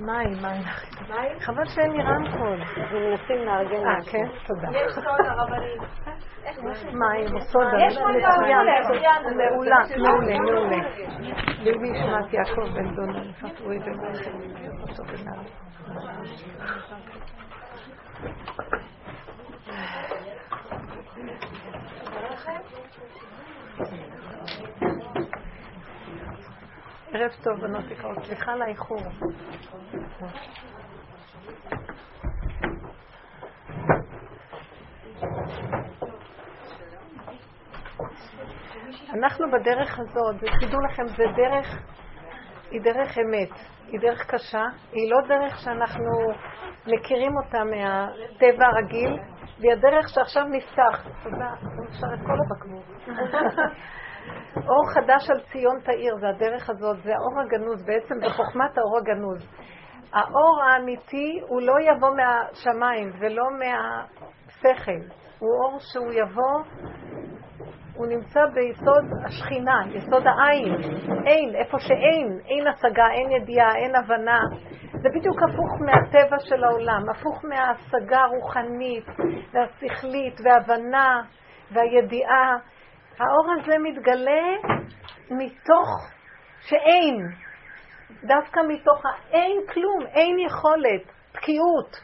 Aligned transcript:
מים, 0.00 0.42
מים. 0.42 0.62
חבל 1.40 1.64
שאין 1.66 1.90
לי 1.90 2.02
רמקול. 2.02 2.62
אנחנו 2.62 2.98
מנסים 2.98 3.36
לארגן 3.46 3.86
אה, 3.86 4.10
כן? 4.10 4.26
תודה. 4.46 4.68
יש 4.78 4.92
סודה 4.94 5.32
רבנית. 5.32 5.80
מים 6.92 7.40
סודה. 7.40 7.66
מצוין. 7.76 8.66
מעולה, 9.36 9.76
מעולה, 9.98 10.38
מעולה. 10.38 10.76
ליבי 11.58 11.88
ישמת 11.88 12.32
יעקב 12.32 12.68
בן 12.74 12.94
דון, 12.94 13.30
יפתרו 13.30 13.72
את 13.72 13.80
זה. 13.84 13.90
ערב 27.12 27.30
טוב, 27.42 27.60
בנות 27.60 27.90
יקרות. 27.90 28.18
סליחה 28.24 28.52
על 28.52 28.62
האיחור. 28.62 28.98
אנחנו 39.14 39.46
בדרך 39.50 39.98
הזאת, 39.98 40.36
ותדעו 40.36 40.80
לכם, 40.80 41.06
זה 41.06 41.24
דרך, 41.36 41.82
היא 42.70 42.80
דרך 42.80 43.18
אמת, 43.18 43.50
היא 43.86 44.00
דרך 44.00 44.26
קשה, 44.26 44.64
היא 44.92 45.10
לא 45.10 45.28
דרך 45.28 45.58
שאנחנו 45.58 46.10
מכירים 46.86 47.32
אותה 47.36 47.58
מהטבע 47.64 48.66
הרגיל, 48.66 49.18
והיא 49.58 49.72
הדרך 49.72 50.08
שעכשיו 50.08 50.44
נפתח. 50.44 51.08
תודה, 51.22 51.52
אפשר 51.88 52.06
את 52.14 52.26
כל 52.26 52.38
הבקבוק. 52.40 52.84
אור 54.56 54.90
חדש 54.94 55.30
על 55.30 55.40
ציון 55.52 55.80
תאיר, 55.80 56.16
זה 56.20 56.28
הדרך 56.28 56.70
הזאת, 56.70 56.96
זה 57.02 57.10
האור 57.14 57.40
הגנוז, 57.40 57.86
בעצם 57.86 58.14
זה 58.20 58.30
חוכמת 58.30 58.78
האור 58.78 58.98
הגנוז. 58.98 59.48
האור 60.12 60.62
האמיתי 60.62 61.40
הוא 61.48 61.62
לא 61.62 61.74
יבוא 61.80 62.10
מהשמיים 62.16 63.12
ולא 63.20 63.44
מהשכל, 63.58 65.14
הוא 65.38 65.50
אור 65.64 65.78
שהוא 65.78 66.12
יבוא, 66.12 66.62
הוא 68.00 68.06
נמצא 68.06 68.40
ביסוד 68.54 69.04
השכינה, 69.26 69.82
יסוד 69.94 70.26
העין, 70.26 70.74
אין, 71.26 71.54
איפה 71.54 71.78
שאין, 71.78 72.38
אין 72.46 72.66
השגה, 72.66 73.04
אין 73.10 73.30
ידיעה, 73.30 73.76
אין 73.76 73.96
הבנה. 73.96 74.40
זה 74.92 75.08
בדיוק 75.14 75.36
הפוך 75.42 75.80
מהטבע 75.80 76.36
של 76.38 76.64
העולם, 76.64 77.02
הפוך 77.10 77.44
מההשגה 77.44 78.20
הרוחנית 78.20 79.06
והשכלית 79.52 80.40
וההבנה 80.44 81.22
והידיעה. 81.72 82.56
האור 83.20 83.46
הזה 83.52 83.78
מתגלה 83.78 84.42
מתוך 85.30 85.88
שאין, 86.60 87.16
דווקא 88.24 88.60
מתוך 88.68 89.02
האין 89.06 89.56
כלום, 89.72 90.06
אין 90.06 90.38
יכולת, 90.38 91.02
תקיעות. 91.32 92.00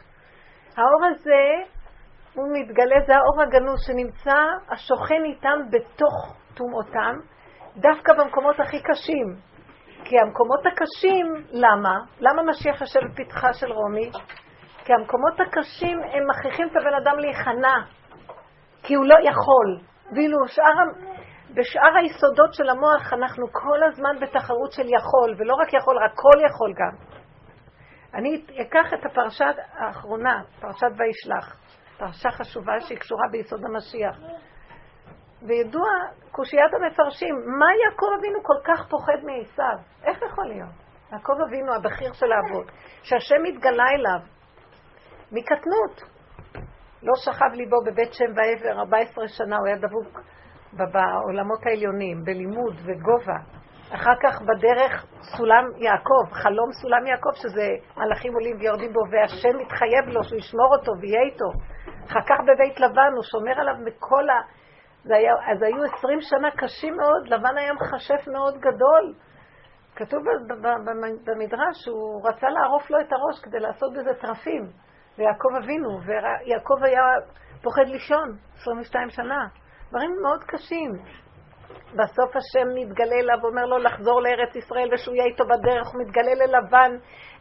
האור 0.77 1.05
הזה, 1.05 1.71
הוא 2.33 2.45
מתגלה, 2.53 2.95
זה 3.07 3.15
האור 3.15 3.41
הגנוז 3.41 3.79
שנמצא, 3.87 4.37
השוכן 4.69 5.23
איתם 5.25 5.59
בתוך 5.69 6.35
טומאותם, 6.53 7.15
דווקא 7.75 8.13
במקומות 8.13 8.59
הכי 8.59 8.81
קשים. 8.83 9.35
כי 10.03 10.19
המקומות 10.19 10.65
הקשים, 10.65 11.25
למה? 11.51 11.99
למה 12.19 12.43
משיח 12.43 12.81
יושב 12.81 12.99
בפתחה 13.11 13.53
של 13.53 13.71
רומי? 13.71 14.11
כי 14.85 14.93
המקומות 14.93 15.39
הקשים 15.39 15.99
הם 16.03 16.23
מכריחים 16.29 16.67
את 16.67 16.75
הבן 16.75 16.93
אדם 17.03 17.19
להיכנע, 17.19 17.75
כי 18.83 18.95
הוא 18.95 19.05
לא 19.05 19.15
יכול. 19.23 19.96
ואילו 20.15 20.47
שאר, 20.47 21.07
בשאר 21.53 21.97
היסודות 22.01 22.53
של 22.53 22.69
המוח 22.69 23.13
אנחנו 23.13 23.45
כל 23.51 23.83
הזמן 23.83 24.19
בתחרות 24.21 24.71
של 24.71 24.85
יכול, 24.85 25.35
ולא 25.37 25.53
רק 25.53 25.73
יכול, 25.73 25.97
רק 25.97 26.11
כל 26.15 26.45
יכול 26.49 26.73
גם. 26.73 27.17
אני 28.13 28.45
אקח 28.61 28.93
את 28.93 29.05
הפרשה 29.05 29.45
האחרונה, 29.73 30.41
פרשת 30.61 30.91
וישלח, 30.97 31.57
פרשה 31.97 32.31
חשובה 32.31 32.79
שהיא 32.79 32.97
קשורה 32.97 33.23
ביסוד 33.31 33.65
המשיח. 33.65 34.17
וידוע, 35.47 35.87
קושיית 36.31 36.73
המפרשים, 36.73 37.35
מה 37.59 37.65
יעקב 37.83 38.05
אבינו 38.19 38.43
כל 38.43 38.59
כך 38.63 38.89
פוחד 38.89 39.17
מעשיו? 39.23 39.77
איך 40.03 40.17
יכול 40.21 40.47
להיות? 40.47 40.87
יעקב 41.11 41.33
אבינו, 41.47 41.73
הבכיר 41.73 42.13
של 42.13 42.31
האבות, 42.31 42.71
שהשם 43.03 43.43
התגלה 43.49 43.85
אליו 43.95 44.19
מקטנות. 45.31 46.16
לא 47.07 47.13
שכב 47.15 47.51
ליבו 47.53 47.77
בבית 47.85 48.13
שם 48.13 48.31
ועבר, 48.35 48.79
14 48.79 49.27
שנה 49.27 49.57
הוא 49.57 49.67
היה 49.67 49.77
דבוק 49.77 50.21
בעולמות 50.73 51.59
העליונים, 51.65 52.23
בלימוד 52.23 52.75
וגובה. 52.85 53.39
אחר 53.95 54.15
כך 54.23 54.41
בדרך 54.41 55.05
סולם 55.21 55.65
יעקב, 55.77 56.23
חלום 56.31 56.69
סולם 56.81 57.05
יעקב, 57.05 57.33
שזה 57.33 57.67
מלאכים 57.97 58.33
עולים 58.33 58.57
ויורדים 58.59 58.93
בו, 58.93 58.99
והשם 59.11 59.57
מתחייב 59.57 60.05
לו 60.07 60.23
שהוא 60.23 60.39
ישמור 60.39 60.75
אותו 60.75 60.91
ויהיה 61.01 61.21
איתו. 61.21 61.49
אחר 62.07 62.21
כך 62.29 62.39
בבית 62.47 62.79
לבן 62.79 63.11
הוא 63.15 63.23
שומר 63.23 63.59
עליו 63.61 63.75
מכל 63.85 64.29
ה... 64.29 64.39
היה, 65.15 65.33
אז 65.51 65.61
היו 65.61 65.83
עשרים 65.83 66.19
שנה 66.21 66.51
קשים 66.51 66.97
מאוד, 66.97 67.27
לבן 67.27 67.57
היה 67.57 67.73
מכשף 67.73 68.27
מאוד 68.27 68.57
גדול. 68.57 69.13
כתוב 69.95 70.19
במדרש 71.25 71.75
שהוא 71.83 72.27
רצה 72.27 72.49
לערוף 72.49 72.89
לו 72.89 72.99
את 72.99 73.11
הראש 73.11 73.39
כדי 73.43 73.59
לעשות 73.59 73.93
בזה 73.93 74.13
טרפים. 74.21 74.63
ויעקב 75.17 75.49
אבינו, 75.63 75.99
ויעקב 76.05 76.83
היה 76.83 77.03
פוחד 77.63 77.87
לישון 77.87 78.37
22 78.55 79.09
שנה. 79.09 79.47
דברים 79.89 80.11
מאוד 80.21 80.43
קשים. 80.43 80.91
בסוף 81.93 82.35
השם 82.35 82.67
מתגלה 82.75 83.15
אליו 83.15 83.37
ואומר 83.41 83.65
לו 83.65 83.77
לחזור 83.77 84.21
לארץ 84.21 84.55
ישראל 84.55 84.93
ושהוא 84.93 85.15
יהיה 85.15 85.25
איתו 85.25 85.43
בדרך, 85.45 85.87
הוא 85.87 86.01
מתגלה 86.01 86.33
ללבן 86.35 86.91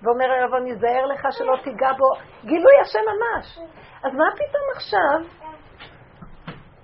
ואומר 0.03 0.25
אליו, 0.25 0.57
אני 0.57 0.73
אזהר 0.73 1.07
לך 1.07 1.27
שלא 1.31 1.57
תיגע 1.65 1.93
בו. 1.93 2.11
גילוי 2.45 2.73
השם 2.83 2.99
ממש. 2.99 3.59
אז 4.05 4.13
מה 4.13 4.25
פתאום 4.35 4.65
עכשיו? 4.77 5.47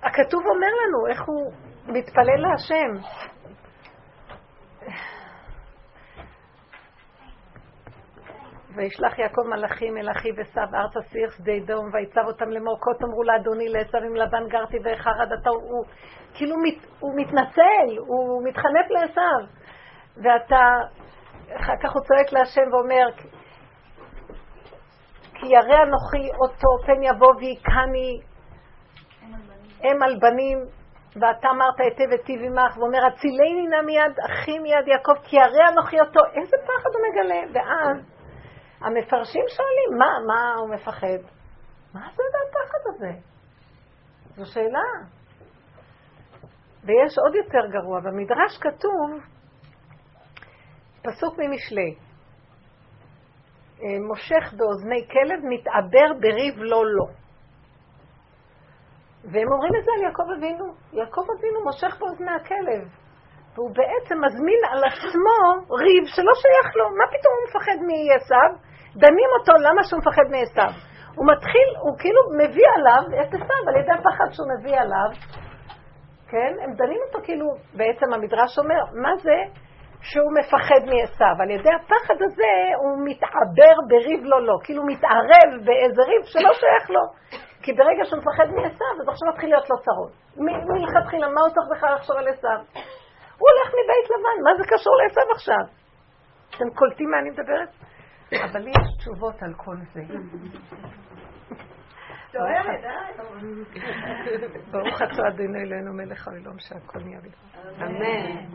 הכתוב 0.03 0.41
אומר 0.45 0.67
לנו 0.67 1.07
איך 1.11 1.21
הוא 1.25 1.51
מתפלל 1.87 2.41
להשם. 2.41 2.91
וישלח 8.75 9.19
יעקב 9.19 9.41
מלאכים 9.41 9.97
אל 9.97 10.11
אחיו 10.11 10.33
עשו 10.41 10.61
ארצה 10.75 10.99
שיח 11.01 11.37
שדה 11.37 11.59
דום 11.65 11.89
ויצב 11.93 12.21
אותם 12.25 12.49
לאמור 12.49 12.77
כה 12.81 12.91
תאמרו 12.99 13.23
לאדוני 13.23 13.69
לעשו 13.69 13.97
עם 13.97 14.15
לבן 14.15 14.47
גרתי 14.47 14.77
ואחרד 14.83 15.31
אתה 15.41 15.49
הוא 15.49 15.85
כאילו 16.33 16.55
מת, 16.57 16.85
הוא 16.99 17.11
מתנצל, 17.15 17.97
הוא 17.97 18.43
מתחנף 18.47 18.87
לעשו. 18.89 19.47
ואתה 20.17 20.57
אחר 21.55 21.73
כך 21.83 21.93
הוא 21.93 22.01
צועק 22.01 22.31
להשם 22.31 22.73
ואומר 22.73 23.07
כי 25.33 25.47
ירא 25.47 25.83
אנוכי 25.83 26.29
אותו 26.41 26.85
פן 26.85 27.03
יבוא 27.03 27.33
ויכני 27.35 28.21
אם 29.83 30.03
על 30.03 30.19
בנים 30.21 30.57
ואתה 31.15 31.47
אמרת 31.49 31.79
היטב 31.79 32.11
היטיב 32.11 32.41
עמך 32.41 32.77
ואומר 32.77 33.05
הצילני 33.07 33.67
נא 33.69 33.81
מיד 33.85 34.15
אחי 34.31 34.59
מיד 34.59 34.87
יעקב 34.87 35.13
כי 35.23 35.35
ירא 35.35 35.69
אנוכי 35.69 35.99
אותו 35.99 36.19
איזה 36.35 36.57
פחד 36.65 36.89
הוא 36.93 37.03
מגלה. 37.07 37.41
ואז 37.53 37.97
המפרשים 38.83 39.45
שואלים, 39.47 39.99
מה, 39.99 40.05
מה 40.27 40.55
הוא 40.59 40.69
מפחד? 40.69 41.17
מה 41.93 42.01
זה 42.15 42.23
הפחד 42.49 42.79
הזה? 42.87 43.11
זו 44.35 44.53
שאלה. 44.53 45.13
ויש 46.83 47.17
עוד 47.17 47.35
יותר 47.35 47.67
גרוע, 47.71 47.99
במדרש 47.99 48.57
כתוב, 48.61 49.23
פסוק 51.01 51.35
ממשלי, 51.39 51.95
מושך 54.07 54.53
באוזני 54.57 55.07
כלב, 55.11 55.39
מתעבר 55.43 56.19
בריב 56.19 56.55
לא 56.57 56.85
לו. 56.85 57.05
והם 59.23 59.51
אומרים 59.51 59.73
את 59.79 59.83
זה 59.85 59.91
על 59.95 60.03
יעקב 60.03 60.23
אבינו. 60.37 60.65
יעקב 60.93 61.25
אבינו 61.37 61.63
מושך 61.63 61.99
באוזני 61.99 62.31
הכלב, 62.31 62.83
והוא 63.53 63.71
בעצם 63.75 64.15
מזמין 64.25 64.61
על 64.71 64.83
עצמו 64.83 65.37
ריב 65.83 66.03
שלא 66.15 66.33
שייך 66.41 66.75
לו. 66.75 66.85
מה 66.89 67.05
פתאום 67.13 67.33
הוא 67.37 67.43
מפחד 67.49 67.77
מעשיו? 67.87 68.72
דנים 68.95 69.29
אותו 69.39 69.53
למה 69.67 69.83
שהוא 69.83 69.99
מפחד 69.99 70.27
מעשיו. 70.31 70.71
הוא 71.15 71.25
מתחיל, 71.31 71.69
הוא 71.83 71.97
כאילו 71.99 72.21
מביא 72.39 72.67
עליו 72.75 73.03
את 73.21 73.33
עשיו 73.33 73.63
על 73.67 73.75
ידי 73.81 73.91
הפחד 73.91 74.29
שהוא 74.31 74.47
מביא 74.53 74.77
עליו, 74.79 75.09
כן? 76.31 76.53
הם 76.63 76.73
דנים 76.73 77.01
אותו 77.07 77.19
כאילו, 77.25 77.47
בעצם 77.73 78.13
המדרש 78.13 78.59
אומר, 78.59 78.81
מה 79.03 79.11
זה 79.25 79.37
שהוא 80.01 80.31
מפחד 80.39 80.81
מעשיו? 80.91 81.35
על 81.43 81.49
ידי 81.49 81.73
הפחד 81.79 82.17
הזה 82.25 82.53
הוא 82.81 82.93
מתעבר 83.07 83.75
בריב 83.89 84.19
לא 84.23 84.45
לא, 84.47 84.55
כאילו 84.63 84.83
מתערב 84.85 85.49
באיזה 85.65 86.01
ריב 86.09 86.23
שלא 86.31 86.53
שייך 86.61 86.89
לו. 86.89 87.03
כי 87.63 87.73
ברגע 87.73 88.03
שהוא 88.05 88.19
מפחד 88.19 88.47
מעשיו, 88.55 88.93
אז 89.01 89.07
עכשיו 89.09 89.27
מתחיל 89.31 89.49
להיות 89.49 89.69
לו 89.69 89.75
צרות. 89.85 90.13
מלכתחילה, 90.69 91.27
מה 91.35 91.41
הוא 91.41 91.49
צריך 91.55 91.67
בכלל 91.73 91.95
לחשוב 91.95 92.17
על 92.17 92.27
עשיו? 92.27 92.59
הוא 93.39 93.47
הולך 93.51 93.67
מבית 93.77 94.07
לבן, 94.13 94.37
מה 94.45 94.51
זה 94.57 94.63
קשור 94.73 94.93
לעשיו 94.99 95.27
עכשיו? 95.31 95.63
אתם 96.55 96.69
קולטים 96.79 97.09
מה 97.11 97.19
אני 97.19 97.29
מדברת? 97.29 97.69
אבל 98.41 98.67
יש 98.67 98.97
תשובות 98.97 99.43
על 99.43 99.53
כל 99.53 99.75
זה. 99.93 100.01
ברוך 104.71 105.01
אתה 105.01 105.27
אדוני 105.27 105.59
אלוהינו 105.63 105.93
מלך 105.93 106.27
העולם 106.27 106.59
שהכל 106.59 106.99
נהיה 106.99 107.19
בדבר. 107.21 107.85
אמן. 107.85 108.45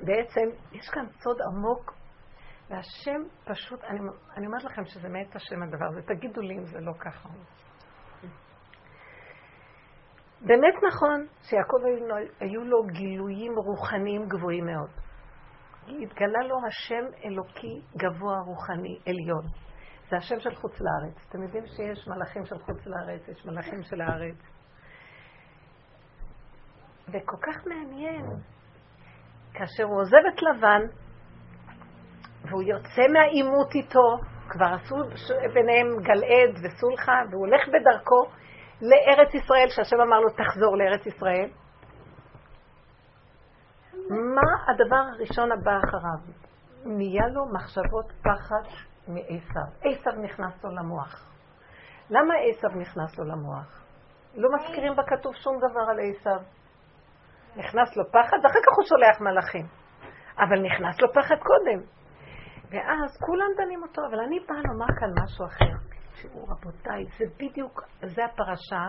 בעצם 0.00 0.48
יש 0.72 0.88
כאן 0.88 1.06
סוד 1.22 1.36
עמוק, 1.42 1.94
והשם 2.70 3.20
פשוט, 3.44 3.84
אני, 3.84 3.98
אני 4.36 4.46
אומרת 4.46 4.64
לכם 4.64 4.84
שזה 4.84 5.08
מאת 5.08 5.36
השם 5.36 5.62
הדבר 5.62 5.86
הזה, 5.86 6.02
תגידו 6.02 6.40
לי 6.40 6.54
אם 6.54 6.64
זה 6.64 6.80
לא 6.80 6.92
ככה. 6.92 7.28
באמת 10.40 10.74
נכון 10.88 11.26
שיעקב 11.42 11.76
היו 12.40 12.64
לו 12.64 12.82
גילויים 12.86 13.52
רוחניים 13.56 14.28
גבוהים 14.28 14.66
מאוד. 14.66 15.05
התגלה 15.88 16.42
לו 16.48 16.56
השם 16.66 17.04
אלוקי 17.24 17.80
גבוה 17.96 18.40
רוחני 18.46 18.98
עליון. 19.06 19.44
זה 20.10 20.16
השם 20.16 20.40
של 20.40 20.54
חוץ 20.54 20.80
לארץ. 20.80 21.26
אתם 21.28 21.42
יודעים 21.42 21.66
שיש 21.66 22.08
מלאכים 22.08 22.44
של 22.44 22.58
חוץ 22.58 22.86
לארץ, 22.86 23.28
יש 23.28 23.46
מלאכים 23.46 23.82
של 23.82 24.00
הארץ. 24.00 24.36
וכל 27.08 27.36
כך 27.42 27.66
מעניין, 27.66 28.24
כאשר 29.54 29.84
הוא 29.84 30.00
עוזב 30.00 30.22
את 30.34 30.42
לבן, 30.42 30.82
והוא 32.48 32.62
יוצא 32.62 33.02
מהעימות 33.12 33.74
איתו, 33.74 34.18
כבר 34.48 34.66
עשו 34.66 34.96
ביניהם 35.54 35.86
גלעד 36.02 36.64
וסולחה, 36.64 37.12
והוא 37.30 37.46
הולך 37.46 37.68
בדרכו 37.68 38.24
לארץ 38.82 39.34
ישראל, 39.34 39.68
שהשם 39.68 40.00
אמר 40.00 40.20
לו, 40.20 40.30
תחזור 40.30 40.76
לארץ 40.76 41.06
ישראל. 41.06 41.50
מה 44.10 44.72
הדבר 44.72 44.96
הראשון 44.96 45.52
הבא 45.52 45.78
אחריו? 45.78 46.46
נהיה 46.84 47.26
לו 47.28 47.46
מחשבות 47.52 48.12
פחד 48.22 48.62
מעשיו. 49.08 49.68
עשיו 49.84 50.12
נכנס 50.22 50.64
לו 50.64 50.70
למוח. 50.70 51.32
למה 52.10 52.34
עשיו 52.34 52.70
נכנס 52.70 53.18
לו 53.18 53.24
למוח? 53.24 53.84
לא 54.34 54.48
מזכירים 54.54 54.92
בכתוב 54.96 55.34
שום 55.34 55.56
דבר 55.58 55.90
על 55.90 55.98
עשיו. 56.00 56.40
נכנס 57.56 57.96
לו 57.96 58.04
פחד, 58.10 58.36
ואחר 58.42 58.60
כך 58.66 58.76
הוא 58.76 58.84
שולח 58.84 59.20
מלאכים. 59.20 59.66
אבל 60.38 60.60
נכנס 60.62 61.00
לו 61.00 61.12
פחד 61.12 61.36
קודם. 61.36 61.80
ואז 62.70 63.18
כולם 63.26 63.48
דנים 63.56 63.82
אותו, 63.82 64.02
אבל 64.10 64.20
אני 64.20 64.40
באה 64.40 64.60
לומר 64.64 64.86
כאן 65.00 65.10
משהו 65.24 65.46
אחר. 65.46 65.76
תראו, 66.22 66.44
רבותיי, 66.44 67.04
זה 67.18 67.24
בדיוק, 67.36 67.82
זה 68.02 68.24
הפרשה, 68.24 68.84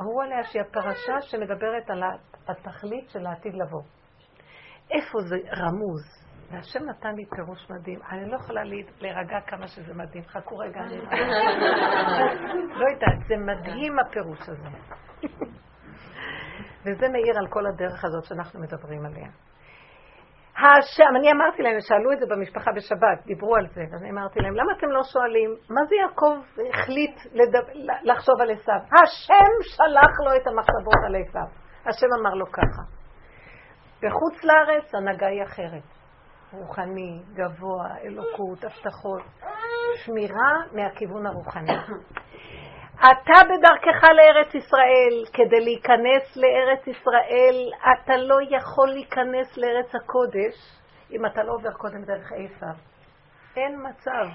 אמרו 0.00 0.20
עליה 0.22 0.44
שהיא 0.44 0.62
הפרשה 0.62 1.20
שמדברת 1.20 1.90
על 1.90 2.02
התכלית 2.48 3.10
של 3.10 3.26
העתיד 3.26 3.54
לבוא. 3.54 3.82
איפה 4.90 5.18
זה 5.20 5.36
רמוז? 5.56 6.20
והשם 6.50 6.84
נתן 6.84 7.14
לי 7.14 7.24
פירוש 7.36 7.70
מדהים. 7.70 8.00
אני 8.10 8.30
לא 8.30 8.36
יכולה 8.36 8.62
להירגע 9.00 9.40
כמה 9.46 9.66
שזה 9.66 9.94
מדהים. 9.94 10.24
חכו 10.24 10.56
רגע, 10.58 10.80
אני... 10.80 10.98
לא 12.74 12.86
יודעת, 12.90 13.28
זה 13.28 13.36
מדהים 13.36 13.98
הפירוש 13.98 14.48
הזה. 14.48 14.68
וזה 16.84 17.08
מאיר 17.08 17.38
על 17.38 17.46
כל 17.48 17.66
הדרך 17.66 18.04
הזאת 18.04 18.24
שאנחנו 18.24 18.60
מדברים 18.60 19.06
עליה. 19.06 19.28
האשם, 20.56 21.16
אני 21.16 21.32
אמרתי 21.32 21.62
להם, 21.62 21.80
שאלו 21.80 22.12
את 22.12 22.18
זה 22.18 22.26
במשפחה 22.26 22.70
בשבת, 22.76 23.26
דיברו 23.26 23.56
על 23.56 23.66
זה, 23.74 23.82
ואני 23.90 24.10
אמרתי 24.10 24.40
להם, 24.40 24.54
למה 24.54 24.72
אתם 24.78 24.86
לא 24.90 25.02
שואלים, 25.12 25.50
מה 25.70 25.80
זה 25.88 25.94
יעקב 25.96 26.36
החליט 26.70 27.16
לדב, 27.32 27.62
לחשוב 28.02 28.40
על 28.40 28.50
עשיו? 28.50 28.80
השם 29.02 29.52
שלח 29.62 30.14
לו 30.24 30.36
את 30.36 30.46
המחשבות 30.46 31.00
על 31.06 31.16
עשיו. 31.16 31.48
השם 31.86 32.06
אמר 32.20 32.34
לו 32.34 32.46
ככה. 32.46 32.99
בחוץ 34.02 34.44
לארץ 34.44 34.94
הנהגה 34.94 35.26
היא 35.26 35.42
אחרת. 35.42 35.82
רוחני, 36.52 37.22
גבוה, 37.34 37.86
אלוקות, 38.04 38.64
הבטחות. 38.64 39.22
שמירה 40.04 40.52
מהכיוון 40.72 41.26
הרוחני. 41.26 41.72
אתה 43.00 43.44
בדרכך 43.44 44.04
לארץ 44.04 44.54
ישראל, 44.54 45.24
כדי 45.32 45.64
להיכנס 45.64 46.36
לארץ 46.36 46.86
ישראל, 46.86 47.70
אתה 47.92 48.16
לא 48.16 48.36
יכול 48.50 48.88
להיכנס 48.88 49.56
לארץ 49.56 49.94
הקודש 49.94 50.54
אם 51.12 51.26
אתה 51.26 51.42
לא 51.42 51.52
עובר 51.52 51.72
קודם 51.72 52.04
דרך 52.04 52.32
עשיו. 52.32 52.74
אין 53.56 53.86
מצב. 53.88 54.26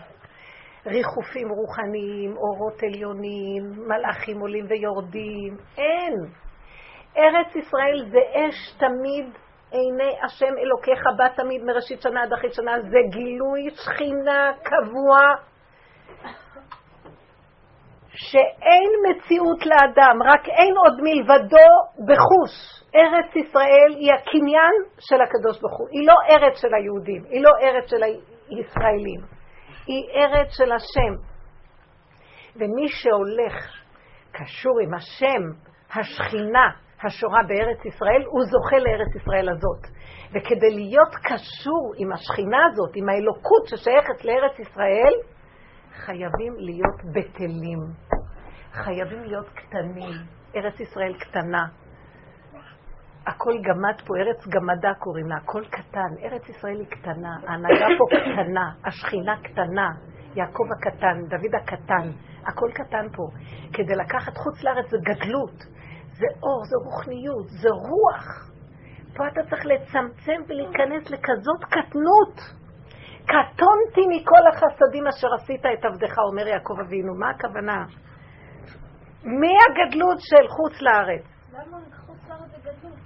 ריחופים 0.85 1.49
רוחניים, 1.49 2.37
אורות 2.37 2.83
עליונים, 2.83 3.87
מלאכים 3.87 4.39
עולים 4.39 4.65
ויורדים, 4.69 5.57
אין. 5.77 6.13
ארץ 7.17 7.55
ישראל 7.55 8.05
זה 8.11 8.19
אש 8.33 8.77
תמיד 8.77 9.44
עיני 9.75 10.13
השם 10.23 10.53
אלוקיך 10.63 10.99
בא 11.17 11.27
תמיד 11.27 11.63
מראשית 11.63 12.01
שנה 12.01 12.23
עד 12.23 12.33
אחרי 12.33 12.49
שנה, 12.53 12.71
זה 12.81 12.99
גילוי 13.09 13.69
שכינה 13.75 14.51
קבוע 14.63 15.19
שאין 18.09 18.89
מציאות 19.07 19.65
לאדם, 19.65 20.17
רק 20.25 20.47
אין 20.47 20.73
עוד 20.77 21.01
מלבדו 21.03 21.69
בחוש. 22.07 22.83
ארץ 22.95 23.35
ישראל 23.35 23.91
היא 23.99 24.11
הקניין 24.13 24.75
של 24.99 25.21
הקדוש 25.21 25.61
ברוך 25.61 25.79
הוא, 25.79 25.87
היא 25.91 26.07
לא 26.07 26.15
ארץ 26.29 26.61
של 26.61 26.73
היהודים, 26.73 27.23
היא 27.29 27.43
לא 27.43 27.51
ארץ 27.61 27.89
של 27.89 28.03
הישראלים, 28.03 29.21
היא 29.87 30.03
ארץ 30.15 30.47
של 30.57 30.71
השם. 30.71 31.13
ומי 32.55 32.87
שהולך 32.87 33.55
קשור 34.31 34.79
עם 34.83 34.93
השם, 34.93 35.43
השכינה, 35.99 36.84
השורה 37.05 37.39
בארץ 37.47 37.85
ישראל, 37.85 38.23
הוא 38.25 38.41
זוכה 38.43 38.77
לארץ 38.77 39.15
ישראל 39.15 39.49
הזאת. 39.49 39.81
וכדי 40.33 40.75
להיות 40.75 41.15
קשור 41.15 41.93
עם 41.97 42.11
השכינה 42.11 42.57
הזאת, 42.71 42.91
עם 42.95 43.09
האלוקות 43.09 43.67
ששייכת 43.67 44.25
לארץ 44.25 44.59
ישראל, 44.59 45.13
חייבים 46.05 46.53
להיות 46.57 46.99
בטלים. 47.15 47.79
חייבים 48.71 49.23
להיות 49.23 49.49
קטנים. 49.49 50.13
ארץ 50.55 50.79
ישראל 50.79 51.13
קטנה. 51.19 51.65
הכל 53.27 53.53
גמד 53.61 54.01
פה, 54.07 54.13
ארץ 54.17 54.47
גמדה 54.47 54.93
קוראים 54.99 55.27
לה, 55.27 55.35
הכל 55.35 55.63
קטן. 55.65 56.11
ארץ 56.23 56.49
ישראל 56.49 56.79
היא 56.79 56.87
קטנה, 56.87 57.35
ההנהגה 57.47 57.85
פה 57.97 58.05
קטנה, 58.09 58.71
השכינה 58.85 59.35
קטנה, 59.43 59.89
יעקב 60.35 60.63
הקטן, 60.77 61.17
דוד 61.29 61.55
הקטן, 61.61 62.09
הכל 62.47 62.69
קטן 62.73 63.07
פה. 63.15 63.23
כדי 63.73 63.95
לקחת 63.95 64.37
חוץ 64.37 64.63
לארץ 64.63 64.89
זה 64.89 64.97
גדלות, 65.01 65.63
זה 66.19 66.27
אור, 66.43 66.61
זה 66.69 66.75
רוחניות, 66.85 67.47
זה 67.61 67.69
רוח. 67.69 68.51
פה 69.15 69.27
אתה 69.27 69.41
צריך 69.49 69.65
לצמצם 69.65 70.39
ולהיכנס 70.47 71.03
לכזאת 71.11 71.61
קטנות. 71.75 72.35
קטונתי 73.23 74.03
מכל 74.11 74.47
החסדים 74.49 75.07
אשר 75.07 75.27
עשית 75.33 75.65
את 75.65 75.85
עבדך, 75.85 76.17
אומר 76.29 76.47
יעקב 76.47 76.79
אבינו. 76.85 77.15
מה 77.15 77.29
הכוונה? 77.29 77.85
מהגדלות 79.23 80.17
של 80.19 80.47
חוץ 80.47 80.81
לארץ. 80.81 81.25
למה 81.53 81.77
חוץ 82.05 82.29
לארץ 82.29 82.51
זה 82.51 82.57
גדלות? 82.61 82.99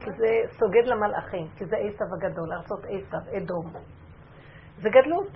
כי 0.00 0.10
זה 0.10 0.58
סוגד 0.58 0.86
למלאכים, 0.86 1.46
כי 1.56 1.64
זה 1.64 1.76
עשב 1.76 2.08
הגדול, 2.16 2.52
ארצות 2.52 2.84
עשב, 2.84 3.36
אדום. 3.36 3.72
זה 4.76 4.88
גדלות, 4.90 5.28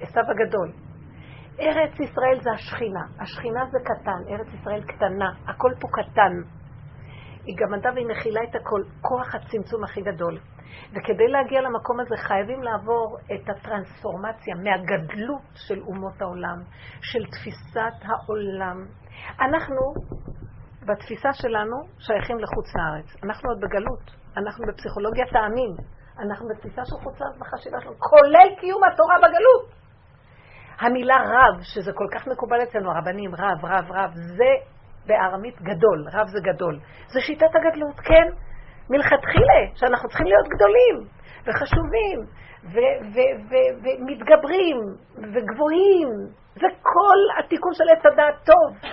עשב 0.00 0.24
הגדול. 0.30 0.89
ארץ 1.60 2.00
ישראל 2.00 2.40
זה 2.42 2.50
השכינה. 2.50 3.04
השכינה 3.18 3.66
זה 3.70 3.78
קטן, 3.84 4.32
ארץ 4.32 4.46
ישראל 4.60 4.82
קטנה, 4.82 5.30
הכל 5.46 5.72
פה 5.80 5.88
קטן. 5.92 6.32
היא 7.44 7.56
גם 7.58 7.74
עדה 7.74 7.90
והיא 7.94 8.06
מכילה 8.06 8.40
את 8.50 8.54
הכל, 8.54 8.82
כוח 9.00 9.34
הצמצום 9.34 9.84
הכי 9.84 10.00
גדול. 10.00 10.38
וכדי 10.90 11.28
להגיע 11.28 11.60
למקום 11.60 12.00
הזה 12.00 12.16
חייבים 12.16 12.62
לעבור 12.62 13.18
את 13.34 13.48
הטרנספורמציה 13.48 14.54
מהגדלות 14.54 15.48
של 15.54 15.80
אומות 15.80 16.22
העולם, 16.22 16.58
של 17.02 17.24
תפיסת 17.32 17.98
העולם. 18.02 18.86
אנחנו, 19.40 19.82
בתפיסה 20.86 21.32
שלנו, 21.32 21.76
שייכים 21.98 22.38
לחוץ 22.38 22.66
לארץ. 22.76 23.24
אנחנו 23.24 23.50
עוד 23.50 23.60
בגלות, 23.60 24.04
אנחנו 24.36 24.64
בפסיכולוגיית 24.68 25.34
העמים, 25.34 25.72
אנחנו 26.22 26.48
בתפיסה 26.48 26.82
של 26.84 26.96
חוץ 27.04 27.20
לארץ 27.20 27.36
בחשיבה 27.40 27.80
שלנו, 27.80 27.94
כולל 27.98 28.48
קיום 28.60 28.80
התורה 28.84 29.16
בגלות. 29.18 29.79
המילה 30.80 31.16
רב, 31.16 31.62
שזה 31.62 31.92
כל 31.92 32.06
כך 32.12 32.26
מקובל 32.26 32.62
אצלנו, 32.62 32.90
הרבנים, 32.90 33.34
רב, 33.34 33.64
רב, 33.64 33.90
רב, 33.90 34.10
זה 34.14 34.52
בארמית 35.06 35.62
גדול, 35.62 36.06
רב 36.12 36.26
זה 36.26 36.38
גדול. 36.42 36.78
זה 37.12 37.20
שיטת 37.20 37.54
הגדלות, 37.54 38.00
כן, 38.00 38.28
מלכתחילה, 38.90 39.60
שאנחנו 39.74 40.08
צריכים 40.08 40.26
להיות 40.26 40.48
גדולים 40.48 40.96
וחשובים 41.46 42.18
ומתגברים 44.00 44.76
וגבוהים. 45.18 46.08
זה 46.54 46.66
כל 46.82 47.18
התיקון 47.38 47.74
של 47.74 47.84
עץ 47.92 48.06
הדעת 48.12 48.34
טוב. 48.44 48.90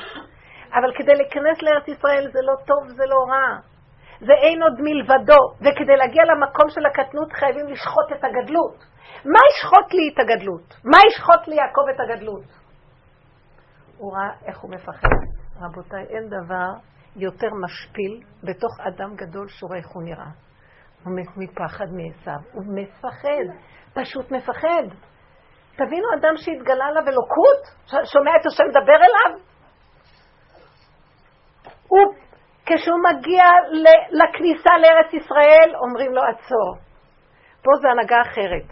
אבל 0.73 0.91
כדי 0.97 1.13
להיכנס 1.13 1.61
לארץ 1.61 1.87
ישראל 1.87 2.27
זה 2.31 2.39
לא 2.41 2.53
טוב, 2.65 2.87
זה 2.87 3.03
לא 3.05 3.17
רע. 3.29 3.76
זה 4.19 4.33
אין 4.43 4.63
עוד 4.63 4.73
מלבדו, 4.79 5.41
וכדי 5.59 5.95
להגיע 5.97 6.23
למקום 6.23 6.69
של 6.69 6.85
הקטנות 6.85 7.33
חייבים 7.33 7.67
לשחוט 7.67 8.11
את 8.11 8.23
הגדלות. 8.23 8.77
מה 9.25 9.39
ישחוט 9.49 9.93
לי 9.93 10.09
את 10.13 10.19
הגדלות? 10.19 10.75
מה 10.83 10.97
ישחוט 11.07 11.47
לי 11.47 11.55
יעקב 11.55 11.85
את 11.95 11.99
הגדלות? 11.99 12.45
הוא 13.97 14.13
ראה 14.13 14.29
איך 14.45 14.59
הוא 14.59 14.71
מפחד. 14.71 15.17
רבותיי, 15.61 16.03
אין 16.09 16.27
דבר 16.27 16.69
יותר 17.15 17.47
משפיל 17.63 18.21
בתוך 18.43 18.79
אדם 18.79 19.15
גדול 19.15 19.47
שהוא 19.47 19.75
איך 19.75 19.87
הוא 19.87 20.03
נראה. 20.03 20.31
הוא 21.03 21.15
מת 21.15 21.37
מפחד 21.37 21.85
מעשיו, 21.91 22.39
הוא 22.53 22.63
מפחד, 22.75 23.45
פשוט 23.93 24.31
מפחד. 24.31 24.83
תבינו, 25.75 26.07
אדם 26.19 26.37
שהתגלה 26.37 26.91
לה 26.91 26.99
אלוקות, 26.99 27.61
שומע 27.85 28.31
את 28.41 28.45
השם 28.45 28.63
מדבר 28.69 28.95
אליו, 28.95 29.39
הוא 31.87 32.26
כשהוא 32.67 32.99
מגיע 33.09 33.43
לכניסה 34.11 34.73
לארץ 34.81 35.13
ישראל, 35.13 35.69
אומרים 35.75 36.11
לו 36.15 36.21
עצור. 36.23 36.77
פה 37.63 37.71
זה 37.81 37.87
הנהגה 37.89 38.21
אחרת. 38.21 38.67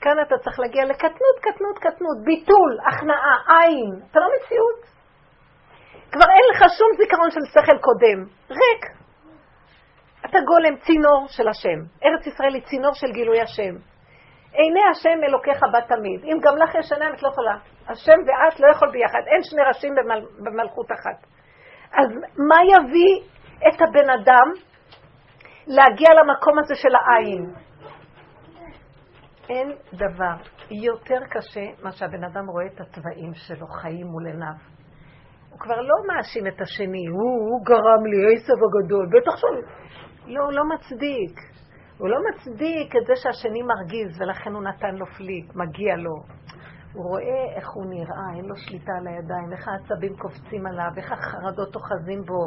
כאן 0.00 0.16
אתה 0.26 0.34
צריך 0.44 0.60
להגיע 0.60 0.84
לקטנות, 0.84 1.36
קטנות, 1.40 1.78
קטנות, 1.78 2.18
ביטול, 2.24 2.72
הכנעה, 2.86 3.36
עין. 3.48 3.90
אתה 4.10 4.20
לא 4.20 4.26
מציאות. 4.36 4.80
כבר 6.12 6.28
אין 6.34 6.44
לך 6.50 6.60
שום 6.78 6.88
זיכרון 6.98 7.30
של 7.30 7.44
שכל 7.52 7.78
קודם. 7.78 8.18
ריק. 8.50 8.82
אתה 10.24 10.38
גולם, 10.46 10.76
צינור 10.76 11.26
של 11.28 11.48
השם. 11.48 11.78
ארץ 12.04 12.26
ישראל 12.26 12.54
היא 12.54 12.62
צינור 12.62 12.94
של 12.94 13.12
גילוי 13.12 13.40
השם. 13.40 13.74
עיני 14.52 14.84
השם 14.90 15.18
אלוקיך 15.28 15.60
בה 15.72 15.80
תמיד. 15.80 16.24
אם 16.24 16.38
גם 16.40 16.56
לך 16.56 16.74
יש 16.74 16.92
עיניים, 16.92 17.14
את 17.14 17.22
לא 17.22 17.28
יכולה. 17.28 17.56
השם 17.88 18.18
ואת 18.26 18.60
לא 18.60 18.66
יכול 18.70 18.90
ביחד. 18.90 19.22
אין 19.26 19.42
שני 19.42 19.62
ראשים 19.68 19.94
במל... 19.94 20.20
במלכות 20.38 20.92
אחת. 20.92 21.33
אז 21.96 22.08
מה 22.48 22.56
יביא 22.72 23.28
את 23.68 23.82
הבן 23.82 24.10
אדם 24.10 24.48
להגיע 25.66 26.08
למקום 26.20 26.58
הזה 26.58 26.74
של 26.74 26.94
העין? 26.94 27.54
אין 29.48 29.72
דבר 29.92 30.36
יותר 30.70 31.26
קשה 31.30 31.82
מה 31.82 31.92
שהבן 31.92 32.24
אדם 32.24 32.46
רואה 32.46 32.66
את 32.66 32.80
התוואים 32.80 33.34
שלו 33.34 33.66
חיים 33.66 34.06
מול 34.06 34.26
עיניו. 34.26 34.74
הוא 35.50 35.60
כבר 35.60 35.80
לא 35.80 35.94
מאשים 36.08 36.46
את 36.46 36.60
השני, 36.60 37.06
הוא, 37.06 37.50
הוא 37.50 37.64
גרם 37.64 38.06
לי, 38.06 38.34
עשב 38.36 38.58
הגדול, 38.64 39.06
בטח 39.06 39.36
ש... 39.36 39.42
לא, 40.26 40.44
הוא 40.44 40.52
לא 40.52 40.62
מצדיק. 40.74 41.40
הוא 41.98 42.08
לא 42.08 42.16
מצדיק 42.30 42.96
את 42.96 43.06
זה 43.06 43.12
שהשני 43.16 43.62
מרגיז 43.62 44.20
ולכן 44.20 44.52
הוא 44.52 44.62
נתן 44.62 44.94
לו 44.94 45.06
פליק, 45.06 45.54
מגיע 45.54 45.96
לו. 45.96 46.14
הוא 46.94 47.04
רואה 47.04 47.44
איך 47.56 47.68
הוא 47.70 47.86
נראה, 47.86 48.26
אין 48.36 48.44
לו 48.44 48.56
שליטה 48.56 48.92
על 48.98 49.06
הידיים, 49.06 49.52
איך 49.52 49.68
העצבים 49.68 50.16
קופצים 50.16 50.66
עליו, 50.66 50.90
איך 50.96 51.12
החרדות 51.12 51.74
אוחזים 51.76 52.22
בו. 52.22 52.42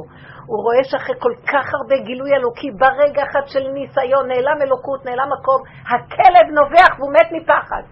הוא 0.45 0.63
רואה 0.63 0.83
שאחרי 0.83 1.15
כל 1.19 1.33
כך 1.51 1.65
הרבה 1.73 1.95
גילוי 2.05 2.29
אלוקי, 2.35 2.71
ברגע 2.71 3.23
אחד 3.23 3.45
של 3.45 3.67
ניסיון, 3.73 4.27
נעלם 4.27 4.61
אלוקות, 4.61 5.05
נעלם 5.05 5.29
מקום, 5.39 5.61
הכלב 5.91 6.47
נובח 6.59 6.99
והוא 6.99 7.13
מת 7.13 7.29
מפחד. 7.31 7.83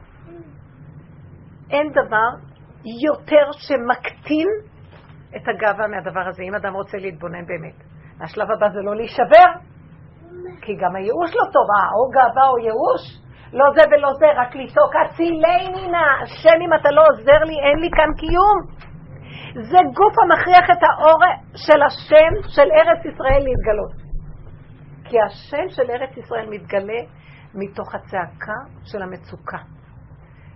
אין 1.69 1.91
דבר 1.91 2.29
יותר 3.05 3.51
שמקטין 3.51 4.47
את 5.35 5.47
הגאווה 5.47 5.88
מהדבר 5.88 6.27
הזה, 6.29 6.43
אם 6.43 6.55
אדם 6.55 6.74
רוצה 6.74 6.97
להתבונן 6.97 7.45
באמת. 7.45 7.75
השלב 8.21 8.51
הבא 8.51 8.69
זה 8.69 8.79
לא 8.81 8.95
להישבר, 8.95 9.50
כי 10.62 10.75
גם 10.75 10.95
הייאוש 10.95 11.31
לא 11.35 11.45
טוב, 11.53 11.67
אה, 11.77 11.89
או 11.95 12.12
גאווה 12.12 12.47
או 12.50 12.57
ייאוש. 12.57 13.25
לא 13.57 13.65
זה 13.75 13.81
ולא 13.91 14.09
זה, 14.19 14.25
רק 14.41 14.55
לצעוק, 14.55 14.93
הצילני 14.95 15.88
נא, 15.91 16.05
השם 16.24 16.57
אם 16.65 16.74
אתה 16.74 16.89
לא 16.91 17.03
עוזר 17.09 17.39
לי, 17.50 17.57
אין 17.65 17.77
לי 17.79 17.89
כאן 17.97 18.12
קיום. 18.17 18.59
זה 19.71 19.77
גוף 19.93 20.13
המכריח 20.24 20.65
את 20.74 20.83
האור 20.83 21.19
של 21.55 21.81
השם 21.88 22.50
של 22.55 22.67
ארץ 22.71 23.05
ישראל 23.05 23.41
להתגלות. 23.47 24.05
כי 25.05 25.17
השם 25.21 25.69
של 25.69 25.91
ארץ 25.91 26.17
ישראל 26.17 26.50
מתגלה 26.50 27.01
מתוך 27.53 27.95
הצעקה 27.95 28.59
של 28.83 29.01
המצוקה. 29.01 29.57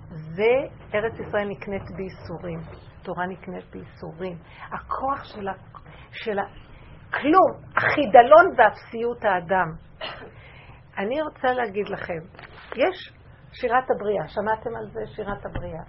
זה, 0.10 0.54
ארץ 0.94 1.14
ישראל 1.20 1.48
נקנית 1.50 1.84
בייסורים, 1.98 2.60
תורה 3.04 3.28
נקנית 3.28 3.66
בייסורים. 3.72 4.38
הכוח 4.72 5.24
של, 5.24 5.48
ה, 5.48 5.54
של 6.12 6.40
ה, 6.40 6.44
כלום, 7.14 7.52
החידלון 7.78 8.46
ואפסיות 8.58 9.26
האדם. 9.26 9.68
אני 10.98 11.22
רוצה 11.22 11.48
להגיד 11.48 11.90
לכם, 11.90 12.49
יש 12.76 13.14
שירת 13.52 13.92
הבריאה, 13.92 14.28
שמעתם 14.28 14.76
על 14.76 14.90
זה? 14.92 15.00
שירת 15.16 15.46
הבריאה. 15.46 15.84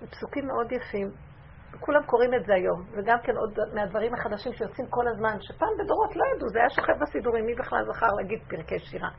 זה 0.00 0.06
פסוקים 0.06 0.46
מאוד 0.46 0.72
יפים, 0.72 1.10
כולם 1.80 2.02
קוראים 2.02 2.34
את 2.34 2.44
זה 2.46 2.54
היום, 2.54 2.82
וגם 2.92 3.18
כן 3.22 3.32
עוד 3.36 3.74
מהדברים 3.74 4.14
החדשים 4.14 4.52
שיוצאים 4.52 4.86
כל 4.90 5.08
הזמן, 5.08 5.36
שפעם 5.40 5.68
בדורות 5.84 6.16
לא 6.16 6.24
ידעו, 6.36 6.48
זה 6.48 6.58
היה 6.58 6.70
שוכב 6.70 6.92
בסידורים, 7.00 7.46
מי 7.46 7.54
בכלל 7.54 7.84
זכר 7.92 8.06
להגיד 8.06 8.42
פרקי 8.48 8.78
שירה. 8.78 9.10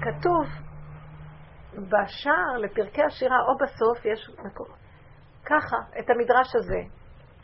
כתוב 0.00 0.46
בשער 1.74 2.56
לפרקי 2.58 3.02
השירה, 3.02 3.36
או 3.36 3.56
בסוף, 3.64 4.04
יש 4.04 4.30
מקום, 4.44 4.66
ככה, 5.44 5.76
את 5.98 6.10
המדרש 6.10 6.56
הזה, 6.56 6.80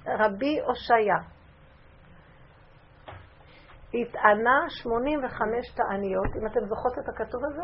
רבי 0.06 0.60
הושעיה, 0.60 1.33
התענה 4.00 4.58
85 4.68 5.74
תעניות, 5.74 6.36
אם 6.40 6.46
אתם 6.46 6.60
זוכרות 6.68 6.98
את 6.98 7.08
הכתוב 7.08 7.40
הזה? 7.44 7.62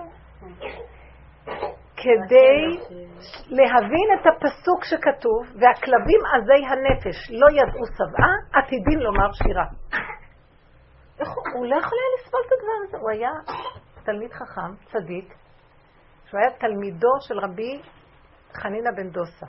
כדי 1.96 2.62
להבין 3.49 4.08
את 4.14 4.26
הפסוק 4.26 4.84
שכתוב, 4.84 5.42
והכלבים 5.60 6.20
עזי 6.34 6.66
הנפש 6.66 7.30
לא 7.30 7.46
ידעו 7.50 7.87
שבעה, 7.87 8.34
עתידים 8.52 8.99
לומר 8.99 9.32
שירה. 9.32 9.66
הוא 11.54 11.66
לא 11.66 11.76
יכול 11.76 11.99
היה 11.99 12.10
לסבול 12.18 12.40
את 12.46 12.52
הדבר 12.52 12.78
הזה, 12.88 12.96
הוא 12.96 13.10
היה 13.10 13.30
תלמיד 14.04 14.32
חכם, 14.32 14.75
צדיק, 14.92 15.34
שהוא 16.26 16.40
היה 16.40 16.50
תלמידו 16.58 17.20
של 17.20 17.38
רבי 17.38 17.82
חנינא 18.52 18.90
בן 18.96 19.10
דוסה. 19.10 19.46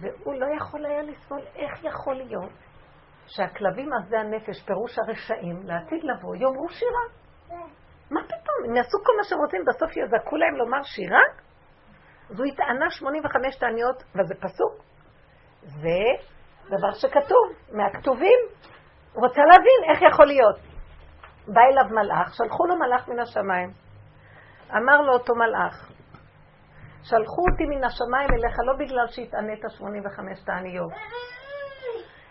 והוא 0.00 0.34
לא 0.34 0.46
יכול 0.56 0.86
היה 0.86 1.02
לסבול, 1.02 1.40
איך 1.56 1.84
יכול 1.84 2.14
להיות 2.14 2.71
שהכלבים 3.36 3.92
עזי 3.92 4.16
הנפש, 4.16 4.62
פירוש 4.66 4.98
הרשעים, 4.98 5.62
לעתיד 5.64 6.04
לבוא, 6.04 6.36
יאמרו 6.36 6.68
שירה. 6.68 7.04
מה 8.10 8.20
פתאום? 8.24 8.58
הם 8.68 8.76
יעשו 8.76 8.98
כל 9.04 9.12
מה 9.16 9.24
שהם 9.24 9.38
רוצים, 9.38 9.64
בסוף 9.68 9.96
יזעקו 9.96 10.36
להם 10.36 10.54
לומר 10.56 10.82
שירה? 10.82 11.22
אז 12.30 12.40
הוא 12.40 12.46
התענה 12.46 12.90
85 12.90 13.56
תעניות, 13.56 14.02
וזה 14.14 14.34
פסוק. 14.34 14.84
זה 15.62 16.02
דבר 16.66 16.92
שכתוב, 16.92 17.44
מהכתובים. 17.72 18.38
הוא 19.12 19.26
רוצה 19.26 19.40
להבין 19.40 19.90
איך 19.90 20.12
יכול 20.12 20.26
להיות. 20.26 20.56
בא 21.48 21.60
אליו 21.60 21.84
מלאך, 21.90 22.34
שלחו 22.34 22.66
לו 22.66 22.76
מלאך 22.76 23.08
מן 23.08 23.20
השמיים. 23.20 23.70
אמר 24.76 25.00
לו 25.02 25.12
אותו 25.12 25.34
מלאך, 25.34 25.92
שלחו 27.02 27.42
אותי 27.50 27.64
מן 27.64 27.84
השמיים 27.84 28.28
אליך 28.34 28.56
לא 28.66 28.72
בגלל 28.78 29.06
שהתענית 29.06 29.60
85 29.68 30.44
תעניות, 30.44 30.92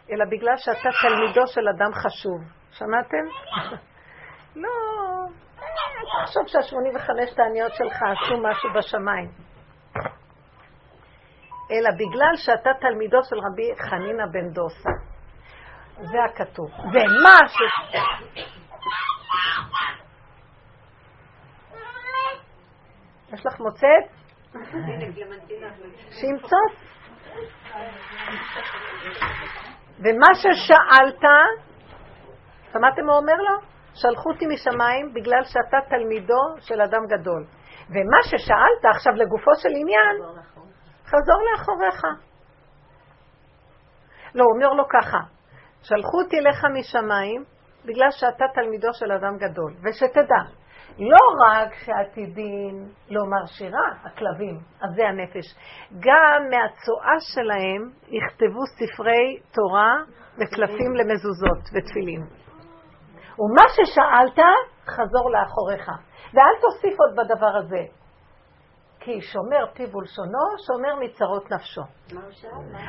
אלא 0.10 0.26
בגלל 0.26 0.58
שאתה 0.58 0.90
תלמידו 1.02 1.48
של 1.48 1.68
אדם 1.76 1.94
חשוב. 1.94 2.42
שמעתם? 2.72 3.26
לא, 4.64 4.70
אל 5.62 6.26
תחשוב 6.26 6.48
שה-85 6.48 7.36
תעניות 7.36 7.74
שלך 7.74 7.96
עשו 7.96 8.38
משהו 8.44 8.70
בשמיים. 8.76 9.32
אלא 11.72 11.90
בגלל 11.92 12.36
שאתה 12.36 12.70
תלמידו 12.82 13.24
של 13.24 13.36
רבי 13.36 13.90
חנינא 13.90 14.26
בן 14.32 14.50
דוסה. 14.50 14.90
זה 15.98 16.18
הכתוב. 16.24 16.70
ומה 16.72 17.38
ש... 17.48 17.58
יש 23.34 23.46
לך 23.46 23.60
מוצאת? 23.60 24.06
שימצוץ. 26.12 26.74
ומה 30.04 30.28
ששאלת, 30.36 31.24
שמעתם 32.74 33.06
מה 33.06 33.14
אומר 33.14 33.36
לו? 33.36 33.72
שלחו 33.94 34.30
אותי 34.32 34.46
משמיים 34.54 35.14
בגלל 35.14 35.44
שאתה 35.44 35.78
תלמידו 35.90 36.42
של 36.60 36.82
אדם 36.82 37.06
גדול. 37.08 37.46
ומה 37.90 38.22
ששאלת 38.24 38.96
עכשיו 38.96 39.14
לגופו 39.14 39.52
של 39.56 39.70
עניין, 39.70 40.16
חזור 41.06 41.42
לאחוריך. 41.52 42.04
לא, 44.36 44.44
הוא 44.44 44.54
אומר 44.56 44.74
לו 44.74 44.84
ככה, 44.90 45.18
שלחו 45.84 46.22
אותי 46.24 46.40
אליך 46.40 46.66
משמיים 46.80 47.44
בגלל 47.86 48.12
שאתה 48.12 48.46
תלמידו 48.54 48.94
של 48.94 49.12
אדם 49.12 49.38
גדול, 49.38 49.74
ושתדע, 49.84 50.61
לא 51.02 51.18
רק 51.46 51.74
שעתידים 51.86 52.86
לומר 53.10 53.46
שירה, 53.46 53.88
הכלבים, 54.04 54.60
עזי 54.82 55.04
הנפש, 55.04 55.46
גם 56.00 56.44
מהצואה 56.50 57.16
שלהם 57.34 57.90
יכתבו 58.08 58.62
ספרי 58.78 59.40
תורה 59.54 59.94
וקלפים 60.38 60.96
למזוזות 60.96 61.64
ותפילין. 61.74 62.22
ומה 63.40 63.64
ששאלת, 63.76 64.46
חזור 64.88 65.32
לאחוריך. 65.32 65.88
ואל 66.34 66.56
תוסיף 66.62 67.00
עוד 67.00 67.16
בדבר 67.16 67.58
הזה. 67.58 67.84
כי 69.00 69.22
שומר 69.22 69.66
פיו 69.74 69.96
ולשונו, 69.96 70.46
שומר 70.68 70.96
מצרות 71.06 71.52
נפשו. 71.52 71.82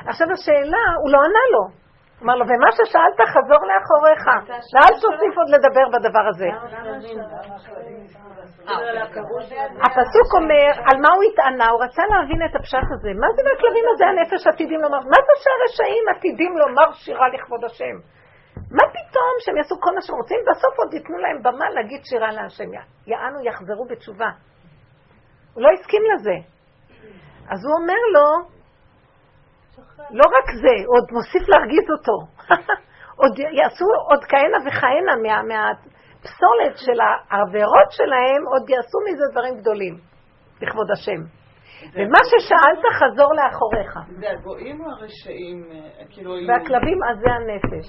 עכשיו 0.07 0.27
השאלה, 0.33 0.85
הוא 1.03 1.11
לא 1.13 1.19
ענה 1.19 1.45
לו. 1.53 1.83
אמר 2.23 2.35
לו, 2.35 2.45
ומה 2.51 2.71
ששאלת 2.77 3.21
חזור 3.35 3.63
לאחוריך, 3.71 4.23
ואל 4.75 4.95
תוסיף 5.03 5.35
עוד 5.39 5.49
לדבר 5.55 5.87
בדבר 5.95 6.25
הזה. 6.31 6.49
הפסוק 9.85 10.29
אומר, 10.39 10.71
על 10.89 10.97
מה 11.05 11.11
הוא 11.15 11.23
התענה? 11.33 11.69
הוא 11.71 11.85
רצה 11.85 12.03
להבין 12.11 12.41
את 12.47 12.57
הפשט 12.57 12.89
הזה. 12.95 13.11
מה 13.23 13.27
זה 13.37 13.43
מהכלבים 13.47 13.85
הזה 13.95 14.05
הנפש 14.07 14.47
עתידים 14.47 14.81
לומר? 14.81 14.99
מה 14.99 15.21
זה 15.27 15.35
שהרשעים 15.43 16.05
עתידים 16.17 16.53
לומר 16.59 16.93
שירה 16.93 17.29
לכבוד 17.35 17.65
השם? 17.65 17.97
מה 18.57 18.85
פתאום 18.97 19.35
שהם 19.41 19.57
יעשו 19.57 19.81
כל 19.81 19.95
מה 19.95 20.01
שהם 20.03 20.17
רוצים, 20.17 20.41
בסוף 20.51 20.79
עוד 20.79 20.95
ייתנו 20.95 21.19
להם 21.19 21.43
במה 21.43 21.71
להגיד 21.71 22.01
שירה 22.05 22.33
להשם. 22.33 22.71
יענו 23.07 23.45
יחזרו 23.45 23.85
בתשובה. 23.91 24.31
הוא 25.55 25.63
לא 25.63 25.69
הסכים 25.75 26.03
לזה. 26.15 26.37
אז 27.51 27.65
הוא 27.65 27.75
אומר 27.81 28.01
לו, 28.15 28.49
לא 30.11 30.25
רק 30.37 30.47
זה, 30.63 30.75
עוד 30.87 31.05
מוסיף 31.13 31.49
להרגיז 31.49 31.87
אותו. 31.91 32.17
עוד 33.21 33.39
יעשו 33.39 33.85
עוד 34.11 34.25
כהנה 34.25 34.59
וכהנה 34.67 35.15
מה, 35.23 35.43
מהפסולת 35.51 36.75
של 36.85 36.99
העבירות 37.31 37.91
שלהם, 37.91 38.43
עוד 38.53 38.71
יעשו 38.71 38.99
מזה 39.07 39.25
דברים 39.33 39.55
גדולים, 39.61 39.95
לכבוד 40.63 40.91
השם. 40.91 41.23
ומה 41.95 42.19
ששאלת 42.31 42.85
חזור 42.99 43.31
לאחוריך. 43.35 43.99
זה 44.21 44.31
הגויים 44.31 44.81
או 44.81 44.91
הרשעים? 44.91 45.65
אה, 45.71 46.05
כאילו... 46.11 46.35
והכלבים 46.49 46.99
עזי 47.03 47.31
הנפש, 47.31 47.89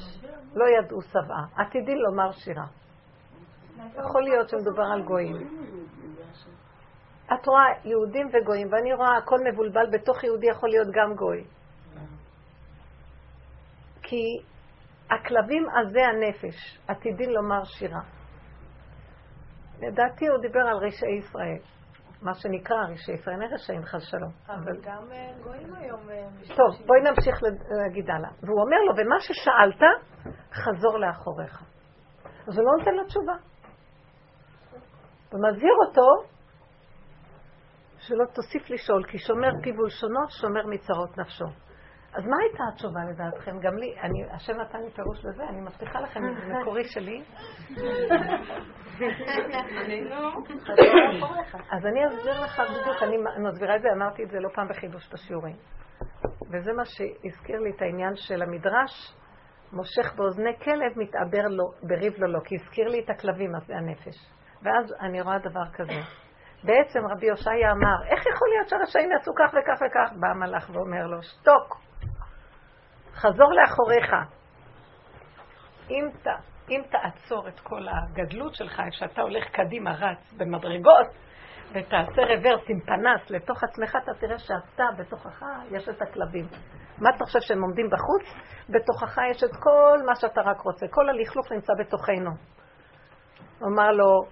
לא 0.55 0.65
ידעו 0.65 1.01
שבעה. 1.01 1.45
עתידים 1.57 1.97
לומר 1.97 2.31
שירה. 2.31 2.65
יכול 3.99 4.23
להיות 4.23 4.49
שמדובר 4.49 4.83
על 4.83 5.01
גויים. 5.01 5.35
את 7.33 7.47
רואה 7.47 7.65
יהודים 7.85 8.27
וגויים, 8.27 8.67
ואני 8.71 8.93
רואה 8.93 9.17
הכל 9.17 9.37
מבולבל, 9.51 9.85
בתוך 9.91 10.23
יהודי 10.23 10.47
יכול 10.47 10.69
להיות 10.69 10.87
גם 10.93 11.15
גוי. 11.15 11.43
כי 14.13 14.43
הכלבים 15.09 15.63
עזי 15.69 16.01
הנפש, 16.01 16.79
עתידים 16.87 17.29
לומר 17.29 17.63
שירה. 17.63 18.01
לדעתי 19.79 20.27
הוא 20.27 20.41
דיבר 20.41 20.59
על 20.59 20.77
רשעי 20.77 21.17
ישראל. 21.17 21.59
מה 22.21 22.33
שנקרא 22.33 22.75
רשעי 22.91 23.15
ישראל, 23.15 23.41
אין 23.41 23.53
רשעים 23.53 23.83
חס 23.83 24.01
שלום. 24.11 24.31
אבל 24.47 24.81
גם 24.81 25.11
אה, 25.11 25.31
גויים 25.43 25.75
היום... 25.75 26.09
אה, 26.09 26.55
טוב, 26.55 26.87
בואי 26.87 27.01
נמשיך 27.01 27.35
להגיד 27.83 28.09
הלאה. 28.09 28.29
והוא 28.41 28.61
אומר 28.61 28.77
לו, 28.87 28.93
ומה 28.97 29.15
ששאלת, 29.19 29.81
חזור 30.53 30.97
לאחוריך. 30.97 31.63
אז 32.47 32.57
הוא 32.57 32.65
לא 32.65 32.71
נותן 32.79 32.93
לו 32.93 33.05
תשובה. 33.05 33.35
ומזהיר 35.33 35.73
אותו 35.87 36.33
שלא 37.97 38.25
תוסיף 38.25 38.69
לשאול, 38.69 39.03
כי 39.03 39.17
שומר 39.17 39.51
פיו 39.63 39.73
ולשונו, 39.77 40.29
שומר 40.29 40.65
מצרות 40.65 41.17
נפשו. 41.17 41.45
אז 42.15 42.25
מה 42.27 42.37
הייתה 42.41 42.63
התשובה 42.73 42.99
לדעתכם? 43.11 43.59
גם 43.59 43.77
לי, 43.77 43.95
אני, 44.01 44.23
השם 44.31 44.53
נתן 44.61 44.81
לי 44.81 44.91
פירוש 44.91 45.25
לזה, 45.25 45.43
אני 45.43 45.61
מבטיחה 45.61 46.01
לכם, 46.01 46.19
זה 46.47 46.53
מקורי 46.61 46.83
שלי. 46.83 47.23
אז 51.75 51.85
אני 51.85 52.07
אסביר 52.07 52.43
לך 52.43 52.59
בדיוק, 52.59 53.03
אני 53.03 53.17
מסבירה 53.49 53.75
את 53.75 53.81
זה, 53.81 53.87
אמרתי 53.95 54.23
את 54.23 54.29
זה 54.29 54.39
לא 54.39 54.49
פעם 54.55 54.67
בחידוש 54.67 55.13
בשיעורים. 55.13 55.55
וזה 56.51 56.73
מה 56.73 56.85
שהזכיר 56.85 57.59
לי 57.59 57.71
את 57.75 57.81
העניין 57.81 58.15
של 58.15 58.41
המדרש, 58.41 59.15
מושך 59.71 60.15
באוזני 60.15 60.59
כלב, 60.63 60.91
מתעבר 60.95 61.47
לו, 61.47 61.65
בריב 61.83 62.13
לו 62.17 62.27
לא, 62.27 62.39
כי 62.45 62.55
הזכיר 62.55 62.87
לי 62.87 62.99
את 62.99 63.09
הכלבים, 63.09 63.55
אז 63.55 63.65
זה 63.67 63.73
הנפש. 63.75 64.15
ואז 64.63 64.93
אני 65.01 65.21
רואה 65.21 65.39
דבר 65.39 65.65
כזה. 65.73 66.01
בעצם 66.63 66.99
רבי 67.11 67.25
יושעיה 67.25 67.71
אמר, 67.71 68.07
איך 68.07 68.19
יכול 68.19 68.47
להיות 68.53 68.69
שהרשעים 68.69 69.11
יעשו 69.11 69.31
כך 69.39 69.53
וכך 69.53 69.81
וכך? 69.85 70.19
בא 70.19 70.27
המלאך 70.27 70.69
ואומר 70.73 71.07
לו, 71.07 71.23
שתוק, 71.23 71.77
חזור 73.15 73.53
לאחוריך. 73.53 74.13
אם, 75.89 76.09
ת, 76.23 76.27
אם 76.69 76.81
תעצור 76.89 77.47
את 77.47 77.59
כל 77.59 77.87
הגדלות 77.87 78.55
שלך, 78.55 78.81
שאתה 78.91 79.21
הולך 79.21 79.43
קדימה, 79.51 79.91
רץ 79.91 80.33
במדרגות, 80.37 81.07
ותעשה 81.71 82.21
רוורס 82.21 82.63
עם 82.69 82.79
פנס 82.79 83.29
לתוך 83.29 83.63
עצמך, 83.63 83.97
אתה 84.03 84.11
תראה 84.19 84.39
שאתה, 84.39 84.83
בתוכך, 84.97 85.43
יש 85.71 85.89
את 85.89 86.01
הכלבים. 86.01 86.45
מה 86.97 87.09
אתה 87.15 87.25
חושב 87.25 87.39
שהם 87.41 87.61
עומדים 87.61 87.89
בחוץ? 87.89 88.43
בתוכך 88.69 89.17
יש 89.31 89.43
את 89.43 89.55
כל 89.63 89.99
מה 90.05 90.15
שאתה 90.15 90.41
רק 90.41 90.61
רוצה. 90.61 90.85
כל 90.89 91.09
הלכלוך 91.09 91.51
נמצא 91.51 91.73
בתוכנו. 91.79 92.31
אמר 93.63 93.91
לו, 93.91 94.25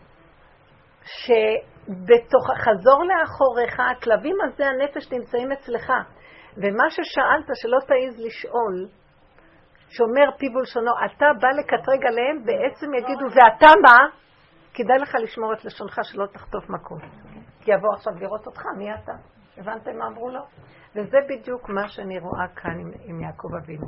שבתוך, 1.04 2.46
חזור 2.58 3.04
לאחוריך, 3.04 3.80
הכלבים 3.80 4.36
הזה 4.42 4.66
הנפש 4.66 5.12
נמצאים 5.12 5.52
אצלך. 5.52 5.92
ומה 6.58 6.90
ששאלת, 6.90 7.46
שלא 7.54 7.78
תעיז 7.88 8.26
לשאול, 8.26 8.88
שומר 9.90 10.38
פיו 10.38 10.52
ולשונו, 10.56 10.92
אתה 11.06 11.26
בא 11.42 11.48
לקטרג 11.48 12.06
עליהם, 12.06 12.46
בעצם 12.46 12.94
יגידו, 12.94 13.26
ואתה 13.26 13.72
מה? 13.82 14.08
כדאי 14.74 14.98
לך 15.00 15.16
לשמור 15.24 15.54
את 15.54 15.66
לשונך 15.66 16.00
שלא 16.04 16.26
תחטוף 16.26 16.70
מכות. 16.70 17.02
כי 17.62 17.72
יבוא 17.72 17.94
עכשיו 17.96 18.14
לראות 18.14 18.46
אותך, 18.48 18.62
מי 18.78 18.94
אתה? 18.94 19.12
הבנתם 19.58 19.98
מה 19.98 20.08
אמרו 20.08 20.30
לו? 20.30 20.42
וזה 20.96 21.18
בדיוק 21.30 21.70
מה 21.70 21.88
שאני 21.88 22.20
רואה 22.20 22.48
כאן 22.56 22.80
עם, 22.80 22.92
עם 23.04 23.22
יעקב 23.22 23.56
אבינו. 23.64 23.88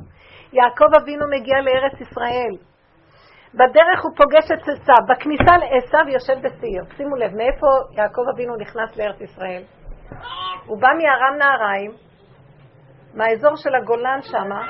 יעקב 0.53 0.95
אבינו 1.01 1.25
מגיע 1.27 1.61
לארץ 1.61 2.01
ישראל. 2.01 2.55
בדרך 3.53 3.99
הוא 4.03 4.11
פוגש 4.17 4.51
את 4.51 4.61
עשיו. 4.61 4.95
בכניסה 5.09 5.57
לעשיו 5.57 6.05
יושב 6.13 6.37
בשעיר. 6.45 6.83
שימו 6.97 7.15
לב, 7.15 7.31
מאיפה 7.35 7.67
יעקב 7.91 8.21
אבינו 8.33 8.55
נכנס 8.55 8.97
לארץ 8.97 9.21
ישראל? 9.21 9.63
הוא 10.65 10.81
בא 10.81 10.87
מארם 10.87 11.37
נהריים, 11.37 11.91
מהאזור 13.13 13.55
של 13.55 13.75
הגולן 13.75 14.19
שמה, 14.21 14.61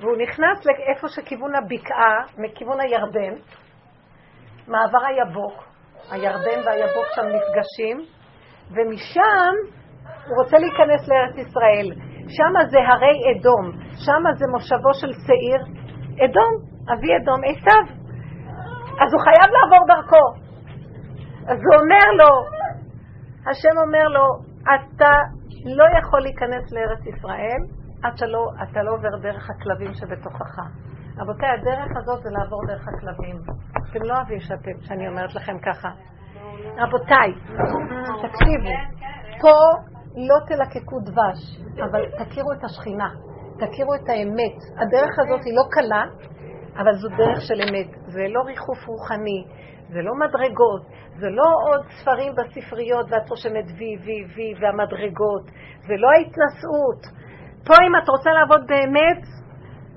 והוא 0.00 0.16
נכנס 0.16 0.66
לאיפה 0.66 1.08
שכיוון 1.08 1.54
הבקעה, 1.54 2.16
מכיוון 2.38 2.80
הירדן, 2.80 3.34
מעבר 4.68 5.04
היבוק, 5.06 5.64
הירדן 6.10 6.60
והיבוק 6.66 7.06
שם 7.14 7.22
נפגשים, 7.26 7.96
ומשם 8.70 9.54
הוא 10.26 10.44
רוצה 10.44 10.56
להיכנס 10.58 11.08
לארץ 11.08 11.48
ישראל. 11.48 11.88
שם 12.28 12.68
זה 12.70 12.78
הרי 12.88 13.16
אדום, 13.30 13.72
שם 14.04 14.22
זה 14.38 14.46
מושבו 14.46 14.94
של 14.94 15.12
שעיר, 15.26 15.60
אדום, 16.24 16.52
אבי 16.92 17.16
אדום, 17.16 17.40
עשיו. 17.44 17.84
אז 19.00 19.12
הוא 19.14 19.22
חייב 19.22 19.48
לעבור 19.52 19.86
דרכו. 19.86 20.26
אז 21.50 21.58
הוא 21.66 21.80
אומר 21.80 22.06
לו, 22.18 22.30
השם 23.50 23.78
אומר 23.86 24.08
לו, 24.08 24.26
אתה 24.62 25.12
לא 25.64 25.84
יכול 25.98 26.20
להיכנס 26.20 26.72
לארץ 26.72 27.06
ישראל 27.06 27.60
עד 28.02 28.16
שלא, 28.16 28.46
אתה 28.62 28.82
לא 28.82 28.90
עובר 28.94 29.18
דרך 29.22 29.50
הכלבים 29.50 29.94
שבתוכך. 29.94 30.58
רבותיי, 31.18 31.48
הדרך 31.48 31.96
הזאת 31.96 32.22
זה 32.22 32.30
לעבור 32.30 32.66
דרך 32.66 32.88
הכלבים. 32.88 33.36
אתם 33.90 34.02
לא 34.02 34.14
אוהבים 34.14 34.40
שאתם, 34.40 34.80
שאני 34.80 35.08
אומרת 35.08 35.34
לכם 35.34 35.58
ככה. 35.58 35.88
רבותיי, 36.76 37.32
תקשיבו, 38.22 38.74
פה 39.40 39.54
לא 40.16 40.36
תלקקו 40.48 41.00
דבש, 41.00 41.40
אבל 41.84 42.02
תכירו 42.18 42.52
את 42.52 42.64
השכינה, 42.64 43.08
תכירו 43.58 43.94
את 43.94 44.08
האמת. 44.08 44.56
הדרך 44.76 45.18
הזאת 45.18 45.44
היא 45.44 45.54
לא 45.56 45.62
קלה, 45.70 46.04
אבל 46.76 46.92
זו 46.92 47.08
דרך 47.08 47.40
של 47.40 47.60
אמת. 47.68 47.90
זה 48.06 48.22
לא 48.28 48.40
ריחוף 48.46 48.78
רוחני, 48.86 49.44
זה 49.92 50.00
לא 50.02 50.14
מדרגות, 50.14 50.82
זה 51.20 51.28
לא 51.30 51.48
עוד 51.68 51.82
ספרים 52.00 52.32
בספריות 52.34 53.06
ואת 53.10 53.30
רושמת 53.30 53.64
וי, 53.78 53.92
וי, 54.04 54.24
וי 54.34 54.54
והמדרגות, 54.60 55.44
זה 55.86 55.94
לא 56.02 56.08
ההתנשאות. 56.16 57.02
פה 57.66 57.74
אם 57.86 57.96
את 58.02 58.08
רוצה 58.08 58.30
לעבוד 58.30 58.66
באמת, 58.66 59.22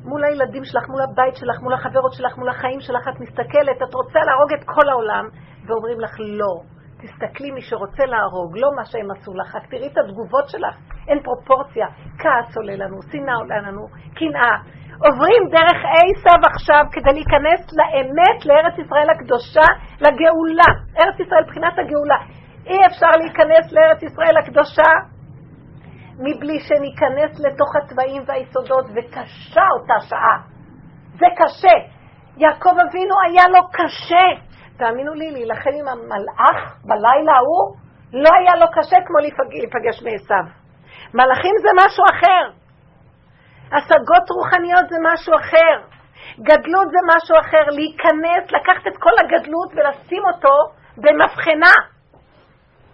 מול 0.03 0.23
הילדים 0.23 0.63
שלך, 0.63 0.89
מול 0.89 1.01
הבית 1.01 1.35
שלך, 1.35 1.61
מול 1.61 1.73
החברות 1.73 2.13
שלך, 2.13 2.37
מול 2.37 2.49
החיים 2.49 2.79
שלך, 2.79 3.07
את 3.07 3.19
מסתכלת, 3.19 3.77
את 3.89 3.93
רוצה 3.93 4.19
להרוג 4.27 4.53
את 4.53 4.63
כל 4.65 4.89
העולם, 4.89 5.25
ואומרים 5.65 5.99
לך 5.99 6.15
לא. 6.19 6.74
תסתכלי 7.05 7.51
מי 7.51 7.61
שרוצה 7.61 8.05
להרוג, 8.05 8.57
לא 8.57 8.69
מה 8.75 8.85
שהם 8.85 9.11
עשו 9.11 9.33
לך, 9.33 9.55
רק 9.55 9.65
תראי 9.69 9.87
את 9.87 9.97
התגובות 9.97 10.49
שלך, 10.49 10.75
אין 11.07 11.19
פרופורציה. 11.23 11.87
כעס 12.19 12.57
עולה 12.57 12.75
לנו, 12.75 12.97
שנאה 13.11 13.35
עולה 13.35 13.57
לנו, 13.61 13.87
קנאה. 14.15 14.55
עוברים 15.05 15.43
דרך 15.51 15.79
עשיו 15.95 16.39
עכשיו 16.53 16.83
כדי 16.91 17.13
להיכנס 17.13 17.61
לאמת, 17.79 18.45
לארץ 18.45 18.77
ישראל 18.85 19.09
הקדושה, 19.09 19.67
לגאולה. 20.01 20.69
ארץ 20.99 21.19
ישראל 21.19 21.43
מבחינת 21.43 21.73
הגאולה. 21.79 22.19
אי 22.65 22.85
אפשר 22.85 23.11
להיכנס 23.21 23.71
לארץ 23.71 24.03
ישראל 24.03 24.37
הקדושה 24.37 24.91
מבלי 26.19 26.59
שניכנס 26.59 27.39
לתוך 27.45 27.75
הצבעים 27.75 28.23
והיסודות, 28.27 28.85
וקשה 28.85 29.65
אותה 29.79 29.99
שעה. 30.09 30.37
זה 31.19 31.25
קשה. 31.37 31.77
יעקב 32.37 32.75
אבינו 32.89 33.15
היה 33.27 33.47
לו 33.47 33.67
קשה. 33.71 34.44
תאמינו 34.77 35.13
לי, 35.13 35.31
להילחם 35.31 35.69
עם 35.79 35.87
המלאך 35.87 36.57
בלילה 36.85 37.33
ההוא, 37.37 37.75
לא 38.13 38.29
היה 38.39 38.55
לו 38.55 38.67
קשה 38.75 38.97
כמו 39.05 39.17
להיפגש 39.51 40.03
מעשיו. 40.03 40.45
מלאכים 41.13 41.55
זה 41.63 41.69
משהו 41.81 42.03
אחר. 42.13 42.43
השגות 43.75 44.25
רוחניות 44.37 44.89
זה 44.89 44.97
משהו 45.09 45.33
אחר. 45.35 45.75
גדלות 46.39 46.87
זה 46.93 47.01
משהו 47.15 47.35
אחר. 47.39 47.65
להיכנס, 47.77 48.43
לקחת 48.51 48.87
את 48.87 48.97
כל 48.99 49.15
הגדלות 49.21 49.69
ולשים 49.75 50.23
אותו 50.33 50.55
במבחנה. 50.97 51.75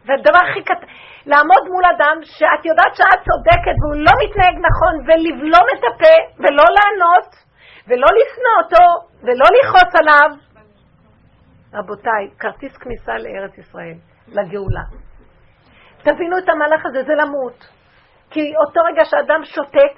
והדבר 0.05 0.43
הכי 0.49 0.63
קטן, 0.63 0.87
לעמוד 1.25 1.63
מול 1.73 1.85
אדם 1.95 2.17
שאת 2.23 2.65
יודעת 2.65 2.93
שאת 2.95 3.21
צודקת 3.27 3.75
והוא 3.79 4.03
לא 4.05 4.13
מתנהג 4.21 4.55
נכון 4.67 4.93
ולבלום 5.05 5.67
את 5.73 5.83
הפה 5.89 6.15
ולא 6.39 6.65
לענות 6.77 7.29
ולא 7.87 8.07
לשנוא 8.17 8.55
אותו 8.61 8.85
ולא 9.23 9.47
לכעוס 9.55 9.93
עליו. 10.01 10.50
רבותיי, 11.73 12.29
כרטיס 12.39 12.77
כניסה 12.77 13.13
לארץ 13.17 13.57
ישראל, 13.57 13.97
לגאולה. 14.27 14.85
תבינו 15.97 16.37
את 16.37 16.49
המהלך 16.49 16.85
הזה, 16.85 17.03
זה 17.03 17.13
למות. 17.13 17.67
כי 18.29 18.53
אותו 18.65 18.79
רגע 18.91 19.05
שאדם 19.05 19.43
שותק, 19.43 19.95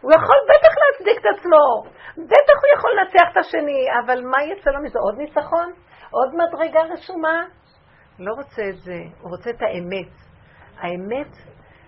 הוא 0.00 0.12
יכול 0.12 0.36
בטח 0.50 0.72
להצדיק 0.80 1.20
את 1.20 1.38
עצמו, 1.38 1.90
בטח 2.16 2.56
הוא 2.62 2.78
יכול 2.78 2.90
לנצח 2.90 3.28
את 3.32 3.36
השני, 3.36 3.86
אבל 4.04 4.20
מה 4.24 4.42
יצא 4.42 4.70
לו 4.70 4.82
מזה? 4.82 4.98
עוד 4.98 5.18
ניצחון? 5.18 5.72
עוד 6.10 6.34
מדרגה 6.34 6.80
רשומה? 6.92 7.44
לא 8.18 8.32
רוצה 8.32 8.62
את 8.68 8.76
זה, 8.76 8.98
הוא 9.20 9.30
רוצה 9.30 9.50
את 9.50 9.62
האמת. 9.62 10.12
האמת 10.78 11.32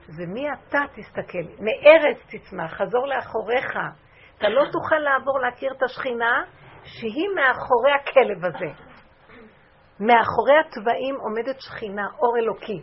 זה 0.06 0.26
מי 0.26 0.52
אתה 0.52 0.78
תסתכל, 0.94 1.44
מארץ 1.60 2.18
תצמח, 2.30 2.72
חזור 2.72 3.06
לאחוריך. 3.06 3.78
אתה 4.38 4.48
לא 4.48 4.64
תוכל 4.72 4.98
לעבור 4.98 5.38
להכיר 5.40 5.72
את 5.72 5.82
השכינה 5.82 6.42
שהיא 6.84 7.28
מאחורי 7.36 7.92
הכלב 7.92 8.44
הזה. 8.44 8.87
מאחורי 10.00 10.58
התוואים 10.60 11.14
עומדת 11.20 11.60
שכינה, 11.60 12.06
אור 12.18 12.36
אלוקי. 12.38 12.82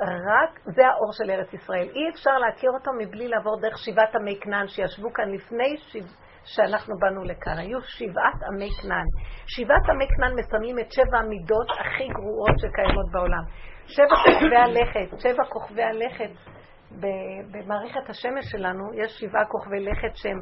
רק 0.00 0.60
זה 0.64 0.86
האור 0.86 1.12
של 1.12 1.30
ארץ 1.30 1.52
ישראל. 1.52 1.88
אי 1.94 2.10
אפשר 2.14 2.38
להכיר 2.38 2.70
אותו 2.70 2.90
מבלי 2.98 3.28
לעבור 3.28 3.60
דרך 3.60 3.78
שבעת 3.78 4.14
עמי 4.14 4.38
כנען 4.40 4.66
שישבו 4.66 5.12
כאן 5.12 5.30
לפני 5.34 5.76
שבע, 5.76 6.06
שאנחנו 6.44 6.94
באנו 6.98 7.24
לכאן. 7.24 7.58
היו 7.58 7.80
שבעת 7.82 8.42
עמי 8.48 8.68
כנען. 8.82 9.06
שבעת 9.46 9.90
עמי 9.90 10.06
כנען 10.16 10.32
מסמלים 10.38 10.78
את 10.78 10.92
שבע 10.92 11.18
המידות 11.18 11.68
הכי 11.80 12.08
גרועות 12.08 12.58
שקיימות 12.58 13.06
בעולם. 13.12 13.44
שבע 13.86 14.16
כוכבי 14.24 14.56
הלכת, 14.56 15.20
שבע 15.20 15.44
כוכבי 15.48 15.82
הלכת 15.82 16.30
במערכת 17.52 18.08
השמש 18.08 18.44
שלנו, 18.50 18.94
יש 18.94 19.10
שבעה 19.20 19.44
כוכבי 19.44 19.80
לכת 19.80 20.16
שהם, 20.16 20.40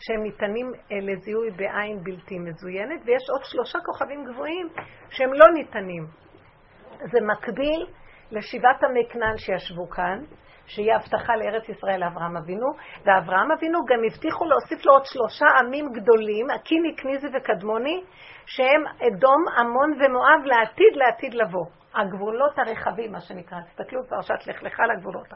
שהם 0.00 0.22
ניתנים 0.22 0.72
אה, 0.92 0.96
לזיהוי 1.02 1.50
בעין 1.50 1.98
בלתי 2.02 2.38
מזוינת, 2.38 3.00
ויש 3.04 3.30
עוד 3.30 3.44
שלושה 3.44 3.78
כוכבים 3.86 4.24
גבוהים 4.24 4.68
שהם 5.10 5.32
לא 5.32 5.46
ניתנים. 5.54 6.06
זה 7.12 7.18
מקביל 7.20 7.86
לשבעת 8.30 8.84
עמי 8.84 9.08
כנען 9.10 9.36
שישבו 9.36 9.90
כאן, 9.90 10.18
שהיא 10.66 10.92
הבטחה 10.94 11.36
לארץ 11.36 11.68
ישראל 11.68 12.00
לאברהם 12.00 12.36
אבינו, 12.36 12.66
ואברהם 13.04 13.52
אבינו 13.52 13.78
גם 13.88 13.98
הבטיחו 14.06 14.44
להוסיף 14.44 14.86
לו 14.86 14.92
עוד 14.92 15.04
שלושה 15.04 15.46
עמים 15.60 15.92
גדולים, 15.92 16.50
הקיני, 16.50 16.96
כניזי 16.96 17.26
וקדמוני, 17.36 18.02
שהם 18.46 18.82
אדום, 18.86 19.44
עמון 19.58 19.92
ומואב 19.92 20.44
לעתיד 20.44 20.92
לעתיד 20.96 21.34
לבוא. 21.34 21.66
הגבולות 21.96 22.58
הרחבים, 22.58 23.12
מה 23.12 23.20
שנקרא. 23.20 23.58
תסתכלו 23.60 24.02
בפרשת 24.02 24.46
לך 24.46 24.62
לך 24.62 24.80
על 24.80 24.90
הגבולות. 24.90 25.28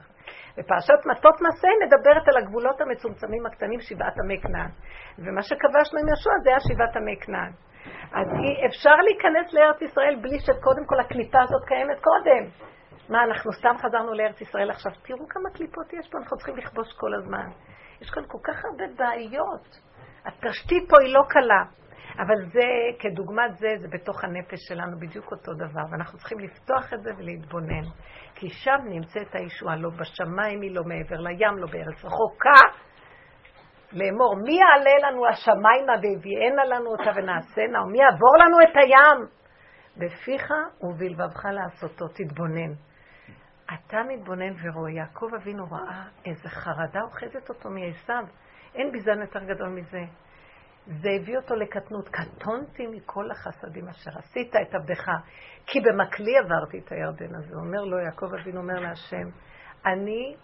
בפרשת 0.59 1.01
מטות 1.11 1.35
מסע 1.41 1.69
מדברת 1.85 2.29
על 2.29 2.37
הגבולות 2.37 2.81
המצומצמים 2.81 3.47
הקטנים, 3.47 3.81
שבעת 3.81 4.15
עמי 4.25 4.41
כנען. 4.41 4.71
ומה 5.19 5.43
שכבשנו 5.43 5.99
עם 6.01 6.09
ישוע 6.13 6.33
זה 6.45 6.51
היה 6.51 6.61
שבעת 6.61 6.97
עמי 6.97 7.17
כנען. 7.21 7.53
אז 8.13 8.27
אפשר 8.67 8.97
להיכנס 9.07 9.55
לארץ 9.55 9.83
ישראל 9.83 10.17
בלי 10.23 10.39
שקודם 10.39 10.85
כל 10.87 11.01
הקליפה 11.01 11.43
הזאת 11.43 11.65
קיימת 11.67 11.99
קודם. 12.01 12.43
מה, 13.09 13.25
אנחנו 13.25 13.53
סתם 13.53 13.75
חזרנו 13.79 14.15
לארץ 14.15 14.41
ישראל 14.41 14.71
עכשיו? 14.71 14.93
תראו 15.03 15.29
כמה 15.29 15.51
קליפות 15.55 15.93
יש 15.93 16.09
פה, 16.11 16.19
אנחנו 16.19 16.37
צריכים 16.37 16.57
לכבוש 16.57 16.93
כל 16.93 17.15
הזמן. 17.15 17.49
יש 18.01 18.11
כאן 18.11 18.23
כל 18.29 18.39
כך 18.43 18.65
הרבה 18.65 18.85
בעיות. 18.97 19.67
התשתית 20.27 20.91
פה 20.91 20.97
היא 21.01 21.15
לא 21.15 21.23
קלה. 21.29 21.63
אבל 22.19 22.45
זה, 22.53 22.69
כדוגמת 22.99 23.57
זה, 23.59 23.69
זה 23.81 23.89
בתוך 23.89 24.25
הנפש 24.25 24.59
שלנו 24.69 24.99
בדיוק 25.01 25.33
אותו 25.33 25.53
דבר, 25.55 25.83
ואנחנו 25.91 26.19
צריכים 26.19 26.39
לפתוח 26.39 26.93
את 26.95 27.03
זה 27.03 27.11
ולהתבונן. 27.19 27.85
כי 28.35 28.49
שם 28.49 28.79
נמצאת 28.85 29.35
הישועה, 29.35 29.77
לא 29.77 29.91
בשמיים 29.91 30.61
היא, 30.61 30.75
לא 30.75 30.83
מעבר 30.85 31.21
לים, 31.21 31.59
לא 31.59 31.67
בארץ 31.67 32.05
רחוקה. 32.05 32.61
לאמור, 33.93 34.37
מי 34.45 34.53
יעלה 34.53 35.09
לנו 35.09 35.27
השמיימה 35.27 35.93
והביאנה 36.03 36.65
לנו 36.65 36.91
אותה 36.91 37.11
ונעשנה, 37.17 37.83
ומי 37.83 37.99
יעבור 37.99 38.37
לנו 38.39 38.57
את 38.63 38.77
הים? 38.77 39.27
בפיך 39.97 40.53
ובלבבך 40.81 41.45
לעשותו, 41.45 42.09
תתבונן. 42.09 42.73
אתה 43.75 43.99
מתבונן 44.09 44.53
ורואה, 44.63 44.91
יעקב 44.91 45.27
אבינו 45.37 45.65
ראה 45.71 46.05
איזה 46.25 46.49
חרדה 46.49 47.01
אוחזת 47.03 47.49
אותו 47.49 47.71
מעשיו. 47.71 48.25
אין 48.75 48.93
ביזן 48.93 49.21
יותר 49.21 49.45
גדול 49.45 49.69
מזה. 49.69 50.01
זה 50.87 51.09
הביא 51.21 51.37
אותו 51.37 51.55
לקטנות. 51.55 52.09
קטונתי 52.09 52.87
מכל 52.87 53.31
החסדים 53.31 53.89
אשר 53.89 54.11
עשית 54.19 54.57
את 54.57 54.75
עבדך, 54.75 55.11
כי 55.67 55.81
במקלי 55.81 56.39
עברתי 56.39 56.79
את 56.79 56.93
הירדן 56.93 57.35
הזה. 57.35 57.55
אומר 57.55 57.85
לו, 57.85 57.99
יעקב 57.99 58.35
אבינו 58.41 58.61
אומר 58.61 58.81
להשם, 58.81 59.29
אני 59.87 60.37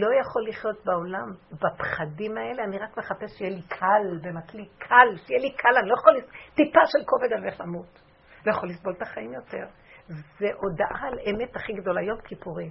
לא 0.00 0.08
יכול 0.20 0.48
לחיות 0.48 0.84
בעולם 0.84 1.32
בפחדים 1.52 2.38
האלה, 2.38 2.64
אני 2.64 2.78
רק 2.78 2.98
מחפש 2.98 3.38
שיהיה 3.38 3.50
לי 3.50 3.62
קל 3.68 4.18
במקלי, 4.22 4.68
קל, 4.78 5.16
שיהיה 5.26 5.40
לי 5.40 5.56
קל, 5.56 5.76
אני 5.80 5.88
לא 5.88 5.94
יכול, 5.94 6.12
טיפה 6.54 6.80
של 6.86 7.04
כובד 7.06 7.32
על 7.32 7.44
איך 7.46 7.60
למות. 7.60 8.02
לא 8.46 8.52
יכול 8.52 8.68
לסבול 8.68 8.94
את 8.96 9.02
החיים 9.02 9.32
יותר. 9.32 9.66
זה 10.38 10.46
הודעה 10.56 11.08
על 11.08 11.18
אמת 11.30 11.56
הכי 11.56 11.72
גדולה, 11.72 12.02
יום 12.02 12.20
כיפורים. 12.20 12.70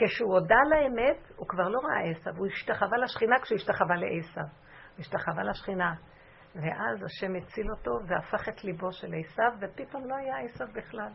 כשהוא 0.00 0.34
הודה 0.34 0.60
לאמת, 0.70 1.32
הוא 1.36 1.48
כבר 1.48 1.68
לא 1.68 1.78
ראה 1.78 2.10
עשיו, 2.10 2.32
הוא 2.36 2.46
השתחווה 2.46 2.98
לשכינה 2.98 3.36
כשהוא 3.42 3.56
השתחווה 3.56 3.96
לעשיו. 3.96 4.42
הוא 4.42 5.00
השתחווה 5.00 5.42
לשכינה. 5.44 5.94
ואז 6.54 7.02
השם 7.04 7.34
הציל 7.36 7.66
אותו 7.70 7.90
והפך 8.08 8.48
את 8.48 8.64
ליבו 8.64 8.92
של 8.92 9.14
עשיו, 9.14 9.52
ופתאום 9.60 10.08
לא 10.08 10.14
היה 10.16 10.38
עשיו 10.38 10.66
בכלל. 10.74 11.12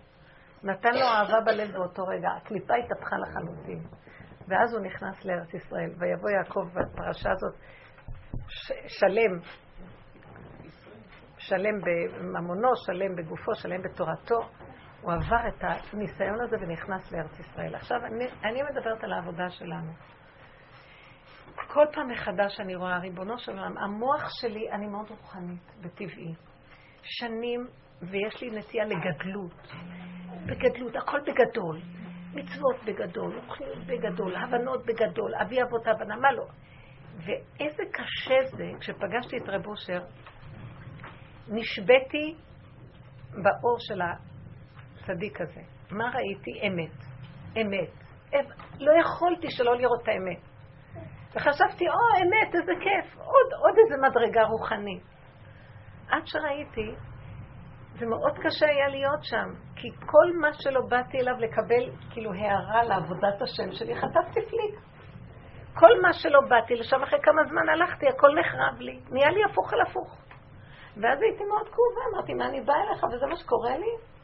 נתן 0.63 0.93
לו 0.93 1.05
אהבה 1.05 1.41
בלב 1.45 1.71
באותו 1.71 2.03
רגע, 2.03 2.29
הקליפה 2.37 2.73
התהפכה 2.75 3.15
לחלוטין. 3.17 3.79
ואז 4.47 4.73
הוא 4.73 4.85
נכנס 4.85 5.25
לארץ 5.25 5.53
ישראל, 5.53 5.89
ויבוא 5.99 6.29
יעקב 6.29 6.67
בפרשה 6.73 7.31
הזאת 7.31 7.55
ש- 8.47 8.99
שלם, 8.99 9.39
שלם 11.37 11.81
בממונו, 11.81 12.69
שלם 12.85 13.15
בגופו, 13.15 13.55
שלם 13.55 13.81
בתורתו, 13.81 14.39
הוא 15.01 15.13
עבר 15.13 15.47
את 15.47 15.63
הניסיון 15.93 16.41
הזה 16.41 16.55
ונכנס 16.61 17.11
לארץ 17.11 17.39
ישראל. 17.39 17.75
עכשיו, 17.75 17.97
אני, 18.05 18.25
אני 18.43 18.61
מדברת 18.63 19.03
על 19.03 19.13
העבודה 19.13 19.49
שלנו. 19.49 19.91
כל 21.67 21.85
פעם 21.93 22.07
מחדש 22.11 22.59
אני 22.59 22.75
רואה, 22.75 22.97
ריבונו 22.99 23.39
של 23.39 23.51
עולם, 23.51 23.77
המוח 23.77 24.29
שלי, 24.41 24.71
אני 24.71 24.87
מאוד 24.87 25.09
רוחנית, 25.09 25.71
בטבעי. 25.81 26.33
שנים, 27.03 27.67
ויש 28.01 28.41
לי 28.41 28.59
נטייה 28.59 28.85
לגדלות. 28.85 29.73
בגדלות, 30.45 30.95
הכל 30.95 31.19
בגדול. 31.21 31.81
מצוות 32.33 32.83
בגדול, 32.85 33.39
רוחניות 33.39 33.85
בגדול, 33.85 34.35
הבנות 34.35 34.85
בגדול, 34.85 35.35
אבי 35.35 35.61
אבות 35.61 35.87
הבנה, 35.87 36.15
מה 36.15 36.31
לא? 36.31 36.45
ואיזה 37.17 37.83
קשה 37.91 38.57
זה, 38.57 38.71
כשפגשתי 38.79 39.37
את 39.37 39.49
רב 39.49 39.67
אושר, 39.67 39.99
נשבתי 41.47 42.35
באור 43.31 43.77
של 43.79 44.01
הצדיק 45.05 45.41
הזה. 45.41 45.61
מה 45.91 46.05
ראיתי? 46.13 46.67
אמת. 46.67 46.97
אמת. 47.61 48.05
לא 48.79 48.91
יכולתי 49.01 49.47
שלא 49.49 49.75
לראות 49.75 50.01
את 50.03 50.07
האמת. 50.07 50.39
וחשבתי, 51.35 51.85
או, 51.89 52.23
אמת, 52.23 52.55
איזה 52.55 52.71
כיף, 52.79 53.17
עוד, 53.17 53.53
עוד 53.61 53.75
איזה 53.83 54.01
מדרגה 54.07 54.43
רוחנית. 54.43 55.03
עד 56.09 56.21
שראיתי, 56.25 56.95
זה 57.99 58.05
מאוד 58.05 58.37
קשה 58.43 58.65
היה 58.65 58.87
להיות 58.87 59.23
שם, 59.23 59.49
כי 59.75 59.87
כל 60.05 60.37
מה 60.41 60.53
שלא 60.53 60.81
באתי 60.89 61.17
אליו 61.17 61.33
לקבל, 61.39 61.91
כאילו, 62.09 62.33
הערה 62.33 62.83
לעבודת 62.83 63.41
השם 63.41 63.71
שלי, 63.71 63.95
חטפתי 63.95 64.39
פליק. 64.49 64.79
כל 65.73 66.01
מה 66.01 66.13
שלא 66.13 66.39
באתי 66.49 66.75
לשם, 66.75 67.03
אחרי 67.03 67.19
כמה 67.23 67.41
זמן 67.49 67.69
הלכתי, 67.69 68.07
הכל 68.07 68.29
נחרב 68.39 68.79
לי. 68.79 68.99
נהיה 69.11 69.29
לי 69.29 69.43
הפוך 69.51 69.73
על 69.73 69.81
הפוך. 69.81 70.17
ואז 71.01 71.21
הייתי 71.21 71.43
מאוד 71.43 71.67
כאובה, 71.69 72.01
אמרתי, 72.13 72.33
מה 72.33 72.45
אני 72.47 72.61
באה 72.61 72.75
אליך, 72.83 73.03
וזה 73.03 73.25
מה 73.25 73.35
שקורה 73.35 73.77
לי? 73.77 74.14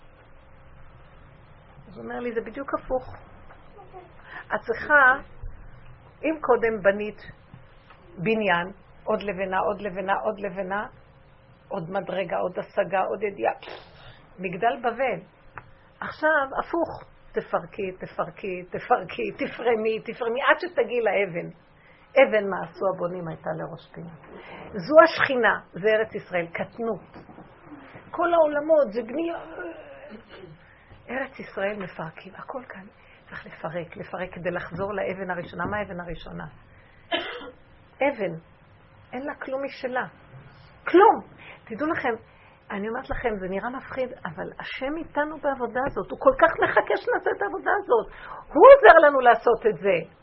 אז 1.91 1.97
הוא 1.97 2.03
אומר 2.03 2.19
לי, 2.19 2.33
זה 2.33 2.41
בדיוק 2.41 2.73
הפוך. 2.73 3.15
את 4.55 4.59
צריכה, 4.61 5.13
אם 6.23 6.35
קודם 6.41 6.81
בנית 6.83 7.21
בניין, 8.17 8.71
עוד 9.03 9.21
לבנה, 9.21 9.59
עוד 9.59 9.81
לבנה, 9.81 10.13
עוד 10.13 10.39
לבנה, 10.39 10.87
עוד 11.67 11.89
מדרגה, 11.89 12.37
עוד 12.37 12.59
השגה, 12.59 13.01
עוד 13.03 13.23
ידיעה, 13.23 13.53
מגדל 14.39 14.77
בבל. 14.79 15.19
עכשיו, 15.99 16.47
הפוך, 16.59 17.03
תפרקי, 17.31 17.91
תפרקי, 17.91 18.63
תפרקי, 18.63 19.31
תפרמי, 19.31 19.99
תפרמי, 19.99 20.39
עד 20.41 20.59
שתגיעי 20.59 21.01
לאבן. 21.01 21.49
אבן 22.11 22.49
מה 22.49 22.57
עשו 22.63 22.85
הבונים 22.95 23.27
הייתה 23.27 23.49
לראש 23.57 23.91
פינה. 23.93 24.13
זו 24.73 24.95
השכינה, 25.03 25.59
זה 25.73 25.87
ארץ 25.89 26.15
ישראל, 26.15 26.47
קטנות. 26.47 27.25
כל 28.11 28.33
העולמות 28.33 28.91
זה 28.91 29.01
בנייה. 29.03 29.37
ארץ 31.11 31.39
ישראל 31.39 31.75
מפרקים, 31.77 32.33
הכל 32.35 32.63
כאן. 32.69 32.85
צריך 33.29 33.45
לפרק, 33.45 33.97
לפרק 33.97 34.33
כדי 34.33 34.51
לחזור 34.51 34.93
לאבן 34.93 35.29
הראשונה. 35.31 35.65
מה 35.65 35.77
האבן 35.77 35.99
הראשונה? 35.99 36.45
אבן. 37.97 38.33
אין 39.13 39.25
לה 39.25 39.35
כלום 39.35 39.63
משלה. 39.65 40.05
כלום. 40.87 41.21
תדעו 41.63 41.87
לכם, 41.87 42.13
אני 42.71 42.89
אומרת 42.89 43.09
לכם, 43.09 43.29
זה 43.39 43.47
נראה 43.49 43.69
מפחיד, 43.69 44.09
אבל 44.25 44.49
השם 44.59 44.97
איתנו 44.97 45.37
בעבודה 45.37 45.79
הזאת. 45.87 46.11
הוא 46.11 46.19
כל 46.19 46.33
כך 46.41 46.51
מחכה 46.63 46.97
שנעשה 46.97 47.29
את 47.37 47.41
העבודה 47.41 47.71
הזאת. 47.83 48.07
הוא 48.47 48.63
עוזר 48.71 49.07
לנו 49.07 49.19
לעשות 49.19 49.65
את 49.69 49.77
זה. 49.77 50.20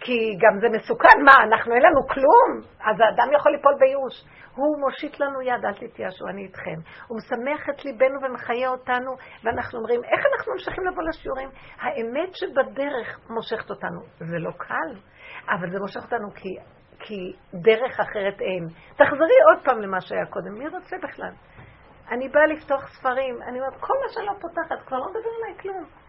כי 0.00 0.36
גם 0.42 0.60
זה 0.60 0.68
מסוכן, 0.76 1.18
מה, 1.24 1.36
אנחנו 1.48 1.74
אין 1.74 1.82
לנו 1.82 2.00
כלום? 2.08 2.48
אז 2.88 2.96
האדם 3.00 3.32
יכול 3.36 3.52
ליפול 3.52 3.74
בייאוש. 3.78 4.24
הוא 4.56 4.80
מושיט 4.80 5.20
לנו 5.20 5.42
יד, 5.42 5.64
אל 5.64 5.74
תתייאשו, 5.74 6.28
אני 6.28 6.42
איתכם. 6.42 6.78
הוא 7.08 7.18
משמח 7.18 7.68
את 7.70 7.84
ליבנו 7.84 8.18
ומחיה 8.22 8.68
אותנו, 8.68 9.10
ואנחנו 9.44 9.78
אומרים, 9.78 10.00
איך 10.04 10.20
אנחנו 10.32 10.52
ממשיכים 10.52 10.86
לבוא 10.86 11.02
לשיעורים? 11.02 11.48
האמת 11.80 12.30
שבדרך 12.34 13.20
מושכת 13.30 13.70
אותנו. 13.70 14.00
זה 14.18 14.38
לא 14.38 14.50
קל, 14.56 14.90
אבל 15.48 15.70
זה 15.72 15.78
מושך 15.80 16.02
אותנו 16.04 16.30
כי, 16.34 16.48
כי 16.98 17.32
דרך 17.54 18.00
אחרת 18.00 18.40
אין. 18.40 18.64
תחזרי 18.96 19.38
עוד 19.48 19.64
פעם 19.64 19.80
למה 19.80 20.00
שהיה 20.00 20.26
קודם, 20.26 20.52
מי 20.58 20.68
רוצה 20.68 20.96
בכלל? 21.02 21.32
אני 22.10 22.28
באה 22.28 22.46
לפתוח 22.46 22.88
ספרים, 22.88 23.42
אני 23.42 23.58
אומרת, 23.58 23.80
כל 23.80 23.94
מה 24.02 24.12
שאני 24.12 24.26
לא 24.26 24.32
פותחת, 24.40 24.86
כבר 24.86 24.98
לא 24.98 25.06
מדבר 25.06 25.30
עליי 25.38 25.58
כלום. 25.62 25.99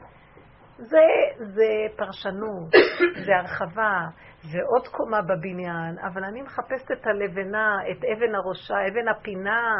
זה, 0.78 1.06
זה 1.38 1.68
פרשנות, 1.98 2.72
זה 3.26 3.32
הרחבה, 3.36 4.00
זה 4.42 4.60
עוד 4.68 4.88
קומה 4.88 5.22
בבניין, 5.22 5.96
אבל 6.12 6.24
אני 6.24 6.42
מחפשת 6.42 6.92
את 6.92 7.08
הלבנה, 7.08 7.76
את 7.92 8.04
אבן 8.06 8.36
הראשה, 8.36 8.76
אבן 8.88 9.08
הפינה, 9.08 9.74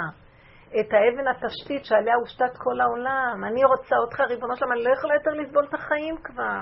את 0.80 0.94
האבן 0.94 1.28
התשתית 1.28 1.86
שעליה 1.86 2.16
הושתת 2.16 2.58
כל 2.58 2.82
העולם. 2.82 3.44
אני 3.48 3.64
רוצה 3.64 3.96
אותך, 3.98 4.20
ריבונו 4.20 4.56
שלום, 4.56 4.72
אני 4.72 4.84
לא 4.84 4.90
יכולה 4.90 5.14
יותר 5.14 5.32
לסבול 5.32 5.66
את 5.70 5.74
החיים 5.74 6.16
כבר. 6.24 6.62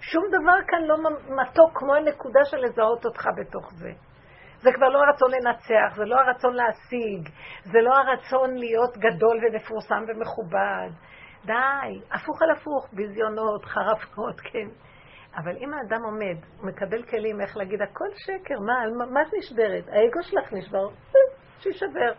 שום 0.00 0.24
דבר 0.28 0.58
כאן 0.68 0.82
לא 0.82 0.96
מתוק 1.42 1.70
כמו 1.78 1.94
הנקודה 1.94 2.40
של 2.44 2.56
לזהות 2.56 3.04
אותך 3.04 3.28
בתוך 3.36 3.72
זה. 3.72 3.90
זה 4.62 4.70
כבר 4.72 4.88
לא 4.88 4.98
הרצון 4.98 5.30
לנצח, 5.30 5.96
זה 5.96 6.04
לא 6.04 6.16
הרצון 6.20 6.54
להשיג, 6.54 7.28
זה 7.64 7.78
לא 7.82 7.92
הרצון 7.94 8.54
להיות 8.54 8.96
גדול 8.96 9.40
ומפורסם 9.42 10.04
ומכובד. 10.08 10.90
די, 11.44 12.00
הפוך 12.12 12.42
על 12.42 12.50
הפוך, 12.50 12.88
ביזיונות, 12.92 13.64
חרפות, 13.64 14.40
כן. 14.40 14.68
אבל 15.36 15.56
אם 15.56 15.74
האדם 15.74 16.04
עומד, 16.04 16.36
מקבל 16.62 17.02
כלים 17.02 17.40
איך 17.40 17.56
להגיד, 17.56 17.82
הכל 17.82 18.08
שקר, 18.14 18.54
מה, 18.66 19.06
מה 19.12 19.22
את 19.22 19.32
נשברת? 19.38 19.84
האגו 19.88 20.22
שלך 20.22 20.52
נשבר, 20.52 20.88
שישבר. 21.58 22.12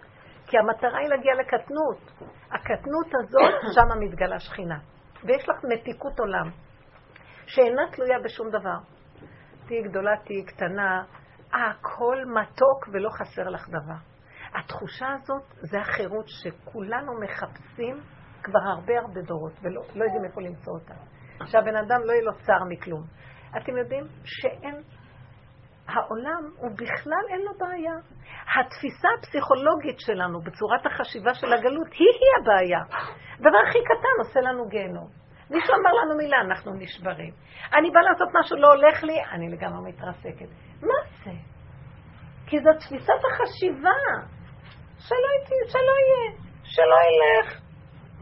כי 0.47 0.57
המטרה 0.57 0.99
היא 0.99 1.09
להגיע 1.09 1.33
לקטנות. 1.39 1.97
הקטנות 2.51 3.07
הזאת, 3.07 3.53
שם 3.75 3.99
מתגלה 3.99 4.39
שכינה. 4.39 4.79
ויש 5.23 5.49
לך 5.49 5.55
מתיקות 5.63 6.19
עולם, 6.19 6.49
שאינה 7.45 7.81
תלויה 7.91 8.19
בשום 8.23 8.49
דבר. 8.49 8.77
תהיי 9.67 9.83
גדולה, 9.83 10.11
תהיי 10.25 10.45
קטנה, 10.45 11.03
הכל 11.53 12.17
מתוק 12.25 12.87
ולא 12.93 13.09
חסר 13.09 13.49
לך 13.49 13.69
דבר. 13.69 14.13
התחושה 14.55 15.07
הזאת 15.13 15.43
זה 15.61 15.79
החירות 15.79 16.25
שכולנו 16.27 17.11
מחפשים 17.21 17.95
כבר 18.43 18.59
הרבה 18.75 18.93
הרבה 18.99 19.21
דורות, 19.21 19.53
ולא 19.61 19.81
לא 19.95 20.03
יודעים 20.03 20.25
איפה 20.25 20.41
למצוא 20.41 20.73
אותה. 20.73 20.93
שהבן 21.45 21.75
אדם 21.75 21.99
לא 22.05 22.11
יהיה 22.11 22.23
לו 22.23 22.31
צער 22.33 22.63
מכלום. 22.69 23.03
אתם 23.57 23.77
יודעים 23.77 24.03
שאין, 24.23 24.75
העולם 25.87 26.43
הוא 26.57 26.71
בכלל 26.71 27.25
אין 27.29 27.41
לו 27.41 27.51
בעיה. 27.57 27.93
התפיסה 28.55 29.07
הפסיכולוגית 29.19 29.99
שלנו 29.99 30.41
בצורת 30.41 30.85
החשיבה 30.85 31.33
של 31.33 31.53
הגלות 31.53 31.87
היא-היא 31.93 32.31
הבעיה. 32.41 32.79
דבר 33.39 33.59
הכי 33.69 33.79
קטן 33.83 34.15
עושה 34.19 34.39
לנו 34.39 34.67
גיהנום. 34.67 35.07
מישהו 35.49 35.73
אמר 35.73 35.93
לנו 36.01 36.17
מילה, 36.17 36.37
אנחנו 36.41 36.73
נשברים. 36.73 37.33
אני 37.77 37.91
באה 37.91 38.03
לעשות 38.03 38.27
משהו, 38.39 38.57
לא 38.57 38.67
הולך 38.67 39.03
לי, 39.03 39.23
אני 39.31 39.49
לגמרי 39.49 39.91
מתרסקת. 39.91 40.49
מה 40.81 40.99
זה? 41.23 41.31
כי 42.47 42.59
זו 42.59 42.69
תפיסת 42.79 43.21
החשיבה. 43.31 43.97
שלא, 44.97 45.29
שלא 45.67 45.93
יהיה, 46.03 46.39
שלא 46.63 46.95
ילך. 47.07 47.59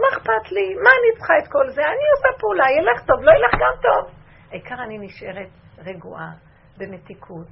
מה 0.01 0.07
אכפת 0.17 0.51
לי? 0.51 0.75
מה 0.75 0.89
אני 0.99 1.17
צריכה 1.17 1.33
את 1.43 1.47
כל 1.51 1.69
זה? 1.69 1.81
אני 1.81 2.05
עושה 2.15 2.39
פעולה, 2.39 2.65
ילך 2.71 3.05
טוב, 3.07 3.21
לא 3.21 3.31
ילך 3.31 3.53
גם 3.53 3.81
טוב. 3.81 4.13
העיקר 4.51 4.75
אני 4.83 4.97
נשארת 4.97 5.49
רגועה, 5.77 6.31
במתיקות. 6.77 7.47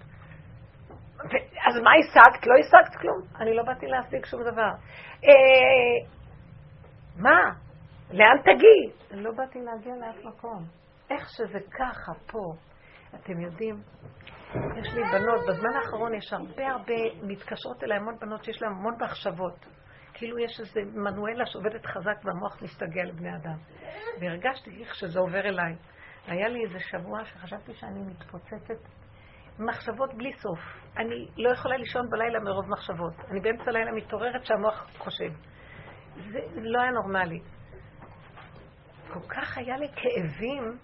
ו- 1.20 1.46
אז 1.68 1.80
מה 1.84 1.92
השגת? 2.00 2.48
לא 2.48 2.54
השגת 2.60 2.96
כלום. 3.02 3.22
אני 3.40 3.54
לא 3.56 3.64
באתי 3.64 3.86
להשיג 3.88 4.26
שום 4.26 4.44
דבר. 4.44 4.72
אה, 5.26 6.00
מה? 7.18 7.52
לאן 8.12 8.38
תגיעי? 8.42 9.22
לא 9.24 9.32
באתי 9.32 9.60
להגיע 9.60 9.94
לאף 9.96 10.26
מקום. 10.26 10.66
איך 11.10 11.30
שזה 11.30 11.60
ככה 11.80 12.12
פה, 12.32 12.54
אתם 13.16 13.40
יודעים, 13.40 13.76
יש 14.50 14.94
לי 14.94 15.02
בנות, 15.12 15.42
בזמן 15.50 15.76
האחרון 15.76 16.14
יש 16.14 16.34
הרבה 16.34 16.68
הרבה, 16.68 16.94
מתקשרות 17.24 17.84
אליי 17.84 17.98
המון 17.98 18.16
בנות 18.20 18.44
שיש 18.44 18.62
להן 18.62 18.72
המון 18.72 18.94
מחשבות. 19.02 19.66
כאילו 20.20 20.40
יש 20.40 20.60
איזה 20.60 20.82
מנואלה 20.94 21.46
שעובדת 21.46 21.86
חזק 21.86 22.26
והמוח 22.26 22.62
מסתגל 22.62 23.04
לבני 23.04 23.36
אדם. 23.36 23.58
והרגשתי 24.22 24.84
איך 24.84 24.96
שזה 24.96 25.20
עובר 25.20 25.40
אליי. 25.40 25.76
היה 26.28 26.48
לי 26.48 26.60
איזה 26.66 26.80
שבוע 26.80 27.26
שחשבתי 27.26 27.74
שאני 27.74 28.00
מתפוצצת 28.00 28.90
מחשבות 29.60 30.14
בלי 30.14 30.34
סוף. 30.34 30.60
אני 30.98 31.28
לא 31.38 31.50
יכולה 31.50 31.78
לישון 31.78 32.10
בלילה 32.10 32.40
מרוב 32.40 32.70
מחשבות. 32.70 33.14
אני 33.32 33.40
באמצע 33.40 33.64
הלילה 33.68 33.92
מתעוררת 33.92 34.46
שהמוח 34.46 34.88
חושב. 34.98 35.32
זה 36.32 36.40
לא 36.56 36.82
היה 36.82 36.92
נורמלי. 36.92 37.40
כל 39.14 39.28
כך 39.30 39.58
היה 39.58 39.78
לי 39.78 39.88
כאבים 39.96 40.78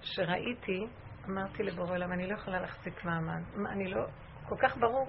שראיתי, 0.00 0.86
אמרתי 1.28 1.62
לבורא 1.62 1.90
עולם, 1.90 2.12
אני 2.12 2.26
לא 2.26 2.34
יכולה 2.34 2.60
להחזיק 2.60 3.04
מעמד. 3.04 3.42
אני 3.70 3.90
לא, 3.90 4.06
כל 4.48 4.56
כך 4.62 4.76
ברור. 4.76 5.08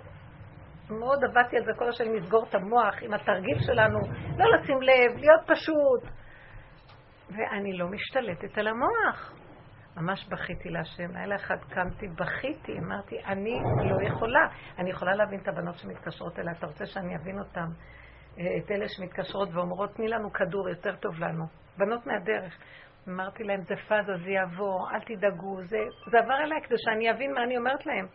מאוד 0.90 1.24
עבדתי 1.24 1.58
על 1.58 1.66
זה 1.66 1.72
כל 1.78 1.90
השנים, 1.90 2.16
לסגור 2.16 2.46
את 2.50 2.56
המוח 2.56 2.96
עם 3.02 3.14
התרגיל 3.14 3.58
שלנו, 3.60 4.00
לא 4.38 4.46
לשים 4.58 4.82
לב, 4.82 5.18
להיות 5.18 5.42
פשוט. 5.48 6.12
ואני 7.30 7.78
לא 7.78 7.88
משתלטת 7.88 8.58
על 8.58 8.68
המוח. 8.68 9.34
ממש 9.98 10.28
בכיתי 10.30 10.70
להשם. 10.70 11.18
לילה 11.18 11.36
אחד 11.36 11.58
קמתי, 11.70 12.08
בכיתי, 12.08 12.80
אמרתי, 12.80 13.24
אני 13.26 13.60
לא 13.90 14.08
יכולה. 14.08 14.48
אני 14.80 14.90
יכולה 14.90 15.16
להבין 15.16 15.40
את 15.40 15.48
הבנות 15.48 15.78
שמתקשרות 15.78 16.40
אליי. 16.40 16.54
אתה 16.58 16.68
רוצה 16.68 16.86
שאני 16.86 17.16
אבין 17.16 17.40
אותן? 17.40 17.68
אה, 18.40 18.44
את 18.58 18.72
אלה 18.72 18.86
שמתקשרות 18.90 19.50
ואומרות, 19.54 19.96
תני 19.96 20.08
לנו 20.08 20.34
כדור, 20.34 20.70
יותר 20.70 20.96
טוב 20.96 21.20
לנו. 21.20 21.46
בנות 21.78 22.08
מהדרך. 22.08 22.58
אמרתי 23.10 23.44
להם, 23.44 23.62
זה 23.62 23.76
פאזה, 23.88 24.14
זה 24.24 24.30
יעבור, 24.30 24.90
אל 24.92 25.00
תדאגו, 25.00 25.62
זה, 25.64 25.78
זה 26.12 26.20
עבר 26.20 26.38
אליי 26.44 26.62
כדי 26.64 26.76
שאני 26.78 27.12
אבין 27.12 27.34
מה 27.34 27.44
אני 27.44 27.58
אומרת 27.58 27.86
להם. 27.86 28.08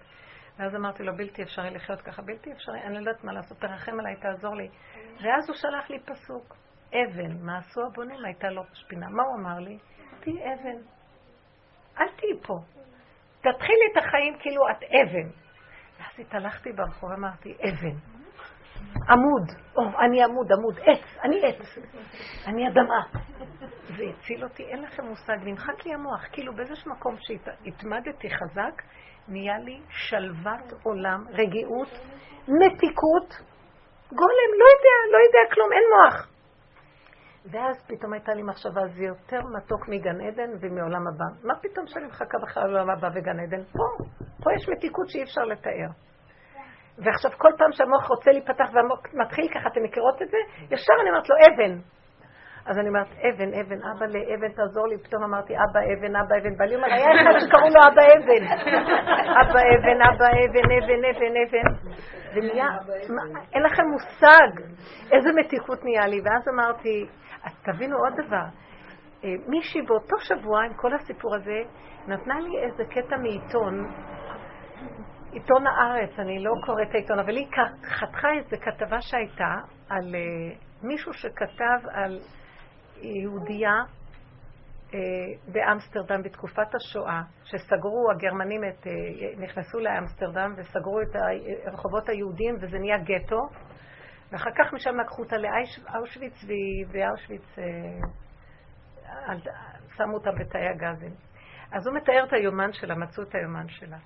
ואז 0.61 0.75
אמרתי 0.75 1.03
לו, 1.03 1.17
בלתי 1.17 1.43
אפשרי 1.43 1.71
לחיות 1.71 2.01
ככה, 2.01 2.23
בלתי 2.23 2.53
אפשרי, 2.53 2.83
אני 2.83 2.95
לא 2.95 2.99
יודעת 2.99 3.25
מה 3.25 3.33
לעשות, 3.33 3.59
תרחם 3.59 4.01
עליי, 4.01 4.17
תעזור 4.17 4.57
לי. 4.57 4.69
ואז 5.23 5.49
הוא 5.49 5.57
שלח 5.57 5.91
לי 5.91 6.01
פסוק, 6.01 6.57
אבן, 6.89 7.47
מה 7.47 7.59
עשו 7.59 7.81
הבונים? 7.87 8.25
הייתה 8.25 8.51
לא 8.51 8.63
משפינה. 8.73 9.07
מה 9.09 9.23
הוא 9.23 9.37
אמר 9.41 9.59
לי? 9.59 9.79
תהיי 10.21 10.55
אבן. 10.55 10.83
אל 12.01 12.09
תהיי 12.17 12.41
פה. 12.43 12.59
תתחילי 13.39 13.87
את 13.93 13.97
החיים 13.97 14.39
כאילו 14.39 14.63
את 14.71 14.83
אבן. 14.83 15.29
ואז 15.99 16.27
התהלכתי 16.27 16.73
ברחוב, 16.73 17.13
אמרתי, 17.13 17.55
אבן. 17.55 17.97
עמוד, 19.09 19.49
או, 19.77 20.01
אני 20.01 20.25
עמוד, 20.25 20.53
עמוד, 20.53 20.79
עץ, 20.79 21.19
אני 21.23 21.47
עץ, 21.47 21.79
אני 22.47 22.69
אדמה. 22.69 23.03
זה 23.97 24.05
הציל 24.05 24.45
אותי, 24.45 24.63
אין 24.63 24.83
לכם 24.83 25.05
מושג, 25.05 25.37
נמחק 25.45 25.87
לי 25.87 25.95
המוח, 25.95 26.27
כאילו 26.33 26.55
באיזשהו 26.55 26.91
מקום 26.93 27.17
שהתמדתי 27.21 28.31
חזק, 28.31 28.83
נהיה 29.29 29.59
לי 29.59 29.81
שלוות 29.89 30.73
עולם, 30.83 31.25
רגיעות, 31.29 31.89
מתיקות, 32.49 33.29
גולם, 34.09 34.51
לא 34.59 34.65
יודע, 34.75 34.97
לא 35.13 35.19
יודע 35.27 35.55
כלום, 35.55 35.73
אין 35.73 35.83
מוח. 35.95 36.31
ואז 37.45 37.85
פתאום 37.89 38.13
הייתה 38.13 38.35
לי 38.35 38.43
מחשבה, 38.43 38.81
זה 38.87 39.05
יותר 39.05 39.41
מתוק 39.57 39.89
מגן 39.89 40.21
עדן 40.21 40.51
ומעולם 40.61 41.03
הבא. 41.09 41.25
מה 41.45 41.55
פתאום 41.63 41.87
שאני 41.87 42.07
מחכה 42.07 42.39
בכלל 42.43 42.67
לעולם 42.67 42.91
הבא 42.91 43.09
וגן 43.15 43.41
עדן? 43.41 43.63
פה, 43.73 43.85
פה 44.43 44.51
יש 44.57 44.69
מתיקות 44.69 45.09
שאי 45.09 45.23
אפשר 45.23 45.41
לתאר. 45.41 45.91
ועכשיו 46.99 47.31
כל 47.39 47.53
פעם 47.59 47.73
שהמוח 47.73 48.09
רוצה 48.09 48.31
להיפתח 48.31 48.69
והמוח 48.75 49.01
מתחיל 49.13 49.49
ככה, 49.55 49.69
אתם 49.73 49.83
מכירות 49.83 50.23
את 50.23 50.29
זה? 50.29 50.37
ישר 50.71 50.93
אני 51.01 51.11
אומרת 51.11 51.29
לו, 51.29 51.37
אבן. 51.37 51.79
אז 52.67 52.79
אני 52.79 52.89
אומרת, 52.89 53.07
אבן, 53.07 53.55
אבן, 53.61 53.79
אבא 53.91 54.07
לאבן, 54.07 54.53
תעזור 54.53 54.87
לי. 54.89 54.99
פתאום 54.99 55.23
אמרתי, 55.25 55.55
אבא 55.57 55.81
אבן, 55.81 56.17
אבא 56.17 56.35
אבן. 56.39 56.55
ואני 56.59 56.75
אומרת, 56.75 56.93
היה 56.93 57.09
אחד 57.23 57.39
שקראו 57.41 57.69
לו 57.69 57.81
אבא 57.89 58.03
אבן. 58.17 58.45
אבא 59.41 59.61
אבן, 59.75 59.99
אבא 60.09 60.29
אבן, 60.45 60.71
אבן, 60.79 61.05
אבן, 61.11 61.35
אבן. 61.47 61.91
ונהיה, 62.35 62.69
אין 63.53 63.63
לכם 63.63 63.83
מושג 63.93 64.63
איזה 65.13 65.29
מתיקות 65.41 65.85
נהיה 65.85 66.07
לי. 66.07 66.21
ואז 66.25 66.49
אמרתי, 66.49 67.07
אז 67.45 67.53
תבינו 67.63 67.97
עוד 67.97 68.13
דבר. 68.27 68.45
אה, 69.25 69.29
מישהי 69.49 69.83
באותו 69.83 70.17
שבוע, 70.19 70.65
עם 70.65 70.75
כל 70.75 70.95
הסיפור 70.95 71.35
הזה, 71.35 71.63
נתנה 72.07 72.41
לי 72.41 72.59
איזה 72.59 72.85
קטע 72.85 73.17
מעיתון, 73.17 73.87
עיתון 75.33 75.67
הארץ, 75.67 76.19
אני 76.19 76.45
לא 76.45 76.51
קוראת 76.67 76.89
את 76.89 76.95
העיתון, 76.95 77.19
אבל 77.19 77.37
היא 77.37 77.47
חתכה 77.85 78.29
איזה 78.39 78.57
כתבה 78.57 79.01
שהייתה 79.01 79.55
על 79.89 80.05
uh, 80.05 80.87
מישהו 80.87 81.13
שכתב 81.13 81.89
על 81.93 82.19
יהודייה 83.03 83.75
uh, 84.91 84.95
באמסטרדם 85.53 86.23
בתקופת 86.23 86.75
השואה, 86.75 87.23
שסגרו, 87.45 88.11
הגרמנים 88.11 88.61
את, 88.65 88.87
uh, 88.87 89.41
נכנסו 89.41 89.79
לאמסטרדם 89.79 90.55
וסגרו 90.57 91.01
את 91.01 91.17
הרחובות 91.67 92.09
היהודים 92.09 92.55
וזה 92.61 92.79
נהיה 92.79 92.99
גטו, 92.99 93.41
ואחר 94.33 94.51
כך 94.59 94.73
משם 94.73 95.01
לקחו 95.01 95.23
אותה 95.23 95.37
לאושוויץ, 95.37 96.35
ובאושוויץ 96.45 97.57
שמו 99.97 100.15
אותה 100.15 100.31
בתאי 100.33 100.69
הגזים. 100.69 101.13
אז 101.73 101.87
הוא 101.87 101.97
מתאר 101.97 102.25
את 102.29 102.33
היומן 102.33 102.73
שלה, 102.73 102.95
מצאו 102.95 103.23
את 103.23 103.35
היומן 103.35 103.69
שלה. 103.69 103.99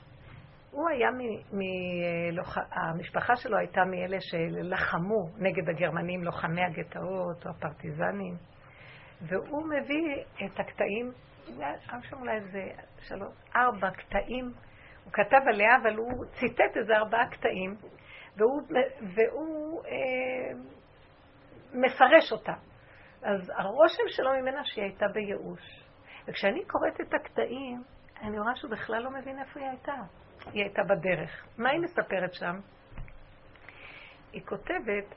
הוא 0.70 0.88
היה 0.88 1.11
מ... 1.11 1.18
מ... 1.59 1.61
לוח... 2.33 2.59
המשפחה 2.72 3.37
שלו 3.37 3.59
הייתה 3.59 3.85
מאלה 3.85 4.16
שלחמו 4.20 5.28
נגד 5.38 5.68
הגרמנים, 5.68 6.24
לוחמי 6.24 6.64
הגטאות 6.64 7.46
או 7.46 7.50
הפרטיזנים, 7.50 8.35
והוא 9.22 9.66
מביא 9.66 10.24
את 10.44 10.61
הקטעים, 10.61 11.12
היה 11.59 11.79
שם 11.81 12.16
אולי 12.16 12.35
איזה 12.35 12.70
שלוש, 13.00 13.35
ארבע 13.57 13.90
קטעים, 13.90 14.53
הוא 15.05 15.12
כתב 15.12 15.40
עליה, 15.48 15.77
אבל 15.83 15.96
הוא 15.96 16.24
ציטט 16.24 16.77
איזה 16.77 16.96
ארבעה 16.96 17.31
קטעים, 17.31 17.77
והוא, 18.37 18.62
והוא 19.14 19.85
אה, 19.85 20.59
מפרש 21.74 22.33
אותה. 22.33 22.55
אז 23.22 23.50
הרושם 23.57 24.03
שלו 24.09 24.31
ממנה 24.40 24.64
שהיא 24.64 24.85
הייתה 24.85 25.07
בייאוש. 25.09 25.85
וכשאני 26.29 26.64
קוראת 26.64 27.00
את 27.00 27.14
הקטעים, 27.14 27.83
אני 28.22 28.38
רואה 28.38 28.57
שהוא 28.57 28.70
בכלל 28.70 29.03
לא 29.03 29.11
מבין 29.11 29.38
איפה 29.38 29.61
היא 29.61 29.68
הייתה. 29.68 29.94
היא 30.53 30.62
הייתה 30.62 30.83
בדרך. 30.83 31.46
מה 31.59 31.70
היא 31.70 31.81
מספרת 31.81 32.35
שם? 32.35 32.61
היא 34.33 34.42
כותבת, 34.46 35.14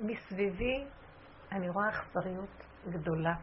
מסביבי 0.00 0.84
אני 1.52 1.68
רואה 1.68 1.88
אכזריות 1.88 2.65
גדולה. 2.90 3.34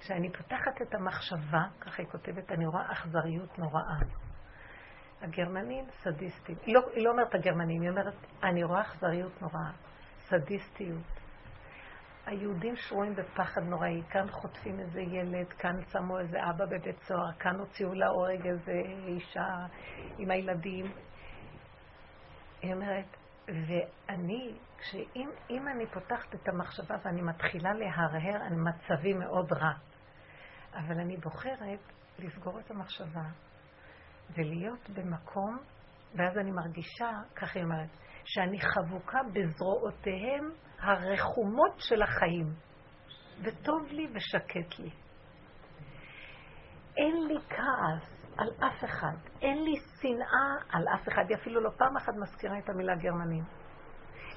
כשאני 0.00 0.32
פותחת 0.32 0.82
את 0.82 0.94
המחשבה, 0.94 1.62
ככה 1.80 2.02
היא 2.02 2.10
כותבת, 2.10 2.52
אני 2.52 2.66
רואה 2.66 2.92
אכזריות 2.92 3.58
נוראה. 3.58 3.96
הגרמנים 5.20 5.84
סדיסטים. 5.90 6.56
לא, 6.66 6.80
היא 6.94 7.04
לא 7.04 7.10
אומרת 7.10 7.34
הגרמנים, 7.34 7.82
היא 7.82 7.90
אומרת, 7.90 8.14
אני 8.42 8.64
רואה 8.64 8.80
אכזריות 8.80 9.42
נוראה, 9.42 9.70
סדיסטיות. 10.18 11.20
היהודים 12.26 12.76
שרויים 12.76 13.14
בפחד 13.14 13.62
נוראי, 13.62 14.02
כאן 14.10 14.30
חוטפים 14.30 14.80
איזה 14.80 15.00
ילד, 15.00 15.48
כאן 15.52 15.76
שמו 15.92 16.18
איזה 16.18 16.38
אבא 16.50 16.64
בבית 16.64 17.00
סוהר, 17.02 17.32
כאן 17.32 17.58
הוציאו 17.58 17.94
להורג 17.94 18.46
איזה 18.46 18.72
אישה 19.06 19.66
עם 20.18 20.30
הילדים. 20.30 20.86
היא 22.62 22.74
אומרת, 22.74 23.16
ואני, 23.48 24.54
כשאם 24.78 25.68
אני 25.68 25.86
פותחת 25.86 26.34
את 26.34 26.48
המחשבה 26.48 26.94
ואני 27.04 27.22
מתחילה 27.22 27.72
להרהר, 27.72 28.46
אני 28.46 28.56
מצבי 28.56 29.14
מאוד 29.14 29.52
רע. 29.52 29.72
אבל 30.74 31.00
אני 31.00 31.16
בוחרת 31.16 31.92
לסגור 32.18 32.60
את 32.60 32.70
המחשבה 32.70 33.28
ולהיות 34.30 34.90
במקום, 34.90 35.58
ואז 36.14 36.38
אני 36.38 36.50
מרגישה, 36.50 37.10
כך 37.36 37.56
היא 37.56 37.64
אומרת, 37.64 37.88
שאני 38.24 38.58
חבוקה 38.60 39.18
בזרועותיהם 39.32 40.50
הרחומות 40.78 41.74
של 41.78 42.02
החיים. 42.02 42.54
וטוב 43.42 43.86
לי 43.90 44.06
ושקט 44.14 44.78
לי. 44.78 44.90
אין 46.96 47.26
לי 47.28 47.40
כעס 47.48 48.15
על 48.36 48.50
אף 48.58 48.84
אחד, 48.84 49.16
אין 49.42 49.64
לי 49.64 49.74
שנאה 50.00 50.54
על 50.72 50.88
אף 50.88 51.08
אחד, 51.08 51.24
היא 51.28 51.36
אפילו 51.36 51.60
לא 51.60 51.70
פעם 51.76 51.96
אחת 51.96 52.14
מזכירה 52.14 52.58
את 52.58 52.68
המילה 52.68 52.96
גרמנים. 52.96 53.44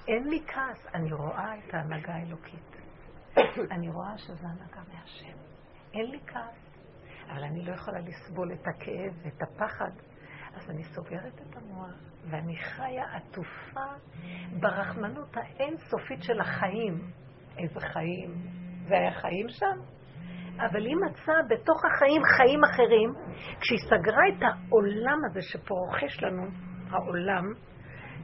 אין 0.07 0.29
לי 0.29 0.43
כעס, 0.47 0.87
אני 0.93 1.13
רואה 1.13 1.57
את 1.57 1.73
ההנהגה 1.73 2.13
האלוקית. 2.13 2.75
אני 3.75 3.89
רואה 3.89 4.17
שזו 4.17 4.47
הנהגה 4.47 4.81
מהשם. 4.93 5.37
אין 5.93 6.11
לי 6.11 6.19
כעס, 6.27 6.77
אבל 7.29 7.43
אני 7.43 7.65
לא 7.65 7.73
יכולה 7.73 7.99
לסבול 7.99 8.53
את 8.53 8.67
הכאב 8.67 9.13
ואת 9.23 9.41
הפחד. 9.41 9.91
אז 10.55 10.69
אני 10.69 10.83
סוגרת 10.83 11.41
את 11.41 11.55
המוח, 11.55 11.95
ואני 12.29 12.57
חיה 12.57 13.15
עטופה 13.15 13.85
ברחמנות 14.59 15.37
האינסופית 15.37 16.23
של 16.23 16.39
החיים. 16.39 17.11
איזה 17.57 17.79
חיים? 17.79 18.33
זה 18.87 18.95
היה 18.95 19.11
חיים 19.11 19.49
שם? 19.49 19.98
אבל 20.65 20.85
היא 20.85 20.95
מצאה 20.95 21.41
בתוך 21.49 21.85
החיים 21.85 22.21
חיים 22.37 22.63
אחרים, 22.63 23.13
כשהיא 23.59 23.79
סגרה 23.89 24.23
את 24.29 24.41
העולם 24.43 25.17
הזה 25.29 25.41
שפה 25.41 25.75
רוכש 25.75 26.23
לנו, 26.23 26.43
העולם, 26.89 27.43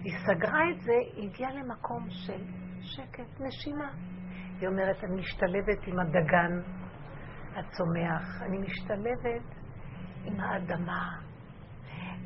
היא 0.04 0.14
סגרה 0.26 0.62
את 0.72 0.82
זה, 0.82 0.94
היא 1.16 1.30
הגיעה 1.30 1.52
למקום 1.52 2.08
של 2.10 2.42
שקט, 2.82 3.40
נשימה. 3.40 3.92
היא 4.60 4.68
אומרת, 4.68 5.04
אני 5.04 5.16
משתלבת 5.16 5.88
עם 5.88 6.00
הדגן 6.00 6.72
הצומח, 7.56 8.42
אני 8.42 8.58
משתלבת 8.58 9.56
עם 10.26 10.40
האדמה. 10.40 11.20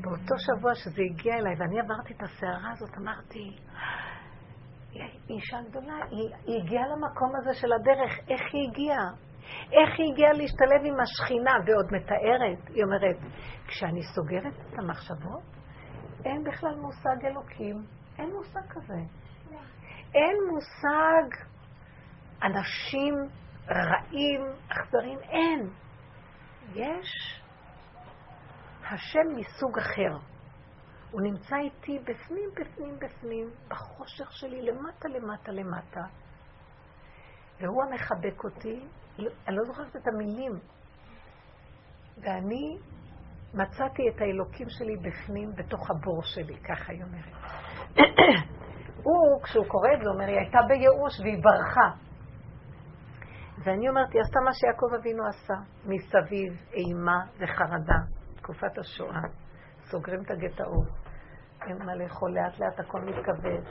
באותו 0.01 0.35
שבוע 0.37 0.75
שזה 0.75 1.01
הגיע 1.11 1.35
אליי, 1.35 1.53
ואני 1.59 1.79
עברתי 1.79 2.13
את 2.13 2.23
הסערה 2.23 2.71
הזאת, 2.71 2.97
אמרתי, 2.97 3.57
היא 4.91 5.03
אישה 5.29 5.57
גדולה, 5.69 5.95
היא, 6.09 6.35
היא 6.45 6.63
הגיעה 6.63 6.83
למקום 6.87 7.31
הזה 7.41 7.53
של 7.53 7.73
הדרך, 7.73 8.19
איך 8.29 8.41
היא 8.53 8.69
הגיעה? 8.69 9.28
איך 9.71 9.99
היא 9.99 10.11
הגיעה 10.13 10.33
להשתלב 10.33 10.81
עם 10.85 10.99
השכינה, 10.99 11.51
ועוד 11.65 11.85
מתארת, 11.91 12.67
היא 12.75 12.83
אומרת, 12.83 13.17
כשאני 13.67 14.01
סוגרת 14.03 14.53
את 14.67 14.79
המחשבות, 14.79 15.43
אין 16.25 16.43
בכלל 16.43 16.75
מושג 16.75 17.25
אלוקים, 17.25 17.75
אין 18.17 18.29
מושג 18.35 18.61
כזה. 18.69 18.99
אין 20.15 20.35
מושג 20.51 21.43
אנשים 22.43 23.13
רעים, 23.69 24.41
אכזרים, 24.69 25.19
אין. 25.19 25.69
יש 26.75 27.41
השם 28.83 29.35
מסוג 29.35 29.77
אחר. 29.79 30.17
הוא 31.11 31.21
נמצא 31.21 31.55
איתי 31.55 31.99
בפנים, 31.99 32.49
בפנים, 32.55 32.99
בפנים, 32.99 33.49
בחושך 33.67 34.31
שלי, 34.31 34.61
למטה, 34.61 35.07
למטה, 35.07 35.51
למטה. 35.51 36.01
והוא 37.59 37.83
המחבק 37.83 38.43
אותי, 38.43 38.79
אני 39.47 39.55
לא 39.55 39.63
זוכרת 39.63 39.95
את 39.95 40.07
המילים. 40.07 40.51
ואני 42.21 42.77
מצאתי 43.53 44.09
את 44.09 44.21
האלוקים 44.21 44.69
שלי 44.69 44.97
בפנים, 44.97 45.51
בתוך 45.55 45.89
הבור 45.91 46.23
שלי, 46.23 46.57
ככה 46.57 46.93
היא 46.93 47.03
אומרת. 47.03 47.33
הוא, 49.05 49.43
כשהוא 49.43 49.65
קורא 49.67 49.89
את 49.93 49.99
זה, 50.03 50.09
אומר, 50.09 50.25
היא 50.25 50.37
הייתה 50.37 50.59
בייאוש 50.67 51.19
והיא 51.19 51.43
ברחה. 51.43 52.09
ואני 53.63 53.89
אומרת, 53.89 54.13
היא 54.13 54.21
עשתה 54.21 54.39
מה 54.45 54.53
שיעקב 54.53 54.93
אבינו 54.99 55.23
עשה, 55.27 55.53
מסביב 55.85 56.53
אימה 56.73 57.19
וחרדה, 57.39 57.99
תקופת 58.35 58.77
השואה. 58.77 59.21
סוגרים 59.91 60.21
את 60.21 60.31
הגטאות, 60.31 60.87
אין 61.67 61.77
מה 61.85 61.95
לאכול, 61.95 62.31
לאט 62.31 62.59
לאט 62.59 62.79
הכל 62.79 63.01
מתכווץ, 63.01 63.65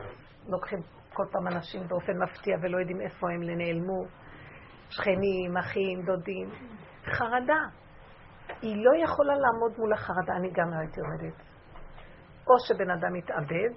לוקחים 0.49 0.79
כל 1.13 1.25
פעם 1.33 1.47
אנשים 1.47 1.89
באופן 1.89 2.13
מפתיע 2.23 2.57
ולא 2.63 2.79
יודעים 2.79 3.01
איפה 3.01 3.27
הם 3.31 3.43
נעלמו, 3.43 4.05
שכנים, 4.91 5.57
אחים, 5.57 6.03
דודים. 6.03 6.51
חרדה. 7.05 7.63
היא 8.63 8.85
לא 8.85 9.05
יכולה 9.05 9.35
לעמוד 9.35 9.73
מול 9.79 9.93
החרדה, 9.93 10.33
אני 10.37 10.51
גם 10.51 10.71
לא 10.71 10.77
הייתי 10.81 11.01
עומדת. 11.01 11.43
או 12.47 12.55
שבן 12.69 12.91
אדם 12.91 13.17
יתאבד, 13.17 13.73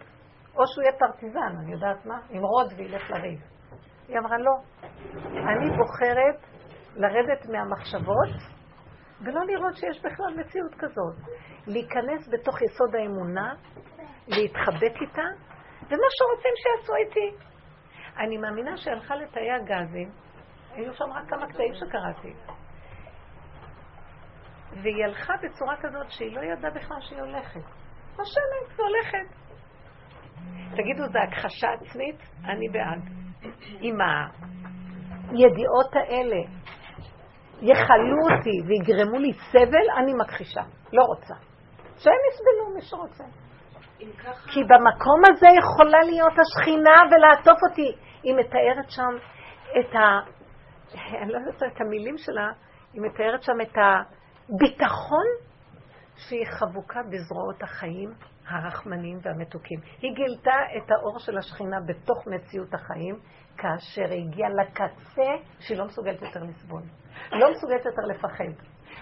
או 0.55 0.67
שהוא 0.67 0.83
יהיה 0.83 0.93
פרטיזן, 0.99 1.57
אני 1.63 1.71
יודעת 1.71 2.05
מה? 2.05 2.19
ימרוד 2.29 2.73
וילך 2.77 3.09
לריב. 3.09 3.39
היא 4.07 4.19
אמרה, 4.19 4.37
לא. 4.37 4.51
אני 5.25 5.77
בוחרת 5.77 6.39
לרדת 6.95 7.45
מהמחשבות 7.49 8.29
ולא 9.21 9.45
לראות 9.45 9.75
שיש 9.75 9.99
בכלל 10.05 10.33
מציאות 10.37 10.73
כזאת. 10.79 11.15
להיכנס 11.67 12.29
בתוך 12.31 12.61
יסוד 12.61 12.95
האמונה, 12.95 13.53
להתחבק 14.27 15.01
איתה, 15.01 15.27
ומה 15.87 16.07
שרוצים 16.17 16.53
שיעשו 16.55 16.95
איתי. 16.95 17.37
אני 18.17 18.37
מאמינה 18.37 18.77
שהלכה 18.77 19.15
לתאי 19.15 19.51
הגזים, 19.51 20.11
היו 20.73 20.93
שם 20.93 21.11
רק 21.11 21.29
כמה 21.29 21.47
קטעים 21.47 21.73
שקראתי. 21.73 22.33
והיא 24.83 25.05
הלכה 25.05 25.33
בצורה 25.43 25.75
כזאת 25.81 26.11
שהיא 26.11 26.35
לא 26.35 26.41
ידעה 26.41 26.71
בכלל 26.71 26.97
שהיא 27.01 27.21
הולכת. 27.21 27.61
נושמת 28.17 28.79
והולכת. 28.79 29.41
תגידו, 30.71 31.07
זו 31.11 31.19
הכחשה 31.19 31.67
עצמית? 31.71 32.15
אני 32.45 32.69
בעד. 32.69 33.01
עם 33.79 33.97
הידיעות 35.29 35.95
האלה 35.95 36.41
יכלו 37.61 38.17
אותי 38.31 38.61
ויגרמו 38.67 39.19
לי 39.19 39.33
סבל, 39.33 39.89
אני 39.97 40.13
מכחישה. 40.13 40.61
לא 40.93 41.03
רוצה. 41.03 41.33
שהם 41.97 42.21
יסבלו 42.31 42.75
מי 42.75 42.81
שרוצה. 42.81 43.23
כי 44.53 44.63
במקום 44.63 45.21
הזה 45.29 45.47
יכולה 45.61 45.99
להיות 46.05 46.33
השכינה 46.39 46.95
ולעטוף 47.11 47.59
אותי. 47.69 47.91
היא 48.23 48.35
מתארת 48.35 48.89
שם 48.89 49.13
את 49.79 49.95
ה... 49.95 49.99
אני 50.93 51.31
לא 51.33 51.37
יודעת 51.37 51.63
את 51.75 51.81
המילים 51.81 52.17
שלה, 52.17 52.51
היא 52.93 53.01
מתארת 53.01 53.43
שם 53.43 53.61
את 53.61 53.77
הביטחון 53.77 55.25
שהיא 56.15 56.45
חבוקה 56.45 56.99
בזרועות 57.11 57.63
החיים 57.63 58.09
הרחמנים 58.47 59.19
והמתוקים. 59.21 59.79
היא 60.01 60.11
גילתה 60.15 60.57
את 60.77 60.91
האור 60.91 61.19
של 61.19 61.37
השכינה 61.37 61.77
בתוך 61.87 62.27
מציאות 62.27 62.73
החיים, 62.73 63.19
כאשר 63.57 64.11
היא 64.11 64.27
הגיעה 64.27 64.49
לקצה 64.49 65.31
שהיא 65.59 65.77
לא 65.77 65.85
מסוגלת 65.85 66.21
יותר 66.21 66.39
לסבול. 66.43 66.81
לא 67.31 67.51
מסוגלת 67.51 67.85
יותר 67.85 68.01
לפחד. 68.09 68.51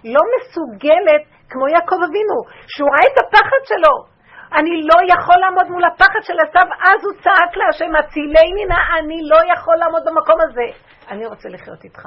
לא 0.04 0.22
מסוגלת, 0.36 1.24
כמו 1.50 1.68
יעקב 1.68 1.96
אבינו, 1.96 2.38
שהוא 2.68 2.90
ראה 2.90 3.14
את 3.14 3.18
הפחד 3.28 3.62
שלו. 3.66 4.19
אני 4.58 4.82
לא 4.84 5.14
יכול 5.14 5.36
לעמוד 5.40 5.68
מול 5.70 5.84
הפחד 5.86 6.22
של 6.22 6.34
עשיו, 6.48 6.68
אז 6.90 7.00
הוא 7.06 7.14
צעק 7.24 7.58
להשם, 7.58 7.96
הצילני 7.96 8.66
נא, 8.70 9.00
אני 9.00 9.20
לא 9.30 9.54
יכול 9.54 9.76
לעמוד 9.76 10.02
במקום 10.06 10.42
הזה. 10.42 10.68
אני 11.10 11.26
רוצה 11.26 11.50
לחיות 11.50 11.84
איתך. 11.84 12.02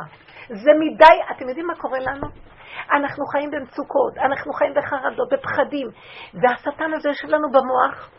זה 0.48 0.70
מדי, 0.80 1.16
אתם 1.30 1.48
יודעים 1.48 1.66
מה 1.66 1.74
קורה 1.74 1.98
לנו? 1.98 2.26
אנחנו 2.92 3.26
חיים 3.26 3.50
במצוקות, 3.50 4.18
אנחנו 4.18 4.52
חיים 4.52 4.74
בחרדות, 4.74 5.28
בפחדים, 5.32 5.88
והשטן 6.42 6.94
הזה 6.94 7.08
יושב 7.08 7.28
לנו 7.28 7.48
במוח. 7.50 8.10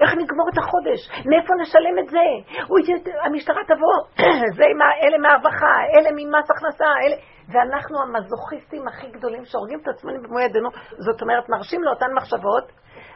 איך 0.00 0.10
נגמור 0.14 0.48
את 0.52 0.58
החודש? 0.58 1.00
מאיפה 1.26 1.52
נשלם 1.60 1.98
את 1.98 2.08
זה? 2.08 2.26
הוא, 2.68 2.78
המשטרה 3.24 3.62
תבוא, 3.64 4.24
זה 4.56 4.64
עם 4.70 4.82
אלה 5.02 5.18
מהרווחה, 5.18 5.74
אלה 5.94 6.10
ממס 6.16 6.50
הכנסה, 6.50 6.84
אלה... 6.84 7.16
ואנחנו 7.52 8.02
המזוכיסטים 8.02 8.88
הכי 8.88 9.06
גדולים 9.10 9.44
שהורגים 9.44 9.80
את 9.80 9.88
עצמנו 9.88 10.22
במו 10.22 10.40
ידינו, 10.40 10.68
זאת 10.98 11.22
אומרת, 11.22 11.48
מרשים 11.48 11.82
לאותן 11.82 12.06
מחשבות, 12.16 12.72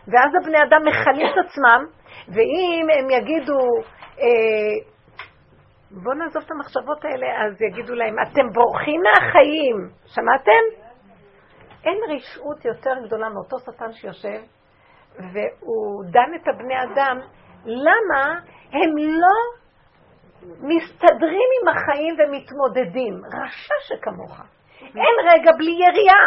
ואז 0.08 0.30
הבני 0.40 0.58
אדם 0.68 0.82
מכלים 0.86 1.26
את 1.26 1.44
עצמם, 1.44 1.86
ואם 2.28 2.86
הם 2.98 3.10
יגידו, 3.10 3.58
אה, 4.18 4.74
בואו 5.90 6.14
נעזוב 6.14 6.42
את 6.46 6.50
המחשבות 6.50 7.04
האלה, 7.04 7.26
אז 7.44 7.62
יגידו 7.62 7.94
להם, 7.94 8.14
אתם 8.22 8.52
בורחים 8.52 9.00
מהחיים, 9.02 9.76
שמעתם? 10.06 10.82
אין 11.84 11.98
רשעות 12.08 12.64
יותר 12.64 12.94
גדולה 13.06 13.28
מאותו 13.28 13.58
שטן 13.58 13.92
שיושב, 13.92 14.42
והוא 15.16 16.04
דן 16.10 16.34
את 16.34 16.48
הבני 16.48 16.82
אדם, 16.82 17.20
למה 17.64 18.40
הם 18.72 18.96
לא 18.96 19.62
מסתדרים 20.42 21.48
עם 21.60 21.68
החיים 21.68 22.14
ומתמודדים. 22.18 23.14
רשע 23.24 23.74
שכמוך. 23.80 24.40
אין 24.80 25.16
רגע 25.32 25.50
בלי 25.58 25.70
ירייה, 25.70 26.22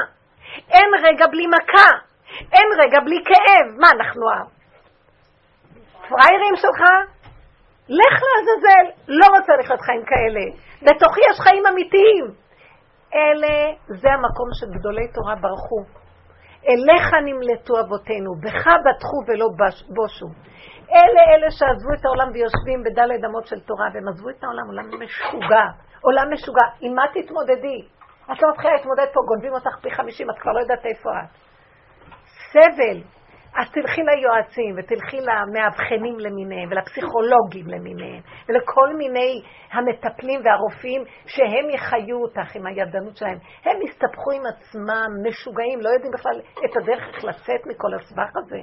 אין 0.70 0.90
רגע 1.04 1.28
בלי 1.28 1.48
מכה, 1.48 1.98
אין 2.40 2.68
רגע 2.82 3.00
בלי 3.00 3.24
כאב. 3.26 3.68
מה, 3.82 3.88
אנחנו 3.96 4.26
הפראיירים 6.06 6.56
שלך? 6.56 6.82
לך 7.90 8.16
לעזאזל, 8.28 8.86
לא 9.08 9.26
רוצה 9.38 9.54
לחיות 9.60 9.82
חיים 9.82 10.04
כאלה. 10.06 10.46
בתוכי 10.82 11.22
יש 11.32 11.40
חיים 11.40 11.64
אמיתיים. 11.68 12.26
אלה, 13.16 13.74
זה 13.88 14.10
המקום 14.14 14.50
שגדולי 14.60 15.08
תורה 15.08 15.36
ברחו. 15.36 15.82
אליך 16.70 17.14
נמלטו 17.26 17.74
אבותינו, 17.80 18.32
בך 18.44 18.68
בטחו 18.86 19.18
ולא 19.28 19.48
בושו. 19.96 20.28
אלה 20.92 21.22
אלה 21.32 21.52
שעזבו 21.52 21.94
את 22.00 22.06
העולם 22.06 22.30
ויושבים 22.34 22.84
בדלת 22.84 23.26
אמות 23.26 23.46
של 23.48 23.60
תורה, 23.60 23.88
והם 23.94 24.08
עזבו 24.08 24.30
את 24.30 24.44
העולם, 24.44 24.68
עולם 24.68 24.86
משוגע. 25.04 25.66
עולם 26.02 26.34
משוגע. 26.34 26.68
עם 26.82 26.96
מה 26.96 27.06
תתמודדי? 27.14 27.80
את 28.32 28.42
לא 28.42 28.50
מתחילה 28.52 28.74
להתמודד 28.74 29.06
פה, 29.14 29.20
גונבים 29.28 29.54
אותך 29.54 29.76
פי 29.82 29.92
חמישים, 29.92 30.30
את 30.30 30.40
כבר 30.40 30.52
לא 30.52 30.60
יודעת 30.60 30.86
איפה 30.86 31.10
את. 31.10 31.45
סבל. 32.56 33.02
אז 33.56 33.72
תלכי 33.72 34.02
ליועצים, 34.04 34.76
ותלכי 34.78 35.18
למאבחנים 35.22 36.20
למיניהם, 36.20 36.70
ולפסיכולוגים 36.72 37.68
למיניהם, 37.68 38.22
ולכל 38.50 38.96
מיני 38.98 39.42
המטפלים 39.72 40.42
והרופאים, 40.44 41.04
שהם 41.28 41.70
יחיו 41.70 42.18
אותך 42.18 42.56
עם 42.56 42.66
הידענות 42.66 43.18
שלהם. 43.18 43.38
הם 43.66 43.82
יסתבכו 43.82 44.32
עם 44.32 44.42
עצמם, 44.46 45.08
משוגעים, 45.28 45.82
לא 45.82 45.90
יודעים 45.90 46.12
בכלל 46.14 46.40
את 46.66 46.78
הדרך 46.78 47.04
איך 47.08 47.24
לצאת 47.24 47.68
מכל 47.68 47.94
הסבך 47.94 48.32
הזה. 48.44 48.60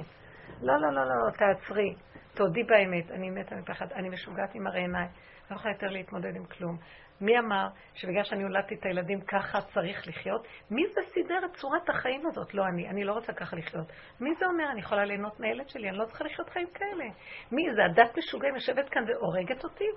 לא, 0.61 0.73
לא, 0.81 0.91
לא, 0.91 1.01
לא, 1.05 1.31
תעצרי. 1.31 1.95
תודי 2.33 2.63
באמת, 2.63 3.11
אני 3.11 3.29
מתה 3.29 3.55
מפחד, 3.55 3.85
אני 3.95 4.09
משוגעת 4.09 4.55
עם 4.55 4.67
הרי 4.67 4.79
עיניי, 4.79 5.07
לא 5.51 5.55
יכולה 5.55 5.73
יותר 5.73 5.87
להתמודד 5.87 6.35
עם 6.35 6.45
כלום. 6.45 6.77
מי 7.23 7.39
אמר 7.39 7.67
שבגלל 7.93 8.23
שאני 8.23 8.43
הולדתי 8.43 8.75
את 8.75 8.85
הילדים 8.85 9.21
ככה 9.21 9.61
צריך 9.61 10.07
לחיות? 10.07 10.47
מי 10.71 10.87
זה 10.87 11.01
סידר 11.13 11.45
את 11.45 11.55
צורת 11.55 11.89
החיים 11.89 12.25
הזאת? 12.25 12.53
לא 12.53 12.63
אני, 12.65 12.89
אני 12.89 13.03
לא 13.03 13.13
רוצה 13.13 13.33
ככה 13.33 13.55
לחיות. 13.55 13.87
מי 14.19 14.29
זה 14.39 14.45
אומר, 14.45 14.71
אני 14.71 14.79
יכולה 14.79 15.05
ליהנות 15.05 15.39
מהילד 15.39 15.69
שלי, 15.69 15.89
אני 15.89 15.97
לא 15.97 16.05
צריכה 16.05 16.23
לחיות 16.23 16.49
חיים 16.49 16.67
כאלה. 16.73 17.05
מי 17.51 17.63
זה, 17.75 17.85
הדת 17.85 18.17
משוגעים 18.17 18.55
יושבת 18.55 18.89
כאן 18.89 19.03
והורגת 19.07 19.63
אותי? 19.63 19.87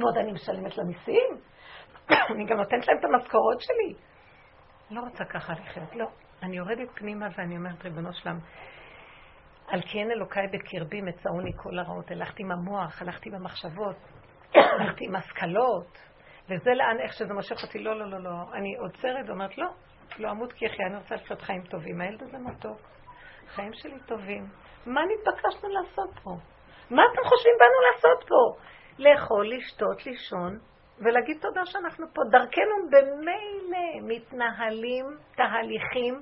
ועוד 0.00 0.16
אני 0.16 0.32
משלמת 0.32 0.78
למיסים? 0.78 1.40
אני 2.34 2.46
גם 2.46 2.56
נותנת 2.56 2.88
להם 2.88 2.98
את 2.98 3.04
המשכורות 3.04 3.60
שלי. 3.60 3.94
לא 4.90 5.00
רוצה 5.00 5.24
ככה 5.24 5.52
לחיות, 5.52 5.96
לא. 5.96 6.06
אני 6.42 6.56
יורדת 6.56 6.88
פנימה 6.94 7.26
ואני 7.36 7.56
אומרת, 7.56 7.84
ריבונו 7.84 8.12
שלם, 8.12 8.38
על 9.68 9.80
כי 9.82 9.98
אין 9.98 10.10
אלוקיי 10.10 10.46
בקרבי 10.52 11.00
מצאוני 11.02 11.50
כל 11.56 11.78
הרעות. 11.78 12.10
הלכתי 12.10 12.42
עם 12.42 12.52
המוח, 12.52 13.02
הלכתי 13.02 13.30
במחשבות, 13.30 13.96
הלכתי 14.80 15.04
עם 15.04 15.16
השכלות, 15.16 15.98
וזה 16.48 16.70
לאן, 16.74 17.00
איך 17.00 17.12
שזה 17.12 17.34
מושך 17.34 17.62
אותי, 17.62 17.78
לא, 17.78 17.98
לא, 17.98 18.10
לא, 18.10 18.18
לא. 18.18 18.30
אני 18.52 18.76
עוצרת 18.76 19.28
ואומרת, 19.28 19.58
לא, 19.58 19.66
לא 20.18 20.30
אמות 20.30 20.52
כי 20.52 20.64
יחיה, 20.64 20.86
אני 20.86 20.96
רוצה 20.96 21.14
לחיות 21.14 21.42
חיים 21.42 21.62
טובים. 21.62 22.00
הילד 22.00 22.22
הזה 22.22 22.38
מתוק, 22.38 22.80
חיים 23.54 23.72
שלי 23.72 23.98
טובים. 24.06 24.46
מה 24.86 25.00
נתבקשנו 25.04 25.68
לעשות 25.68 26.10
פה? 26.22 26.30
מה 26.90 27.02
אתם 27.12 27.28
חושבים 27.28 27.54
באנו 27.58 27.80
לעשות 27.92 28.28
פה? 28.28 28.68
לאכול, 28.98 29.56
לשתות, 29.56 30.06
לישון, 30.06 30.58
ולהגיד 30.98 31.38
תודה 31.40 31.60
שאנחנו 31.64 32.06
פה. 32.14 32.22
דרכנו 32.30 32.76
במילא 32.90 34.08
מתנהלים 34.08 35.04
תהליכים 35.36 36.20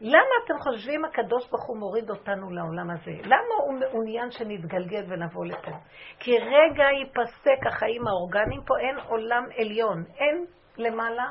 למה 0.00 0.34
אתם 0.44 0.54
חושבים 0.58 1.04
הקדוש 1.04 1.50
ברוך 1.50 1.66
הוא 1.66 1.78
מוריד 1.78 2.10
אותנו 2.10 2.50
לעולם 2.50 2.90
הזה? 2.90 3.12
למה 3.24 3.54
הוא 3.64 3.74
מעוניין 3.80 4.30
שנתגלגל 4.30 5.04
ונבוא 5.08 5.44
לפה? 5.46 5.70
כי 6.18 6.38
רגע 6.38 6.84
ייפסק 6.84 7.66
החיים 7.66 8.02
האורגניים 8.06 8.60
פה, 8.66 8.74
אין 8.80 8.96
עולם 9.08 9.44
עליון, 9.58 10.04
אין 10.18 10.44
למעלה 10.78 11.24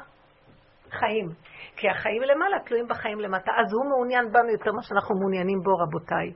חיים. 0.89 1.29
כי 1.75 1.89
החיים 1.89 2.21
למעלה 2.21 2.59
תלויים 2.65 2.87
בחיים 2.87 3.19
למטה, 3.19 3.51
אז 3.51 3.73
הוא 3.73 3.89
מעוניין 3.89 4.31
בנו 4.31 4.49
יותר 4.49 4.71
ממה 4.71 4.81
שאנחנו 4.83 5.15
מעוניינים 5.15 5.59
בו, 5.63 5.71
רבותיי. 5.77 6.27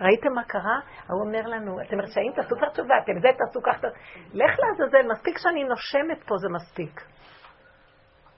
ראיתם 0.00 0.32
מה 0.34 0.44
קרה? 0.44 0.78
הוא 1.08 1.20
אומר 1.26 1.42
לנו, 1.46 1.80
אתם 1.80 2.00
רשאים, 2.00 2.32
תעשו 2.32 2.56
כבר 2.56 2.68
תשובה, 2.68 2.94
אתם 3.04 3.12
זה, 3.22 3.28
תעשו 3.38 3.60
כך, 3.62 3.76
לך 4.32 4.52
לעזאזל, 4.62 5.08
מספיק 5.12 5.38
שאני 5.38 5.64
נושמת 5.64 6.22
פה, 6.28 6.34
זה 6.36 6.48
מספיק. 6.48 7.00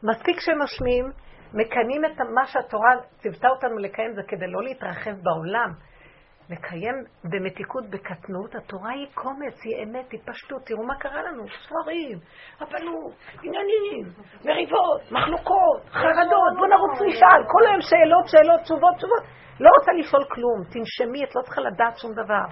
מספיק 0.02 0.40
שנושמים, 0.40 1.04
מקיימים 1.54 2.04
את 2.04 2.20
מה 2.34 2.46
שהתורה 2.46 2.90
ציוותה 3.18 3.48
אותנו 3.48 3.78
לקיים, 3.78 4.12
זה 4.14 4.22
כדי 4.28 4.46
לא 4.46 4.62
להתרחב 4.62 5.14
בעולם. 5.22 5.70
לקיים 6.50 6.94
במתיקות, 7.24 7.84
בקטנות, 7.90 8.54
התורה 8.54 8.90
היא 8.90 9.06
קומץ, 9.14 9.64
היא 9.64 9.84
אמת, 9.84 10.12
היא 10.12 10.20
פשטות. 10.24 10.62
תראו 10.66 10.86
מה 10.86 10.94
קרה 10.98 11.22
לנו, 11.22 11.44
ספרים, 11.66 12.18
הפלות, 12.60 13.14
עניינים, 13.42 14.04
מריבות, 14.44 15.12
מחלוקות, 15.12 15.80
חרדות, 15.90 16.52
בוא 16.56 16.66
נרוץ 16.66 17.00
נשאל, 17.08 17.42
כל 17.52 17.66
היום 17.66 17.80
שאלות, 17.80 18.28
שאלות, 18.28 18.60
תשובות, 18.60 18.96
תשובות. 18.96 19.22
לא 19.60 19.70
רוצה 19.78 19.92
לשאול 19.92 20.24
כלום, 20.30 20.64
תנשמי, 20.64 21.24
את 21.24 21.34
לא 21.36 21.42
צריכה 21.42 21.60
לדעת 21.60 21.98
שום 21.98 22.12
דבר. 22.12 22.44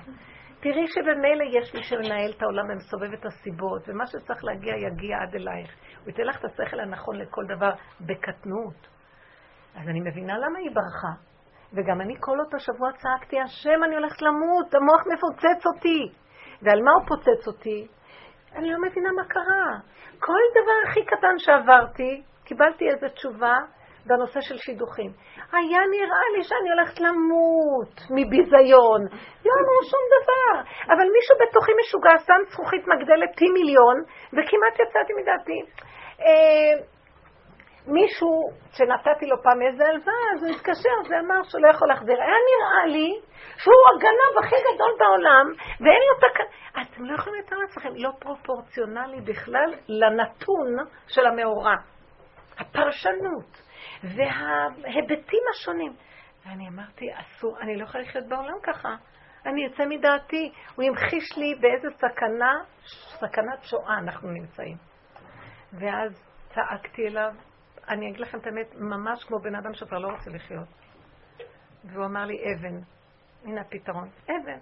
תראי 0.63 0.87
שבמילא 0.89 1.45
יש 1.59 1.75
מי 1.75 1.83
שמנהל 1.83 2.31
את 2.37 2.43
העולם 2.43 2.71
ומסובב 2.71 3.13
את 3.13 3.25
הסיבות, 3.27 3.89
ומה 3.89 4.07
שצריך 4.07 4.45
להגיע 4.45 4.75
יגיע 4.77 5.17
עד 5.23 5.35
אלייך. 5.35 5.71
הוא 6.01 6.09
ייתן 6.09 6.23
לך 6.23 6.37
את 6.39 6.45
השכל 6.45 6.81
הנכון 6.81 7.17
לכל 7.17 7.45
דבר 7.57 7.71
בקטנות. 8.01 8.89
אז 9.75 9.89
אני 9.89 10.01
מבינה 10.01 10.39
למה 10.39 10.59
היא 10.59 10.71
ברחה. 10.75 11.15
וגם 11.73 12.01
אני 12.01 12.15
כל 12.21 12.41
אותו 12.41 12.59
שבוע 12.59 12.93
צעקתי, 12.93 13.41
השם, 13.41 13.85
אני 13.85 13.95
הולכת 13.95 14.23
למות, 14.23 14.75
המוח 14.75 15.03
מפוצץ 15.13 15.67
אותי. 15.67 16.13
ועל 16.63 16.83
מה 16.83 16.91
הוא 16.93 17.07
פוצץ 17.09 17.47
אותי? 17.47 17.87
אני 18.57 18.73
לא 18.73 18.79
מבינה 18.87 19.13
מה 19.13 19.25
קרה. 19.29 19.79
כל 20.19 20.43
דבר 20.53 20.91
הכי 20.91 21.05
קטן 21.05 21.39
שעברתי, 21.39 22.23
קיבלתי 22.45 22.85
איזו 22.91 23.09
תשובה 23.15 23.57
בנושא 24.07 24.41
של 24.41 24.57
שידוכים. 24.57 25.11
היה 25.53 25.81
נראה 25.91 26.27
לי 26.37 26.43
שאני 26.45 26.71
הולכת 26.71 27.01
למות 27.01 27.95
מביזיון. 28.11 29.01
לא 29.45 29.53
אמרו 29.61 29.81
שום 29.91 30.05
דבר. 30.17 30.55
אבל 30.87 31.07
מישהו 31.17 31.35
בתוכי 31.43 31.73
משוגע 31.81 32.19
שם 32.27 32.41
זכוכית 32.51 32.85
מגדלת 32.87 33.37
פי 33.37 33.49
מיליון, 33.51 33.97
וכמעט 34.33 34.75
יצאתי 34.75 35.13
מדעתי. 35.21 35.59
אה, 36.21 36.75
מישהו 37.87 38.51
שנתתי 38.73 39.27
לו 39.27 39.43
פעם 39.43 39.63
איזה 39.63 39.85
הלוואה, 39.87 40.27
אז 40.35 40.45
הוא 40.45 40.53
התקשר 40.55 40.97
ואמר 41.09 41.43
שהוא 41.43 41.63
לא 41.63 41.69
יכול 41.71 41.89
להחזיר. 41.89 42.17
היה 42.23 42.39
נראה 42.51 42.87
לי 42.87 43.21
שהוא 43.57 43.85
הגנב 43.95 44.45
הכי 44.45 44.57
גדול 44.57 44.93
בעולם, 44.99 45.47
ואין 45.81 46.03
לו 46.09 46.29
תקן... 46.29 46.45
אתם 46.83 47.05
לא 47.05 47.15
יכולים 47.15 47.41
לתאר 47.41 47.59
לעצמכם, 47.59 47.89
לא 47.97 48.11
פרופורציונלי 48.19 49.21
בכלל 49.21 49.75
לנתון 49.89 50.77
של 51.09 51.27
המאורע. 51.27 51.75
הפרשנות 52.59 53.63
וההיבטים 54.05 55.43
השונים. 55.55 55.93
ואני 56.47 56.69
אמרתי, 56.69 57.07
אסור, 57.15 57.61
אני 57.61 57.77
לא 57.77 57.85
יכולה 57.85 58.05
לחיות 58.05 58.29
בעולם 58.29 58.57
ככה. 58.63 58.97
אני 59.47 59.67
אצא 59.67 59.85
מדעתי. 59.87 60.53
הוא 60.75 60.85
המחיש 60.85 61.37
לי 61.37 61.55
באיזה 61.61 61.89
סכנה, 61.97 62.53
סכנת 63.19 63.65
שואה 63.65 63.99
אנחנו 63.99 64.31
נמצאים. 64.31 64.77
ואז 65.73 66.25
צעקתי 66.55 67.07
אליו, 67.07 67.35
אני 67.89 68.09
אגיד 68.09 68.21
לכם 68.21 68.39
את 68.39 68.47
האמת, 68.47 68.75
ממש 68.75 69.25
כמו 69.25 69.39
בן 69.39 69.55
אדם 69.55 69.75
שכבר 69.75 69.99
לא 69.99 70.09
רוצה 70.09 70.31
לחיות. 70.31 70.69
והוא 71.85 72.05
אמר 72.05 72.25
לי, 72.25 72.37
אבן. 72.55 72.81
הנה 73.45 73.61
הפתרון. 73.61 74.09
אבן. 74.25 74.59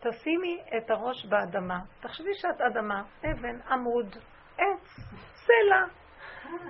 תשימי 0.00 0.62
את 0.76 0.90
הראש 0.90 1.26
באדמה. 1.26 1.78
תחשבי 2.00 2.34
שאת 2.34 2.60
אדמה, 2.60 3.02
אבן, 3.24 3.60
עמוד, 3.70 4.16
עץ, 4.58 5.00
סלע. 5.34 6.03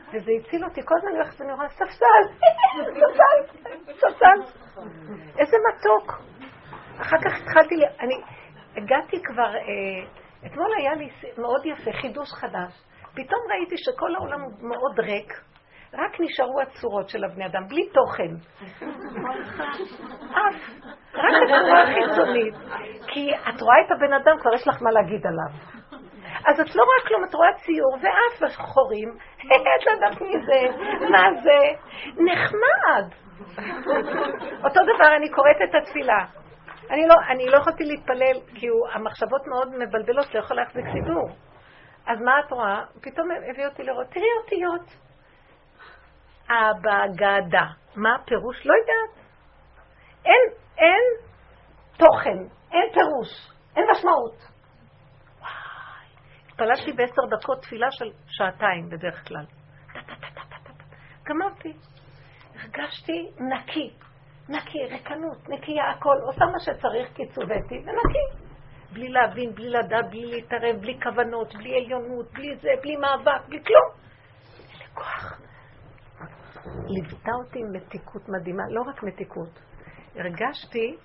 וזה 0.08 0.30
הציל 0.40 0.64
אותי. 0.64 0.80
כל 0.84 0.94
הזמן 0.98 1.10
אני 1.10 1.18
הולכת 1.18 1.40
ואני 1.40 1.52
רואה 1.52 1.68
ספסל, 1.68 2.24
ספסל, 2.84 3.62
ספסל. 3.92 4.54
איזה 5.38 5.56
מתוק. 5.68 6.12
אחר 7.00 7.16
כך 7.24 7.40
התחלתי, 7.42 7.74
אני 8.00 8.14
הגעתי 8.76 9.22
כבר, 9.22 9.54
אה, 9.56 10.06
אתמול 10.46 10.70
היה 10.78 10.94
לי 10.94 11.08
מאוד 11.38 11.66
יפה, 11.66 11.92
חידוש 11.92 12.32
חדש. 12.32 12.72
פתאום 13.14 13.40
ראיתי 13.50 13.74
שכל 13.78 14.14
העולם 14.14 14.40
הוא 14.40 14.52
מאוד 14.68 15.00
ריק, 15.00 15.32
רק 15.94 16.20
נשארו 16.20 16.60
הצורות 16.60 17.08
של 17.08 17.24
הבני 17.24 17.46
אדם, 17.46 17.68
בלי 17.68 17.88
תוכן. 17.88 18.34
אף. 20.30 20.54
רק 21.14 21.34
הצורה 21.42 21.82
החיצונית. 21.82 22.54
כי 23.06 23.30
את 23.34 23.60
רואה 23.60 23.76
את 23.86 23.90
הבן 23.96 24.12
אדם, 24.12 24.36
כבר 24.40 24.54
יש 24.54 24.68
לך 24.68 24.82
מה 24.82 24.90
להגיד 24.90 25.26
עליו. 25.26 25.74
אז 26.46 26.60
את 26.60 26.74
לא 26.74 26.82
רואה 26.82 27.08
כלום, 27.08 27.24
את 27.24 27.34
רואה 27.34 27.48
ציור 27.54 27.96
ואף 28.00 28.56
חורים, 28.56 29.16
את 29.38 29.86
לא 29.86 29.92
יודעת 29.92 30.20
מי 30.20 30.32
זה, 30.46 30.86
מה 31.10 31.22
זה, 31.42 31.58
נחמד. 32.12 33.14
אותו 34.64 34.80
דבר, 34.94 35.16
אני 35.16 35.30
קוראת 35.30 35.56
את 35.68 35.74
התפילה. 35.82 36.24
אני 36.90 37.06
לא, 37.06 37.14
אני 37.28 37.46
לא 37.46 37.56
יכולתי 37.56 37.84
להתפלל, 37.84 38.40
כי 38.54 38.66
הוא, 38.66 38.88
המחשבות 38.92 39.46
מאוד 39.46 39.68
מבלבלות, 39.78 40.34
לא 40.34 40.40
יכול 40.40 40.56
להחזיק 40.56 40.84
סידור. 40.92 41.28
אז 42.06 42.20
מה 42.20 42.40
את 42.40 42.52
רואה? 42.52 42.82
פתאום 43.02 43.28
הביא 43.50 43.66
אותי 43.66 43.82
לראות, 43.82 44.06
תראי 44.06 44.26
אותיות. 44.42 45.04
אבא 46.50 47.06
גדה. 47.16 47.66
מה 47.96 48.14
הפירוש? 48.14 48.66
לא 48.66 48.74
יודעת. 48.74 49.24
אין, 50.24 50.42
אין 50.78 51.02
תוכן, 51.96 52.38
אין 52.72 52.92
פירוש, 52.94 53.50
אין 53.76 53.84
משמעות. 53.90 54.53
התפללתי 56.54 56.92
בעשר 56.92 57.22
דקות 57.30 57.62
תפילה 57.62 57.86
של 57.90 58.10
שעתיים 58.26 58.88
בדרך 58.88 59.28
כלל. 59.28 59.44
גמרתי. 61.24 61.72
הרגשתי 62.54 63.30
נקי, 63.40 63.90
נקי, 64.48 64.78
רקנות, 64.90 65.48
נקייה, 65.48 65.90
הכל, 65.90 66.16
עושה 66.26 66.44
מה 66.44 66.60
שצריך 66.60 67.16
כי 67.16 67.22
צוויתי, 67.26 67.74
ונקי. 67.74 68.44
בלי 68.92 69.08
להבין, 69.08 69.54
בלי 69.54 69.70
לדעת, 69.70 70.10
בלי 70.10 70.26
להתערב, 70.26 70.76
בלי 70.80 71.00
כוונות, 71.02 71.54
בלי 71.54 71.76
עליונות, 71.76 72.32
בלי 72.32 72.56
זה, 72.56 72.68
בלי 72.82 72.96
מאבק, 72.96 73.48
בלי 73.48 73.64
כלום. 73.64 73.90
לי 74.78 74.86
כוח. 74.94 75.40
ליוותה 76.86 77.30
אותי 77.44 77.62
מתיקות 77.72 78.22
מדהימה, 78.28 78.62
לא 78.70 78.82
רק 78.82 79.02
מתיקות. 79.02 79.60
הרגשתי 80.14 80.96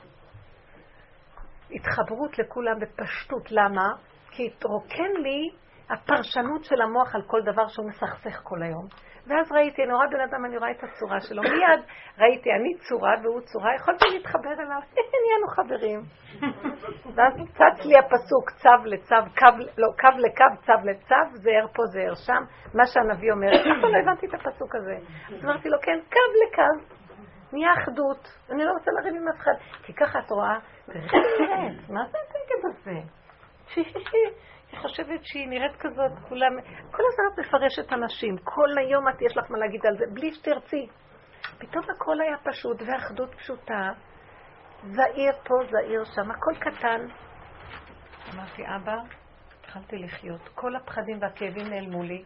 התחברות 1.72 2.40
לכולם 2.40 2.80
בפשטות. 2.80 3.52
למה? 3.52 4.09
כי 4.40 4.48
התרוקן 4.48 5.22
לי 5.24 5.50
הפרשנות 5.90 6.64
של 6.64 6.82
המוח 6.82 7.16
על 7.16 7.22
כל 7.28 7.42
דבר 7.42 7.68
שהוא 7.68 7.88
מסכסך 7.88 8.40
כל 8.44 8.64
היום. 8.64 8.86
ואז 9.28 9.52
ראיתי, 9.52 9.82
רואה 9.86 10.08
בן 10.08 10.20
אדם, 10.20 10.46
אני 10.46 10.58
רואה 10.58 10.72
את 10.72 10.84
הצורה 10.84 11.22
שלו. 11.22 11.42
מיד 11.42 11.82
ראיתי, 12.18 12.50
אני 12.52 12.74
צורה 12.78 13.14
והוא 13.24 13.42
צורה, 13.42 13.76
יכולתי 13.76 14.06
להתחבר 14.14 14.54
אליו, 14.54 14.82
נהיינו 15.24 15.48
חברים. 15.56 16.02
ואז 17.16 17.34
צץ 17.34 17.86
לי 17.86 17.98
הפסוק, 17.98 18.50
צו 18.50 18.86
לצו, 18.86 19.16
קו, 19.40 19.64
לא, 19.78 19.88
קו 20.00 20.18
לקו, 20.18 20.62
צו 20.66 20.74
לצו, 20.84 21.16
זהר 21.34 21.68
פה, 21.76 21.84
זהר 21.86 22.16
שם, 22.16 22.44
מה 22.74 22.84
שהנביא 22.86 23.32
אומר. 23.32 23.52
לא 23.94 23.98
הבנתי 24.04 24.28
את 24.28 24.34
הפסוק 24.34 24.76
הזה. 24.76 24.96
אז 25.36 25.46
אמרתי 25.46 25.70
לו, 25.70 25.78
כן, 25.82 26.00
קו 26.12 26.20
לקו. 26.44 26.86
נהיה 27.54 27.74
אחדות, 27.74 28.28
אני 28.52 28.66
לא 28.66 28.72
רוצה 28.72 28.92
לריב 28.92 29.16
עם 29.16 29.28
אף 29.28 29.36
אחד. 29.36 29.54
כי 29.84 29.94
ככה 29.94 30.20
את 30.20 30.32
רואה, 30.32 30.58
מה 31.90 32.02
זה 32.12 32.18
התנגד 32.24 32.66
הזה? 32.66 33.19
היא 33.76 34.80
חושבת 34.80 35.20
שהיא 35.24 35.48
נראית 35.48 35.76
כזאת, 35.80 36.12
כולם, 36.30 36.52
כל 36.92 37.04
הזמן 37.12 37.26
את 37.34 37.40
מפרשת 37.40 37.94
אנשים, 37.94 38.38
כל 38.44 38.78
היום 38.78 39.08
את 39.10 39.22
יש 39.22 39.38
לך 39.38 39.52
מה 39.52 39.58
להגיד 39.58 39.86
על 39.86 39.98
זה, 39.98 40.06
בלי 40.14 40.34
שתרצי. 40.34 40.88
פתאום 41.58 41.84
הכל 41.84 42.22
היה 42.22 42.38
פשוט 42.44 42.78
ואחדות 42.82 43.36
פשוטה, 43.36 43.92
זעיר 44.84 45.32
פה, 45.44 45.56
זעיר 45.72 46.04
שם, 46.04 46.32
הכל 46.32 46.56
קטן. 46.60 47.08
אמרתי, 48.34 48.64
אבא, 48.76 48.98
התחלתי 49.60 49.98
לחיות. 49.98 50.50
כל 50.56 50.76
הפחדים 50.76 51.22
והכאבים 51.22 51.68
נעלמו 51.70 52.04
לי. 52.04 52.24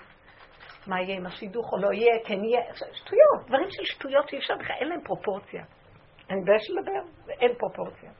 מה 0.88 1.02
יהיה 1.02 1.18
עם 1.18 1.26
השידוך 1.26 1.74
או 1.74 1.78
לא 1.78 1.94
יהיה, 1.94 2.26
כן 2.26 2.44
יהיה, 2.44 2.62
שטויות, 2.74 3.48
דברים 3.48 3.68
של 3.70 3.84
שטויות 3.84 4.30
שאי 4.30 4.38
אפשר 4.38 4.54
בכלל, 4.60 4.76
אין 4.80 4.88
להם 4.88 5.02
פרופורציה. 5.04 5.64
אני 6.30 6.40
מתביישת 6.40 6.70
לדבר, 6.70 7.30
אין 7.42 7.52
פרופורציה. 7.58 8.12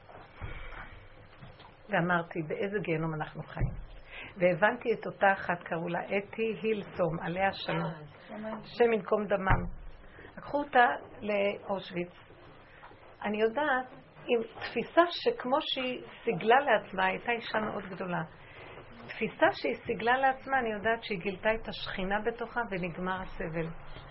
ואמרתי, 1.88 2.42
באיזה 2.42 2.78
גיהנום 2.78 3.14
אנחנו 3.14 3.42
חיים? 3.42 3.72
והבנתי 4.36 4.92
את 4.92 5.06
אותה 5.06 5.32
אחת, 5.32 5.62
קראו 5.62 5.88
לה 5.88 6.00
אתי 6.00 6.56
הילסום, 6.62 7.20
עליה 7.20 7.52
שלום, 7.52 7.92
השם 8.62 8.92
ינקום 8.92 9.26
דמם. 9.26 9.84
לקחו 10.36 10.58
אותה 10.58 10.86
לאושוויץ. 11.20 12.12
אני 13.22 13.40
יודעת, 13.40 13.86
עם 14.26 14.42
תפיסה 14.60 15.02
שכמו 15.10 15.56
שהיא 15.60 16.02
סיגלה 16.24 16.60
לעצמה, 16.60 17.06
הייתה 17.06 17.32
אישה 17.32 17.58
מאוד 17.60 17.84
גדולה. 17.90 18.22
תפיסה 19.06 19.46
שהיא 19.52 19.74
סיגלה 19.74 20.16
לעצמה, 20.16 20.58
אני 20.58 20.72
יודעת 20.72 21.04
שהיא 21.04 21.18
גילתה 21.18 21.54
את 21.54 21.68
השכינה 21.68 22.20
בתוכה 22.20 22.60
ונגמר 22.70 23.22
הסבל. 23.22 23.66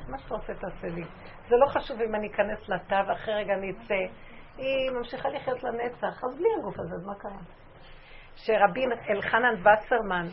מה 0.08 0.18
שאתה 0.18 0.36
עושה 0.36 0.54
תעשה 0.54 0.88
לי. 0.88 1.04
זה 1.50 1.56
לא 1.56 1.68
חשוב 1.68 2.02
אם 2.02 2.16
אני 2.16 2.28
אכנס 2.28 2.70
לתא 2.70 3.02
ואחרי 3.08 3.34
רגע 3.34 3.54
אני 3.54 3.72
אצא. 3.72 4.14
היא 4.58 4.92
ממשיכה 4.92 5.30
לחיות 5.30 5.64
לנצח, 5.64 6.24
אז 6.24 6.38
בלי 6.38 6.48
הגוף 6.60 6.80
הזה, 6.80 6.96
אז 6.96 7.06
מה 7.06 7.16
קרה? 7.16 7.63
שרבי 8.36 8.86
אלחנן 9.10 9.56
וסרמן, 9.62 10.28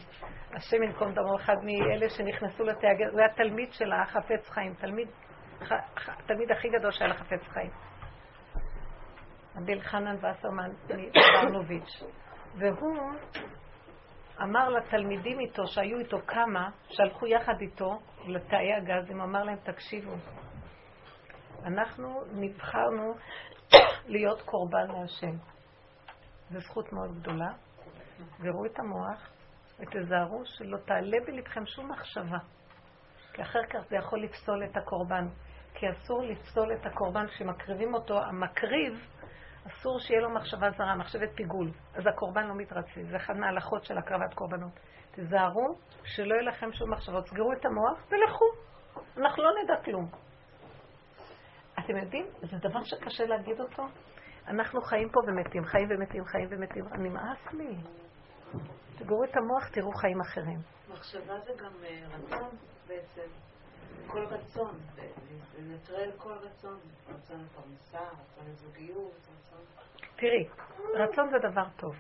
השם 0.57 0.83
ינקום 0.83 1.13
דמו, 1.13 1.37
אחד 1.37 1.55
מאלה 1.63 2.11
שנכנסו 2.11 2.65
לתיאגר, 2.65 3.11
זה 3.13 3.25
התלמיד 3.25 3.73
של 3.73 3.93
החפץ 3.93 4.49
חיים, 4.49 4.75
תלמיד, 4.75 5.09
התלמיד 6.07 6.51
הכי 6.51 6.69
גדול 6.69 6.91
של 6.91 7.11
החפץ 7.11 7.49
חיים. 7.49 7.71
רבי 9.57 9.73
אלחנן 9.73 10.17
וסרמן 10.17 10.71
מברנוביץ', 10.89 12.03
והוא 12.59 13.13
אמר 14.43 14.69
לתלמידים 14.69 15.41
איתו, 15.41 15.67
שהיו 15.67 15.99
איתו 15.99 16.19
כמה, 16.27 16.71
שהלכו 16.89 17.27
יחד 17.27 17.61
איתו 17.61 17.99
לתאי 18.27 18.75
הגזים, 18.75 19.21
אמר 19.21 19.45
להם, 19.45 19.57
תקשיבו, 19.57 20.13
אנחנו 21.65 22.23
נבחרנו 22.33 23.15
להיות 24.13 24.43
קורבן 24.43 24.87
להשם. 24.89 25.37
זו 26.51 26.61
זכות 26.61 26.93
מאוד 26.93 27.21
גדולה. 27.21 27.53
וראו 28.41 28.67
את 28.67 28.79
המוח, 28.79 29.31
ותזהרו 29.81 30.43
שלא 30.45 30.79
תעלה 30.87 31.17
בלבכם 31.27 31.67
שום 31.67 31.91
מחשבה. 31.91 32.39
כי 33.33 33.43
אחר 33.43 33.67
כך 33.71 33.79
זה 33.89 33.97
יכול 33.97 34.23
לפסול 34.23 34.65
את 34.65 34.77
הקורבן. 34.77 35.29
כי 35.75 35.87
אסור 35.91 36.23
לפסול 36.23 36.73
את 36.73 36.87
הקורבן 36.87 37.27
כשמקריבים 37.27 37.95
אותו, 37.95 38.23
המקריב, 38.23 39.07
אסור 39.67 39.99
שיהיה 39.99 40.21
לו 40.21 40.31
מחשבה 40.31 40.71
זרה, 40.71 40.97
מחשבת 40.97 41.31
פיגול. 41.35 41.71
אז 41.95 42.07
הקורבן 42.07 42.47
לא 42.47 42.55
מתרצה. 42.55 43.03
זה 43.11 43.17
אחד 43.17 43.37
מההלכות 43.37 43.85
של 43.85 43.99
הקרבת 43.99 44.35
קורבנות. 44.35 44.73
תזהרו 45.13 45.75
שלא 46.05 46.35
יהיה 46.35 46.43
לכם 46.43 46.73
שום 46.73 46.91
מחשבות. 46.93 47.27
סגרו 47.27 47.53
את 47.53 47.65
המוח 47.65 48.07
ולכו. 48.09 48.45
אנחנו 49.17 49.43
לא 49.43 49.51
נדע 49.63 49.75
כלום. 49.85 50.09
אתם 51.79 51.97
יודעים, 51.97 52.27
זה 52.43 52.57
דבר 52.69 52.85
שקשה 52.85 53.25
להגיד 53.25 53.61
אותו. 53.61 53.87
אנחנו 54.49 54.81
חיים 54.81 55.09
פה 55.09 55.21
ומתים, 55.27 55.65
חיים 55.65 55.89
ומתים, 55.91 56.25
חיים 56.25 56.49
ומתים. 56.51 56.85
נמאס 56.99 57.53
לי. 57.53 57.77
תגורו 58.99 59.25
את 59.25 59.37
המוח, 59.37 59.69
תראו 59.69 59.93
חיים 59.93 60.21
אחרים. 60.21 60.59
מחשבה 60.93 61.41
זה 61.41 61.53
גם 61.57 61.73
אה, 61.85 62.07
רצון 62.09 62.51
בעצם. 62.89 63.31
כל 64.07 64.25
רצון, 64.25 64.79
לנטרל 65.59 66.11
כל 66.19 66.33
רצון, 66.33 66.79
רצון 67.09 67.45
לפרנסה, 67.45 67.99
רצון 67.99 68.45
לזוגיות, 68.51 69.13
רצון... 69.13 69.61
תראי, 70.17 70.49
רצון 70.95 71.31
זה 71.31 71.49
דבר 71.51 71.65
טוב. 71.77 71.95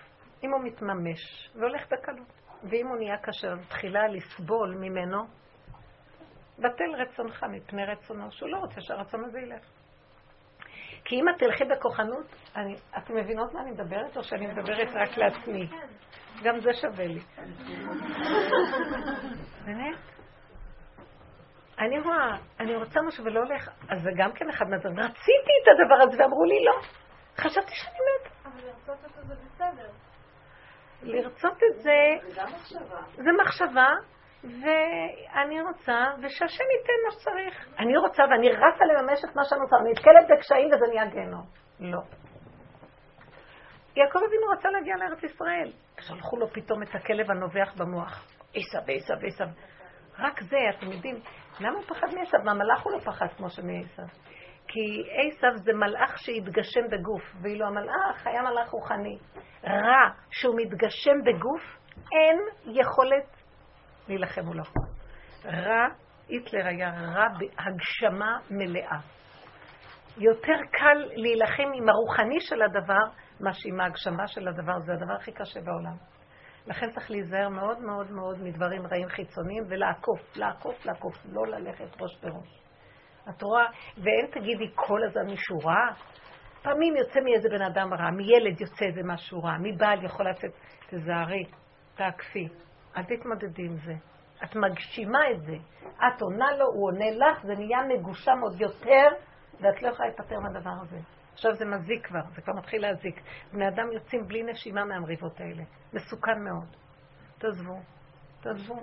אם 0.44 0.52
הוא 0.52 0.60
מתממש 0.64 1.50
והולך 1.54 1.92
בקלות, 1.92 2.32
ואם 2.70 2.86
הוא 2.86 2.96
נהיה 2.96 3.16
קשה 3.18 3.48
ותחילה 3.60 4.08
לסבול 4.08 4.74
ממנו, 4.74 5.24
בטל 6.58 6.94
רצונך 6.98 7.44
מפני 7.50 7.84
רצונו, 7.84 8.32
שהוא 8.32 8.48
לא 8.48 8.56
רוצה 8.56 8.80
שהרצון 8.80 9.24
הזה 9.24 9.38
ילך. 9.40 9.64
כי 11.04 11.16
אם 11.16 11.28
את 11.28 11.34
תלכי 11.38 11.64
בכוחנות, 11.64 12.26
אני, 12.56 12.76
אתם 12.98 13.16
מבינות 13.16 13.52
מה 13.52 13.60
אני 13.60 13.70
מדברת, 13.70 14.16
או 14.16 14.22
שאני 14.22 14.46
מדברת 14.46 14.88
רק 14.94 15.16
לעצמי? 15.16 15.68
גם 16.42 16.60
זה 16.60 16.72
שווה 16.72 17.06
לי. 17.06 17.20
באמת? 19.64 19.98
אני 21.78 22.00
רואה, 22.00 22.36
אני 22.60 22.76
רוצה 22.76 23.00
משהו 23.02 23.24
ולא 23.24 23.40
הולך, 23.40 23.68
אז 23.88 24.02
זה 24.02 24.10
גם 24.16 24.32
כן 24.32 24.48
אחד 24.48 24.64
מהדברים. 24.68 24.98
רציתי 24.98 25.52
את 25.62 25.68
הדבר 25.68 26.02
הזה 26.02 26.22
ואמרו 26.22 26.44
לי 26.44 26.64
לא. 26.64 26.80
חשבתי 27.36 27.74
שאני 27.74 27.96
מת. 28.06 28.30
אבל 28.44 28.66
לרצות 28.66 29.04
אותו 29.04 29.26
זה 29.26 29.34
בסדר. 29.34 29.90
לרצות 31.02 31.56
את 31.56 31.82
זה... 31.82 31.92
זה 32.34 32.42
מחשבה. 32.42 33.00
זה 33.16 33.30
מחשבה, 33.42 33.88
ואני 34.44 35.62
רוצה, 35.62 36.04
ושהשם 36.22 36.64
ייתן 36.64 37.00
מה 37.06 37.10
שצריך. 37.10 37.78
אני 37.78 37.96
רוצה 37.96 38.22
ואני 38.30 38.48
רצה 38.48 38.84
לממש 38.84 39.24
את 39.24 39.36
מה 39.36 39.44
שאני 39.44 39.60
רוצה, 39.60 39.76
אני 39.76 39.90
נתקלת 39.90 40.26
בקשיים 40.30 40.66
וזה 40.66 40.86
נהיה 40.92 41.06
גיהנום. 41.06 41.44
לא. 41.80 42.00
יעקב 43.96 44.18
אבינו 44.28 44.46
רצה 44.58 44.70
להגיע 44.70 44.96
לארץ 44.96 45.22
ישראל. 45.22 45.72
שלחו 46.00 46.36
לו 46.36 46.48
פתאום 46.48 46.82
את 46.82 46.94
הכלב 46.94 47.30
הנובח 47.30 47.74
במוח. 47.76 48.26
עשב, 48.54 48.78
עשב, 48.88 49.24
עשב. 49.26 49.46
רק 50.18 50.40
זה, 50.40 50.56
אתם 50.78 50.92
יודעים, 50.92 51.16
למה 51.60 51.76
הוא 51.76 51.84
פחד 51.84 52.06
מעשב? 52.14 52.38
מהמלאך 52.44 52.82
הוא 52.82 52.92
לא 52.92 52.98
פחד 52.98 53.26
כמו 53.36 53.50
שמעשב. 53.50 54.02
כי 54.68 55.02
עשב 55.10 55.56
זה 55.56 55.72
מלאך 55.72 56.18
שהתגשם 56.18 56.80
בגוף, 56.90 57.22
ואילו 57.42 57.66
המלאך 57.66 58.26
היה 58.26 58.42
מלאך 58.42 58.68
רוחני. 58.70 59.18
רע 59.64 60.10
שהוא 60.30 60.56
מתגשם 60.56 61.22
בגוף, 61.24 61.62
אין 62.12 62.38
יכולת 62.74 63.36
להילחם 64.08 64.44
מולו. 64.44 64.62
רע, 65.44 65.86
היטלר 66.28 66.66
היה 66.66 66.90
רע 66.90 67.26
בהגשמה 67.38 68.38
מלאה. 68.50 68.98
יותר 70.16 70.56
קל 70.72 71.08
להילחם 71.14 71.70
עם 71.74 71.88
הרוחני 71.88 72.40
של 72.40 72.62
הדבר, 72.62 73.04
מה 73.40 73.52
שעם 73.52 73.80
ההגשמה 73.80 74.26
של 74.26 74.48
הדבר, 74.48 74.78
זה 74.78 74.92
הדבר 74.92 75.14
הכי 75.14 75.32
קשה 75.32 75.60
בעולם. 75.60 75.96
לכן 76.66 76.90
צריך 76.90 77.10
להיזהר 77.10 77.48
מאוד 77.48 77.78
מאוד 77.80 78.10
מאוד 78.10 78.42
מדברים 78.42 78.86
רעים 78.86 79.08
חיצוניים 79.08 79.62
ולעקוף, 79.68 80.36
לעקוף, 80.36 80.86
לעקוף, 80.86 81.14
לא 81.32 81.46
ללכת 81.46 82.00
ראש 82.00 82.18
בראש. 82.22 82.62
את 83.28 83.42
רואה, 83.42 83.64
ואין 83.96 84.26
תגידי 84.30 84.70
כל 84.74 85.00
הזמן 85.04 85.26
מישהו 85.26 85.58
רע. 85.58 85.92
פעמים 86.62 86.96
יוצא 86.96 87.20
מאיזה 87.20 87.48
בן 87.48 87.62
אדם 87.62 87.94
רע, 87.94 88.10
מילד 88.10 88.60
יוצא 88.60 88.84
איזה 88.84 89.00
משהו 89.04 89.42
רע, 89.42 89.56
מבעל 89.62 90.04
יכול 90.04 90.30
לצאת, 90.30 90.50
תזהרי, 90.90 91.44
תעקפי, 91.94 92.48
אל 92.96 93.02
תתמודדי 93.02 93.62
עם 93.62 93.76
זה. 93.76 93.94
את 94.44 94.56
מגשימה 94.56 95.30
את 95.30 95.40
זה. 95.42 95.56
את 95.86 96.22
עונה 96.22 96.52
לו, 96.58 96.66
הוא 96.66 96.90
עונה 96.90 97.10
לך, 97.10 97.42
זה 97.42 97.54
נהיה 97.54 97.78
מגושם 97.88 98.38
עוד 98.42 98.60
יותר 98.60 99.06
ואת 99.60 99.82
לא 99.82 99.88
יכולה 99.88 100.08
להיפטר 100.08 100.36
מהדבר 100.40 100.70
הזה. 100.82 100.98
עכשיו 101.32 101.54
זה 101.54 101.64
מזיק 101.64 102.06
כבר, 102.06 102.20
זה 102.34 102.42
כבר 102.42 102.54
מתחיל 102.54 102.82
להזיק. 102.82 103.20
בני 103.52 103.68
אדם 103.68 103.92
יוצאים 103.92 104.26
בלי 104.26 104.42
נשימה 104.42 104.84
מהמריבות 104.84 105.40
האלה. 105.40 105.62
מסוכן 105.92 106.38
מאוד. 106.44 106.76
תעזבו, 107.38 107.76
תעזבו. 108.42 108.74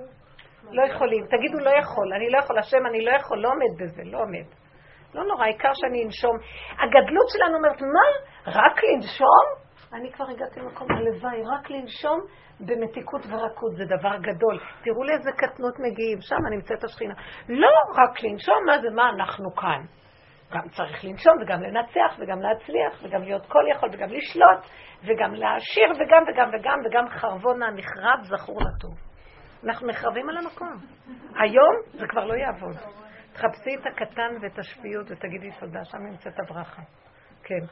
לא 0.71 0.83
יכולים, 0.93 1.25
תגידו 1.25 1.59
לא 1.59 1.69
יכול, 1.69 2.13
אני 2.13 2.29
לא 2.29 2.37
יכול, 2.37 2.59
השם 2.59 2.85
אני 2.89 3.05
לא 3.05 3.11
יכול, 3.11 3.39
לא 3.39 3.49
עומד 3.49 3.81
בזה, 3.81 4.03
לא 4.03 4.21
עומד. 4.21 4.45
לא 5.13 5.23
נורא, 5.23 5.43
העיקר 5.43 5.71
שאני 5.73 6.05
אנשום. 6.05 6.37
הגדלות 6.71 7.27
שלנו 7.29 7.57
אומרת, 7.57 7.81
מה? 7.81 8.07
רק 8.47 8.83
לנשום? 8.83 9.67
אני 9.93 10.11
כבר 10.11 10.25
הגעתי 10.29 10.59
למקום 10.59 10.87
הלוואי, 10.91 11.43
רק 11.43 11.69
לנשום 11.69 12.19
במתיקות 12.59 13.21
ורקות, 13.29 13.75
זה 13.75 13.85
דבר 13.85 14.17
גדול. 14.17 14.59
תראו 14.83 15.03
לאיזה 15.03 15.31
קטנות 15.31 15.79
מגיעים, 15.79 16.21
שם 16.21 16.45
נמצאת 16.51 16.83
השכינה. 16.83 17.13
לא 17.49 17.69
רק 17.97 18.23
לנשום, 18.23 18.55
מה 18.65 18.81
זה, 18.81 18.87
מה 18.95 19.09
אנחנו 19.09 19.55
כאן? 19.55 19.85
גם 20.51 20.69
צריך 20.69 21.05
לנשום 21.05 21.33
וגם 21.41 21.61
לנצח 21.61 22.19
וגם 22.19 22.41
להצליח 22.41 23.03
וגם 23.03 23.21
להיות 23.23 23.45
כל 23.45 23.63
יכול 23.71 23.89
וגם 23.93 24.09
לשלוט 24.09 24.65
וגם 25.03 25.33
להעשיר 25.33 25.89
וגם 25.91 26.23
וגם 26.27 26.49
וגם 26.59 26.79
וגם 26.85 27.09
חרבון 27.09 27.63
הנחרב 27.63 28.23
זכור 28.23 28.59
לטוב. 28.61 28.97
אנחנו 29.63 29.87
נחרבים 29.87 30.29
על 30.29 30.37
המקום. 30.37 30.75
היום 31.39 31.75
זה 31.99 32.05
כבר 32.09 32.25
לא 32.25 32.33
יעבוד. 32.33 32.75
תחפשי 33.33 33.75
את 33.81 33.85
הקטן 33.85 34.31
ואת 34.41 34.59
השפיות 34.59 35.11
ותגידי 35.11 35.51
תודה, 35.59 35.85
שם 35.85 35.97
נמצאת 35.97 36.39
הברכה. 36.39 36.81
כן. 37.43 37.65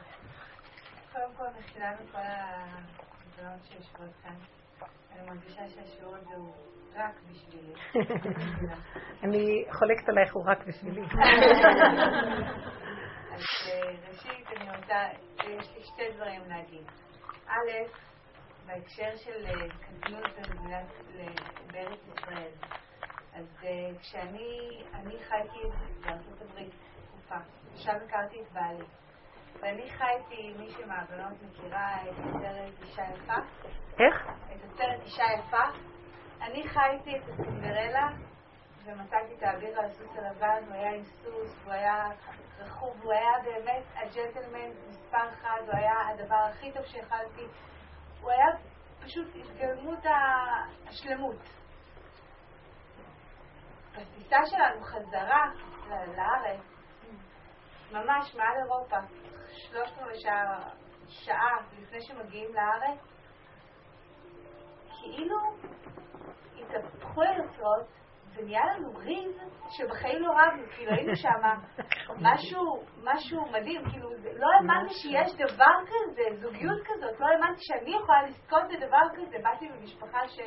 קודם 1.12 1.34
כל, 1.36 1.44
מחילה 1.58 1.92
מכל 1.92 2.18
הדעות 2.18 3.64
שיושבות 3.64 4.10
כאן. 4.22 4.34
אני 5.16 5.26
מרגישה 5.28 5.68
שהשיעור 5.68 6.16
הזה 6.16 6.34
הוא 6.36 6.52
רק 6.94 7.14
בשבילי. 7.30 7.72
אני 9.24 9.64
חולקת 9.72 10.08
עלייך, 10.08 10.34
הוא 10.34 10.44
רק 10.46 10.66
בשבילי. 10.66 11.00
אז 13.34 13.42
אה, 13.66 13.90
ראשית, 14.08 14.46
אני 14.56 14.76
רוצה, 14.76 15.08
יש 15.38 15.70
לי 15.76 15.82
שתי 15.82 16.02
דברים 16.16 16.42
להגיד. 16.48 16.86
א', 17.48 17.70
בהקשר 18.66 19.16
של 19.16 19.46
אה, 19.46 19.68
קטנות 19.80 20.26
בארץ 21.72 22.00
ישראל. 22.08 22.52
אז 23.32 23.64
אה, 23.64 23.98
כשאני 24.00 24.82
אני 24.94 25.18
חייתי 25.28 25.58
בארצות 26.00 26.42
הברית 26.42 26.74
תקופה, 27.08 27.36
שם 27.74 27.96
הכרתי 28.06 28.40
את 28.40 28.52
בעלי. 28.52 28.84
ואני 29.60 29.90
חייתי, 29.90 30.54
מי 30.58 30.70
שמהבנות 30.70 31.42
מכירה 31.42 32.02
את 32.02 32.14
הסרט 32.18 32.82
אישה 32.82 33.02
יפה. 33.02 33.34
איך? 34.00 34.28
את 34.52 34.64
הסרט 34.64 35.00
אישה 35.04 35.24
יפה. 35.38 35.64
אני 36.40 36.68
חייתי 36.68 37.16
את 37.16 37.22
הסינדרלה 37.28 38.08
ומצאתי 38.84 39.34
את 39.38 39.42
האביר 39.42 39.80
על 39.80 39.84
הסוס 39.84 40.16
הלבן, 40.16 40.64
הוא 40.66 40.74
היה 40.74 40.92
עם 40.92 41.04
סוס, 41.04 41.64
הוא 41.64 41.72
היה 41.72 42.08
רכוב, 42.58 43.02
הוא 43.02 43.12
היה 43.12 43.32
באמת 43.44 43.82
הג'נטלמן 43.94 44.70
מספר 44.88 45.28
אחד, 45.28 45.60
הוא 45.66 45.76
היה 45.76 46.08
הדבר 46.08 46.48
הכי 46.50 46.72
טוב 46.72 46.84
שיכלתי. 46.84 47.46
הוא 48.20 48.30
היה 48.30 48.46
פשוט 49.04 49.28
התגלמות 49.36 50.04
השלמות. 50.86 51.36
בטיסה 53.92 54.36
שלנו 54.46 54.84
חזרה 54.84 55.50
לארץ, 55.88 56.60
ממש 57.92 58.34
מעל 58.34 58.56
אירופה, 58.56 58.96
שלושת 59.56 59.98
רבעי 59.98 60.20
שעה, 60.20 60.70
שעה 61.08 61.56
לפני 61.78 62.00
שמגיעים 62.00 62.50
לארץ, 62.54 62.98
כאילו 64.88 65.36
התהפכו 66.60 67.22
היוצרות 67.22 67.86
ונהיה 68.34 68.64
לנו 68.66 68.96
ריב 68.96 69.30
שבחיים 69.70 70.22
לא 70.22 70.32
רבנו, 70.32 70.62
כאילו 70.76 70.92
היינו 70.92 71.16
שם 71.16 71.40
משהו, 72.20 72.82
משהו 73.02 73.46
מדהים, 73.52 73.90
כאילו 73.90 74.10
לא 74.32 74.46
האמנתי 74.58 74.94
שיש 74.94 75.34
דבר 75.34 75.74
כזה, 75.86 76.22
זוגיות 76.40 76.78
כזאת, 76.84 77.20
לא 77.20 77.26
האמנתי 77.26 77.60
שאני 77.60 77.96
יכולה 77.96 78.22
לזכות 78.22 78.62
בדבר 78.70 79.02
כזה, 79.16 79.36
באתי 79.42 79.68
ממשפחה 79.68 80.28
ש... 80.28 80.38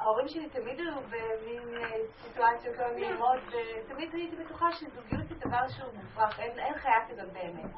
ההורים 0.00 0.28
שלי 0.28 0.48
תמיד 0.48 0.80
היו 0.80 1.00
במין 1.00 1.82
אה, 1.82 1.90
סיטואציות 2.22 2.76
לא 2.78 2.90
נעימות, 2.90 3.40
ותמיד 3.46 4.14
הייתי 4.14 4.36
בטוחה 4.36 4.72
שזוגיות 4.72 5.28
זה 5.28 5.34
דבר 5.34 5.68
שהוא 5.68 5.92
מופרך, 5.94 6.40
אין, 6.40 6.58
אין 6.58 6.74
חיה 6.78 7.08
כזאת 7.08 7.32
באמת. 7.32 7.70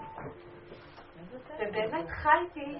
ובאמת 1.59 2.09
חייתי... 2.09 2.79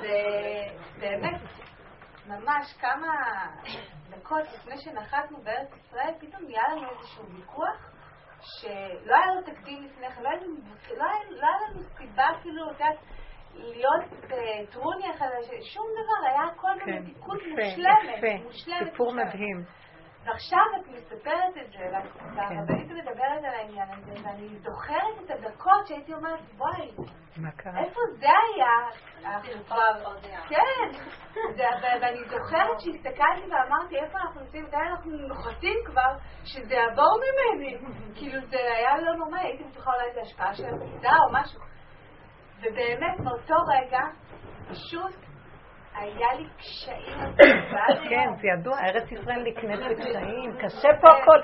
ובאמת, 0.00 1.40
ממש 2.26 2.72
כמה 2.80 3.12
דקות 4.10 4.42
לפני 4.54 4.78
שנחתנו 4.78 5.42
בארץ 5.42 5.68
ישראל, 5.76 6.14
פתאום 6.18 6.42
נהיה 6.44 6.62
לנו 6.72 6.90
איזשהו 6.90 7.24
ויכוח 7.26 7.91
שלא 8.42 9.16
היה 9.16 9.34
לו 9.34 9.42
תקדים 9.42 9.84
לפני 9.84 10.10
כן, 10.10 10.22
לא, 10.22 10.30
לא, 10.30 11.06
לא 11.30 11.44
היה 11.44 11.70
לנו 11.70 11.82
סיבה 11.82 12.24
אפילו, 12.40 12.70
את 12.70 12.72
יודעת, 12.72 12.98
להיות 13.54 14.04
טרוני 14.70 15.10
אחד, 15.10 15.26
שום 15.62 15.86
דבר, 15.92 16.28
היה 16.28 16.42
הכל 16.52 16.84
כן, 16.84 16.96
במתיקות 16.96 17.38
מושלמת, 17.50 18.42
מושלמת. 18.44 18.90
סיפור 18.92 19.12
מדהים. 19.14 19.64
ועכשיו 20.24 20.64
את 20.80 20.88
מספרת 20.88 21.56
את 21.66 21.72
זה, 21.72 21.98
והרבנית 22.36 22.88
כן. 22.88 22.94
מדברת 22.94 23.38
על 23.38 23.54
העניין 23.54 23.88
הזה, 23.90 24.12
ואני 24.24 24.48
זוכרת 24.58 25.24
את 25.24 25.30
הדקות 25.30 25.86
שהייתי 25.86 26.14
אומרת, 26.14 26.40
וואי, 26.56 26.90
איפה 27.76 28.00
זה 28.18 28.26
היה? 28.26 28.88
כן, 30.48 30.98
ואני 32.00 32.24
זוכרת 32.24 32.80
שהסתכלתי 32.80 33.50
ואמרתי, 33.50 33.96
איפה 33.96 34.18
אנחנו 34.18 34.40
נמצאים, 34.40 34.64
מתי 34.64 34.76
אנחנו 34.76 35.10
נוחתים 35.10 35.78
כבר, 35.86 36.16
שזה 36.44 36.74
יעבור 36.74 37.20
ממני. 37.22 37.78
כאילו 38.14 38.40
זה 38.40 38.56
היה 38.56 38.96
לא 38.98 39.16
נורמלי, 39.16 39.42
הייתי 39.42 39.64
בטוחה 39.64 39.90
אולי 39.94 40.14
זה 40.14 40.20
השפעה 40.20 40.54
של 40.54 40.64
הפקידה 40.74 41.16
או 41.26 41.32
משהו. 41.32 41.60
ובאמת 42.58 43.20
מאותו 43.20 43.54
רגע, 43.68 44.00
פשוט 44.68 45.31
היה 45.94 46.34
לי 46.34 46.48
קשיים. 46.58 47.18
כן, 48.10 48.28
זה 48.40 48.48
ידוע, 48.48 48.78
ארץ 48.78 49.12
ישראל 49.12 49.42
נקנית 49.42 49.80
בקשיים, 49.90 50.56
קשה 50.62 50.88
פה 51.00 51.08
הכל. 51.08 51.38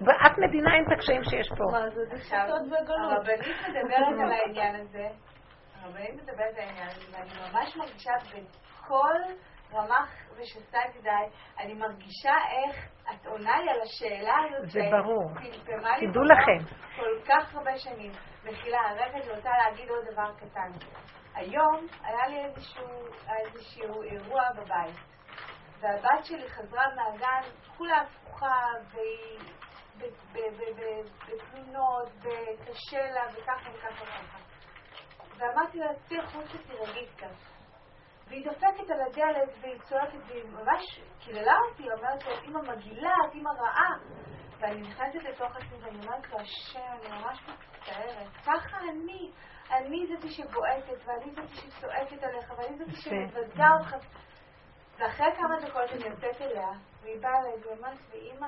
באף 0.00 0.38
מדינה 0.38 0.74
אין 0.74 0.84
את 0.86 0.92
הקשיים 0.92 1.24
שיש 1.24 1.48
פה. 1.48 1.64
הרבנית 2.88 3.56
מדברת 3.68 4.20
על 4.20 4.32
העניין 4.32 4.74
הזה, 4.74 5.08
הרבנית 5.82 6.14
מדברת 6.22 6.54
על 6.56 6.64
העניין 6.68 6.88
הזה, 6.88 7.04
ואני 7.12 7.30
ממש 7.52 7.76
מרגישה 7.76 8.12
בכל 8.22 9.14
רמ"ח 9.74 10.08
ושס"ה 10.36 10.78
גדאי, 10.98 11.26
אני 11.60 11.74
מרגישה 11.74 12.32
איך 12.32 12.88
את 13.10 13.26
עונה 13.26 13.60
לי 13.62 13.70
על 13.70 13.80
השאלה 13.80 14.34
הזאת. 14.48 14.70
זה 14.70 14.80
ברור. 14.90 15.30
תדעו 16.00 16.22
לכם. 16.22 16.74
כל 16.96 17.20
כך 17.28 17.54
הרבה 17.54 17.78
שנים. 17.78 18.12
מחילה, 18.44 18.78
רגע 18.94 19.16
אני 19.24 19.30
רוצה 19.36 19.50
להגיד 19.64 19.88
עוד 19.88 20.04
דבר 20.12 20.32
קטן. 20.36 20.70
היום 21.34 21.86
היה 22.02 22.26
לי 22.28 22.44
איזשהו, 22.44 23.04
איזשהו 23.38 24.02
אירוע 24.02 24.42
בבית, 24.52 24.96
והבת 25.80 26.24
שלי 26.24 26.50
חזרה 26.50 26.84
מהגן 26.96 27.42
כולה 27.76 28.00
הפוכה, 28.00 28.66
והיא 28.90 29.38
בתלונות, 31.26 32.08
וקשה 32.18 33.10
לה, 33.10 33.22
וככה 33.32 33.70
וככה 33.74 34.04
וככה. 34.04 34.38
ואמרתי 35.36 35.78
לה, 35.78 35.86
צאי 36.08 36.18
החוצה 36.18 36.58
תירגעי 36.66 37.06
קצת. 37.16 37.26
והיא 38.28 38.44
דופקת 38.44 38.90
על 38.90 39.00
הדלת 39.00 39.48
והיא 39.60 39.78
צועקת 39.82 40.18
והיא 40.26 40.44
ממש 40.44 41.00
קיללה 41.20 41.54
אותי, 41.70 41.82
אומרת 41.82 42.24
לו, 42.24 42.32
אמא 42.44 42.60
מגעילה, 42.72 43.14
את 43.28 43.34
אמא 43.34 43.50
רעה. 43.50 43.94
ואני 44.58 44.80
נכנסת 44.80 45.22
לתוך 45.24 45.56
עצמי 45.56 45.78
ואני 45.80 46.06
אומרת 46.06 46.30
לו, 46.30 46.38
השם, 46.40 46.80
אני 46.80 47.18
ממש 47.18 47.38
מצטערת. 47.48 48.28
ככה 48.46 48.78
אני. 48.78 49.30
אני 49.72 50.06
זאתי 50.06 50.28
שבועטת, 50.30 51.06
ואני 51.06 51.30
זאתי 51.34 51.54
שצועקת 51.56 52.22
עליך, 52.22 52.54
ואני 52.56 52.78
זאתי 52.78 52.96
שמבזה 52.96 53.62
אותך. 53.78 53.96
ואחרי 54.98 55.26
כמה 55.36 55.60
דקות 55.60 55.90
אני 55.92 56.04
יוצאת 56.04 56.40
אליה, 56.40 56.68
והיא 57.02 57.20
באה 57.20 57.38
אליי 57.38 57.52
ואומרת 57.64 57.98
לי, 58.12 58.30
אמא, 58.30 58.46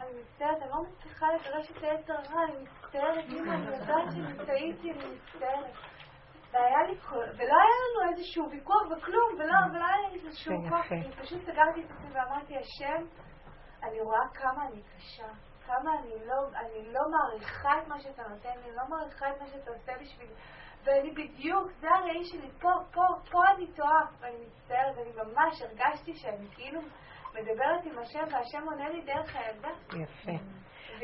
אני 0.00 0.10
מצטערת, 0.20 0.62
אני 0.62 0.70
לא 0.70 0.82
מצליחה 0.82 1.26
לגרש 1.32 1.70
את 1.70 1.82
היצר 1.82 2.14
רע, 2.14 2.44
אני 2.44 2.56
מצטערת, 2.62 3.24
אמא, 3.28 3.54
אני 3.54 3.66
יודעת 3.66 4.12
שאני 4.12 4.46
טעיתי, 4.46 4.92
אני 4.92 5.16
מצטערת. 5.16 5.74
והיה 6.50 6.82
לי, 6.82 6.98
ולא 7.12 7.54
היה 7.54 7.76
לנו 7.82 8.10
איזשהו 8.12 8.50
ויכוח 8.50 8.82
וכלום, 8.82 9.34
ולא, 9.38 9.54
ולא 9.72 9.84
היה 9.84 10.08
לי 10.08 10.14
איזשהו 10.14 10.54
כוח, 10.68 10.92
אני 10.92 11.12
פשוט 11.12 11.42
סגרתי 11.42 11.84
את 11.84 11.90
עצמי 11.90 12.10
ואמרתי, 12.12 12.54
השם, 12.56 13.04
אני 13.82 14.00
רואה 14.00 14.28
כמה 14.34 14.66
אני 14.66 14.82
קשה. 14.96 15.28
כמה 15.66 15.90
אני 15.98 16.26
לא, 16.26 16.48
אני 16.54 16.92
לא 16.92 17.00
מעריכה 17.10 17.78
את 17.82 17.88
מה 17.88 18.00
שאתה 18.00 18.22
נותן 18.28 18.48
לי, 18.48 18.68
אני 18.68 18.76
לא 18.76 18.82
מעריכה 18.88 19.30
את 19.30 19.40
מה 19.40 19.46
שאתה 19.46 19.70
עושה 19.70 19.92
בשבילי. 20.00 20.32
ואני 20.84 21.10
בדיוק, 21.10 21.70
זה 21.80 21.88
הראי 21.90 22.24
שלי, 22.24 22.50
פה, 22.60 22.70
פה, 22.92 23.02
פה 23.30 23.40
אני 23.56 23.66
טועה, 23.66 24.00
ואני 24.20 24.36
מצטערת, 24.46 24.96
ואני 24.96 25.10
ממש 25.30 25.62
הרגשתי 25.62 26.14
שאני 26.14 26.46
כאילו 26.54 26.80
מדברת 27.34 27.84
עם 27.84 27.98
השם, 27.98 28.24
והשם 28.32 28.68
עונה 28.70 28.88
לי 28.88 29.02
דרך 29.02 29.36
הילדה. 29.36 29.68
יפה. 29.92 30.32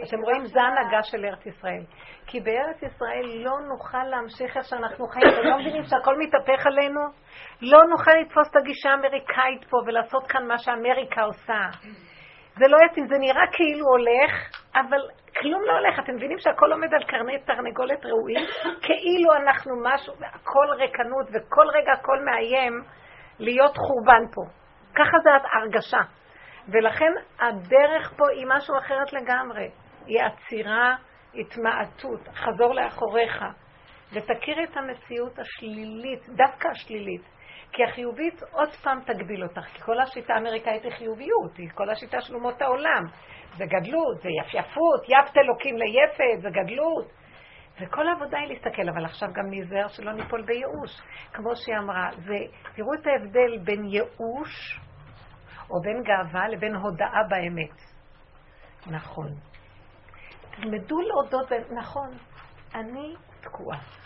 אתם 0.09 0.23
רואים, 0.23 0.47
זה 0.47 0.61
הנהגה 0.61 1.03
של 1.03 1.25
ארץ 1.25 1.47
ישראל. 1.47 1.85
כי 2.27 2.41
בארץ 2.41 2.83
ישראל 2.83 3.27
לא 3.45 3.61
נוכל 3.61 4.05
להמשיך 4.05 4.57
איך 4.57 4.65
שאנחנו 4.65 5.07
חיים. 5.07 5.27
אתם 5.29 5.43
לא 5.43 5.59
מבינים 5.59 5.83
שהכל 5.83 6.15
מתהפך 6.19 6.67
עלינו? 6.67 7.01
לא 7.61 7.79
נוכל 7.91 8.11
לתפוס 8.21 8.51
את 8.51 8.57
הגישה 8.57 8.91
האמריקאית 8.91 9.71
פה 9.71 9.77
ולעשות 9.87 10.27
כאן 10.27 10.47
מה 10.47 10.59
שאמריקה 10.59 11.23
עושה. 11.23 11.61
זה 12.59 12.69
לא 12.69 12.79
יתאים, 12.87 13.07
זה 13.07 13.19
נראה 13.19 13.43
כאילו 13.53 13.87
הולך, 13.87 14.33
אבל 14.75 15.01
כלום 15.41 15.63
לא 15.67 15.73
הולך. 15.73 15.99
אתם 15.99 16.15
מבינים 16.15 16.39
שהכל 16.39 16.73
עומד 16.73 16.95
על 16.95 17.05
קרני 17.05 17.39
תרנגולת 17.39 18.05
ראויים? 18.05 18.47
כאילו 18.87 19.33
אנחנו 19.43 19.73
משהו, 19.83 20.15
הכל 20.21 20.67
ריקנות 20.79 21.27
וכל 21.29 21.67
רגע 21.75 21.93
הכל 21.93 22.25
מאיים 22.25 22.83
להיות 23.39 23.77
חורבן 23.77 24.23
פה. 24.35 24.43
ככה 24.95 25.19
זה 25.23 25.31
ההרגשה. 25.31 26.01
ולכן 26.69 27.13
הדרך 27.41 28.13
פה 28.17 28.25
היא 28.31 28.47
משהו 28.49 28.79
אחרת 28.79 29.13
לגמרי. 29.13 29.71
היא 30.07 30.23
עצירה, 30.23 30.97
התמעטות, 31.35 32.29
חזור 32.35 32.75
לאחוריך. 32.75 33.45
ותכיר 34.13 34.63
את 34.65 34.77
המציאות 34.77 35.39
השלילית, 35.39 36.29
דווקא 36.29 36.69
השלילית. 36.69 37.23
כי 37.73 37.85
החיובית 37.85 38.43
עוד 38.53 38.69
פעם 38.83 39.01
תגביל 39.01 39.43
אותך, 39.43 39.65
כי 39.75 39.81
כל 39.81 40.01
השיטה 40.01 40.35
האמריקאית 40.35 40.85
היא 40.85 40.93
חיוביות, 40.93 41.57
היא 41.57 41.71
כל 41.75 41.91
השיטה 41.91 42.21
של 42.21 42.35
אומות 42.35 42.63
העולם. 42.63 43.05
זה 43.57 43.65
גדלות, 43.67 44.23
זה 44.23 44.29
יפייפות, 44.41 45.03
יפת 45.05 45.37
אלוקים 45.37 45.77
ליפת, 45.79 46.43
זה 46.43 46.49
גדלות. 46.51 47.07
וכל 47.81 48.09
העבודה 48.09 48.39
היא 48.39 48.49
להסתכל, 48.49 48.89
אבל 48.89 49.05
עכשיו 49.05 49.29
גם 49.33 49.51
להיזהר 49.51 49.89
שלא 49.89 50.13
ניפול 50.13 50.43
בייאוש. 50.43 51.01
כמו 51.33 51.57
שהיא 51.57 51.77
אמרה, 51.79 52.11
זה, 52.17 52.39
תראו 52.75 52.95
את 52.95 53.07
ההבדל 53.07 53.59
בין 53.65 53.85
ייאוש 53.85 54.81
או 55.71 55.81
בין 55.83 56.03
גאווה 56.03 56.49
לבין 56.49 56.75
הודאה 56.75 57.23
באמת. 57.29 57.77
נכון. 58.87 59.29
תלמדו 60.51 61.01
להודות, 61.01 61.53
נכון, 61.71 62.11
אני 62.75 63.15
תקועה. 63.41 64.02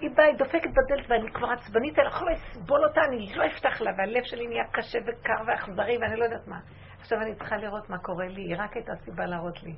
היא 0.00 0.10
באה, 0.16 0.26
היא 0.26 0.38
דופקת 0.38 0.70
בדלת 0.70 1.10
ואני 1.10 1.32
כבר 1.32 1.50
עצבנית, 1.50 1.98
אני 1.98 2.08
יכולה 2.08 2.32
לסבול 2.32 2.84
אותה, 2.84 3.00
אני 3.08 3.32
לא 3.36 3.46
אפתח 3.46 3.80
לה, 3.80 3.90
והלב 3.98 4.22
שלי 4.24 4.46
נהיה 4.46 4.64
קשה 4.72 4.98
וקר 5.06 5.42
ואכזרי 5.46 5.98
ואני 5.98 6.16
לא 6.16 6.24
יודעת 6.24 6.46
מה. 6.46 6.60
עכשיו 7.00 7.18
אני 7.22 7.34
צריכה 7.34 7.56
לראות 7.56 7.90
מה 7.90 7.98
קורה 7.98 8.26
לי, 8.28 8.40
היא 8.40 8.56
רק 8.58 8.76
הייתה 8.76 8.92
סיבה 9.04 9.26
להראות 9.26 9.62
לי. 9.62 9.74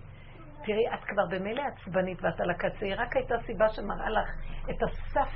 תראי, 0.65 0.95
את 0.95 1.05
כבר 1.05 1.27
במילא 1.31 1.63
עצבנית 1.63 2.19
ואת 2.23 2.41
על 2.41 2.51
הקצה, 2.51 2.87
היא 2.87 2.95
רק 2.97 3.17
הייתה 3.17 3.35
סיבה 3.47 3.69
שמראה 3.69 4.11
לך 4.11 4.29
את 4.71 4.83
הסף 4.83 5.31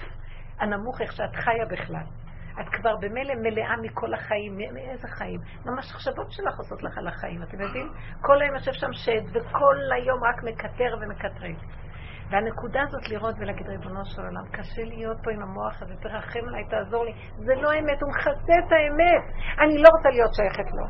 הנמוך, 0.58 1.00
איך 1.00 1.12
שאת 1.12 1.36
חיה 1.36 1.66
בכלל. 1.70 2.04
את 2.60 2.68
כבר 2.72 2.96
במילא 2.96 3.34
מלאה 3.34 3.76
מכל 3.82 4.14
החיים, 4.14 4.56
מאיזה 4.74 5.08
חיים? 5.08 5.40
ממש 5.66 5.92
מחשבות 5.94 6.30
שלך 6.30 6.58
עושות 6.58 6.82
לך 6.82 6.98
על 6.98 7.08
החיים, 7.08 7.42
אתם 7.42 7.60
יודעים? 7.60 7.92
כל 8.20 8.42
היום 8.42 8.54
יושב 8.54 8.72
שם 8.72 8.92
שד, 8.92 9.36
וכל 9.36 9.76
היום 9.94 10.24
רק 10.24 10.42
מקטר 10.42 10.96
ומקטרג. 11.00 11.56
והנקודה 12.32 12.82
הזאת 12.82 13.08
לראות 13.08 13.34
ולהגיד, 13.38 13.66
ריבונו 13.68 14.04
של 14.04 14.22
עולם, 14.22 14.46
קשה 14.52 14.82
להיות 14.84 15.18
פה 15.24 15.30
עם 15.30 15.42
המוח 15.42 15.82
הזה, 15.82 15.94
תרחם 16.02 16.44
עליי, 16.48 16.64
תעזור 16.70 17.04
לי. 17.04 17.12
זה 17.36 17.54
לא 17.54 17.70
אמת, 17.78 18.02
הוא 18.02 18.10
מכסה 18.10 18.54
את 18.66 18.72
האמת. 18.72 19.24
אני 19.62 19.82
לא 19.82 19.88
רוצה 19.96 20.08
להיות 20.08 20.34
שייכת 20.34 20.68
לו. 20.76 20.84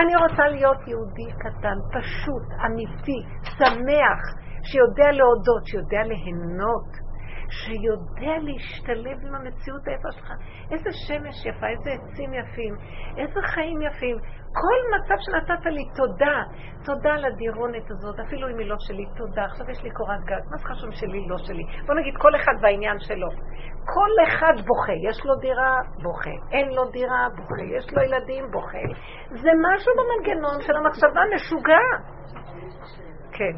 אני 0.00 0.16
רוצה 0.16 0.44
להיות 0.48 0.80
יהודי 0.88 1.28
קטן, 1.44 1.78
פשוט, 1.94 2.46
אמיתי, 2.66 3.20
שמח, 3.58 4.20
שיודע 4.68 5.10
להודות, 5.18 5.62
שיודע 5.66 6.02
ליהנות. 6.10 7.09
שיודע 7.50 8.34
להשתלב 8.42 9.18
עם 9.26 9.34
המציאות 9.34 9.88
היפה 9.88 10.10
שלך. 10.12 10.30
איזה 10.72 10.90
שמש 11.06 11.36
יפה, 11.46 11.66
איזה 11.66 11.90
עצים 11.90 12.34
יפים, 12.34 12.74
איזה 13.18 13.40
חיים 13.54 13.82
יפים. 13.82 14.16
כל 14.60 14.78
מצב 14.94 15.14
שנתת 15.24 15.66
לי, 15.66 15.84
תודה. 15.96 16.38
תודה 16.84 17.12
על 17.14 17.24
הדירונת 17.24 17.90
הזאת, 17.90 18.20
אפילו 18.20 18.48
אם 18.48 18.58
היא 18.58 18.66
לא 18.66 18.76
שלי, 18.78 19.04
תודה. 19.16 19.44
עכשיו 19.44 19.70
יש 19.70 19.82
לי 19.82 19.90
קורת 19.90 20.20
גג, 20.24 20.42
מה 20.50 20.56
זה 20.56 20.64
חשוב 20.64 20.90
שלי, 20.90 21.28
לא 21.28 21.38
שלי? 21.38 21.64
בוא 21.86 21.94
נגיד, 21.94 22.14
כל 22.16 22.34
אחד 22.36 22.54
והעניין 22.62 22.98
שלו. 22.98 23.28
כל 23.94 24.12
אחד 24.28 24.54
בוכה, 24.66 24.92
יש 25.08 25.24
לו 25.24 25.34
דירה, 25.34 25.76
בוכה. 26.02 26.36
אין 26.52 26.68
לו 26.76 26.84
דירה, 26.90 27.26
בוכה. 27.36 27.62
יש 27.76 27.86
לו 27.92 28.02
ילדים, 28.02 28.44
בוכה. 28.50 28.84
זה 29.30 29.50
משהו 29.66 29.92
במנגנון 29.98 30.60
של 30.60 30.76
המחשבה 30.76 31.22
משוגע. 31.34 31.86
כן. 33.32 33.56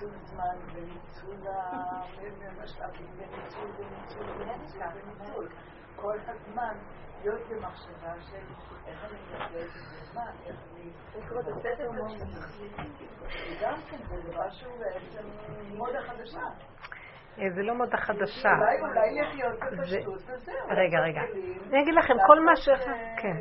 זמן 0.00 0.56
וניצול 0.74 1.36
המשאבים 1.46 3.06
וניצול 3.16 3.70
וניצול 3.78 4.26
וניצול 4.38 4.82
וניצול. 4.94 5.48
כל 5.96 6.18
הזמן 6.26 6.74
להיות 7.22 7.40
במחשבה 7.50 8.14
של 8.20 8.36
איך 8.86 9.04
אני 9.04 9.18
עם 9.34 9.60
הזמן, 10.02 10.32
איך 10.46 10.56
אני... 10.74 10.90
גם 13.60 13.74
כן, 13.90 13.96
זה 14.06 14.38
משהו 14.46 14.70
בעצם 14.78 15.28
מודה 15.76 16.00
חדשה. 16.02 16.40
זה 17.54 17.62
לא 17.62 17.74
מודה 17.74 17.96
חדשה. 17.96 18.48
אולי 18.80 19.20
לחיות 19.20 19.58
בפשטות 19.60 20.14
וזהו. 20.14 20.54
רגע, 20.68 20.98
רגע. 20.98 21.20
אני 21.70 21.82
אגיד 21.82 21.94
לכם, 21.94 22.14
כל 22.26 22.40
מה 22.44 22.56
ש... 22.56 22.68
כן. 23.22 23.36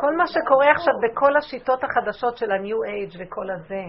כל 0.00 0.16
מה 0.16 0.26
שקורה 0.26 0.70
עכשיו 0.70 0.94
בכל 1.02 1.36
השיטות 1.36 1.84
החדשות 1.84 2.36
של 2.36 2.50
ה-New 2.50 2.80
Age 2.88 3.16
וכל 3.20 3.50
הזה, 3.50 3.82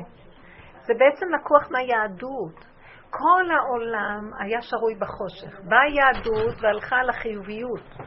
זה 0.88 0.94
בעצם 0.94 1.26
לקוח 1.40 1.72
מהיהדות. 1.72 2.66
כל 3.10 3.44
העולם 3.52 4.32
היה 4.40 4.62
שרוי 4.62 4.96
בחושך. 4.96 5.60
באה 5.64 5.82
היהדות 5.82 6.56
והלכה 6.62 6.96
על 6.96 7.10
החיוביות. 7.10 7.98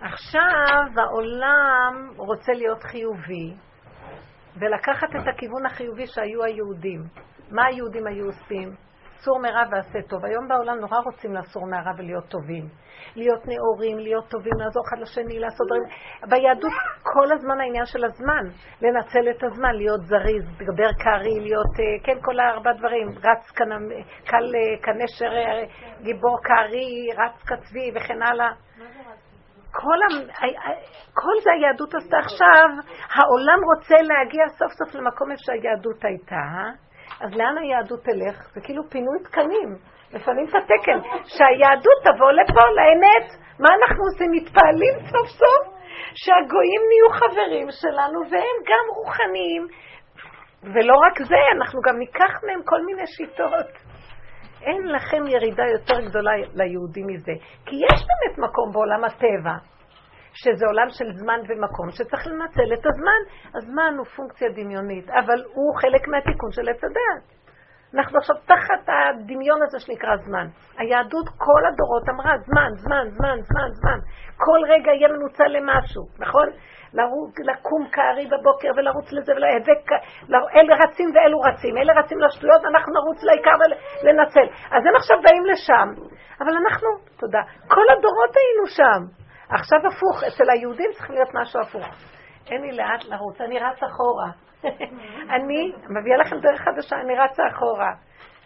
עכשיו 0.00 0.86
העולם 0.96 2.10
רוצה 2.16 2.52
להיות 2.52 2.82
חיובי 2.82 3.54
ולקחת 4.56 5.08
את 5.08 5.34
הכיוון 5.34 5.66
החיובי 5.66 6.06
שהיו 6.06 6.44
היהודים. 6.44 7.00
מה 7.50 7.66
היהודים 7.66 8.06
היו 8.06 8.26
עושים? 8.26 8.89
סור 9.24 9.38
מרע 9.38 9.62
ועשה 9.70 10.02
טוב. 10.08 10.24
היום 10.24 10.48
בעולם 10.48 10.78
נורא 10.80 10.98
רוצים 11.04 11.34
לאסור 11.34 11.66
מהרע 11.66 11.92
ולהיות 11.98 12.28
טובים. 12.28 12.68
להיות 13.16 13.42
נאורים, 13.46 13.98
להיות 13.98 14.28
טובים, 14.28 14.52
לעזור 14.58 14.82
אחד 14.88 14.98
לשני, 14.98 15.38
לעשות 15.38 15.66
דברים. 15.66 15.82
ביהדות 16.30 16.72
כל 17.02 17.32
הזמן 17.34 17.60
העניין 17.60 17.86
של 17.86 18.04
הזמן, 18.04 18.44
לנצל 18.82 19.30
את 19.30 19.42
הזמן, 19.44 19.74
להיות 19.74 20.00
זריז, 20.00 20.44
לדבר 20.60 20.90
קרעי, 21.04 21.40
להיות, 21.40 21.74
אה, 21.80 22.04
כן, 22.04 22.18
כל 22.22 22.40
הארבע 22.40 22.72
דברים, 22.72 23.08
רץ 23.08 23.50
קל 24.24 24.54
אה, 24.54 24.82
כנשר, 24.82 25.32
אה, 25.36 25.64
גיבור 26.02 26.38
קרעי, 26.42 27.08
רץ 27.18 27.42
כצבי 27.42 27.90
וכן 27.94 28.22
הלאה. 28.22 28.52
כל. 29.72 29.98
כל 31.14 31.32
זה 31.42 31.50
היהדות 31.52 31.94
עשתה 31.94 32.18
עכשיו, 32.18 32.68
העולם 33.14 33.58
רוצה 33.64 33.94
להגיע 34.02 34.48
סוף 34.48 34.72
סוף 34.72 34.94
למקום 34.94 35.30
איפה 35.30 35.42
שהיהדות 35.44 36.04
הייתה, 36.04 36.46
אז 37.20 37.30
לאן 37.34 37.58
היהדות 37.58 38.00
תלך? 38.04 38.54
זה 38.54 38.60
כאילו 38.60 38.82
פינוי 38.90 39.18
תקנים. 39.24 39.70
לפעמים 40.12 40.44
את 40.48 40.54
התקן, 40.54 40.98
שהיהדות 41.24 41.98
תבוא 42.04 42.32
לפה, 42.32 42.64
לאמת. 42.78 43.26
מה 43.58 43.68
אנחנו 43.78 44.04
עושים? 44.04 44.30
מתפעלים 44.30 44.94
סוף 45.12 45.28
סוף 45.28 45.80
שהגויים 46.14 46.82
נהיו 46.90 47.10
חברים 47.20 47.68
שלנו 47.70 48.20
והם 48.30 48.56
גם 48.70 48.84
רוחניים. 48.96 49.66
ולא 50.62 50.94
רק 51.06 51.18
זה, 51.28 51.40
אנחנו 51.56 51.80
גם 51.80 51.98
ניקח 51.98 52.32
מהם 52.46 52.62
כל 52.64 52.84
מיני 52.86 53.06
שיטות. 53.06 53.70
אין 54.62 54.82
לכם 54.88 55.26
ירידה 55.26 55.64
יותר 55.66 56.00
גדולה 56.08 56.32
ליהודים 56.54 57.06
מזה. 57.06 57.32
כי 57.66 57.76
יש 57.76 58.00
באמת 58.08 58.38
מקום 58.38 58.72
בעולם 58.72 59.04
הטבע, 59.04 59.54
שזה 60.32 60.66
עולם 60.66 60.88
של 60.88 61.12
זמן 61.12 61.40
ומקום, 61.48 61.90
שצריך 61.90 62.26
לנצל 62.26 62.72
את 62.74 62.86
הזמן. 62.86 63.20
הזמן 63.54 63.94
הוא 63.98 64.06
פונקציה 64.06 64.48
דמיונית, 64.48 65.10
אבל 65.10 65.44
הוא 65.54 65.76
חלק 65.80 66.08
מהתיקון 66.08 66.50
של 66.52 66.68
עץ 66.68 66.84
הדעת. 66.84 67.40
אנחנו 67.94 68.18
עכשיו 68.18 68.36
תחת 68.36 68.82
הדמיון 68.88 69.62
הזה 69.62 69.80
שנקרא 69.80 70.16
זמן. 70.16 70.46
היהדות 70.78 71.28
כל 71.28 71.62
הדורות 71.68 72.08
אמרה 72.08 72.32
זמן, 72.38 72.70
זמן, 72.74 73.04
זמן, 73.16 73.36
זמן, 73.48 73.68
זמן. 73.72 73.98
כל 74.36 74.60
רגע 74.72 74.92
יהיה 74.92 75.08
מנוצל 75.08 75.48
למשהו, 75.48 76.04
נכון? 76.18 76.48
לרוץ, 76.94 77.34
לקום 77.50 77.88
כארי 77.92 78.26
בבוקר 78.26 78.68
ולרוץ 78.76 79.12
לזה 79.12 79.32
ולהיאבק, 79.32 79.84
אלה 80.56 80.74
רצים 80.84 81.08
ואלו 81.14 81.40
רצים, 81.40 81.76
אלה 81.78 81.92
רצים 82.00 82.18
לשטויות, 82.20 82.62
אנחנו 82.64 82.92
נרוץ 82.94 83.22
לעיקר 83.22 83.56
ולנצל. 84.02 84.46
אז 84.74 84.82
הם 84.86 84.96
עכשיו 84.96 85.16
באים 85.24 85.44
לשם, 85.44 85.88
אבל 86.40 86.54
אנחנו, 86.62 86.88
תודה, 87.20 87.42
כל 87.68 87.86
הדורות 87.92 88.32
היינו 88.40 88.66
שם. 88.66 89.19
עכשיו 89.50 89.78
הפוך, 89.86 90.24
אצל 90.28 90.50
היהודים 90.50 90.90
צריך 90.92 91.10
להיות 91.10 91.28
משהו 91.34 91.60
הפוך. 91.60 91.86
אין 92.46 92.62
לי 92.62 92.72
לאט 92.72 93.04
לרוץ, 93.04 93.40
אני 93.40 93.58
רץ 93.58 93.82
אחורה. 93.82 94.30
אני 95.36 95.72
מביאה 95.88 96.16
לכם 96.16 96.36
דרך 96.36 96.60
חדשה, 96.60 96.96
אני 96.96 97.14
רצה 97.14 97.42
אחורה. 97.52 97.92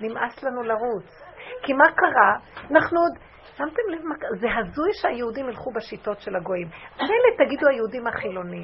נמאס 0.00 0.42
לנו 0.42 0.62
לרוץ. 0.62 1.22
כי 1.62 1.72
מה 1.72 1.84
קרה? 1.96 2.36
אנחנו 2.70 3.00
עוד... 3.00 3.18
שמתם 3.56 3.82
לב 3.90 4.04
מה 4.04 4.14
קרה? 4.18 4.30
זה 4.40 4.46
הזוי 4.58 4.90
שהיהודים 4.92 5.48
ילכו 5.48 5.70
בשיטות 5.72 6.20
של 6.20 6.36
הגויים. 6.36 6.68
מילא 6.96 7.46
תגידו 7.46 7.68
היהודים 7.68 8.06
החילונים. 8.06 8.62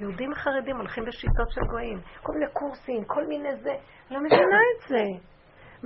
יהודים 0.00 0.34
חרדים 0.34 0.76
הולכים 0.76 1.04
בשיטות 1.04 1.50
של 1.50 1.60
גויים. 1.70 2.00
כל 2.22 2.32
מיני 2.32 2.52
קורסים, 2.52 3.04
כל 3.04 3.26
מיני 3.26 3.56
זה. 3.56 3.74
לא 4.10 4.20
מבינה 4.20 4.58
את 4.76 4.88
זה. 4.88 5.31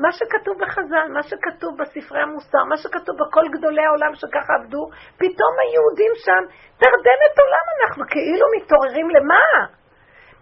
מה 0.03 0.13
שכתוב 0.13 0.55
בחז"ל, 0.63 1.07
מה 1.13 1.23
שכתוב 1.23 1.73
בספרי 1.81 2.21
המוסר, 2.23 2.65
מה 2.69 2.77
שכתוב 2.77 3.15
בכל 3.21 3.45
גדולי 3.55 3.85
העולם 3.85 4.15
שככה 4.15 4.53
עבדו, 4.59 4.83
פתאום 5.17 5.53
היהודים 5.63 6.13
שם, 6.25 6.43
תרדמת 6.83 7.35
עולם 7.43 7.67
אנחנו, 7.77 8.05
כאילו 8.11 8.47
מתעוררים 8.57 9.09
למה? 9.11 9.45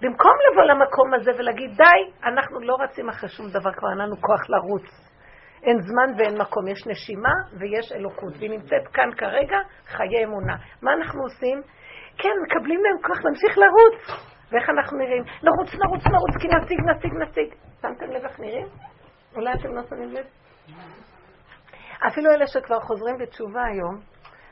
במקום 0.03 0.33
לבוא 0.47 0.65
למקום 0.65 1.15
הזה 1.15 1.31
ולהגיד, 1.39 1.71
די, 1.77 2.01
אנחנו 2.25 2.61
לא 2.61 2.77
רצים 2.81 3.09
אחרי 3.09 3.29
שום 3.29 3.47
דבר, 3.51 3.73
כבר 3.73 3.91
אין 3.91 3.99
לנו 3.99 4.17
כוח 4.17 4.43
לרוץ. 4.49 4.87
אין 5.63 5.79
זמן 5.81 6.09
ואין 6.19 6.41
מקום, 6.41 6.69
יש 6.69 6.87
נשימה 6.87 7.35
ויש 7.59 7.93
אלוקות, 7.93 8.33
והיא 8.39 8.51
נמצאת 8.51 8.89
כאן 8.93 9.11
כרגע, 9.17 9.59
חיי 9.87 10.25
אמונה. 10.25 10.57
מה 10.83 10.93
אנחנו 10.93 11.23
עושים? 11.23 11.63
כן, 12.19 12.35
מקבלים 12.47 12.81
להם 12.85 12.99
כוח 13.07 13.25
להמשיך 13.25 13.59
לרוץ. 13.59 13.99
ואיך 14.53 14.71
אנחנו 14.71 14.99
נראים? 14.99 15.23
נרוץ, 15.43 15.71
נרוץ, 15.83 16.03
נרוץ, 16.07 16.35
כי 16.41 16.49
נשיג, 16.49 16.79
נשיג, 16.91 17.13
נשיג. 17.23 17.55
שמתם 17.83 18.11
לב 18.11 18.25
איך 18.25 18.41
נראים? 18.41 18.67
אולי 19.37 19.53
אתם 19.61 19.75
לא 19.75 19.83
שמים 19.83 20.11
לב? 20.13 20.27
אפילו 22.07 22.31
אלה 22.31 22.47
שכבר 22.47 22.81
חוזרים 22.81 23.19
בתשובה 23.19 23.63
היום, 23.65 24.01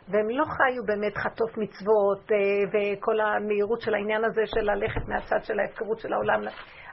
והם 0.09 0.31
לא 0.31 0.45
חיו 0.45 0.85
באמת 0.87 1.17
חטוף 1.17 1.59
מצוות 1.59 2.33
אה, 2.33 2.37
וכל 2.73 3.21
המהירות 3.21 3.81
של 3.81 3.95
העניין 3.95 4.25
הזה 4.25 4.43
של 4.47 4.61
ללכת 4.61 5.09
מהצד 5.09 5.45
של 5.45 5.61
ההפקרות 5.61 5.99
של 5.99 6.13
העולם. 6.13 6.41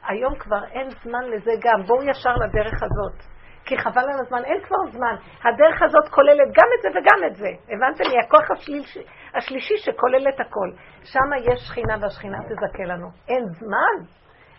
היום 0.07 0.35
כבר 0.39 0.63
אין 0.71 0.89
זמן 0.89 1.23
לזה 1.23 1.51
גם. 1.61 1.83
בואו 1.87 2.03
ישר 2.03 2.33
לדרך 2.33 2.83
הזאת. 2.83 3.39
כי 3.65 3.77
חבל 3.77 4.01
על 4.01 4.19
הזמן, 4.19 4.43
אין 4.45 4.61
כבר 4.63 4.91
זמן. 4.91 5.15
הדרך 5.43 5.81
הזאת 5.81 6.09
כוללת 6.09 6.47
גם 6.47 6.67
את 6.75 6.81
זה 6.81 6.89
וגם 6.89 7.27
את 7.27 7.35
זה. 7.35 7.49
הבנתם? 7.69 8.03
היא 8.11 8.19
הכוח 8.25 8.51
השלישי, 8.51 9.03
השלישי 9.35 9.77
שכולל 9.77 10.29
את 10.29 10.39
הכל. 10.39 10.69
שם 11.03 11.51
יש 11.53 11.59
שכינה 11.67 11.95
והשכינה 12.01 12.37
תזכה 12.37 12.83
לנו. 12.83 13.07
אין 13.27 13.43
זמן. 13.59 14.05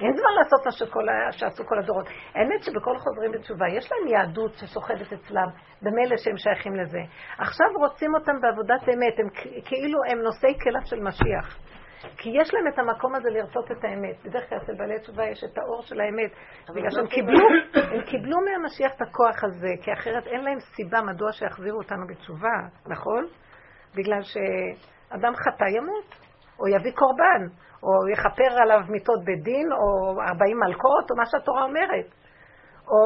אין 0.01 0.13
זמן 0.13 0.35
לעשות 0.39 0.67
מה 0.67 0.73
שכל, 0.73 1.07
שעשו 1.31 1.65
כל 1.67 1.79
הדורות. 1.79 2.07
האמת 2.35 2.63
שבכל 2.63 2.99
חוזרים 2.99 3.33
בתשובה, 3.33 3.69
יש 3.69 3.93
להם 3.93 4.07
יהדות 4.09 4.53
שסוחבת 4.55 5.13
אצלם, 5.13 5.49
במילא 5.83 6.17
שהם 6.17 6.37
שייכים 6.37 6.75
לזה. 6.75 7.01
עכשיו 7.39 7.67
רוצים 7.79 8.15
אותם 8.15 8.41
בעבודת 8.41 8.89
אמת, 8.89 9.19
הם 9.19 9.29
כאילו 9.65 9.99
הם 10.11 10.19
נושאי 10.19 10.55
כליו 10.63 10.81
של 10.85 11.01
משיח. 11.01 11.59
כי 12.17 12.31
יש 12.41 12.55
להם 12.55 12.69
את 12.69 12.79
המקום 12.79 13.15
הזה 13.15 13.31
לרצות 13.31 13.71
את 13.71 13.85
האמת. 13.85 14.17
בדרך 14.25 14.49
כלל 14.49 14.59
אצל 14.59 14.75
בעלי 14.75 14.99
תשובה 14.99 15.27
יש 15.27 15.45
את 15.45 15.59
האור 15.59 15.83
של 15.83 16.01
האמת. 16.01 16.31
בגלל 16.75 16.91
שהם 16.91 17.07
קיבלו, 17.07 17.49
הם 17.75 18.03
קיבלו 18.11 18.37
מהמשיח 18.41 18.93
את 18.97 19.03
הכוח 19.03 19.45
הזה, 19.45 19.69
כי 19.83 19.93
אחרת 19.93 20.27
אין 20.27 20.45
להם 20.45 20.61
סיבה 20.61 21.03
מדוע 21.03 21.33
שיחזירו 21.33 21.79
אותנו 21.79 22.07
בתשובה, 22.07 22.57
נכון? 22.87 23.27
בגלל 23.95 24.23
שאדם 24.23 25.33
חטא 25.37 25.65
ימות, 25.65 26.30
או 26.61 26.69
יביא 26.69 26.93
קורבן, 26.93 27.43
או 27.83 28.09
יכפר 28.13 28.63
עליו 28.63 28.81
מיתות 28.89 29.21
בדין, 29.25 29.73
או 29.73 30.21
ארבעים 30.29 30.59
מלכות, 30.59 31.11
או 31.11 31.17
מה 31.17 31.27
שהתורה 31.27 31.63
אומרת. 31.63 32.09
או 32.89 33.03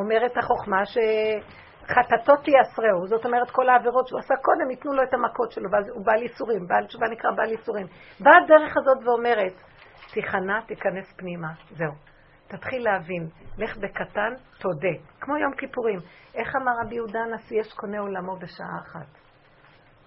אומרת 0.00 0.36
החוכמה 0.36 0.82
שחטאתו 0.84 2.36
תייסרהו, 2.36 3.06
זאת 3.06 3.24
אומרת 3.26 3.50
כל 3.50 3.68
העבירות 3.68 4.08
שהוא 4.08 4.20
עשה 4.20 4.34
קודם, 4.42 4.70
ייתנו 4.70 4.92
לו 4.92 5.02
את 5.02 5.14
המכות 5.14 5.50
שלו, 5.52 5.70
ואז 5.70 5.88
הוא 5.88 6.06
בעל 6.06 6.22
ייסורים, 6.22 6.66
בעל 6.66 6.86
תשובה 6.86 7.06
נקרא 7.12 7.30
בעל 7.36 7.50
ייסורים. 7.50 7.86
באה 8.20 8.36
הדרך 8.44 8.76
הזאת 8.76 8.98
ואומרת, 9.04 9.54
תיכנע, 10.12 10.60
תיכנס 10.66 11.12
פנימה, 11.16 11.48
זהו. 11.70 11.92
תתחיל 12.48 12.84
להבין, 12.84 13.28
לך 13.58 13.76
בקטן, 13.76 14.32
תודה. 14.58 14.94
כמו 15.20 15.36
יום 15.36 15.52
כיפורים. 15.52 15.98
איך 16.34 16.56
אמר 16.56 16.72
רבי 16.84 16.94
יהודה 16.94 17.18
הנשיא, 17.20 17.60
יש 17.60 17.72
קונה 17.72 17.98
עולמו 17.98 18.36
בשעה 18.36 18.78
אחת. 18.82 19.06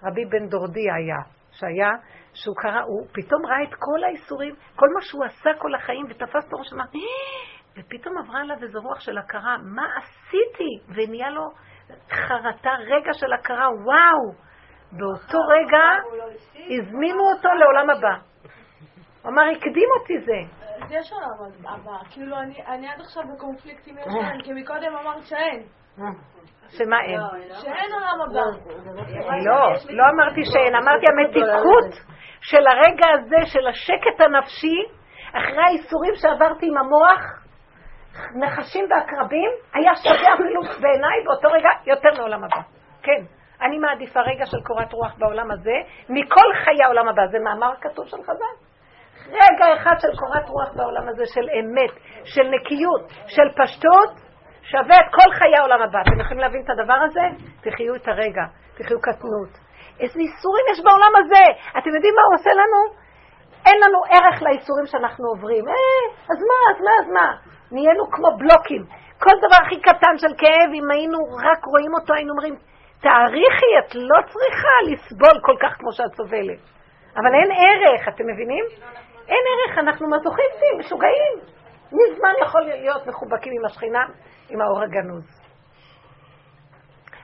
רבי 0.03 0.25
בן 0.25 0.47
דורדי 0.47 0.91
היה, 0.91 1.38
שהיה, 1.59 1.91
שהוא 2.33 2.55
קרא, 2.55 2.81
הוא 2.81 3.07
פתאום 3.11 3.45
ראה 3.45 3.63
את 3.63 3.73
כל 3.79 4.03
האיסורים, 4.03 4.55
כל 4.75 4.87
מה 4.95 5.01
שהוא 5.01 5.25
עשה 5.25 5.49
כל 5.57 5.75
החיים, 5.75 6.05
ותפס 6.09 6.47
את 6.47 6.53
הראש, 6.53 6.73
אמר, 6.73 6.83
אה! 6.83 7.59
ופתאום 7.77 8.17
עברה 8.17 8.41
עליו 8.41 8.63
איזו 8.63 8.79
רוח 8.81 8.99
של 8.99 9.17
הכרה, 9.17 9.57
מה 9.75 9.83
עשיתי? 9.97 10.93
ונהיה 10.95 11.29
לו 11.29 11.43
חרטה, 12.11 12.71
רגע 12.79 13.13
של 13.13 13.33
הכרה, 13.33 13.67
וואו! 13.69 14.49
באותו 14.91 15.37
רגע 15.39 15.85
לא 16.17 16.25
הזמינו 16.55 17.23
אותו 17.35 17.49
לעולם 17.49 17.89
הבא. 17.89 18.15
הוא 19.21 19.31
אמר, 19.31 19.41
הקדים 19.57 19.89
אותי 19.99 20.19
זה. 20.19 20.65
אז 20.85 20.91
יש 20.91 21.13
עולם 21.13 21.51
הבא, 21.65 21.97
כאילו 22.11 22.37
אני 22.67 22.89
עד 22.89 23.01
עכשיו 23.01 23.23
בקונפליקט 23.35 23.87
עם 23.87 23.97
יש 23.97 24.05
כי 24.43 24.53
מקודם 24.53 24.95
אמרת 24.95 25.23
שאין. 25.25 25.63
שמה 26.77 27.01
אין? 27.01 27.19
שאין 27.61 27.91
עולם 27.93 28.17
הבא. 28.25 28.45
לא, 29.45 29.73
לא 29.89 30.03
אמרתי 30.13 30.41
שאין, 30.45 30.75
אמרתי 30.75 31.05
המתיקות 31.11 32.09
של 32.41 32.67
הרגע 32.67 33.05
הזה, 33.13 33.45
של 33.45 33.67
השקט 33.67 34.21
הנפשי, 34.21 34.77
אחרי 35.33 35.63
האיסורים 35.63 36.15
שעברתי 36.15 36.65
עם 36.65 36.77
המוח, 36.77 37.21
נחשים 38.35 38.85
ועקרבים, 38.89 39.51
היה 39.73 39.95
שווה 39.95 40.33
אפילו 40.33 40.61
בעיניי 40.61 41.23
באותו 41.25 41.47
רגע 41.51 41.69
יותר 41.85 42.09
מעולם 42.17 42.43
הבא. 42.43 42.61
כן. 43.03 43.23
אני 43.61 43.77
מעדיפה 43.77 44.19
רגע 44.19 44.45
של 44.45 44.57
קורת 44.67 44.93
רוח 44.93 45.15
בעולם 45.17 45.51
הזה, 45.51 45.75
מכל 46.09 46.49
חיי 46.63 46.83
העולם 46.85 47.07
הבא. 47.07 47.21
זה 47.31 47.37
מאמר 47.39 47.71
כתוב 47.81 48.07
של 48.07 48.17
חז"ל. 48.23 48.55
רגע 49.27 49.73
אחד 49.73 49.95
של 49.99 50.17
קורת 50.19 50.49
רוח 50.49 50.73
בעולם 50.75 51.09
הזה, 51.09 51.23
של 51.25 51.47
אמת, 51.59 51.91
של 52.23 52.43
נקיות, 52.43 53.01
של 53.27 53.63
פשטות, 53.63 54.28
שווה 54.71 54.97
את 55.03 55.09
כל 55.17 55.29
חיי 55.39 55.55
העולם 55.57 55.81
הבא. 55.81 55.99
אתם 56.01 56.19
יכולים 56.19 56.41
להבין 56.43 56.61
את 56.65 56.69
הדבר 56.69 56.99
הזה? 57.05 57.25
תחיו 57.61 57.95
את 57.95 58.07
הרגע, 58.07 58.45
תחיו 58.77 59.01
קטנות. 59.01 59.53
איזה 59.99 60.19
איסורים 60.19 60.65
יש 60.71 60.79
בעולם 60.85 61.13
הזה? 61.19 61.43
אתם 61.77 61.91
יודעים 61.95 62.13
מה 62.17 62.23
הוא 62.27 62.35
עושה 62.37 62.49
לנו? 62.61 62.79
אין 63.65 63.77
לנו 63.83 63.99
ערך 64.13 64.41
לאיסורים 64.41 64.85
שאנחנו 64.85 65.25
עוברים. 65.27 65.67
אה, 65.67 66.03
אז 66.31 66.39
מה, 66.49 66.59
אז 66.71 66.81
מה, 66.85 66.91
אז 67.01 67.07
מה? 67.17 67.27
נהיינו 67.71 68.03
כמו 68.11 68.29
בלוקים. 68.37 68.83
כל 69.23 69.35
דבר 69.45 69.59
הכי 69.65 69.81
קטן 69.81 70.15
של 70.17 70.33
כאב, 70.37 70.69
אם 70.73 70.91
היינו 70.91 71.17
רק 71.47 71.65
רואים 71.65 71.93
אותו, 71.93 72.13
היינו 72.13 72.31
אומרים, 72.31 72.55
תעריכי, 73.01 73.71
את 73.79 73.95
לא 73.95 74.19
צריכה 74.31 74.75
לסבול 74.87 75.41
כל 75.41 75.55
כך 75.61 75.73
כמו 75.79 75.91
שאת 75.91 76.13
סובלת. 76.17 76.59
אבל 77.17 77.31
אין 77.39 77.51
ערך, 77.51 78.07
אתם 78.07 78.23
מבינים? 78.27 78.65
אין 79.27 79.43
ערך, 79.51 79.77
אנחנו 79.77 80.07
מזוכיסטים, 80.09 80.73
משוגעים. 80.79 81.33
מזמן 81.91 82.33
יכול 82.41 82.61
להיות 82.61 83.07
מחובקים 83.07 83.53
עם 83.59 83.65
השכינה, 83.65 84.05
עם 84.49 84.61
האור 84.61 84.83
הגנוז. 84.83 85.39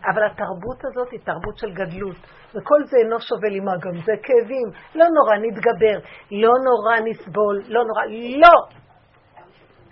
אבל 0.10 0.26
התרבות 0.26 0.86
הזאת 0.86 1.12
היא 1.12 1.20
תרבות 1.20 1.58
של 1.58 1.74
גדלות, 1.74 2.16
וכל 2.50 2.86
זה 2.86 2.98
אינו 2.98 3.20
שווה 3.20 3.50
לי 3.50 3.60
מה 3.60 3.72
גם 3.82 3.94
זה 4.06 4.14
כאבים. 4.24 4.68
לא 4.96 5.06
נורא, 5.16 5.36
נתגבר, 5.42 5.98
לא 6.32 6.54
נורא 6.68 6.96
נסבול, 7.06 7.62
לא 7.68 7.82
נורא, 7.84 8.06
לא! 8.42 8.86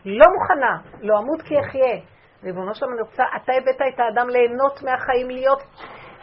לא 0.06 0.26
מוכנה, 0.34 1.00
לא 1.02 1.20
אמות 1.20 1.42
כי 1.42 1.60
אחיה. 1.60 1.96
ריבונו 2.44 2.76
שלום, 2.76 2.94
אני 2.94 3.02
רוצה, 3.02 3.24
אתה 3.36 3.52
הבאת 3.54 3.94
את 3.94 4.00
האדם 4.00 4.30
ליהנות 4.30 4.84
מהחיים, 4.84 5.30
להיות 5.30 5.64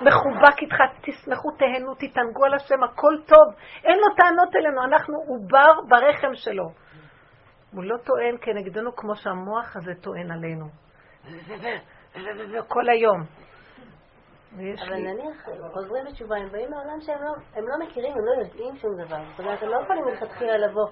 מחובק 0.00 0.58
איתך, 0.62 0.76
תשמחו, 1.02 1.50
תהנו, 1.50 1.94
תתענגו 1.94 2.44
על 2.44 2.54
השם, 2.54 2.82
הכל 2.84 3.14
טוב. 3.26 3.54
אין 3.84 3.98
לו 3.98 4.14
טענות 4.16 4.56
אלינו, 4.56 4.84
אנחנו 4.84 5.14
עובר 5.26 5.72
ברחם 5.88 6.34
שלו. 6.34 6.64
הוא 7.72 7.84
לא 7.84 7.96
טוען 7.96 8.36
כנגדנו 8.40 8.96
כמו 8.96 9.16
שהמוח 9.16 9.76
הזה 9.76 9.92
טוען 10.00 10.30
עלינו. 10.30 10.66
כל 12.68 12.88
היום. 12.88 13.22
אבל 14.56 14.96
נניח, 14.96 15.48
חוזרים 15.72 16.04
בתשובה, 16.04 16.36
הם 16.36 16.48
באים 16.52 16.70
מעולם 16.70 17.00
שהם 17.00 17.22
לא, 17.22 17.32
הם 17.54 17.64
לא 17.68 17.86
מכירים, 17.86 18.12
הם 18.12 18.24
לא 18.24 18.44
יודעים 18.44 18.76
שום 18.76 18.90
דבר. 19.04 19.16
זאת 19.30 19.40
אומרת, 19.40 19.62
הם 19.62 19.68
לא 19.68 19.80
יכולים 19.82 20.04
מלכתחילה 20.04 20.56
לבוא 20.56 20.86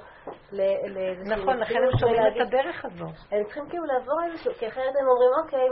לאיזשהו... 0.52 1.36
נכון, 1.36 1.56
לכן 1.58 1.74
הם 1.74 1.98
שומעים 2.00 2.22
את 2.26 2.46
הדרך 2.46 2.84
הזו. 2.84 3.04
הם 3.32 3.44
צריכים 3.44 3.68
כאילו 3.68 3.84
לעבור 3.84 4.14
איזשהו, 4.26 4.52
כי 4.58 4.68
אחרת 4.68 4.94
הם 5.00 5.06
אומרים, 5.08 5.30
אוקיי, 5.44 5.68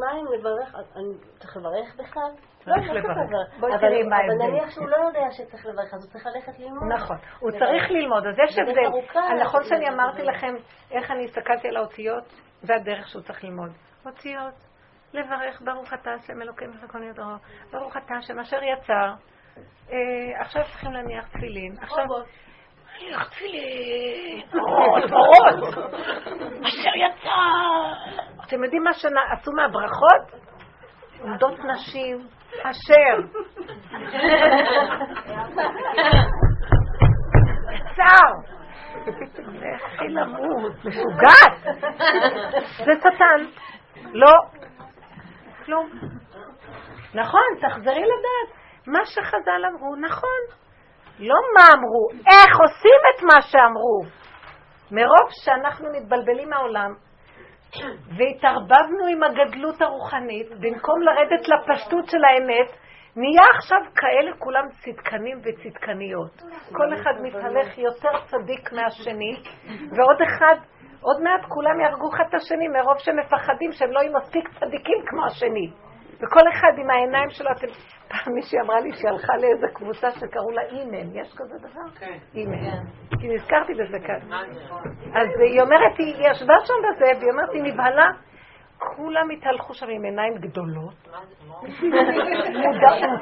מה 0.00 0.20
אם 0.20 0.38
לברך? 0.38 0.74
אני 0.74 1.14
צריך 1.38 1.56
לברך 1.56 1.96
בכלל? 1.98 2.30
צריך 2.64 2.88
לא, 2.88 2.94
לא 2.94 3.00
לברך. 3.00 3.60
בואי 3.60 3.72
תראי 3.78 4.02
מה 4.02 4.16
ההבדל. 4.16 4.42
אבל 4.42 4.50
נניח 4.50 4.70
שהוא 4.70 4.88
לא 4.88 4.96
יודע 4.96 5.26
שצריך 5.30 5.66
לברך, 5.66 5.94
אז 5.94 6.04
הוא 6.04 6.12
צריך 6.12 6.26
ללכת 6.26 6.58
ללמוד. 6.58 6.92
נכון, 6.96 7.16
הוא 7.40 7.50
צריך 7.50 7.90
ללמוד, 7.90 8.26
אז 8.26 8.34
יש 8.44 8.58
הבדל. 8.58 9.20
נכון 9.40 9.64
שאני 9.64 9.88
אמרתי 9.88 10.22
לכם 10.22 10.54
איך 10.90 11.10
אני 11.10 11.24
הסתכלתי 11.24 11.68
על 11.68 11.76
האותיות, 11.76 12.24
זה 12.62 12.74
הדרך 12.74 13.08
שהוא 13.08 13.22
צריך 13.22 13.44
ללמוד. 13.44 13.85
אותיות. 14.06 14.54
לברך 15.12 15.60
ברוך 15.64 15.92
אתה 15.94 16.10
השם 16.10 16.42
אלוקים 16.42 16.70
וחכון 16.70 17.02
ידרו, 17.02 17.36
ברוך 17.70 17.96
אתה 17.96 18.14
השם 18.14 18.38
אשר 18.38 18.58
יצר. 18.62 19.12
אה, 19.90 20.40
עכשיו 20.40 20.62
צריכים 20.62 20.92
להניח 20.92 21.28
תפילין. 21.28 21.74
עכשיו... 21.80 22.04
להניח 23.00 23.28
תפילין, 23.28 24.42
אורות, 24.54 25.12
אורות, 25.12 25.74
אשר 26.68 26.96
יצר. 26.96 27.92
אתם 28.46 28.64
יודעים 28.64 28.82
מה 28.82 28.92
שעשו 28.92 29.52
מהברכות? 29.52 30.46
עומדות 31.20 31.58
נשים, 31.58 32.28
אשר. 32.62 33.20
יצר. 37.72 38.56
לכי 39.46 40.08
למות, 40.08 40.72
משוגעת. 40.84 41.76
זה 42.84 42.92
שטן. 43.00 43.65
לא, 44.12 44.32
כלום. 45.64 45.90
נכון, 47.14 47.42
תחזרי 47.60 48.02
לדעת. 48.02 48.56
מה 48.86 49.04
שחז"ל 49.04 49.64
אמרו, 49.70 49.96
נכון. 49.96 50.40
לא 51.18 51.34
מה 51.54 51.62
אמרו, 51.74 52.08
איך 52.26 52.60
עושים 52.60 53.00
את 53.10 53.22
מה 53.22 53.42
שאמרו. 53.42 54.00
מרוב 54.90 55.30
שאנחנו 55.30 55.88
מתבלבלים 55.92 56.50
מהעולם, 56.50 56.94
והתערבבנו 58.16 59.06
עם 59.10 59.22
הגדלות 59.22 59.82
הרוחנית, 59.82 60.50
במקום 60.60 61.02
לרדת 61.02 61.48
לפשטות 61.48 62.06
של 62.06 62.24
האמת, 62.24 62.76
נהיה 63.16 63.42
עכשיו 63.56 63.78
כאלה 63.94 64.36
כולם 64.38 64.64
צדקנים 64.68 65.38
וצדקניות. 65.44 66.42
כל 66.72 66.94
אחד 66.94 67.12
מתהלך 67.22 67.78
יותר 67.78 68.18
צדיק 68.26 68.72
מהשני, 68.72 69.36
ועוד 69.66 70.22
אחד, 70.22 70.56
עוד 71.00 71.22
מעט 71.22 71.44
כולם 71.48 71.80
יהרגו 71.80 72.08
אחד 72.14 72.24
את 72.28 72.34
השני 72.34 72.68
מרוב 72.68 72.98
שהם 72.98 73.18
מפחדים 73.18 73.72
שהם 73.72 73.90
לא 73.90 74.00
יהיו 74.00 74.12
מספיק 74.12 74.48
צדיקים 74.48 74.98
כמו 75.06 75.26
השני. 75.26 75.70
וכל 76.16 76.48
אחד 76.52 76.72
עם 76.78 76.90
העיניים 76.90 77.30
שלו, 77.30 77.50
אתם... 77.56 77.66
פעם 78.08 78.34
מישהי 78.34 78.60
אמרה 78.60 78.80
לי 78.80 78.92
שהיא 78.92 79.10
הלכה 79.10 79.36
לאיזה 79.36 79.66
קבוצה 79.74 80.10
שקראו 80.10 80.50
לה 80.50 80.62
אימן, 80.62 81.20
יש 81.20 81.34
כזה 81.36 81.54
דבר? 81.58 81.88
כן. 81.98 82.18
אימן. 82.34 82.84
כי 83.20 83.28
נזכרתי 83.28 83.74
בזה 83.74 83.98
כאן. 84.06 84.32
אז 85.14 85.28
היא 85.40 85.60
אומרת, 85.60 85.98
היא 85.98 86.14
ישבה 86.30 86.54
שם 86.64 86.74
בזה, 86.84 87.18
והיא 87.18 87.30
אומרת, 87.30 87.50
היא 87.52 87.62
נבהלה. 87.62 88.06
כולם 88.78 89.30
התהלכו 89.30 89.74
שם 89.74 89.86
עם 89.90 90.04
עיניים 90.04 90.34
גדולות, 90.34 91.08
מודעות, 92.52 93.20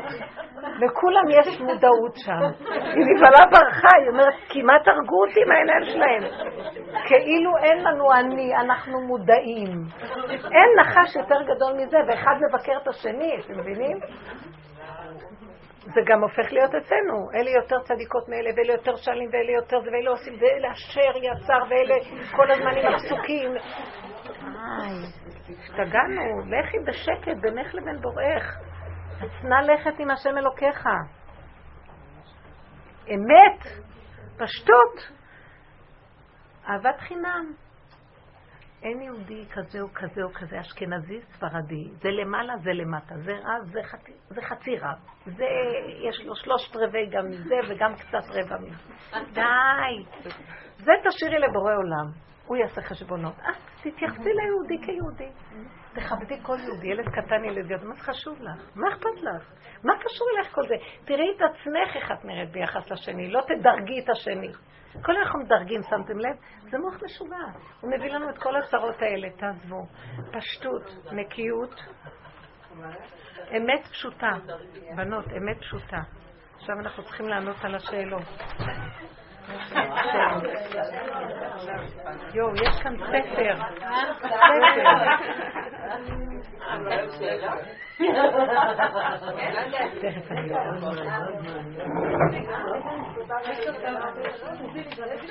לכולם 0.80 1.24
יש 1.30 1.60
מודעות 1.60 2.14
שם. 2.16 2.64
היא 2.94 3.04
נבהלה 3.14 3.44
ברחה, 3.50 3.88
היא 4.00 4.08
אומרת, 4.08 4.34
כמעט 4.48 4.88
הרגו 4.88 5.24
אותי 5.26 5.40
עם 5.46 5.52
העיניים 5.52 5.84
שלהם. 5.84 6.22
כאילו 7.06 7.56
אין 7.56 7.84
לנו 7.84 8.12
אני, 8.12 8.56
אנחנו 8.56 9.00
מודעים. 9.06 9.70
אין 10.30 10.68
נחש 10.80 11.16
יותר 11.16 11.42
גדול 11.42 11.72
מזה, 11.72 11.96
ואחד 12.08 12.34
מבקר 12.48 12.78
את 12.82 12.88
השני, 12.88 13.36
אתם 13.40 13.60
מבינים? 13.60 13.98
זה 15.84 16.00
גם 16.06 16.22
הופך 16.22 16.52
להיות 16.52 16.74
אצלנו. 16.74 17.30
אלה 17.34 17.50
יותר 17.50 17.76
צדיקות 17.82 18.28
מאלה, 18.28 18.50
ואלה 18.56 18.72
יותר 18.72 18.96
שלים, 18.96 19.30
ואלה 19.32 19.52
יותר 19.52 19.80
זה, 19.80 19.90
ואלה 19.92 20.10
עושים, 20.10 20.34
ואלה 20.40 20.72
אשר 20.72 21.16
יצר, 21.16 21.62
ואלה 21.70 21.94
כל 22.36 22.50
הזמן 22.50 22.76
עם 22.76 22.94
הפסוקים. 22.94 23.54
השתגענו, 25.48 26.40
לכי 26.46 26.76
בשקט 26.86 27.40
בינך 27.40 27.74
לבין 27.74 28.00
בוראך. 28.00 28.56
הצנע 29.16 29.62
לכת 29.62 29.98
עם 30.00 30.10
השם 30.10 30.38
אלוקיך. 30.38 30.86
אמת, 33.08 33.60
פשטות, 34.38 35.12
אהבת 36.68 37.00
חינם. 37.00 37.63
אין 38.84 39.00
יהודי 39.02 39.44
כזה 39.52 39.80
או 39.80 39.88
כזה 39.94 40.22
או 40.22 40.32
כזה, 40.32 40.60
אשכנזי, 40.60 41.20
ספרדי. 41.20 41.88
זה 42.02 42.08
למעלה, 42.10 42.56
זה 42.56 42.70
למטה. 42.72 43.14
זה 43.18 43.32
רב, 43.32 43.64
זה 43.72 43.80
חצי, 43.82 44.12
זה 44.28 44.42
חצי 44.42 44.76
רב. 44.78 44.98
זה, 45.26 45.44
יש 46.08 46.26
לו 46.26 46.36
שלושת 46.36 46.76
רבעי 46.76 47.06
גם 47.10 47.26
מזה 47.30 47.54
וגם 47.68 47.94
קצת 47.94 48.24
רבע 48.30 48.56
מזה. 48.58 48.76
די. 49.32 50.30
זה 50.76 50.92
תשאירי 51.04 51.38
לבורא 51.38 51.74
עולם. 51.74 52.10
הוא 52.46 52.56
יעשה 52.56 52.82
חשבונות. 52.82 53.34
אז 53.38 53.54
תתייחסי 53.80 54.30
ליהודי 54.32 54.86
כיהודי. 54.86 55.28
תכבדי 55.94 56.42
כל 56.42 56.56
יהודי, 56.60 56.86
ילד 56.86 57.08
קטן, 57.08 57.44
ילד 57.44 57.66
גדול, 57.66 57.88
מה 57.88 57.94
זה 57.94 58.02
חשוב 58.02 58.42
לך? 58.42 58.76
מה 58.76 58.88
אכפת 58.88 59.22
לך? 59.22 59.52
מה 59.84 59.92
קשור 59.98 60.26
אליך 60.36 60.54
כל 60.54 60.62
זה? 60.68 60.74
תראי 61.04 61.36
את 61.36 61.42
עצמך 61.42 61.96
איך 61.96 62.12
את 62.12 62.24
נראית 62.24 62.50
ביחס 62.50 62.90
לשני, 62.90 63.30
לא 63.30 63.40
תדרגי 63.40 64.00
את 64.04 64.10
השני. 64.10 64.52
כל 65.02 65.12
אנחנו 65.16 65.38
מדרגים, 65.40 65.82
שמתם 65.82 66.18
לב? 66.18 66.36
זה 66.70 66.78
מוח 66.78 67.02
משוגע. 67.04 67.36
הוא 67.80 67.90
מביא 67.90 68.12
לנו 68.12 68.30
את 68.30 68.38
כל 68.38 68.56
הצרות 68.56 69.02
האלה, 69.02 69.30
תעזבו. 69.30 69.86
פשטות, 70.32 71.12
נקיות, 71.12 71.80
אמת 73.56 73.86
פשוטה. 73.90 74.30
בנות, 74.96 75.24
אמת 75.26 75.60
פשוטה. 75.60 76.02
עכשיו 76.56 76.76
אנחנו 76.80 77.02
צריכים 77.02 77.28
לענות 77.28 77.56
על 77.64 77.74
השאלות. 77.74 78.22
יואו, 82.34 82.54
יש 82.54 82.82
כאן 82.82 82.96
ספר. 82.96 83.54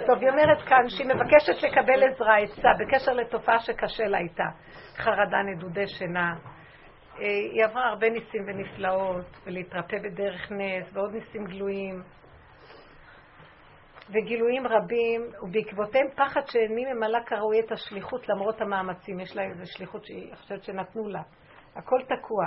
טוב, 0.05 0.18
היא 0.20 0.30
אומרת 0.30 0.61
כאן 0.68 0.89
שהיא 0.89 1.07
מבקשת 1.07 1.64
לקבל 1.64 2.03
עזרה, 2.03 2.38
עצה, 2.38 2.70
בקשר 2.80 3.14
לתופעה 3.14 3.59
שקשה 3.59 4.03
לה 4.03 4.18
איתה. 4.18 4.47
חרדה, 4.97 5.38
נדודי 5.38 5.88
שינה. 5.88 6.34
אה, 7.20 7.26
היא 7.26 7.66
עברה 7.66 7.88
הרבה 7.89 8.09
ניסים 8.09 8.43
ונפלאות, 8.47 9.26
ולהתרפא 9.45 9.97
בדרך 10.03 10.51
נס, 10.51 10.93
ועוד 10.93 11.11
ניסים 11.14 11.45
גלויים. 11.45 12.03
וגילויים 14.10 14.68
רבים, 14.68 15.22
ובעקבותיהם 15.41 16.08
פחד 16.16 16.41
שאיני 16.47 16.93
ממלא 16.93 17.20
כראוי 17.26 17.60
את 17.60 17.72
השליחות 17.72 18.30
למרות 18.30 18.62
המאמצים. 18.62 19.20
יש 19.20 19.36
לה 19.36 19.43
איזו 19.43 19.64
שליחות 19.66 20.06
שהיא 20.06 20.36
חושבת 20.36 20.64
שנתנו 20.64 21.08
לה. 21.08 21.22
הכל 21.76 21.99
תקוע. 22.04 22.45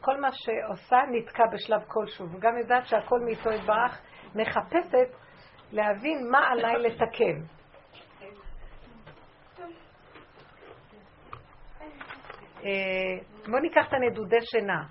כל 0.00 0.20
מה 0.20 0.28
שעושה 0.32 0.96
נתקע 1.10 1.42
בשלב 1.52 1.80
כלשהו, 1.86 2.26
וגם 2.32 2.58
יודעת 2.58 2.86
שהכל 2.86 3.20
מאיתו 3.20 3.50
יתברך, 3.50 4.02
מחפשת 4.34 5.08
להבין 5.72 6.30
מה 6.30 6.48
עליי 6.48 6.74
לתקן. 6.78 7.40
אה, 12.64 12.70
בואו 13.50 13.62
ניקח 13.62 13.88
את 13.88 13.92
הנדודי 13.92 14.40
שינה. 14.40 14.84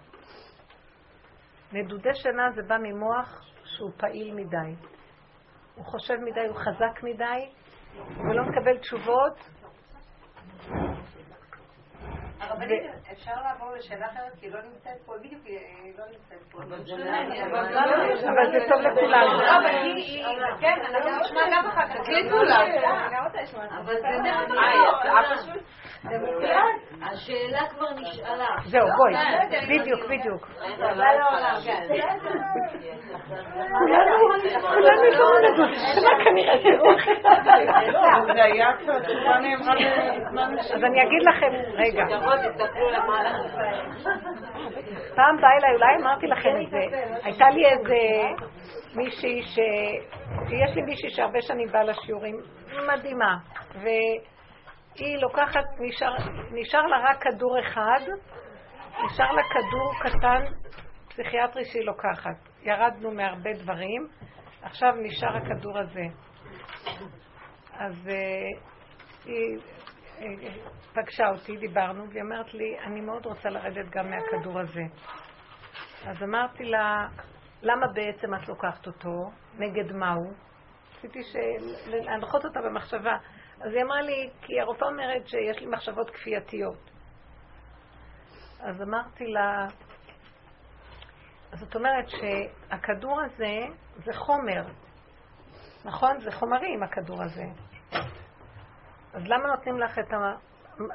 נדודי 1.74 2.14
שינה 2.14 2.52
זה 2.56 2.62
בא 2.68 2.78
ממוח 2.78 3.42
שהוא 3.64 3.92
פעיל 3.98 4.34
מדי. 4.34 4.97
הוא 5.78 5.86
חושב 5.86 6.14
מדי, 6.14 6.48
הוא 6.48 6.56
חזק 6.56 7.04
מדי, 7.04 7.50
ולא 8.18 8.44
מקבל 8.44 8.78
תשובות, 8.78 9.38
הרבנית, 12.40 12.84
אפשר 13.12 13.32
לעבור 13.44 13.72
לשאלה 13.78 14.06
אחרת? 14.06 14.32
כי 14.40 14.50
לא 14.50 14.60
נמצאת 14.62 14.98
פה, 15.06 15.14
בדיוק 15.20 15.44
לא 15.98 16.06
נמצאת 16.06 16.52
פה. 16.52 16.58
אבל 18.30 18.52
זה 18.52 18.60
טוב 18.70 18.82
לכולם. 18.82 19.28
כן, 20.62 20.78
אנחנו 20.90 21.12
נשמע 21.22 21.42
גם 21.54 21.68
אחר 21.68 21.88
כך. 21.88 22.02
תקליטו 22.02 22.44
לה. 22.44 22.60
אבל 23.80 23.96
זה 24.02 24.08
השאלה 27.02 27.68
כבר 27.70 27.90
נשאלה. 27.96 28.48
זהו, 28.66 28.88
בואי. 28.98 29.14
בדיוק, 29.70 30.06
בדיוק. 30.10 30.48
כולנו, 33.78 34.16
כולנו 34.62 35.04
לא 35.04 35.28
נדון. 35.50 35.72
מה 36.04 36.24
כנראה. 36.24 36.58
זה 38.38 38.44
היה 38.44 38.68
כבר, 38.80 39.00
תשובה 39.00 39.40
נאמרה 39.40 39.74
אז 40.76 40.84
אני 40.84 41.04
אגיד 41.04 41.24
לכם, 41.30 41.52
רגע. 41.74 42.04
פעם 45.16 45.38
בא 45.42 45.48
אליי, 45.48 45.76
אולי 45.76 45.96
אמרתי 46.02 46.28
לכם 46.28 46.50
את 46.62 46.70
זה, 46.70 46.98
הייתה 47.24 47.50
לי 47.50 47.66
איזה 47.66 47.98
מישהי 48.96 49.42
ש... 49.42 49.60
יש 50.52 50.76
לי 50.76 50.82
מישהי 50.82 51.10
שהרבה 51.10 51.42
שנים 51.42 51.68
באה 51.72 51.84
לשיעורים, 51.84 52.36
מדהימה, 52.94 53.38
והיא 53.82 55.18
לוקחת, 55.22 55.66
נשאר 56.52 56.82
לה 56.82 56.98
רק 57.10 57.24
כדור 57.24 57.60
אחד, 57.60 58.02
נשאר 59.06 59.32
לה 59.32 59.42
כדור 59.50 59.94
קטן 60.00 60.44
פסיכיאטרי 61.10 61.66
שהיא 61.66 61.86
לוקחת. 61.86 62.38
ירדנו 62.64 63.12
מהרבה 63.12 63.54
דברים, 63.54 64.08
עכשיו 64.62 64.94
נשאר 64.96 65.38
הכדור 65.38 65.78
הזה. 65.78 66.04
אז 67.78 67.94
uh, 68.08 68.60
היא 69.26 69.60
פגשה 70.94 71.30
אותי, 71.30 71.58
דיברנו, 71.58 72.10
והיא 72.10 72.22
אומרת 72.22 72.54
לי, 72.54 72.80
אני 72.80 73.02
מאוד 73.02 73.26
רוצה 73.26 73.50
לרדת 73.50 73.90
גם 73.90 74.06
מהכדור 74.10 74.60
הזה. 74.60 74.84
אז 76.06 76.24
אמרתי 76.24 76.64
לה, 76.64 77.08
למה 77.62 77.88
בעצם 77.88 78.36
את 78.36 78.48
לוקחת 78.48 78.88
אותו? 78.88 79.32
נגד 79.58 79.92
מה 79.92 80.14
הוא? 80.14 80.34
רציתי 80.98 81.20
להנחות 81.88 82.46
אותה 82.46 82.60
במחשבה. 82.62 83.18
אז 83.62 83.74
היא 83.74 83.84
אמרה 83.84 84.02
לי, 84.02 84.30
כי 84.42 84.60
הרופאה 84.62 84.88
אומרת 84.88 85.28
שיש 85.28 85.60
לי 85.60 85.66
מחשבות 85.66 86.10
כפייתיות. 86.10 86.92
אז 88.60 88.82
אמרתי 88.82 89.28
לה, 89.28 89.68
זאת 91.54 91.76
אומרת 91.76 92.06
שהכדור 92.10 93.22
הזה 93.22 93.74
זה 93.96 94.14
חומר, 94.14 94.64
נכון? 95.86 96.20
זה 96.20 96.32
חומרים 96.32 96.84
הכדור 96.84 97.24
הזה. 97.24 97.46
אז 99.18 99.24
למה 99.28 99.48
נותנים 99.48 99.80
לך 99.80 100.00
את 100.00 100.14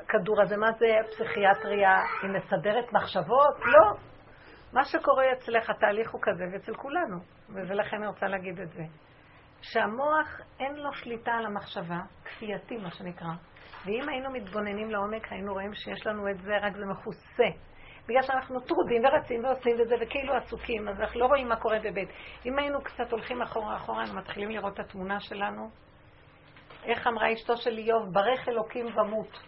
הכדור 0.03 0.43
הזה? 0.43 0.57
מה 0.57 0.73
זה 0.73 0.87
פסיכיאטריה? 1.11 2.03
היא 2.23 2.31
מסדרת 2.31 2.93
מחשבות? 2.93 3.55
לא. 3.65 3.97
מה 4.73 4.85
שקורה 4.85 5.33
אצלך, 5.33 5.71
התהליך 5.71 6.11
הוא 6.11 6.21
כזה, 6.23 6.45
ואצל 6.53 6.75
כולנו, 6.75 7.19
ולכן 7.49 7.97
אני 7.97 8.07
רוצה 8.07 8.27
להגיד 8.27 8.61
את 8.61 8.69
זה. 8.69 8.83
שהמוח 9.63 10.41
אין 10.61 10.75
לו 10.77 10.93
שליטה 10.93 11.33
על 11.33 11.47
המחשבה, 11.47 12.01
כפייתי 12.25 12.77
מה 12.77 12.91
שנקרא. 12.91 13.33
ואם 13.87 14.09
היינו 14.09 14.31
מתבוננים 14.31 14.91
לעומק, 14.91 15.33
היינו 15.33 15.53
רואים 15.53 15.75
שיש 15.75 16.07
לנו 16.07 16.31
את 16.31 16.39
זה, 16.39 16.59
רק 16.63 16.73
זה 16.77 16.87
מכוסה. 16.87 17.49
בגלל 18.09 18.23
שאנחנו 18.23 18.61
טרודים 18.61 19.03
ורצים 19.05 19.45
ועושים 19.45 19.81
את 19.81 19.89
זה 19.89 19.95
וכאילו 20.01 20.35
עסוקים, 20.35 20.89
אז 20.89 21.01
אנחנו 21.01 21.21
לא 21.21 21.27
רואים 21.27 21.49
מה 21.49 21.57
קורה 21.57 21.79
בבית. 21.85 22.09
אם 22.47 22.59
היינו 22.59 22.83
קצת 22.83 23.13
הולכים 23.13 23.43
אחורה 23.43 23.77
אחורה, 23.77 24.01
אנחנו 24.01 24.19
מתחילים 24.19 24.51
לראות 24.51 24.75
את 24.75 24.79
התמונה 24.79 25.21
שלנו, 25.21 25.71
איך 26.85 27.07
אמרה 27.07 27.33
אשתו 27.33 27.57
של 27.57 27.79
איוב, 27.79 28.13
ברך 28.13 28.49
אלוקים 28.49 28.87
ומות. 28.87 29.39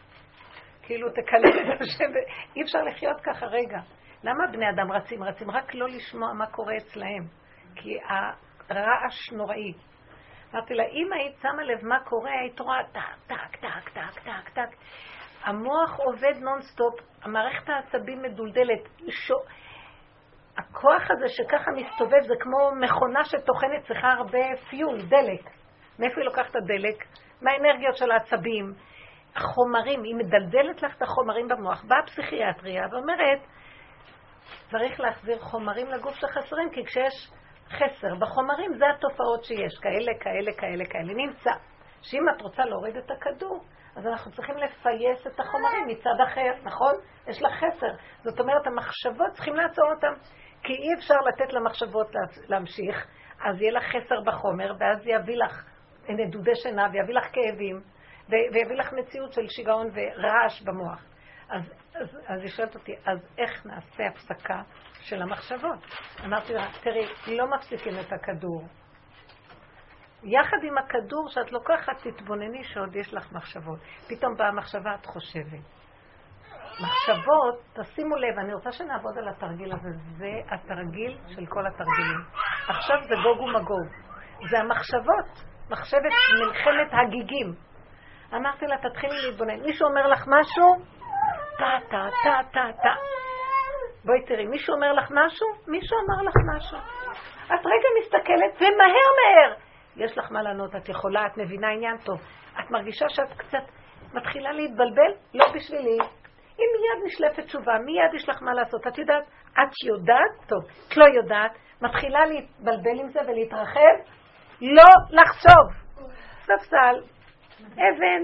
כאילו 0.82 1.11
תקלל 1.11 1.74
את 1.74 1.80
השם, 1.80 2.12
אי 2.57 2.62
אפשר 2.62 2.82
לחיות 2.82 3.20
ככה 3.20 3.47
רגע. 3.47 3.78
למה 4.24 4.47
בני 4.53 4.70
אדם 4.70 4.93
רצים? 4.93 5.22
רצים 5.22 5.51
רק 5.51 5.74
לא 5.74 5.89
לשמוע 5.89 6.32
מה 6.32 6.47
קורה 6.47 6.76
אצלהם. 6.76 7.24
כי 7.74 7.99
הרעש 8.68 9.32
נוראי. 9.32 9.72
אמרתי 10.55 10.74
לה, 10.74 10.85
אם 10.85 11.12
היית 11.12 11.37
שמה 11.43 11.62
לב 11.62 11.85
מה 11.85 12.01
קורה, 12.05 12.30
היית 12.41 12.61
רואה 12.61 12.85
טק, 12.93 13.26
טק, 13.26 13.57
טק, 13.61 13.89
טק, 13.89 14.20
טק, 14.24 14.49
טק. 14.55 14.76
המוח 15.43 15.97
עובד 15.97 16.37
נונסטופ, 16.41 16.95
המערכת 17.22 17.68
העצבים 17.68 18.22
מדולדלת. 18.22 18.89
שו... 19.09 19.35
הכוח 20.59 21.03
הזה 21.11 21.28
שככה 21.28 21.70
מסתובב 21.70 22.20
זה 22.28 22.35
כמו 22.41 22.70
מכונה 22.80 23.24
שטוחנת, 23.24 23.87
צריכה 23.87 24.12
הרבה 24.12 24.57
fuel, 24.71 25.03
דלק. 25.03 25.51
מאיפה 25.99 26.20
היא 26.20 26.24
לוקחת 26.24 26.51
את 26.51 26.57
הדלק? 26.57 27.05
מהאנרגיות 27.43 27.97
של 27.97 28.11
העצבים. 28.11 28.74
החומרים, 29.37 30.03
היא 30.03 30.14
מדלדלת 30.14 30.82
לך 30.82 30.97
את 30.97 31.03
החומרים 31.03 31.49
במוח. 31.49 31.85
באה 31.85 31.99
הפסיכיאטריה 31.99 32.82
ואומרת, 32.93 33.41
צריך 34.70 35.01
להחזיר 35.01 35.39
חומרים 35.39 35.87
לגוף 35.87 36.14
שחסרים, 36.14 36.70
כי 36.70 36.85
כשיש 36.85 37.30
חסר 37.70 38.14
בחומרים, 38.14 38.74
זה 38.74 38.85
התופעות 38.91 39.45
שיש, 39.45 39.78
כאלה, 39.82 40.12
כאלה, 40.20 40.53
כאלה, 40.53 40.85
כאלה. 40.85 41.14
נמצא 41.14 41.51
שאם 42.03 42.28
את 42.37 42.43
רוצה 42.43 42.64
להוריד 42.64 42.97
את 42.97 43.11
הכדור, 43.11 43.64
אז 43.97 44.07
אנחנו 44.07 44.32
צריכים 44.32 44.57
לפייס 44.57 45.26
את 45.26 45.41
החומרים 45.41 45.87
מצד 45.87 46.20
אחר, 46.28 46.53
נכון? 46.62 46.95
יש 47.28 47.43
לך 47.43 47.53
חסר. 47.53 47.93
זאת 48.22 48.41
אומרת, 48.41 48.66
המחשבות 48.66 49.32
צריכים 49.32 49.55
לעצור 49.55 49.91
אותן, 49.95 50.12
כי 50.62 50.72
אי 50.72 50.95
אפשר 50.99 51.14
לתת 51.14 51.53
למחשבות 51.53 52.07
להמשיך, 52.49 53.07
אז 53.45 53.61
יהיה 53.61 53.72
לך 53.72 53.85
חסר 53.85 54.20
בחומר, 54.26 54.72
ואז 54.80 55.07
יביא 55.07 55.37
לך 55.37 55.74
נדודי 56.09 56.55
שינה, 56.55 56.87
ויביא 56.93 57.15
לך 57.15 57.25
כאבים, 57.33 57.81
ויביא 58.29 58.77
לך 58.77 58.93
מציאות 58.93 59.33
של 59.33 59.49
שיגעון 59.49 59.87
ורעש 59.87 60.63
במוח. 60.63 61.05
אז, 61.49 61.63
אז, 61.95 62.17
אז 62.27 62.41
היא 62.41 62.49
שואלת 62.49 62.75
אותי, 62.75 62.93
אז 63.07 63.19
איך 63.39 63.67
נעשה 63.67 64.07
הפסקה 64.07 64.63
של 65.01 65.23
המחשבות? 65.23 65.79
אמרתי 66.25 66.53
לה, 66.53 66.67
תראי, 66.83 67.07
לא 67.37 67.47
מפסיקים 67.51 67.93
את 68.01 68.13
הכדור. 68.13 68.69
יחד 70.23 70.57
עם 70.63 70.79
הכדור 70.79 71.29
שאת 71.29 71.53
לוקחת, 71.53 72.07
תתבונני 72.07 72.65
שעוד 72.65 72.97
יש 72.97 73.15
לך 73.15 73.33
מחשבות. 73.33 73.79
פתאום 74.09 74.37
באה 74.37 74.53
מחשבה, 74.53 74.95
את 74.95 75.07
חושבת. 75.07 75.61
מחשבות, 76.81 77.63
תשימו 77.73 78.17
לב, 78.17 78.39
אני 78.39 78.55
רוצה 78.55 78.73
שנעבוד 78.73 79.19
על 79.19 79.29
התרגיל 79.29 79.73
הזה. 79.73 79.89
זה 80.17 80.31
התרגיל 80.51 81.19
של 81.29 81.47
כל 81.47 81.67
התרגילים. 81.67 82.21
עכשיו 82.69 82.97
זה 83.09 83.15
גוג 83.23 83.41
ומגוג. 83.41 83.87
זה 84.51 84.59
המחשבות. 84.59 85.54
מחשבת 85.71 86.12
מלחמת 86.41 86.93
הגיגים. 86.93 87.55
אמרתי 88.35 88.67
לה, 88.67 88.77
תתחילי 88.79 89.23
להתבונן. 89.23 89.61
מישהו 89.61 89.89
אומר 89.89 90.07
לך 90.07 90.25
משהו? 90.27 90.75
טה, 91.59 91.79
טה, 91.91 92.09
טה, 92.25 92.39
טה, 92.53 92.67
טה. 92.83 92.95
בואי 94.05 94.23
תראי, 94.27 94.47
מישהו 94.47 94.75
אומר 94.75 94.93
לך 94.93 95.11
משהו? 95.11 95.47
מישהו 95.69 95.97
אמר 95.99 96.23
לך 96.23 96.35
משהו. 96.57 96.79
את 97.47 97.67
רגע 97.67 97.89
מסתכלת, 98.01 98.57
ומהר 98.57 99.09
מהר. 99.19 99.55
יש 99.97 100.19
לך 100.19 100.33
מה 100.33 100.43
לענות, 100.43 100.77
את 100.77 100.89
יכולה, 100.89 101.27
את 101.27 101.37
מבינה 101.37 101.69
עניין 101.69 101.97
טוב. 101.99 102.21
את 102.61 102.71
מרגישה 102.71 103.09
שאת 103.09 103.33
קצת 103.37 103.65
מתחילה 104.15 104.53
להתבלבל? 104.53 105.12
לא 105.35 105.47
בשבילי. 105.55 105.99
אם 106.59 106.67
מיד 106.75 107.07
נשלפת 107.07 107.45
תשובה, 107.47 107.73
מיד 107.85 108.15
יש 108.15 108.29
לך 108.29 108.43
מה 108.43 108.55
לעשות. 108.55 108.87
את 108.87 108.99
יודעת, 108.99 109.25
את 109.53 109.85
יודעת, 109.87 110.49
טוב, 110.49 110.61
את 110.89 110.97
לא 110.97 111.05
יודעת, 111.05 111.59
מתחילה 111.83 112.27
להתבלבל 112.27 113.01
עם 113.01 113.09
זה 113.09 113.21
ולהתרחב, 113.29 113.97
לא 114.61 114.85
לחשוב. 115.11 115.85
ספסל, 116.43 117.01
אבן, 117.73 118.23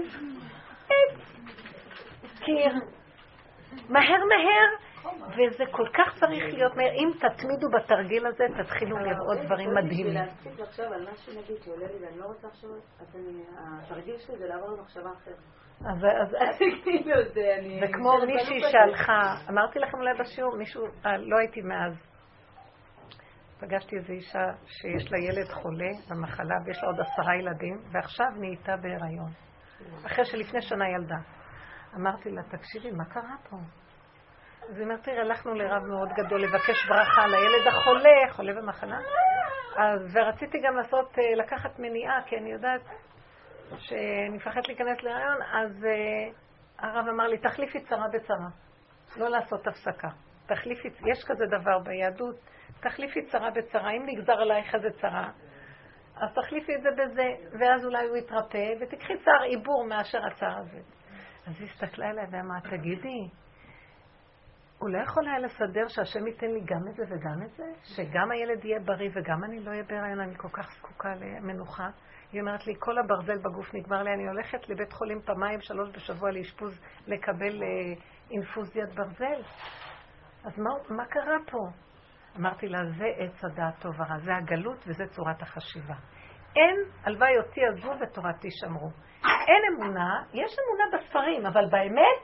עץ, 0.89 1.19
קיר, 2.39 2.73
מהר 3.89 4.21
מהר, 4.25 4.91
וזה 5.29 5.63
כל 5.71 5.87
כך 5.93 6.19
צריך 6.19 6.53
להיות 6.53 6.75
מהר. 6.75 6.91
אם 6.91 7.09
תתמידו 7.19 7.67
בתרגיל 7.69 8.27
הזה, 8.27 8.43
תתחילו 8.63 8.97
לראות 8.97 9.37
דברים 9.45 9.73
מדהימים. 9.73 10.13
להפסיק 10.13 10.59
לחשוב 10.59 10.85
על 10.85 11.07
משהו, 11.13 11.33
נגיד, 11.41 11.63
שעולה 11.63 11.87
לי 11.87 12.05
ואני 12.05 12.19
לא 12.19 12.25
רוצה 12.25 12.47
לחשוב, 12.47 12.71
התרגיל 13.83 14.17
שלי 14.17 14.37
זה 14.37 14.47
לעבור 14.47 14.69
למחשבה 14.69 15.09
אחרת. 15.23 15.35
אז 15.85 16.05
כאילו, 16.83 17.15
זה 17.81 17.87
כמו 17.93 18.17
מישהי 18.25 18.59
שהלכה, 18.71 19.35
אמרתי 19.49 19.79
לכם 19.79 19.97
אולי 19.97 20.13
בשיעור, 20.19 20.57
מישהו, 20.57 20.85
אה, 21.05 21.17
לא 21.17 21.37
הייתי 21.37 21.61
מאז. 21.61 22.10
פגשתי 23.61 23.95
איזו 23.97 24.13
אישה 24.13 24.45
שיש 24.65 25.11
לה 25.11 25.17
ילד 25.19 25.49
חולה 25.49 25.89
במחלה 26.09 26.55
ויש 26.65 26.83
לה 26.83 26.89
עוד 26.89 26.99
עשרה 26.99 27.35
ילדים, 27.35 27.81
ועכשיו 27.91 28.27
נהייתה 28.39 28.77
בהיריון. 28.77 29.31
אחרי 30.05 30.25
שלפני 30.25 30.61
שנה 30.61 30.89
ילדה. 30.89 31.17
אמרתי 31.95 32.31
לה, 32.31 32.41
תקשיבי, 32.43 32.91
מה 32.91 33.05
קרה 33.05 33.35
פה? 33.49 33.57
אז 34.69 34.77
היא 34.77 34.83
אומרת, 34.83 35.03
תראה, 35.03 35.21
הלכנו 35.21 35.53
לרב 35.53 35.83
מאוד 35.83 36.09
גדול 36.09 36.41
לבקש 36.43 36.87
ברכה 36.89 37.27
לילד 37.27 37.67
החולה, 37.67 38.33
חולה 38.33 38.53
במחלה. 38.53 38.97
אז, 39.77 40.15
ורציתי 40.15 40.57
גם 40.59 40.75
לעשות, 40.75 41.19
אה, 41.19 41.35
לקחת 41.43 41.79
מניעה, 41.79 42.21
כי 42.25 42.37
אני 42.37 42.51
יודעת 42.51 42.81
שאני 43.77 44.29
מפחדת 44.29 44.67
להיכנס 44.67 45.03
להיריון, 45.03 45.41
אז 45.41 45.83
uh, 45.83 46.35
הרב 46.79 47.07
אמר 47.07 47.27
לי, 47.27 47.37
תחליפי 47.37 47.79
צרה 47.81 48.07
בצרה. 48.13 48.49
לא 49.17 49.29
לעשות 49.29 49.67
הפסקה. 49.67 50.09
תחליפי, 50.45 50.87
יש 50.87 51.23
כזה 51.27 51.45
דבר 51.45 51.79
ביהדות, 51.79 52.35
תחליפי 52.79 53.25
צרה 53.25 53.51
בצרה. 53.51 53.91
אם 53.91 54.03
נגזר 54.05 54.33
עלייך 54.33 54.75
איזה 54.75 54.89
צרה, 55.01 55.31
אז 56.15 56.33
תחליפי 56.33 56.75
את 56.75 56.81
זה 56.81 56.89
בזה, 56.91 57.27
ואז 57.59 57.85
אולי 57.85 58.07
הוא 58.07 58.17
יתרפא, 58.17 58.73
ותקחי 58.81 59.13
צער 59.17 59.43
עיבור 59.43 59.85
מאשר 59.87 60.19
הצער 60.25 60.57
הזה. 60.57 60.79
אז 61.47 61.53
היא 61.59 61.67
הסתכלה 61.69 62.09
עליה 62.09 62.25
ואמרה, 62.31 62.61
תגידי, 62.61 63.29
הוא 64.79 64.89
לא 64.89 64.97
יכול 64.97 65.27
היה 65.27 65.39
לסדר 65.39 65.87
שהשם 65.87 66.27
ייתן 66.27 66.47
לי 66.47 66.61
גם 66.65 66.87
את 66.89 66.95
זה 66.95 67.03
וגם 67.09 67.43
את 67.45 67.51
זה? 67.57 67.63
שגם 67.83 68.31
הילד 68.31 68.65
יהיה 68.65 68.79
בריא 68.79 69.09
וגם 69.13 69.43
אני 69.43 69.59
לא 69.59 69.69
אהיה 69.69 69.83
בהיריון, 69.83 70.19
אני 70.19 70.35
כל 70.37 70.47
כך 70.47 70.71
זקוקה 70.77 71.15
למנוחה. 71.15 71.89
היא 72.31 72.41
אומרת 72.41 72.67
לי, 72.67 72.73
כל 72.79 72.97
הברזל 72.97 73.37
בגוף 73.37 73.73
נגמר 73.73 74.03
לי, 74.03 74.13
אני 74.13 74.27
הולכת 74.27 74.69
לבית 74.69 74.93
חולים 74.93 75.21
פעמיים, 75.21 75.61
שלוש 75.61 75.89
בשבוע 75.89 76.31
לאשפוז, 76.31 76.81
לקבל 77.07 77.63
אה, 77.63 77.67
אינפוזיית 78.31 78.89
ברזל. 78.95 79.41
אז 80.43 80.59
מה, 80.59 80.69
מה 80.89 81.05
קרה 81.05 81.37
פה? 81.51 81.57
אמרתי 82.39 82.67
לה, 82.67 82.79
זה 82.85 83.05
עץ 83.17 83.43
הדעת 83.43 83.73
טוב 83.81 83.91
ורע, 83.99 84.17
זה 84.17 84.35
הגלות 84.35 84.77
וזה 84.87 85.03
צורת 85.07 85.41
החשיבה. 85.41 85.95
אין, 86.55 86.75
הלוואי 87.05 87.37
אותי 87.37 87.61
עזבו 87.65 87.91
ותורתי 88.01 88.47
שמרו. 88.51 88.89
אין 89.23 89.61
אמונה, 89.73 90.23
יש 90.33 90.55
אמונה 90.59 90.83
בספרים, 90.93 91.45
אבל 91.45 91.65
באמת, 91.71 92.23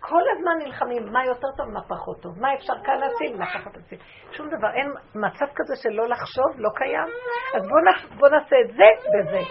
כל 0.00 0.22
הזמן 0.32 0.66
נלחמים 0.66 1.12
מה 1.12 1.24
יותר 1.24 1.48
טוב, 1.56 1.66
מה 1.68 1.80
פחות 1.88 2.22
טוב, 2.22 2.40
מה 2.40 2.54
אפשר 2.54 2.72
כאן 2.84 2.98
להציל, 2.98 3.38
מה 3.38 3.46
פחות 3.46 3.76
להציל. 3.76 3.98
שום 4.32 4.46
דבר, 4.48 4.70
אין 4.74 4.88
מצב 5.14 5.46
כזה 5.54 5.74
של 5.82 5.90
לא 5.90 6.08
לחשוב, 6.08 6.50
לא 6.56 6.68
קיים. 6.74 7.08
אז 7.56 7.62
בואו 7.68 8.18
בוא 8.18 8.28
נעשה 8.28 8.56
את 8.64 8.70
זה 8.76 8.88
וזה. 9.12 9.42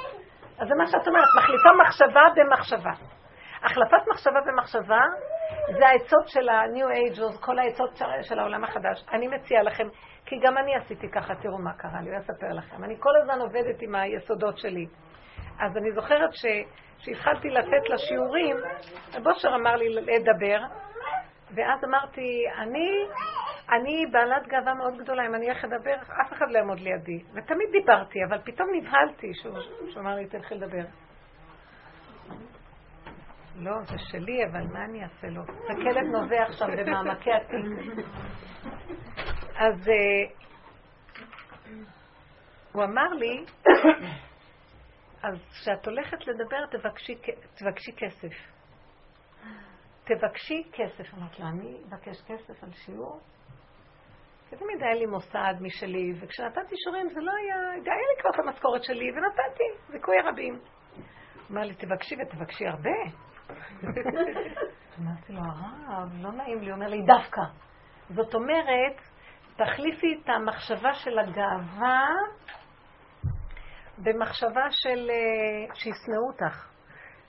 אז 0.59 0.67
זה 0.67 0.75
מה 0.75 0.87
שאת 0.87 1.07
אומרת, 1.07 1.27
מחליפה 1.37 1.69
מחשבה 1.83 2.21
במחשבה. 2.35 3.18
החלפת 3.63 4.07
מחשבה 4.11 4.39
במחשבה 4.45 5.01
זה 5.77 5.87
העצות 5.87 6.27
של 6.27 6.49
ה-New 6.49 7.17
Age, 7.17 7.41
כל 7.41 7.59
העצות 7.59 7.89
של 8.21 8.39
העולם 8.39 8.63
החדש. 8.63 9.05
אני 9.13 9.27
מציעה 9.27 9.63
לכם, 9.63 9.87
כי 10.25 10.35
גם 10.43 10.57
אני 10.57 10.75
עשיתי 10.75 11.09
ככה, 11.09 11.35
תראו 11.35 11.57
מה 11.57 11.73
קרה 11.73 12.01
לי, 12.01 12.09
אני 12.09 12.19
אספר 12.19 12.53
לכם. 12.53 12.83
אני 12.83 12.95
כל 12.99 13.15
הזמן 13.21 13.41
עובדת 13.41 13.81
עם 13.81 13.95
היסודות 13.95 14.57
שלי. 14.57 14.85
אז 15.59 15.77
אני 15.77 15.91
זוכרת 15.91 16.29
ש... 16.33 16.45
לתת 17.43 17.89
לה 17.89 17.97
שיעורים, 17.97 18.57
הבושר 19.13 19.55
אמר 19.55 19.75
לי 19.75 19.89
לדבר, 19.89 20.59
ואז 21.55 21.83
אמרתי, 21.83 22.43
אני, 22.57 22.89
אני 23.71 24.05
בעלת 24.11 24.47
גאווה 24.47 24.73
מאוד 24.73 24.97
גדולה, 24.97 25.25
אם 25.25 25.35
אני 25.35 25.45
הולכת 25.45 25.63
לדבר, 25.63 25.95
אף 25.95 26.33
אחד 26.33 26.45
לא 26.51 26.57
יעמוד 26.57 26.79
לידי. 26.79 27.23
ותמיד 27.33 27.69
דיברתי, 27.71 28.19
אבל 28.29 28.37
פתאום 28.45 28.69
נבהלתי 28.73 29.33
שהוא 29.33 30.01
אמר 30.01 30.15
לי, 30.15 30.27
תלכי 30.27 30.55
לדבר. 30.55 30.83
לא, 33.59 33.81
זה 33.83 33.97
שלי, 33.97 34.45
אבל 34.45 34.67
מה 34.73 34.85
אני 34.85 35.03
אעשה 35.03 35.27
לו? 35.27 35.41
זה 35.45 35.73
כלב 35.73 36.03
נובע 36.03 36.43
עכשיו 36.43 36.67
במעמקי 36.77 37.31
התיק. 37.33 38.05
אז 39.55 39.87
uh, 39.87 40.39
הוא 42.71 42.83
אמר 42.83 43.09
לי, 43.13 43.45
אז 45.23 45.35
כשאת 45.51 45.87
הולכת 45.87 46.27
לדבר, 46.27 46.65
תבקשי, 46.71 47.15
תבקשי 47.55 47.91
כסף. 47.97 48.33
תבקשי 50.03 50.63
כסף. 50.73 51.13
אמרת 51.13 51.39
לה, 51.39 51.49
אני 51.49 51.77
אבקש 51.89 52.21
כסף 52.21 52.63
על 52.63 52.71
שיעור? 52.73 53.19
כי 54.49 54.55
תמיד 54.55 54.83
היה 54.83 54.93
לי 54.93 55.05
מוסד 55.05 55.53
משלי, 55.61 56.13
וכשנתתי 56.19 56.75
שיעורים 56.75 57.09
זה 57.09 57.21
לא 57.21 57.31
היה, 57.31 57.71
היה 57.71 58.07
לי 58.15 58.21
כבר 58.21 58.29
את 58.29 58.39
המשכורת 58.47 58.83
שלי, 58.83 59.11
ונתתי, 59.11 59.91
זיכוי 59.91 60.15
רבים. 60.25 60.59
אמר 61.51 61.61
לי, 61.61 61.75
תבקשי 61.75 62.15
ותבקשי 62.21 62.67
הרבה. 62.67 63.28
אמרתי 64.99 65.33
לו, 65.33 65.39
הרב, 65.39 66.09
לא 66.21 66.31
נעים 66.31 66.61
לי. 66.61 66.71
אומר 66.71 66.87
לי, 66.87 67.01
דווקא. 67.01 67.41
זאת 68.09 68.35
אומרת, 68.35 69.01
תחליפי 69.55 70.21
את 70.23 70.29
המחשבה 70.29 70.93
של 70.93 71.19
הגאווה 71.19 72.07
במחשבה 73.97 74.65
של... 74.71 75.09
אה, 75.09 75.75
שישנאו 75.75 76.27
אותך. 76.27 76.69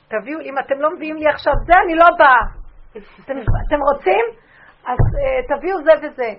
תביאו, 0.08 0.40
אם 0.40 0.54
אתם 0.58 0.80
לא 0.80 0.94
מביאים 0.94 1.16
לי 1.16 1.28
עכשיו 1.28 1.52
זה, 1.66 1.72
אני 1.84 1.94
לא 1.94 2.06
באה. 2.18 2.60
אתם, 3.24 3.34
אתם 3.68 3.80
רוצים? 3.92 4.24
אז 4.84 4.98
uh, 4.98 5.56
תביאו 5.56 5.76
זה 5.84 5.92
וזה. 6.02 6.30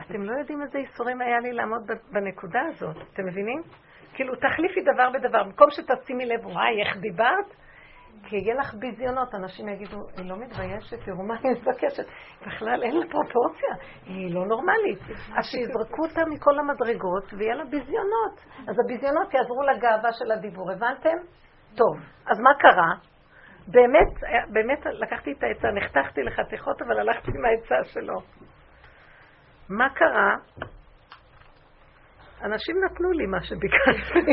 אתם 0.00 0.22
לא 0.22 0.38
יודעים 0.38 0.62
איזה 0.62 0.78
ייסורים 0.78 1.20
היה 1.20 1.38
לי 1.38 1.52
לעמוד 1.52 1.90
בנקודה 2.12 2.60
הזאת, 2.60 2.96
אתם 2.96 3.26
מבינים? 3.26 3.62
כאילו, 4.14 4.34
תחליפי 4.36 4.80
דבר 4.80 5.10
בדבר. 5.10 5.44
במקום 5.44 5.70
שתשימי 5.70 6.26
לב, 6.26 6.46
וואי, 6.46 6.82
איך 6.82 6.96
דיברת? 6.96 7.54
כי 8.22 8.36
יהיה 8.36 8.54
לך 8.54 8.74
ביזיונות, 8.74 9.34
אנשים 9.34 9.68
יגידו, 9.68 9.96
היא 10.16 10.30
לא 10.30 10.36
מתביישת, 10.36 11.04
תראו 11.04 11.22
מה 11.22 11.34
היא 11.42 11.50
מבקשת. 11.50 12.04
בכלל 12.46 12.82
אין 12.82 12.96
לה 12.96 13.06
פרופורציה, 13.10 13.74
היא 14.06 14.34
לא 14.34 14.46
נורמלית. 14.46 15.00
אז 15.38 15.44
שיזרקו 15.44 16.02
אותה 16.02 16.20
מכל 16.30 16.58
המדרגות 16.58 17.34
ויהיה 17.38 17.54
לה 17.54 17.64
ביזיונות. 17.64 18.44
אז 18.68 18.76
הביזיונות 18.84 19.34
יעזרו 19.34 19.62
לגאווה 19.62 20.12
של 20.12 20.32
הדיבור, 20.32 20.72
הבנתם? 20.72 21.16
טוב, 21.76 21.96
אז 22.26 22.40
מה 22.40 22.50
קרה? 22.58 22.94
באמת, 23.68 24.40
באמת 24.52 24.86
לקחתי 24.86 25.32
את 25.32 25.42
העצה, 25.42 25.68
נחתכתי 25.70 26.22
לחתיכות, 26.22 26.82
אבל 26.82 27.00
הלכתי 27.00 27.30
עם 27.34 27.44
העצה 27.44 27.92
שלו. 27.92 28.20
מה 29.68 29.88
קרה? 29.94 30.34
אנשים 32.44 32.76
נתנו 32.84 33.12
לי 33.12 33.26
מה 33.26 33.42
שביקשתי. 33.42 34.20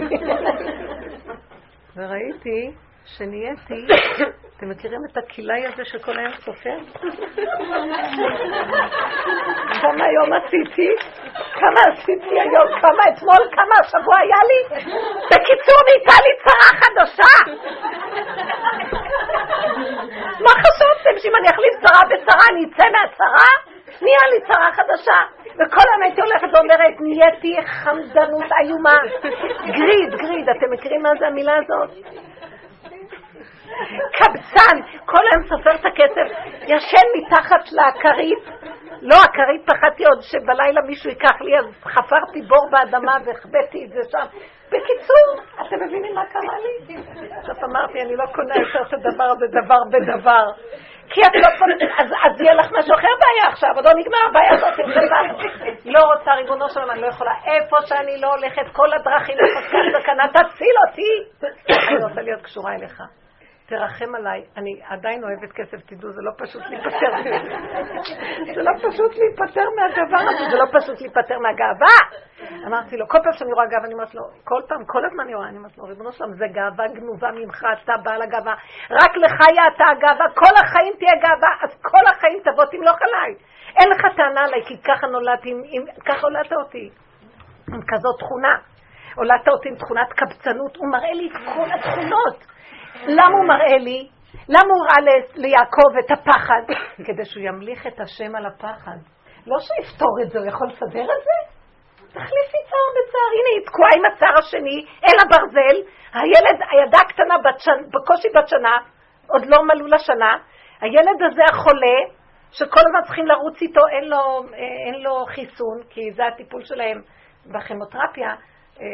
וראיתי 1.95 2.71
שנהייתי, 3.05 3.87
אתם 4.57 4.69
מכירים 4.69 4.99
את 5.11 5.17
הכלאי 5.17 5.65
הזה 5.65 5.85
שכל 5.85 6.19
היום 6.19 6.33
סופר? 6.33 6.77
כמה 9.81 10.05
היום 10.05 10.33
עשיתי? 10.33 10.89
כמה 11.53 11.81
עשיתי 11.93 12.39
היום? 12.39 12.79
כמה 12.81 13.03
אתמול? 13.13 13.49
כמה 13.51 13.75
השבוע 13.83 14.19
היה 14.19 14.37
לי? 14.49 14.61
בקיצור, 15.25 15.79
נהייתה 15.87 16.17
לי 16.23 16.31
צרה 16.43 16.69
חדשה! 16.81 17.33
מה 20.39 20.49
חשבתם, 20.49 21.13
שאם 21.17 21.35
אני 21.39 21.49
אחליף 21.49 21.73
צרה 21.81 22.01
בצרה 22.09 22.45
אני 22.51 22.65
אצא 22.65 22.83
מהצרה? 22.83 23.75
נהיה 24.01 24.19
לי 24.33 24.39
צרה 24.53 24.69
חדשה. 24.73 25.19
וכל 25.55 25.81
היום 25.91 26.01
הייתי 26.03 26.21
הולכת 26.21 26.47
ואומרת, 26.53 26.93
נהייתי 26.99 27.57
חמדנות 27.65 28.51
איומה. 28.61 28.97
גריד, 29.65 30.15
גריד, 30.15 30.49
אתם 30.49 30.71
מכירים 30.71 31.01
מה 31.01 31.09
זה 31.19 31.27
המילה 31.27 31.55
הזאת? 31.55 31.89
קבצן, 34.17 34.77
כל 35.05 35.21
היום 35.31 35.43
סופר 35.47 35.75
את 35.75 35.85
הכסף, 35.85 36.27
ישן 36.67 37.07
מתחת 37.17 37.71
לכרית. 37.71 38.45
לא, 39.01 39.15
הכרית 39.23 39.61
פחדתי 39.65 40.05
עוד 40.05 40.21
שבלילה 40.21 40.81
מישהו 40.87 41.09
ייקח 41.09 41.41
לי, 41.41 41.59
אז 41.59 41.65
חפרתי 41.83 42.41
בור 42.41 42.69
באדמה 42.71 43.17
והחבאתי 43.25 43.85
את 43.85 43.89
זה 43.89 43.99
שם. 44.11 44.25
בקיצור, 44.67 45.27
אתם 45.61 45.75
מבינים 45.85 46.15
מה 46.15 46.25
קרה 46.25 46.57
לי? 46.63 46.97
בסוף 47.41 47.63
אמרתי, 47.63 48.01
אני 48.01 48.15
לא 48.15 48.25
קונה 48.25 48.55
יותר 48.57 48.81
את 48.87 48.93
הדבר 48.93 49.23
הזה 49.23 49.45
דבר 49.47 49.79
בדבר. 49.91 50.51
כי 51.09 51.21
את 51.21 51.35
לא 51.35 51.57
קונה, 51.59 51.75
אז, 51.97 52.07
אז 52.25 52.41
יהיה 52.41 52.53
לך 52.53 52.65
משהו 52.71 52.95
אחר 52.95 53.13
בעיה 53.21 53.47
עכשיו, 53.51 53.69
עוד 53.75 53.85
לא 53.85 53.91
נגמר 53.99 54.17
הבעיה 54.29 54.53
הזאת, 54.53 54.79
לא 55.85 55.99
רוצה, 55.99 56.31
ריבונו 56.33 56.69
שלום, 56.69 56.91
אני 56.91 57.01
לא 57.01 57.07
יכולה, 57.07 57.31
איפה 57.45 57.75
שאני 57.85 58.21
לא 58.21 58.27
הולכת, 58.27 58.65
כל 58.71 58.93
הדרכים 58.93 59.35
לפסקת 59.37 60.01
סכנה, 60.01 60.27
תציל 60.27 60.75
אותי. 60.87 61.43
אני 61.89 62.03
רוצה 62.09 62.21
להיות 62.21 62.41
קשורה 62.41 62.73
אליך. 62.75 63.01
תרחם 63.67 64.15
עליי, 64.15 64.43
אני 64.57 64.81
עדיין 64.89 65.23
אוהבת 65.23 65.51
כסף, 65.51 65.77
תדעו, 65.85 66.11
זה 66.11 66.21
לא 66.21 66.31
פשוט 66.37 66.61
להיפטר 66.69 67.11
זה 68.55 68.61
לא 68.63 68.71
פשוט 68.77 69.11
להיפטר 69.17 69.65
מהדבר 69.75 70.17
הזה, 70.17 70.49
זה 70.51 70.57
לא 70.57 70.79
פשוט 70.79 71.01
להיפטר 71.01 71.39
מהגאווה. 71.39 71.97
אמרתי 72.67 72.97
לו, 72.97 73.07
כל 73.07 73.17
פעם 73.23 73.33
שאני 73.33 73.53
רואה 73.53 73.65
גאווה, 73.65 73.85
אני 73.85 73.93
אומרת 73.93 74.15
לו, 74.15 74.21
כל 74.43 74.61
פעם, 74.67 74.85
כל 74.85 75.05
הזמן 75.05 75.23
אני 75.23 75.35
רואה, 75.35 75.47
אני 75.47 75.57
אומרת 75.57 75.77
לו, 75.77 75.83
ריבונו 75.83 76.11
שלום, 76.11 76.33
זה 76.33 76.45
גאווה 76.47 76.87
גנובה 76.95 77.31
ממך, 77.31 77.63
אתה 77.83 77.93
בעל 78.03 78.21
הגאווה, 78.21 78.53
רק 78.91 79.17
לך 79.17 79.33
אתה 79.75 79.83
הגאווה, 79.91 80.25
כל 80.35 80.53
החיים 80.63 80.93
תהיה 80.99 81.15
גאווה, 81.21 81.51
אז 81.63 81.69
כל 81.81 82.05
החיים 82.11 82.39
תבוא 82.43 82.65
תמלוך 82.65 82.97
עליי. 83.01 83.35
אין 83.77 83.89
לך 83.89 84.01
טענה 84.17 84.41
עליי, 84.45 84.65
כי 84.67 84.81
ככה 84.81 85.07
נולדתי, 85.07 85.53
ככה 86.05 86.21
הולדת 86.27 86.53
אותי, 86.53 86.89
עם 87.73 87.81
כזאת 87.87 88.19
תכונה. 88.19 88.57
הולדת 89.15 89.47
אותי 89.47 89.69
עם 89.69 89.75
תכונת 89.75 90.13
קבצנות, 90.13 90.75
הוא 90.77 90.91
מראה 90.91 91.13
לי 91.13 91.29
את 91.29 91.55
כל 91.55 91.67
התכונות. 91.75 92.54
למה 93.03 93.37
הוא 93.37 93.47
מראה 93.47 93.77
לי? 93.77 94.09
למה 94.49 94.69
הוא 94.75 94.85
ראה 94.85 95.15
ליעקב 95.35 95.97
את 95.99 96.11
הפחד? 96.11 96.61
כדי 97.07 97.25
שהוא 97.25 97.43
ימליך 97.43 97.87
את 97.87 97.99
השם 97.99 98.35
על 98.35 98.45
הפחד. 98.45 98.97
לא 99.47 99.57
שיפתור 99.59 100.17
את 100.23 100.29
זה, 100.29 100.39
הוא 100.39 100.47
יכול 100.47 100.67
לסדר 100.67 101.03
את 101.03 101.23
זה? 101.27 101.55
תחליפי 102.07 102.59
צער 102.69 102.89
בצער. 102.95 103.29
הנה, 103.37 103.49
היא 103.55 103.65
תקועה 103.65 103.89
עם 103.97 104.05
הצער 104.05 104.39
השני, 104.39 104.85
אל 105.05 105.17
הברזל, 105.23 105.77
הילד, 106.13 106.59
הילדה 106.71 106.97
הקטנה, 106.97 107.35
בקושי 107.93 108.27
בת 108.35 108.47
שנה, 108.47 108.77
עוד 109.27 109.45
לא 109.45 109.63
מלאו 109.63 109.87
לה 109.87 109.99
שנה, 109.99 110.37
הילד 110.81 111.23
הזה 111.29 111.41
החולה, 111.49 111.97
שכל 112.51 112.79
הזמן 112.87 113.01
צריכים 113.05 113.25
לרוץ 113.25 113.61
איתו, 113.61 113.87
אין 113.87 114.09
לו, 114.09 114.43
אין 114.87 115.03
לו 115.03 115.25
חיסון, 115.25 115.83
כי 115.89 116.01
זה 116.11 116.25
הטיפול 116.25 116.63
שלהם 116.63 117.01
בכימותרפיה, 117.45 118.29
אה, 118.29 118.85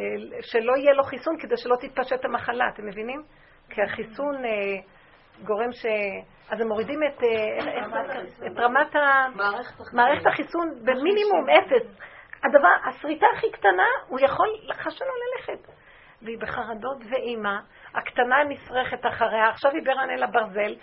שלא 0.41 0.73
יהיה 0.78 0.94
לו 0.94 1.03
חיסון 1.03 1.36
כדי 1.40 1.57
שלא 1.57 1.76
תתפשט 1.76 2.26
המחלה, 2.26 2.65
אתם 2.73 2.86
מבינים? 2.86 3.23
כי 3.72 3.81
החיסון 3.81 4.45
אה, 4.45 4.52
גורם 5.43 5.72
ש... 5.72 5.85
אז 6.49 6.61
הם 6.61 6.68
מורידים 6.68 6.99
את, 7.03 7.23
אה, 7.23 8.48
את 8.48 8.60
רמת 8.60 8.95
ה... 8.95 9.27
מערכת 9.93 10.26
החיסון 10.26 10.69
במינימום 10.85 11.49
אפס. 11.49 12.02
הדבר, 12.43 12.89
השריטה 12.89 13.26
הכי 13.38 13.52
קטנה, 13.52 13.88
הוא 14.07 14.19
יכול 14.19 14.48
לחש 14.64 15.02
לו 15.02 15.07
ללכת. 15.07 15.68
והיא 16.22 16.38
בחרדות 16.39 16.98
ואימה, 17.10 17.60
הקטנה 17.95 18.43
נשרכת 18.49 19.06
אחריה, 19.06 19.49
עכשיו 19.49 19.72
היא 19.72 19.81
ברענן 19.85 20.23
הברזל, 20.23 20.76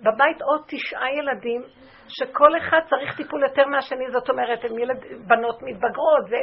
בבית 0.00 0.42
עוד 0.42 0.62
תשעה 0.68 1.12
ילדים, 1.12 1.62
שכל 2.08 2.56
אחד 2.56 2.80
צריך 2.90 3.16
טיפול 3.16 3.42
יותר 3.42 3.66
מהשני, 3.66 4.10
זאת 4.10 4.30
אומרת, 4.30 4.64
הם 4.64 4.78
ילד, 4.78 5.04
בנות 5.26 5.62
מתבגרות, 5.62 6.24
ו... 6.30 6.34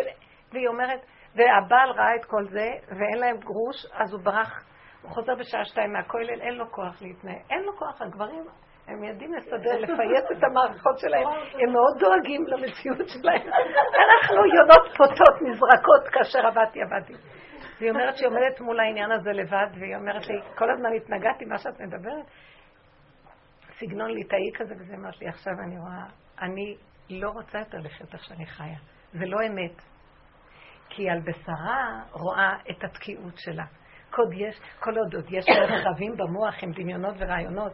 והיא 0.52 0.68
אומרת, 0.68 1.00
והבעל 1.36 1.90
ראה 1.90 2.16
את 2.16 2.26
כל 2.26 2.44
זה, 2.44 2.68
ואין 2.88 3.20
להם 3.20 3.38
גרוש, 3.38 3.86
אז 3.94 4.14
הוא 4.14 4.22
ברח 4.24 4.64
הוא 5.04 5.12
חוזר 5.12 5.36
בשעה 5.36 5.66
שתיים 5.66 5.94
מהכולל, 5.94 6.42
אין 6.42 6.54
לו 6.54 6.72
כוח 6.72 7.02
להתנהל. 7.02 7.40
אין 7.50 7.64
לו 7.64 7.78
כוח, 7.78 8.02
הגברים, 8.02 8.46
הם 8.88 9.04
יודעים 9.04 9.34
לסדר, 9.34 9.80
לפייס 9.80 10.26
את 10.38 10.44
המערכות 10.44 11.00
שלהם. 11.00 11.28
הם 11.28 11.74
מאוד 11.74 11.98
דואגים 12.00 12.48
למציאות 12.48 13.10
שלהם. 13.10 13.42
אנחנו 13.42 14.36
יונות 14.36 14.98
פוטות, 14.98 15.42
נזרקות, 15.42 16.08
כאשר 16.12 16.48
עבדתי, 16.48 16.80
עבדתי. 16.82 17.14
והיא 17.80 17.92
אומרת 17.92 18.18
שהיא 18.18 18.28
עומדת 18.28 18.62
מול 18.62 18.80
העניין 18.80 19.12
הזה 19.12 19.32
לבד, 19.32 19.68
והיא 19.80 19.96
אומרת 19.96 20.28
לי, 20.28 20.36
כל 20.56 20.72
הזמן 20.72 20.90
התנגדתי 20.94 21.46
מה 21.46 21.58
שאת 21.58 21.80
מדברת. 21.82 22.26
סגנון 23.80 24.12
ליטאי 24.12 24.52
כזה, 24.56 24.76
וזה 24.80 24.94
אמרת 24.96 25.22
לי, 25.22 25.28
עכשיו 25.28 25.54
אני 25.66 25.78
רואה, 25.80 26.06
אני 26.42 26.78
לא 27.10 27.30
רוצה 27.30 27.60
יותר 27.60 27.78
לחיות 27.78 28.14
איך 28.14 28.24
שאני 28.24 28.46
חיה. 28.46 28.78
זה 29.14 29.26
לא 29.26 29.38
אמת. 29.48 29.82
כי 30.90 31.10
על 31.10 31.20
בשרה 31.20 32.02
רואה 32.12 32.56
את 32.72 32.84
התקיעות 32.84 33.34
שלה. 33.38 33.66
קוד 34.16 34.34
יש, 34.34 34.60
כל 34.80 34.98
עוד 34.98 35.16
עוד 35.16 35.26
יש 35.30 35.46
מרחבים 35.50 36.18
במוח 36.18 36.64
עם 36.64 36.72
דמיונות 36.72 37.16
ורעיונות. 37.18 37.74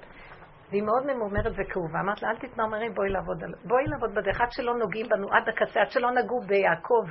והיא 0.70 0.84
מאוד 0.84 1.06
ממומרת 1.06 1.52
וכאובה. 1.58 2.00
אמרת 2.00 2.22
לה, 2.22 2.30
אל 2.30 2.38
תתמרמרי, 2.38 2.90
בואי 2.90 3.10
לעבוד, 3.10 3.44
על... 3.44 3.54
בואי 3.66 3.84
לעבוד 3.88 4.12
בדרך. 4.16 4.42
עד 4.42 4.52
שלא 4.52 4.78
נוגעים 4.78 5.06
בנו 5.10 5.28
עד 5.34 5.50
הקצה, 5.50 5.82
עד 5.82 5.90
שלא 5.90 6.12
נגעו 6.12 6.42
ביעקב 6.48 7.04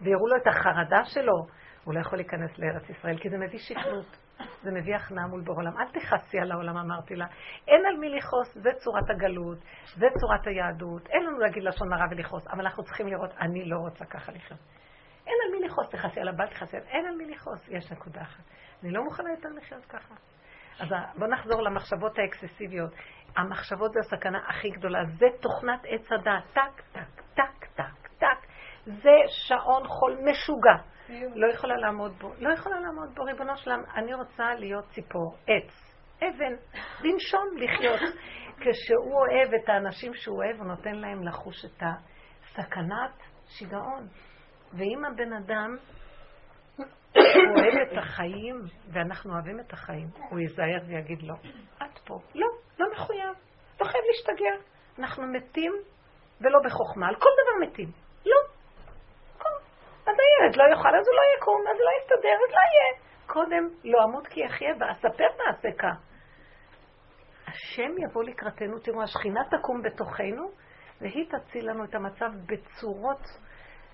ויראו 0.00 0.26
לו 0.26 0.36
את 0.36 0.46
החרדה 0.46 1.04
שלו, 1.04 1.46
הוא 1.84 1.94
לא 1.94 2.00
יכול 2.00 2.18
להיכנס 2.18 2.58
לארץ 2.58 2.90
ישראל, 2.90 3.18
כי 3.18 3.30
זה 3.30 3.38
מביא 3.38 3.58
שכנות. 3.58 4.16
זה 4.62 4.70
מביא 4.70 4.96
הכנעה 4.96 5.26
מול 5.26 5.40
בורא 5.40 5.56
עולם. 5.56 5.78
אל 5.78 6.00
תכעסי 6.00 6.38
על 6.38 6.52
העולם, 6.52 6.76
אמרתי 6.76 7.16
לה. 7.16 7.26
אין 7.68 7.86
על 7.86 7.96
מי 7.96 8.08
לכעוס, 8.08 8.54
זה 8.54 8.70
צורת 8.76 9.10
הגלות, 9.10 9.58
זה 9.96 10.06
צורת 10.20 10.46
היהדות. 10.46 11.08
אין 11.08 11.22
לנו 11.26 11.38
להגיד 11.38 11.62
לשון 11.62 11.92
הרע 11.92 12.04
ולכעוס, 12.10 12.46
אבל 12.46 12.60
אנחנו 12.60 12.82
צריכים 12.84 13.06
לראות, 13.06 13.30
אני 13.40 13.64
לא 13.64 13.76
רוצה 13.76 14.04
ככה 14.04 14.32
לחיות. 14.32 14.60
אין 15.26 15.34
על 15.46 15.52
מי 15.52 15.66
לכעוס, 15.66 15.90
תכעסי 15.90 16.20
על 16.20 16.28
הבת, 16.28 16.50
תכעסי 16.50 16.76
על... 16.76 16.82
אין 16.82 17.06
על 17.06 17.16
מי 17.16 17.26
לכעוס, 17.26 17.68
יש 17.68 17.92
נקודה 17.92 18.22
אחת. 18.22 18.44
אני 18.86 18.94
לא 18.94 19.04
מוכנה 19.04 19.30
יותר 19.30 19.48
לחיות 19.56 19.84
ככה. 19.84 20.14
אז 20.80 20.88
בואו 21.18 21.30
נחזור 21.30 21.62
למחשבות 21.62 22.18
האקססיביות. 22.18 22.90
המחשבות 23.36 23.92
זה 23.92 23.98
הסכנה 24.00 24.38
הכי 24.48 24.70
גדולה. 24.70 25.04
זה 25.18 25.26
תוכנת 25.40 25.80
עץ 25.88 26.12
הדעת. 26.12 26.44
טק, 26.52 26.82
טק, 26.92 27.34
טק, 27.34 27.66
טק, 27.74 28.08
טק. 28.18 28.46
זה 28.84 29.16
שעון 29.26 29.86
חול 29.86 30.18
משוגע. 30.24 30.76
לא 31.34 31.46
יכולה 31.46 31.76
לעמוד 31.76 32.12
בו. 32.20 32.32
לא 32.38 32.52
יכולה 32.52 32.80
לעמוד 32.80 33.14
בו, 33.14 33.24
ריבונו 33.24 33.56
שלם. 33.56 33.82
אני 33.94 34.14
רוצה 34.14 34.54
להיות 34.54 34.84
ציפור, 34.88 35.36
עץ, 35.46 35.94
אבן, 36.18 36.54
לנשום, 37.00 37.56
לחיות. 37.56 38.00
כשהוא 38.60 39.14
אוהב 39.14 39.54
את 39.54 39.68
האנשים 39.68 40.14
שהוא 40.14 40.36
אוהב, 40.36 40.56
הוא 40.56 40.66
נותן 40.66 40.94
להם 40.94 41.28
לחוש 41.28 41.64
את 41.64 41.82
הסכנת 41.82 43.22
שיגעון. 43.48 44.08
ואם 44.72 45.04
הבן 45.04 45.32
אדם 45.32 45.76
הוא 47.36 47.56
אוהב 47.58 47.88
את 47.92 47.98
החיים, 47.98 48.62
ואנחנו 48.92 49.32
אוהבים 49.32 49.60
את 49.60 49.72
החיים, 49.72 50.08
הוא 50.30 50.38
ייזהר 50.38 50.80
ויגיד 50.88 51.22
לא. 51.22 51.34
את 51.82 51.98
פה. 52.04 52.18
לא, 52.34 52.46
לא 52.78 52.86
מחויב. 52.92 53.34
לא 53.80 53.84
חייב 53.84 54.04
להשתגע. 54.06 54.66
אנחנו 54.98 55.26
מתים 55.26 55.72
ולא 56.40 56.58
בחוכמה. 56.64 57.08
על 57.08 57.14
כל 57.14 57.28
דבר 57.42 57.68
מתים. 57.68 57.88
לא. 58.26 58.36
אז 60.06 60.16
הילד 60.22 60.56
לא 60.56 60.64
יאכל, 60.70 60.88
אז 60.88 61.08
הוא 61.08 61.16
לא 61.16 61.22
יקום, 61.36 61.60
אז 61.70 61.76
לא 61.80 61.90
יסתדר, 62.00 62.36
אז 62.46 62.50
לא 62.50 62.60
יהיה. 62.70 63.06
קודם 63.26 63.68
לא 63.84 64.04
אמות 64.04 64.26
כי 64.26 64.40
יחיה 64.40 64.74
ואספר 64.80 65.24
מעשיך. 65.38 65.84
השם 67.46 67.92
יבוא 67.98 68.24
לקראתנו, 68.24 68.78
תראו, 68.78 69.02
השכינה 69.02 69.40
תקום 69.50 69.82
בתוכנו, 69.82 70.50
והיא 71.00 71.26
תציל 71.30 71.70
לנו 71.70 71.84
את 71.84 71.94
המצב 71.94 72.30
בצורות 72.46 73.22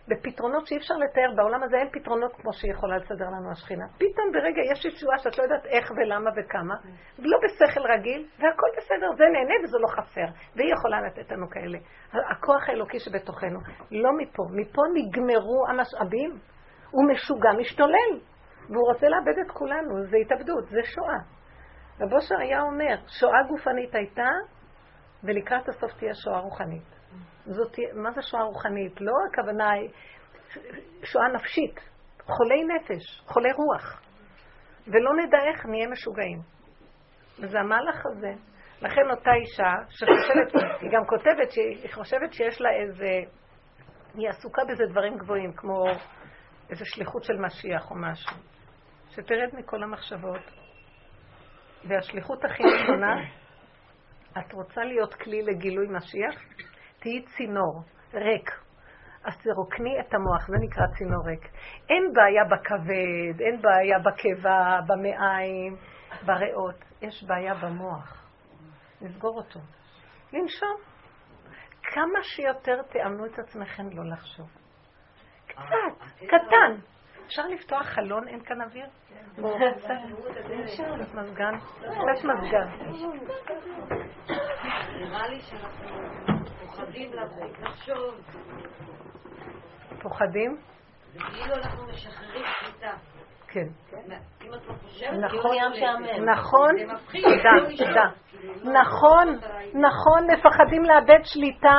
בפתרונות 0.08 0.66
שאי 0.66 0.76
אפשר 0.76 0.94
לתאר, 0.94 1.34
בעולם 1.36 1.62
הזה 1.62 1.76
אין 1.76 1.88
פתרונות 1.92 2.32
כמו 2.32 2.52
שהיא 2.52 2.72
יכולה 2.72 2.96
לסדר 2.96 3.26
לנו 3.26 3.50
השכינה. 3.50 3.84
פתאום 3.94 4.32
ברגע 4.32 4.62
יש 4.72 4.84
ישועה 4.84 5.18
שאת 5.18 5.38
לא 5.38 5.42
יודעת 5.42 5.66
איך 5.66 5.90
ולמה 5.90 6.30
וכמה, 6.36 6.74
לא 7.18 7.38
בשכל 7.44 7.80
רגיל, 7.92 8.28
והכל 8.38 8.66
בסדר, 8.76 9.08
זה 9.18 9.24
נהנה 9.32 9.54
וזה 9.64 9.78
לא 9.78 9.88
חסר. 9.88 10.26
והיא 10.56 10.72
יכולה 10.72 11.00
לתת 11.00 11.32
לנו 11.32 11.50
כאלה. 11.50 11.78
הכוח 12.30 12.68
האלוקי 12.68 12.98
שבתוכנו, 13.00 13.58
לא 13.90 14.10
מפה. 14.18 14.42
מפה 14.52 14.82
נגמרו 14.94 15.66
המשאבים. 15.68 16.38
הוא 16.90 17.04
משוגע, 17.12 17.52
משתולל, 17.58 18.12
והוא 18.68 18.92
רוצה 18.92 19.08
לאבד 19.08 19.38
את 19.46 19.50
כולנו, 19.50 20.06
זה 20.10 20.16
התאבדות, 20.16 20.64
זה 20.68 20.80
שואה. 20.84 21.18
רבו 22.00 22.16
היה 22.38 22.62
אומר, 22.62 22.96
שואה 23.20 23.42
גופנית 23.48 23.94
הייתה, 23.94 24.28
ולקראת 25.24 25.68
הסוף 25.68 25.92
תהיה 25.98 26.14
שואה 26.14 26.38
רוחנית. 26.38 27.01
זאת, 27.47 27.76
מה 27.94 28.10
זה 28.10 28.22
שואה 28.22 28.43
רוחנית? 28.43 29.01
לא 29.01 29.12
הכוונה 29.30 29.70
היא 29.70 29.89
שואה 31.05 31.28
נפשית, 31.28 31.80
חולי 32.22 32.64
נפש, 32.64 33.20
חולי 33.26 33.52
רוח. 33.52 34.02
ולא 34.86 35.10
נדע 35.16 35.39
איך 35.52 35.66
נהיה 35.66 35.89
משוגעים. 35.89 36.39
וזה 37.39 37.60
המהלך 37.60 38.06
הזה. 38.06 38.32
לכן 38.82 39.10
אותה 39.10 39.30
אישה 39.34 39.72
שחושבת, 39.89 40.62
היא 40.80 40.90
גם 40.93 41.05
כותבת 41.06 41.51
שהיא 41.51 41.93
חושבת 41.94 42.32
שיש 42.32 42.60
לה 42.60 42.70
איזה, 42.70 43.10
היא 44.14 44.28
עסוקה 44.28 44.62
בזה 44.64 44.84
דברים 44.90 45.16
גבוהים, 45.16 45.52
כמו 45.52 45.84
איזו 46.70 46.84
שליחות 46.86 47.24
של 47.24 47.36
משיח 47.36 47.90
או 47.90 47.97
משהו. 47.97 48.36
שתרד 49.10 49.48
מכל 49.52 49.82
המחשבות. 49.82 50.40
והשליחות 51.89 52.44
הכי 52.44 52.62
נכונה, 52.62 53.14
את 54.39 54.52
רוצה 54.52 54.80
להיות 54.80 55.14
כלי 55.14 55.43
לגילוי 55.43 55.86
משיח? 55.90 56.43
תהיי 57.02 57.22
צינור, 57.22 57.82
ריק. 58.14 58.50
אז 59.24 59.38
תרוקני 59.42 60.00
את 60.00 60.14
המוח, 60.14 60.48
זה 60.48 60.56
נקרא 60.60 60.86
צינור 60.98 61.26
ריק. 61.26 61.48
אין 61.90 62.12
בעיה 62.12 62.44
בכבד, 62.44 63.40
אין 63.40 63.62
בעיה 63.62 63.98
בקיבה, 63.98 64.80
במעיים, 64.86 65.76
בריאות. 66.26 66.84
יש 67.02 67.24
בעיה 67.24 67.54
במוח. 67.54 68.26
נסגור 69.00 69.36
אותו. 69.36 69.60
לנשום. 70.32 70.76
כמה 71.82 72.22
שיותר 72.22 72.82
תאמנו 72.82 73.26
את 73.26 73.38
עצמכם 73.38 73.90
לא 73.92 74.04
לחשוב. 74.12 74.48
קצת, 75.46 76.26
קטן. 76.26 76.80
אפשר 77.26 77.46
לפתוח 77.46 77.86
חלון? 77.86 78.28
אין 78.28 78.44
כאן 78.44 78.62
אוויר? 78.62 78.86
אפשר, 80.64 80.94
מזגן. 81.14 81.58
קצת 81.58 82.24
מזגן. 82.24 82.68
נראה 85.00 85.28
לי 85.28 85.40
שאנחנו 85.40 86.31
פוחדים 86.76 87.10
לחשוב. 87.62 88.14
פוחדים? 90.02 90.56
זה 91.12 91.18
כאילו 91.18 91.54
אנחנו 91.54 91.86
משחררים 91.86 92.44
שליטה. 92.60 92.92
כן. 93.48 93.66
אם 94.44 94.54
את 94.54 94.66
לא 94.66 94.74
חושבת, 94.82 95.10
נכון, 95.18 95.56
כאילו 96.12 96.32
נכון, 96.32 96.70
תודה, 97.22 97.84
תודה. 97.84 98.08
נכון, 98.80 99.38
נכון, 99.74 100.26
מפחדים 100.30 100.84
לאבד 100.84 101.24
שליטה, 101.24 101.76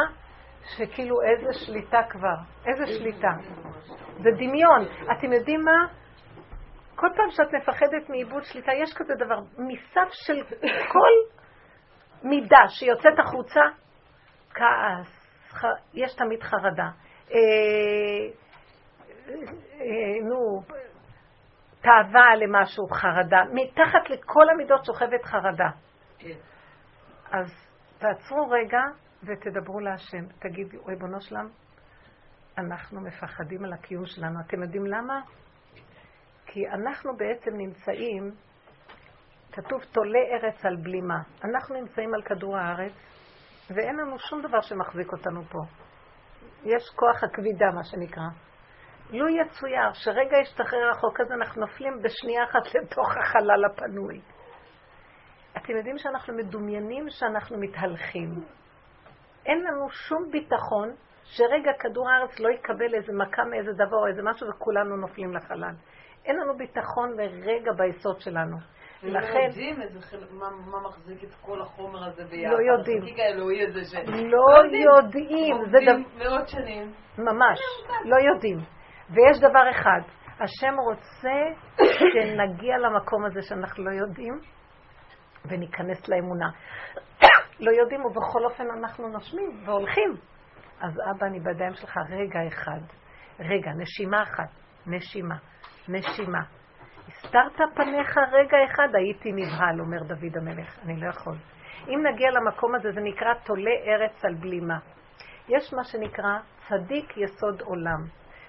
שכאילו 0.78 1.16
איזה 1.22 1.66
שליטה 1.66 2.00
כבר, 2.10 2.36
איזה 2.68 2.88
שליטה. 2.88 3.32
זה 4.18 4.30
דמיון. 4.38 4.86
אתם 5.18 5.34
יודעים 5.34 5.62
מה? 5.62 5.88
כל 6.96 7.08
פעם 7.16 7.30
שאת 7.30 7.54
מפחדת 7.54 8.10
מאיבוד 8.10 8.44
שליטה, 8.44 8.72
יש 8.84 8.94
כזה 8.94 9.14
דבר, 9.16 9.40
מסף 9.58 10.10
של 10.12 10.44
כל 10.92 11.40
מידה 12.24 12.68
שיוצאת 12.68 13.20
החוצה, 13.20 13.62
כעס, 14.54 15.08
ח... 15.50 15.64
יש 15.94 16.16
תמיד 16.16 16.44
חרדה. 16.44 16.90
אה, 17.32 17.38
אה, 19.80 20.20
נו, 20.24 20.62
תאווה 21.82 22.36
למשהו, 22.36 22.88
חרדה. 22.88 23.44
מתחת 23.54 24.10
לכל 24.10 24.50
המידות 24.50 24.86
שוכבת 24.86 25.24
חרדה. 25.24 25.70
כן. 26.20 26.38
אז 27.32 27.48
תעצרו 27.98 28.50
רגע 28.50 28.82
ותדברו 29.24 29.80
להשם. 29.80 30.26
תגידו, 30.40 30.86
ריבונו 30.86 31.22
שלם, 31.22 31.50
אנחנו 32.58 33.02
מפחדים 33.02 33.66
על 33.66 33.74
הקיום 33.74 34.06
שלנו. 34.06 34.40
אתם 34.48 34.64
יודעים 34.64 34.86
למה? 34.86 35.22
כי 36.46 36.68
אנחנו 36.70 37.18
בעצם 37.18 37.52
נמצאים, 37.58 38.32
כתוב 39.52 39.82
תולה 39.92 40.20
ארץ 40.20 40.66
על 40.66 40.76
בלימה. 40.76 41.22
אנחנו 41.44 41.76
נמצאים 41.76 42.14
על 42.14 42.22
כדור 42.22 42.58
הארץ, 42.58 42.94
ואין 43.70 43.96
לנו 43.96 44.20
שום 44.20 44.42
דבר 44.42 44.62
שמחזיק 44.62 45.12
אותנו 45.12 45.44
פה. 45.44 45.60
יש 46.64 46.90
כוח 46.96 47.24
הכבידה, 47.24 47.66
מה 47.76 47.84
שנקרא. 47.84 48.24
לו 49.12 49.28
יצויר 49.28 49.94
שרגע 49.94 50.38
ישתחרר 50.38 50.90
החוק 50.92 51.20
הזה, 51.20 51.34
אנחנו 51.34 51.62
נופלים 51.62 52.02
בשנייה 52.02 52.44
אחת 52.44 52.76
לתוך 52.76 53.18
החלל 53.18 53.66
הפנוי. 53.66 54.22
אתם 55.58 55.78
יודעים 55.78 55.98
שאנחנו 55.98 56.34
מדומיינים 56.34 57.10
שאנחנו 57.10 57.58
מתהלכים. 57.60 58.30
אין 59.46 59.60
לנו 59.64 59.90
שום 59.90 60.32
ביטחון 60.32 60.96
שרגע 61.24 61.72
כדור 61.80 62.10
הארץ 62.10 62.40
לא 62.40 62.50
יקבל 62.50 62.94
איזה 62.96 63.14
מכה 63.14 63.44
מאיזה 63.44 63.72
דבר 63.74 63.98
או 63.98 64.08
איזה 64.08 64.22
משהו 64.24 64.48
וכולנו 64.50 64.98
נופלים 64.98 65.34
לחלל. 65.34 65.76
אין 66.26 66.36
לנו 66.36 66.58
ביטחון 66.58 67.14
לרגע 67.18 67.72
ביסוד 67.78 68.22
שלנו. 68.22 68.58
לכן... 69.04 69.34
לא 69.34 69.40
יודעים 69.40 69.76
מה 70.72 70.80
מחזיק 70.86 71.24
את 71.24 71.36
כל 71.42 71.62
החומר 71.62 72.04
הזה 72.04 72.24
ביחד. 72.26 72.54
לא 72.54 72.72
יודעים. 72.72 72.98
החזיק 72.98 73.20
האלוהי 73.20 73.68
הזה 73.68 73.80
ש... 73.86 73.94
לא 74.08 74.46
יודעים. 74.92 75.56
זה 75.72 75.78
דבר... 75.86 76.26
מאות 76.26 76.48
שנים. 76.48 76.94
ממש. 77.18 77.60
לא 78.06 78.16
יודעים. 78.16 78.58
ויש 79.10 79.40
דבר 79.40 79.70
אחד, 79.72 80.02
השם 80.40 80.74
רוצה 80.88 81.38
שנגיע 82.14 82.78
למקום 82.78 83.26
הזה 83.26 83.42
שאנחנו 83.42 83.84
לא 83.84 83.92
יודעים 83.92 84.34
וניכנס 85.46 86.10
לאמונה. 86.10 86.50
לא 87.66 87.72
יודעים 87.72 88.06
ובכל 88.06 88.46
אופן 88.46 88.64
אנחנו 88.78 89.08
נושמים 89.08 89.64
והולכים. 89.66 90.16
אז 90.82 91.00
אבא, 91.12 91.28
אני 91.28 91.40
בידיים 91.40 91.74
שלך 91.74 91.98
רגע 92.10 92.40
אחד. 92.48 92.82
רגע, 93.40 93.72
נשימה 93.78 94.24
אחת. 94.24 94.50
נשימה. 94.88 95.36
נשימה. 95.90 96.40
הסתרת 97.08 97.76
פניך 97.76 98.18
רגע 98.32 98.58
אחד, 98.66 98.96
הייתי 98.96 99.32
נבהל, 99.32 99.80
אומר 99.80 100.04
דוד 100.04 100.38
המלך. 100.38 100.80
אני 100.86 101.02
לא 101.02 101.10
יכול. 101.10 101.36
אם 101.88 102.04
נגיע 102.14 102.32
למקום 102.32 102.76
הזה, 102.76 102.92
זה 102.92 103.02
נקרא 103.02 103.34
תולה 103.46 103.72
ארץ 103.88 104.26
על 104.26 104.36
בלימה. 104.36 104.78
יש 105.50 105.74
מה 105.74 105.84
שנקרא 105.84 106.40
צדיק 106.68 107.18
יסוד 107.18 107.62
עולם, 107.62 108.02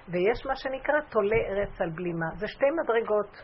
ויש 0.08 0.46
מה 0.46 0.56
שנקרא 0.56 1.00
תולה 1.10 1.36
ארץ 1.36 1.80
על 1.80 1.90
בלימה. 1.90 2.26
זה 2.36 2.48
שתי 2.48 2.66
מדרגות. 2.82 3.42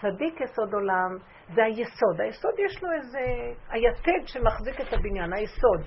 צדיק 0.00 0.40
יסוד 0.40 0.74
עולם 0.74 1.18
זה 1.54 1.64
היסוד. 1.64 2.20
היסוד 2.20 2.54
יש 2.66 2.82
לו 2.82 2.92
איזה... 2.92 3.18
היתד 3.70 4.26
שמחזיק 4.26 4.80
את 4.80 4.92
הבניין, 4.92 5.32
היסוד. 5.32 5.80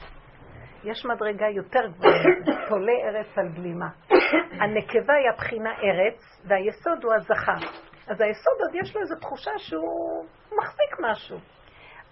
יש 0.84 1.06
מדרגה 1.06 1.50
יותר 1.50 1.88
גבוהה, 1.88 2.24
תולה 2.70 2.94
ארץ 3.08 3.38
על 3.38 3.48
בלימה. 3.48 3.90
הנקבה 4.52 5.14
היא 5.14 5.30
הבחינה 5.34 5.70
ארץ, 5.70 6.20
והיסוד 6.48 7.04
הוא 7.04 7.14
הזכר. 7.14 7.89
אז 8.10 8.22
היסוד 8.22 8.54
עוד 8.60 8.76
יש 8.76 8.96
לו 8.96 9.02
איזו 9.02 9.16
תחושה 9.16 9.52
שהוא 9.58 10.26
מחזיק 10.58 11.00
משהו. 11.00 11.38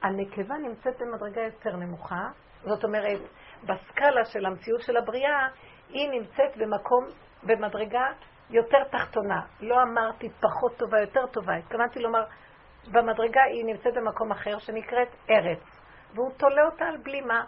הנקבה 0.04 0.56
נמצאת 0.58 0.94
במדרגה 1.00 1.42
יותר 1.42 1.76
נמוכה, 1.76 2.30
זאת 2.64 2.84
אומרת, 2.84 3.20
בסקאלה 3.64 4.26
של 4.26 4.46
המציאות 4.46 4.82
של 4.82 4.98
הבריאה, 4.98 5.48
היא 5.90 6.10
נמצאת 6.10 6.58
במקום, 6.58 7.06
במדרגה 7.44 8.06
יותר 8.50 8.84
תחתונה. 8.92 9.42
לא 9.62 9.76
אמרתי 9.84 10.30
פחות 10.30 10.78
טובה, 10.78 11.00
יותר 11.02 11.26
טובה. 11.28 11.56
התכוונתי 11.56 12.00
לומר, 12.00 12.24
במדרגה 12.92 13.42
היא 13.44 13.66
נמצאת 13.66 13.94
במקום 13.94 14.32
אחר 14.32 14.60
שנקראת 14.60 15.08
ארץ, 15.30 15.64
והוא 16.16 16.32
תולה 16.38 16.66
אותה 16.66 16.86
על 16.86 16.98
בלימה. 16.98 17.44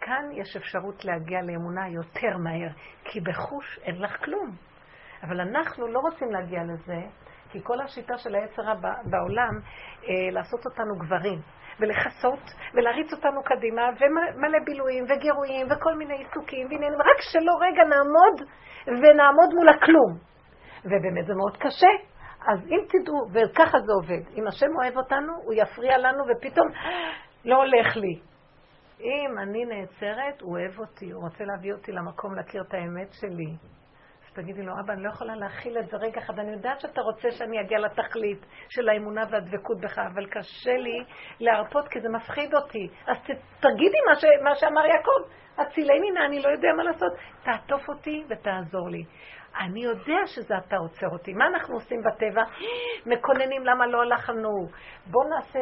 כאן 0.00 0.24
יש 0.32 0.56
אפשרות 0.56 1.04
להגיע 1.04 1.42
לאמונה 1.42 1.88
יותר 1.88 2.36
מהר, 2.38 2.68
כי 3.04 3.20
בחוש 3.20 3.78
אין 3.82 4.02
לך 4.02 4.24
כלום. 4.24 4.50
אבל 5.22 5.40
אנחנו 5.40 5.86
לא 5.86 5.98
רוצים 5.98 6.32
להגיע 6.32 6.60
לזה, 6.62 7.23
כי 7.54 7.60
כל 7.62 7.80
השיטה 7.80 8.18
של 8.18 8.34
היצרה 8.34 8.74
בעולם, 9.10 9.54
אה, 10.08 10.30
לעשות 10.30 10.66
אותנו 10.66 10.94
גברים, 10.98 11.38
ולכסות, 11.80 12.44
ולהריץ 12.74 13.12
אותנו 13.12 13.42
קדימה, 13.42 13.82
ומלא 13.82 14.58
בילויים, 14.64 15.04
וגירויים, 15.04 15.66
וכל 15.70 15.94
מיני 15.94 16.14
עיסוקים, 16.14 16.66
ועניינים, 16.66 17.00
רק 17.00 17.20
שלא 17.20 17.52
רגע 17.60 17.82
נעמוד, 17.84 18.50
ונעמוד 18.86 19.50
מול 19.54 19.68
הכלום. 19.68 20.12
ובאמת 20.84 21.26
זה 21.26 21.34
מאוד 21.34 21.56
קשה. 21.56 21.92
אז 22.46 22.58
אם 22.66 22.80
תדעו, 22.88 23.18
וככה 23.32 23.78
זה 23.78 23.92
עובד, 23.92 24.38
אם 24.38 24.46
השם 24.46 24.70
אוהב 24.82 24.96
אותנו, 24.96 25.32
הוא 25.44 25.54
יפריע 25.54 25.98
לנו, 25.98 26.24
ופתאום 26.28 26.68
לא 27.44 27.56
הולך 27.56 27.96
לי. 27.96 28.20
אם 29.00 29.38
אני 29.42 29.64
נעצרת, 29.64 30.40
הוא 30.40 30.58
אוהב 30.58 30.78
אותי, 30.78 31.10
הוא 31.10 31.22
רוצה 31.22 31.44
להביא 31.44 31.72
אותי 31.72 31.92
למקום 31.92 32.34
להכיר 32.34 32.62
את 32.68 32.74
האמת 32.74 33.12
שלי. 33.12 33.56
תגידי 34.34 34.62
לו, 34.62 34.72
אבא, 34.80 34.92
אני 34.92 35.02
לא 35.02 35.08
יכולה 35.08 35.36
להכיל 35.36 35.78
את 35.78 35.90
זה 35.90 35.96
רגע 35.96 36.20
אחד, 36.20 36.38
אני 36.38 36.52
יודעת 36.52 36.80
שאתה 36.80 37.00
רוצה 37.00 37.30
שאני 37.30 37.60
אגיע 37.60 37.78
לתכלית 37.78 38.46
של 38.68 38.88
האמונה 38.88 39.22
והדבקות 39.30 39.80
בך, 39.80 39.98
אבל 39.98 40.26
קשה 40.26 40.76
לי 40.76 41.04
להרפות 41.40 41.88
כי 41.88 42.00
זה 42.00 42.08
מפחיד 42.08 42.54
אותי. 42.54 42.88
אז 43.06 43.16
תגידי 43.60 43.98
מה, 44.08 44.14
ש, 44.14 44.24
מה 44.44 44.54
שאמר 44.54 44.86
יעקב, 44.86 45.34
הצילי 45.58 46.00
מינה, 46.00 46.26
אני 46.26 46.42
לא 46.42 46.48
יודע 46.48 46.68
מה 46.76 46.82
לעשות. 46.82 47.12
תעטוף 47.44 47.88
אותי 47.88 48.24
ותעזור 48.28 48.88
לי. 48.88 49.04
אני 49.60 49.84
יודע 49.84 50.26
שזה 50.26 50.54
אתה 50.58 50.76
עוצר 50.76 51.08
אותי. 51.08 51.32
מה 51.32 51.46
אנחנו 51.46 51.74
עושים 51.74 52.02
בטבע? 52.02 52.42
מקוננים 53.06 53.64
למה 53.64 53.86
לא 53.86 54.02
הלכנו. 54.02 54.50
בואו 55.06 55.28
נעשה, 55.28 55.58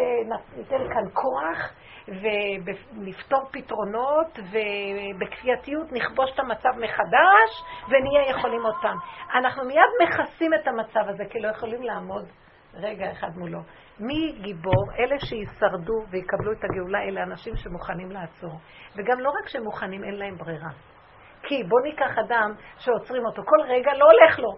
ניתן 0.57 0.89
כאן 0.95 1.05
כוח 1.13 1.73
ונפתור 2.09 3.41
פתרונות 3.53 4.39
ובכפייתיות 4.39 5.93
נכבוש 5.93 6.31
את 6.35 6.39
המצב 6.39 6.71
מחדש 6.77 7.51
ונהיה 7.89 8.31
יכולים 8.31 8.65
אותם. 8.65 8.97
אנחנו 9.35 9.65
מיד 9.65 9.91
מכסים 10.03 10.55
את 10.55 10.69
המצב 10.69 11.09
הזה 11.09 11.25
כי 11.31 11.41
לא 11.41 11.49
יכולים 11.49 11.83
לעמוד 11.83 12.29
רגע 12.75 13.13
אחד 13.13 13.29
מולו. 13.37 13.59
מי 14.01 14.33
גיבור? 14.43 14.85
אלה 14.99 15.17
שישרדו 15.21 16.05
ויקבלו 16.11 16.53
את 16.53 16.65
הגאולה, 16.65 16.99
אלה 17.03 17.23
אנשים 17.23 17.57
שמוכנים 17.57 18.11
לעצור. 18.11 18.53
וגם 18.97 19.21
לא 19.21 19.31
רק 19.31 19.49
שמוכנים, 19.49 20.05
אין 20.05 20.15
להם 20.15 20.37
ברירה. 20.37 20.92
כי 21.43 21.65
בוא 21.65 21.81
ניקח 21.81 22.19
אדם 22.19 22.53
שעוצרים 22.79 23.27
אותו, 23.27 23.43
כל 23.45 23.61
רגע 23.69 23.91
לא 23.95 24.05
הולך 24.05 24.39
לו. 24.39 24.57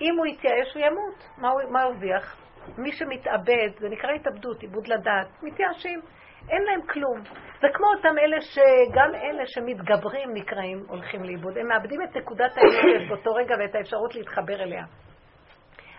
אם 0.00 0.18
הוא 0.18 0.26
יתייאש 0.26 0.74
הוא 0.74 0.82
ימות, 0.82 1.28
מה 1.38 1.50
הוא, 1.50 1.78
הרוויח? 1.78 2.36
מי 2.78 2.92
שמתאבד, 2.92 3.78
זה 3.78 3.88
נקרא 3.88 4.10
התאבדות, 4.10 4.62
עיבוד 4.62 4.88
לדעת, 4.88 5.28
מתייאשים, 5.42 6.00
אין 6.48 6.62
להם 6.62 6.86
כלום. 6.86 7.18
זה 7.60 7.68
כמו 7.74 7.86
אותם 7.96 8.18
אלה 8.18 8.40
שגם 8.40 9.14
אלה 9.14 9.42
שמתגברים 9.46 10.34
נקראים 10.34 10.84
הולכים 10.88 11.24
לאיבוד. 11.24 11.58
הם 11.58 11.68
מאבדים 11.68 12.02
את 12.02 12.16
נקודת 12.16 12.52
האנרגיה 12.56 13.08
באותו 13.08 13.34
רגע 13.34 13.54
ואת 13.58 13.74
האפשרות 13.74 14.14
להתחבר 14.14 14.62
אליה. 14.62 14.84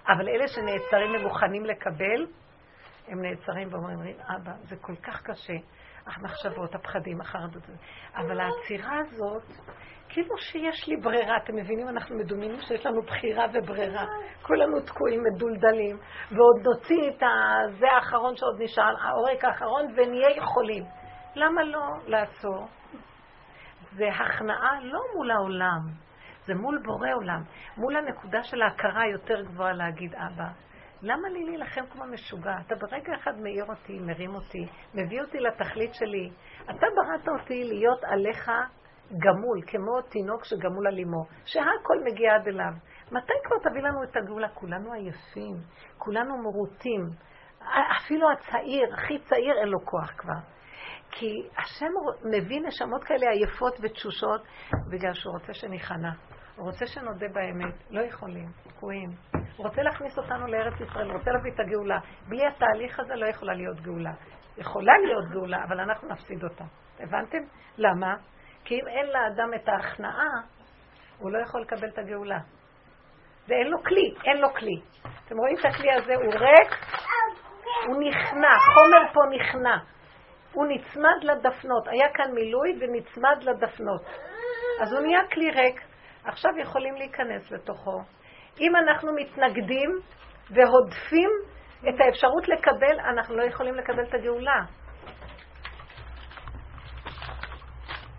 אבל 0.08 0.30
אלה 0.30 0.48
שנעצרים 0.48 1.16
ומוכנים 1.16 1.66
לקבל, 1.66 2.28
הם 3.08 3.22
נעצרים 3.22 3.68
ואומרים, 3.72 4.16
אבא, 4.36 4.52
זה 4.62 4.76
כל 4.82 4.96
כך 4.96 5.22
קשה. 5.24 5.54
המחשבות, 6.06 6.76
הפחדים, 6.76 7.22
החרדות. 7.22 7.64
אבל 8.16 8.40
העצירה 8.40 9.00
הזאת, 9.00 9.44
כאילו 10.10 10.38
שיש 10.38 10.88
לי 10.88 10.98
ברירה, 10.98 11.38
אתם 11.38 11.56
מבינים? 11.56 11.90
אנחנו 11.90 12.16
מדומיינים 12.18 12.62
שיש 12.62 12.86
לנו 12.86 13.02
בחירה 13.02 13.46
וברירה. 13.54 14.06
כולנו 14.42 14.82
תקועים, 14.82 15.22
מדולדלים, 15.24 15.98
ועוד 16.32 16.62
נוציא 16.64 17.10
את 17.10 17.24
זה 17.80 17.92
האחרון 17.92 18.36
שעוד 18.36 18.62
נשאר, 18.62 18.94
העורק 19.02 19.46
האחרון, 19.46 19.86
ונהיה 19.96 20.30
יכולים. 20.38 20.84
למה 21.36 21.64
לא 21.64 21.86
לעצור? 22.08 22.68
זה 23.92 24.06
הכנעה 24.10 24.80
לא 24.82 25.00
מול 25.16 25.32
העולם, 25.32 25.80
זה 26.46 26.54
מול 26.56 26.80
בורא 26.86 27.10
עולם, 27.14 27.42
מול 27.78 27.96
הנקודה 27.96 28.44
של 28.44 28.62
ההכרה 28.62 29.02
היותר 29.02 29.42
גבוהה 29.42 29.74
להגיד, 29.74 30.16
אבא, 30.16 30.48
למה 31.06 31.30
לי 31.30 31.44
להילחם 31.44 31.86
כמו 31.92 32.06
משוגע? 32.06 32.56
אתה 32.68 32.76
ברגע 32.76 33.14
אחד 33.16 33.32
מאיר 33.42 33.66
אותי, 33.70 34.00
מרים 34.00 34.36
אותי, 34.36 34.66
מביא 34.94 35.22
אותי 35.22 35.40
לתכלית 35.40 35.94
שלי. 35.94 36.30
אתה 36.64 36.88
בראת 36.96 37.28
אותי 37.28 37.64
להיות 37.64 38.04
עליך 38.04 38.52
גמול, 39.12 39.62
כמו 39.68 40.02
תינוק 40.02 40.44
שגמול 40.44 40.88
על 40.88 41.00
אמו, 41.00 41.26
שהכל 41.46 42.04
מגיע 42.06 42.36
עד 42.36 42.48
אליו. 42.48 42.74
מתי 43.12 43.34
כבר 43.44 43.70
תביא 43.70 43.82
לנו 43.82 44.04
את 44.04 44.18
הגאולה? 44.18 44.50
כולנו 44.50 44.94
עייפים, 44.94 45.56
כולנו 45.98 46.38
מרוטים. 46.38 47.02
אפילו 47.98 48.32
הצעיר, 48.32 48.94
הכי 48.94 49.20
צעיר, 49.20 49.60
אין 49.60 49.68
לו 49.70 49.86
כוח 49.86 50.12
כבר. 50.18 50.40
כי 51.12 51.48
השם 51.58 51.92
מביא 52.26 52.62
נשמות 52.68 53.04
כאלה 53.04 53.30
עייפות 53.30 53.74
ותשושות 53.82 54.42
בגלל 54.92 55.14
שהוא 55.14 55.34
רוצה 55.34 55.54
שניכנע. 55.54 56.12
הוא 56.56 56.66
רוצה 56.66 56.88
שנודה 56.88 57.28
באמת, 57.34 57.74
לא 57.90 58.02
יכולים, 58.02 58.48
תקועים. 58.68 59.10
הוא 59.58 59.68
רוצה 59.68 59.82
להכניס 59.82 60.18
אותנו 60.18 60.48
לארץ 60.48 60.82
ישראל, 60.82 61.12
רוצה 61.12 61.32
להביא 61.32 61.52
את 61.52 61.60
הגאולה. 61.60 62.00
בלי 62.28 62.48
התהליך 62.48 63.00
הזה 63.00 63.16
לא 63.16 63.26
יכולה 63.26 63.54
להיות 63.54 63.82
גאולה. 63.82 64.12
יכולה 64.58 64.94
להיות 65.06 65.26
גאולה, 65.32 65.64
אבל 65.64 65.80
אנחנו 65.80 66.08
נפסיד 66.08 66.44
אותה. 66.44 66.64
הבנתם? 67.00 67.38
למה? 67.78 68.16
כי 68.66 68.76
אם 68.76 68.88
אין 68.88 69.06
לאדם 69.06 69.54
את 69.56 69.70
ההכנעה, 69.70 70.30
הוא 71.18 71.32
לא 71.32 71.38
יכול 71.38 71.62
לקבל 71.62 71.90
את 71.90 71.98
הגאולה. 71.98 72.40
ואין 73.48 73.68
לו 73.68 73.84
כלי, 73.84 74.14
אין 74.26 74.42
לו 74.42 74.54
כלי. 74.54 74.82
אתם 75.26 75.38
רואים 75.38 75.56
את 75.60 75.66
הכלי 75.66 75.92
הזה, 75.92 76.16
הוא 76.16 76.34
ריק, 76.34 76.72
הוא 77.88 77.96
נכנע, 78.00 78.54
חומר 78.74 79.14
פה 79.14 79.22
נכנע. 79.36 79.78
הוא 80.54 80.66
נצמד 80.68 81.24
לדפנות. 81.24 81.88
היה 81.88 82.08
כאן 82.14 82.32
מילוי 82.34 82.80
ונצמד 82.80 83.44
לדפנות. 83.44 84.02
אז 84.82 84.94
הוא 84.94 85.02
נהיה 85.02 85.20
כלי 85.34 85.52
ריק. 85.52 85.93
עכשיו 86.26 86.52
יכולים 86.62 86.96
להיכנס 86.96 87.52
לתוכו. 87.52 88.02
אם 88.60 88.76
אנחנו 88.76 89.14
מתנגדים 89.16 89.90
והודפים 90.50 91.30
את 91.90 92.02
האפשרות 92.02 92.48
לקבל, 92.48 93.00
אנחנו 93.00 93.36
לא 93.36 93.44
יכולים 93.44 93.76
לקבל 93.76 94.04
את 94.10 94.14
הגאולה. 94.14 94.62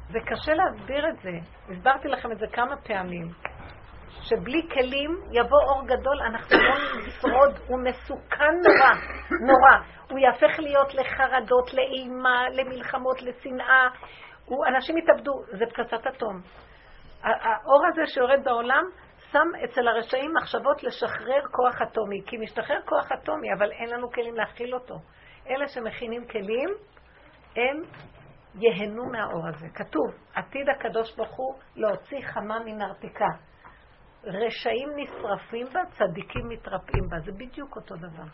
זה 0.08 0.18
קשה 0.26 0.52
להסביר 0.54 1.08
את 1.08 1.18
זה. 1.22 1.30
הסברתי 1.72 2.08
לכם 2.08 2.32
את 2.32 2.38
זה 2.38 2.46
כמה 2.52 2.76
פעמים. 2.76 3.28
שבלי 4.22 4.68
כלים 4.72 5.10
יבוא 5.32 5.62
אור 5.62 5.86
גדול, 5.86 6.22
אנחנו 6.22 6.56
לא 6.58 6.74
נשרוד, 7.06 7.58
הוא 7.68 7.78
מסוכן 7.84 8.54
נורא, 8.64 8.92
נורא. 9.40 9.76
הוא 10.10 10.18
יהפך 10.18 10.58
להיות 10.58 10.94
לחרדות, 10.94 11.74
לאימה, 11.74 12.48
למלחמות, 12.52 13.22
לשנאה. 13.22 13.88
הוא, 14.44 14.66
אנשים 14.66 14.98
יתאבדו, 14.98 15.32
זה 15.58 15.64
פצצת 15.66 16.06
אטום. 16.06 16.40
האור 17.24 17.86
הזה 17.86 18.06
שיורד 18.06 18.44
בעולם 18.44 18.84
שם 19.32 19.48
אצל 19.64 19.88
הרשעים 19.88 20.30
מחשבות 20.34 20.82
לשחרר 20.82 21.40
כוח 21.50 21.82
אטומי, 21.82 22.22
כי 22.26 22.36
משתחרר 22.36 22.80
כוח 22.84 23.12
אטומי, 23.12 23.48
אבל 23.58 23.72
אין 23.72 23.90
לנו 23.90 24.10
כלים 24.10 24.34
להכיל 24.34 24.74
אותו. 24.74 24.94
אלה 25.48 25.68
שמכינים 25.68 26.26
כלים, 26.26 26.68
הם 27.56 27.82
ייהנו 28.54 29.04
מהאור 29.12 29.48
הזה. 29.48 29.66
כתוב, 29.74 30.06
עתיד 30.34 30.68
הקדוש 30.68 31.16
ברוך 31.16 31.36
הוא 31.36 31.54
להוציא 31.76 32.18
חמה 32.26 32.58
מנרתיקה. 32.64 33.28
רשעים 34.24 34.88
נשרפים 34.96 35.66
בה, 35.72 35.80
צדיקים 35.90 36.48
מתרפאים 36.48 37.08
בה. 37.10 37.16
זה 37.24 37.32
בדיוק 37.32 37.76
אותו 37.76 37.94
דבר. 37.96 38.24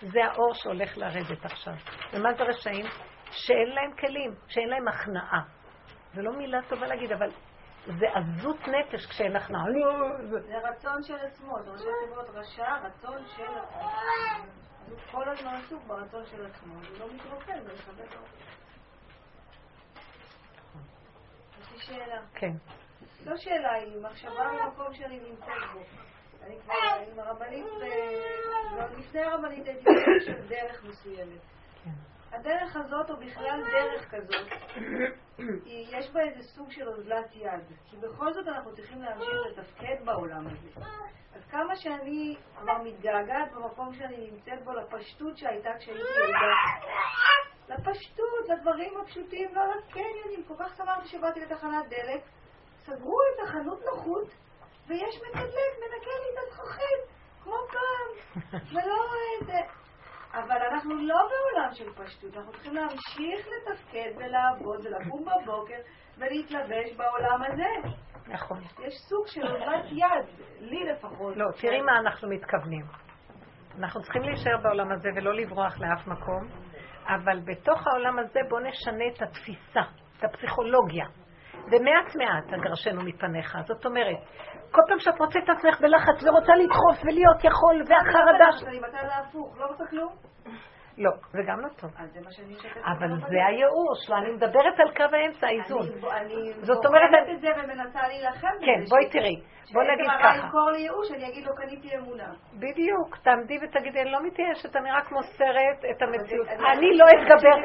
זה 0.00 0.24
האור 0.24 0.54
שהולך 0.54 0.98
לרדת 0.98 1.44
עכשיו. 1.44 1.74
ומה 2.12 2.32
זה 2.32 2.42
רשעים? 2.42 2.86
שאין 3.30 3.68
להם 3.68 3.92
כלים, 4.00 4.34
שאין 4.48 4.68
להם 4.68 4.88
הכנעה. 4.88 5.42
זה 6.14 6.22
לא 6.22 6.32
מילה 6.32 6.58
טובה 6.68 6.86
להגיד, 6.86 7.12
אבל 7.12 7.28
זה 7.86 8.06
עזות 8.14 8.68
נפש 8.68 9.06
כשאין 9.06 9.36
הכנעה. 9.36 9.64
זה 10.30 10.58
רצון 10.58 11.02
של 11.02 11.16
השמאל, 11.16 11.62
זה 11.62 11.70
ראשי 11.70 11.84
תיבות 12.04 12.30
רשע, 12.34 12.76
רצון 12.76 13.24
של. 13.36 13.42
הוא 14.88 14.98
כל 15.10 15.28
הזמן 15.28 15.60
עסוק 15.64 15.82
ברצון 15.86 16.26
של 16.26 16.46
עצמו, 16.46 16.74
הוא 16.74 16.98
לא 16.98 17.14
מתרופא, 17.14 17.60
זה. 17.62 17.72
יש 21.60 21.72
לי 21.72 21.78
שאלה. 21.78 22.20
כן. 22.34 22.52
לא 23.24 23.36
שאלה, 23.36 23.72
היא 23.72 24.02
מחשבה 24.02 24.48
במקום 24.64 24.94
שאני 24.94 25.20
נמצאת 25.20 25.72
בו. 25.72 25.80
אני 26.42 26.56
כבר 26.60 26.74
עם 27.12 27.20
הרבנית, 27.20 27.66
לפני 28.98 29.20
הרבנית 29.20 29.66
הייתי 29.66 29.90
של 30.26 30.48
דרך 30.48 30.84
מסוימת. 30.84 31.40
הדרך 32.32 32.76
הזאת, 32.76 33.10
או 33.10 33.16
בכלל 33.16 33.62
דרך 33.72 34.14
כזאת, 34.14 34.46
יש 35.68 36.10
בה 36.10 36.20
איזה 36.20 36.42
סוג 36.42 36.70
של 36.70 36.88
אוזלת 36.88 37.36
יד. 37.36 37.76
כי 37.90 37.96
בכל 37.96 38.32
זאת 38.32 38.48
אנחנו 38.48 38.72
צריכים 38.74 39.02
להמשיך 39.02 39.34
לתפקד 39.50 40.04
בעולם 40.04 40.46
הזה. 40.46 40.86
אז 41.34 41.42
כמה 41.50 41.76
שאני 41.76 42.36
כבר 42.58 42.78
מתגעגעת 42.84 43.52
במקום 43.52 43.94
שאני 43.94 44.30
נמצאת 44.30 44.64
בו 44.64 44.72
לפשטות 44.72 45.38
שהייתה 45.38 45.70
כשהייתי 45.78 46.02
ילדה. 46.02 46.38
לפשטות, 47.68 48.48
לדברים 48.48 48.96
הפשוטים 49.00 49.50
והקניונים. 49.56 50.44
כל 50.48 50.54
כך 50.58 50.76
שמחתי 50.76 51.08
שבאתי 51.08 51.40
לתחנת 51.40 51.88
דלק, 51.88 52.22
סגרו 52.78 53.18
את 53.34 53.48
החנות 53.48 53.80
נוחות, 53.84 54.28
ויש 54.86 55.16
מתדלק, 55.16 55.72
מנקה 55.80 56.10
לי 56.22 56.28
את 56.32 56.38
הזכוכית, 56.46 57.02
כמו 57.44 57.56
פעם. 57.72 58.40
ולא 58.72 59.14
איזה... 59.40 59.81
אבל 60.32 60.56
אנחנו 60.72 60.94
לא 60.94 61.16
בעולם 61.30 61.74
של 61.74 61.92
פשטות, 61.92 62.36
אנחנו 62.36 62.52
צריכים 62.52 62.74
להמשיך 62.74 63.46
לתפקד 63.46 64.10
ולעבוד 64.16 64.86
ולקום 64.86 65.24
בבוקר 65.24 65.78
ולהתלבש 66.18 66.96
בעולם 66.96 67.42
הזה. 67.42 67.88
נכון. 68.26 68.58
יש 68.60 68.94
סוג 69.08 69.26
של 69.26 69.46
אוזלת 69.46 69.84
יד, 69.92 70.46
לי 70.60 70.84
לפחות. 70.92 71.36
לא, 71.36 71.46
תראי 71.60 71.82
מה 71.82 71.98
אנחנו 71.98 72.28
מתכוונים. 72.28 72.84
אנחנו 73.78 74.02
צריכים 74.02 74.22
להישאר 74.22 74.56
בעולם 74.62 74.92
הזה 74.92 75.08
ולא 75.16 75.34
לברוח 75.34 75.80
לאף 75.80 76.06
מקום, 76.06 76.48
אבל 77.06 77.40
בתוך 77.44 77.86
העולם 77.86 78.18
הזה 78.18 78.40
בואו 78.48 78.60
נשנה 78.60 79.04
את 79.14 79.22
התפיסה, 79.22 79.80
את 80.18 80.24
הפסיכולוגיה. 80.24 81.06
ומעט 81.66 82.16
מעט 82.16 82.52
אגרשנו 82.60 83.02
מפניך. 83.04 83.56
זאת 83.66 83.86
אומרת, 83.86 84.16
כל 84.70 84.82
פעם 84.88 84.98
שאת 84.98 85.20
מוצאת 85.20 85.42
את 85.44 85.48
עצמך 85.48 85.80
בלחץ 85.80 86.24
ורוצה 86.24 86.52
לדחוף 86.56 87.04
ולהיות 87.04 87.44
יכול, 87.44 87.82
והחרדה... 87.88 88.48
אני 88.68 88.80
בצד 88.80 89.08
ההפוך, 89.10 89.58
לא 89.58 89.66
רוצה 89.66 89.84
כלום. 89.90 90.12
לא, 90.98 91.10
זה 91.32 91.38
גם 91.46 91.60
לא 91.60 91.68
טוב. 91.68 91.90
משתפת. 92.48 92.80
אבל 92.84 93.08
זה 93.30 93.46
הייאוש, 93.46 94.10
לא, 94.10 94.16
אני 94.16 94.30
מדברת 94.32 94.80
על 94.80 94.94
קו 94.96 95.16
האמצע, 95.16 95.46
האיזון. 95.46 95.86
אני 96.12 96.52
זאת 96.62 96.86
אומרת- 96.86 97.10
בוחנת 97.10 97.36
את 97.36 97.40
זה 97.40 97.48
ומנסה 97.58 98.08
להילחם 98.08 98.48
בזה. 98.56 98.66
כן, 98.66 98.80
בואי 98.90 99.08
תראי, 99.10 99.36
בוא 99.72 99.82
נגיד 99.82 100.06
כשעצם 100.06 100.10
הרע 100.24 100.32
ככה. 100.36 100.44
ימכור 100.46 100.70
לי 100.70 100.78
ייאוש, 100.80 101.10
אני 101.12 101.28
אגיד 101.28 101.44
לו 101.46 101.54
קניתי 101.56 101.96
אמונה. 101.96 102.32
בדיוק, 102.54 103.16
תעמדי 103.24 103.58
ותגידי, 103.62 104.02
אני 104.02 104.10
לא 104.10 104.22
מתייאשת, 104.26 104.76
אני 104.76 104.90
רק 104.92 105.12
מוסרת 105.12 105.78
את 105.90 106.02
המציאות. 106.02 106.48
אני 106.48 106.68
אני- 106.72 106.98
לא 106.98 107.04
אני 107.12 107.22
אתגבר. 107.22 107.56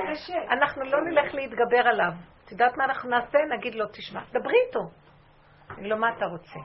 אנחנו 0.51 0.83
לא 0.83 1.01
נלך 1.01 1.33
להתגבר 1.35 1.87
עליו. 1.87 2.11
את 2.47 2.51
יודעת 2.51 2.77
מה 2.77 2.85
אנחנו 2.85 3.09
נעשה? 3.09 3.37
נגיד 3.57 3.75
לו, 3.75 3.85
תשמע, 3.87 4.21
דברי 4.31 4.55
איתו. 4.67 4.79
נגיד 5.77 5.91
לו, 5.91 5.97
מה 5.97 6.07
אתה 6.17 6.25
רוצה? 6.25 6.59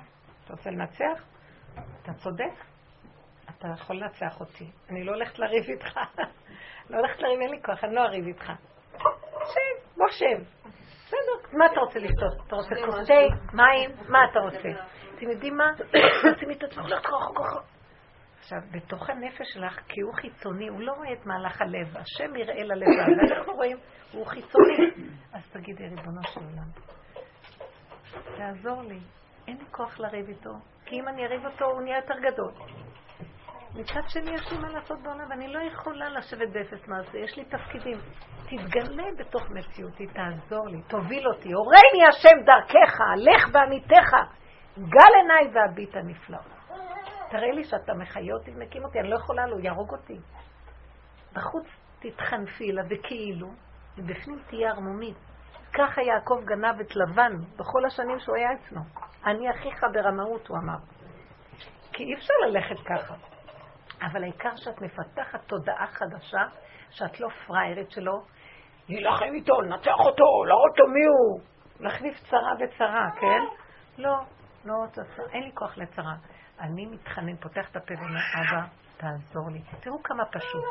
אתה 0.44 0.52
רוצה 0.52 0.70
לנצח? 0.70 1.24
אתה 2.02 2.12
צודק, 2.12 2.64
אתה 3.50 3.68
יכול 3.74 3.96
לנצח 3.96 4.40
אותי. 4.40 4.70
אני 4.90 5.04
לא 5.04 5.12
הולכת 5.12 5.38
לריב 5.38 5.64
איתך. 5.68 5.98
לא 6.90 6.96
הולכת 6.96 7.20
לריב, 7.20 7.40
אין 7.40 7.50
לי 7.50 7.62
כוח, 7.62 7.84
אני 7.84 7.94
לא 7.94 8.00
אריב 8.00 8.26
איתך. 8.26 8.52
שב, 9.44 9.96
בוא 9.96 10.08
שב. 10.10 10.42
בסדר, 11.06 11.58
מה 11.58 11.66
אתה 11.66 11.80
רוצה 11.80 11.98
לשתות? 11.98 12.46
אתה 12.46 12.56
רוצה 12.56 12.74
כוס 12.86 13.06
תה, 13.06 13.54
מים? 13.56 13.90
מה 14.08 14.18
אתה 14.30 14.40
רוצה? 14.40 14.68
אתם 15.16 15.30
יודעים 15.30 15.56
מה? 15.56 15.70
רוצים 16.30 16.50
את 16.50 16.62
עצמך, 16.62 16.88
לא. 16.88 17.71
עכשיו, 18.42 18.58
בתוך 18.70 19.10
הנפש 19.10 19.46
שלך, 19.54 19.80
כי 19.88 20.00
הוא 20.00 20.14
חיצוני, 20.14 20.68
הוא 20.68 20.80
לא 20.80 20.92
רואה 20.92 21.12
את 21.12 21.26
מהלך 21.26 21.60
הלב. 21.60 21.96
השם 21.96 22.36
יראה 22.36 22.64
ללבב, 22.64 23.30
ואנחנו 23.30 23.52
רואים, 23.52 23.76
הוא 24.12 24.26
חיצוני. 24.26 25.06
אז 25.32 25.42
תגידי, 25.52 25.88
ריבונו 25.88 26.22
של 26.22 26.40
עולם, 26.40 26.68
תעזור 28.36 28.82
לי. 28.82 28.98
אין 29.48 29.56
לי 29.56 29.64
כוח 29.70 30.00
לריב 30.00 30.28
איתו, 30.28 30.50
כי 30.84 31.00
אם 31.00 31.08
אני 31.08 31.26
אריב 31.26 31.46
אותו, 31.46 31.64
הוא 31.64 31.82
נהיה 31.82 31.96
יותר 31.96 32.14
גדול. 32.18 32.52
מצד 33.74 34.08
שני, 34.08 34.30
יש 34.30 34.52
לי 34.52 34.58
מה 34.58 34.68
לעשות 34.68 35.02
בעולם, 35.02 35.30
ואני 35.30 35.48
לא 35.48 35.58
יכולה 35.58 36.08
לשבת 36.08 36.48
באפס 36.52 36.88
מעשה, 36.88 37.18
יש 37.18 37.36
לי 37.36 37.44
תפקידים. 37.44 37.98
תתגלה 38.44 39.06
בתוך 39.18 39.50
מציאותי, 39.50 40.06
תעזור 40.06 40.68
לי, 40.68 40.82
תוביל 40.88 41.28
אותי. 41.28 41.52
הורני 41.52 42.06
השם 42.08 42.44
דרכך, 42.44 43.00
לך 43.16 43.52
בעמיתך, 43.52 44.10
גל 44.78 45.12
עיניי 45.16 45.54
והביט 45.54 45.96
הנפלא. 45.96 46.51
תראה 47.32 47.52
לי 47.52 47.64
שאתה 47.64 47.94
מחיה 47.94 48.34
אותי 48.34 48.50
ומקים 48.54 48.84
אותי, 48.84 49.00
אני 49.00 49.10
לא 49.10 49.16
יכולה 49.16 49.46
לו, 49.46 49.58
יהרוג 49.58 49.90
אותי. 49.90 50.18
בחוץ 51.32 51.66
תתחנפי 51.98 52.72
לה 52.72 52.82
וכאילו, 52.90 53.48
ובפנים 53.98 54.38
תהיה 54.48 54.70
ערמומית. 54.70 55.16
ככה 55.72 56.02
יעקב 56.02 56.40
גנב 56.44 56.80
את 56.80 56.96
לבן 56.96 57.32
בכל 57.56 57.84
השנים 57.86 58.18
שהוא 58.20 58.36
היה 58.36 58.48
אצלו. 58.52 58.80
אני 59.26 59.50
אחיך 59.50 59.86
ברמאות, 59.92 60.48
הוא 60.48 60.58
אמר. 60.58 60.76
כי 61.92 62.04
אי 62.04 62.14
אפשר 62.14 62.34
ללכת 62.46 62.84
ככה. 62.84 63.14
אבל 64.02 64.22
העיקר 64.22 64.56
שאת 64.56 64.80
מפתחת 64.80 65.40
תודעה 65.46 65.86
חדשה, 65.86 66.44
שאת 66.90 67.20
לא 67.20 67.28
פראיירית 67.46 67.90
שלו, 67.90 68.22
להילחם 68.88 69.34
איתו, 69.34 69.60
לנצח 69.60 69.98
אותו, 69.98 70.44
להראות 70.44 70.78
לו 70.78 70.88
מי 70.88 71.04
הוא. 71.04 71.40
להחליף 71.80 72.18
צרה 72.30 72.54
בצרה, 72.60 73.08
כן? 73.20 73.42
לא, 73.98 74.16
לא 74.64 74.74
אין 75.32 75.42
לי 75.42 75.50
כוח 75.54 75.78
לצרה. 75.78 76.14
אני 76.62 76.86
מתחנן, 76.86 77.36
פותח 77.36 77.70
את 77.70 77.76
הפה 77.76 77.94
ואומר, 77.98 78.20
אבא, 78.34 78.66
תעזור 78.96 79.50
לי. 79.50 79.62
תראו 79.80 80.02
כמה 80.02 80.24
פשוט. 80.24 80.64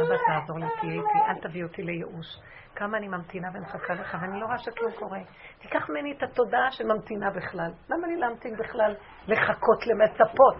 אבא, 0.00 0.16
תעזור 0.26 0.58
לי, 0.58 0.66
תהיה 0.80 0.92
איתי, 0.92 1.18
אל 1.28 1.48
תביא 1.48 1.64
אותי 1.64 1.82
לייאוש. 1.82 2.26
כמה 2.74 2.98
אני 2.98 3.08
ממתינה 3.08 3.48
ומחכה 3.54 3.94
לך, 3.94 4.16
ואני 4.20 4.40
לא 4.40 4.46
רואה 4.46 4.58
שכלום 4.58 4.92
קורה. 4.92 5.18
תיקח 5.58 5.90
ממני 5.90 6.12
את 6.12 6.22
התודעה 6.22 6.70
שממתינה 6.70 7.30
בכלל. 7.30 7.72
למה 7.88 8.06
לי 8.06 8.16
להמתין 8.16 8.56
בכלל? 8.56 8.94
לחכות, 9.26 9.86
למצפות. 9.86 10.56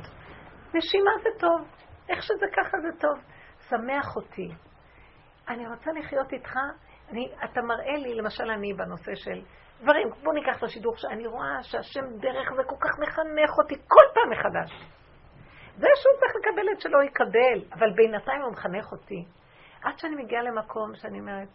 נשימה 0.75 1.11
זה 1.23 1.29
טוב. 1.39 1.69
איך 2.09 2.23
שזה 2.23 2.47
ככה 2.57 2.77
זה 2.81 3.01
טוב. 3.01 3.19
שמח 3.69 4.17
אותי. 4.17 4.49
אני 5.49 5.69
רוצה 5.69 5.93
לחיות 5.93 6.33
איתך. 6.33 6.57
אני, 7.11 7.33
אתה 7.45 7.63
מראה 7.63 7.97
לי, 7.97 8.15
למשל 8.15 8.51
אני 8.51 8.75
בנושא 8.75 9.15
של 9.15 9.43
דברים, 9.83 10.09
בוא 10.23 10.33
ניקח 10.35 10.59
את 10.59 10.63
השידור, 10.63 10.97
שאני 10.97 11.27
רואה 11.27 11.63
שהשם 11.63 12.05
דרך 12.21 12.53
זה 12.57 12.63
כל 12.67 12.77
כך 12.81 12.99
מחנך 12.99 13.51
אותי 13.59 13.75
כל 13.89 14.07
פעם 14.15 14.31
מחדש. 14.31 14.71
זה 15.77 15.89
שהוא 15.95 16.19
צריך 16.21 16.33
לקבל 16.37 16.73
את 16.73 16.81
שלא 16.81 17.03
יקבל, 17.03 17.75
אבל 17.79 17.91
בינתיים 17.93 18.43
הוא 18.43 18.53
מחנך 18.53 18.93
אותי. 18.93 19.25
עד 19.83 19.99
שאני 19.99 20.23
מגיעה 20.23 20.43
למקום 20.43 20.95
שאני 20.95 21.21
אומרת, 21.21 21.49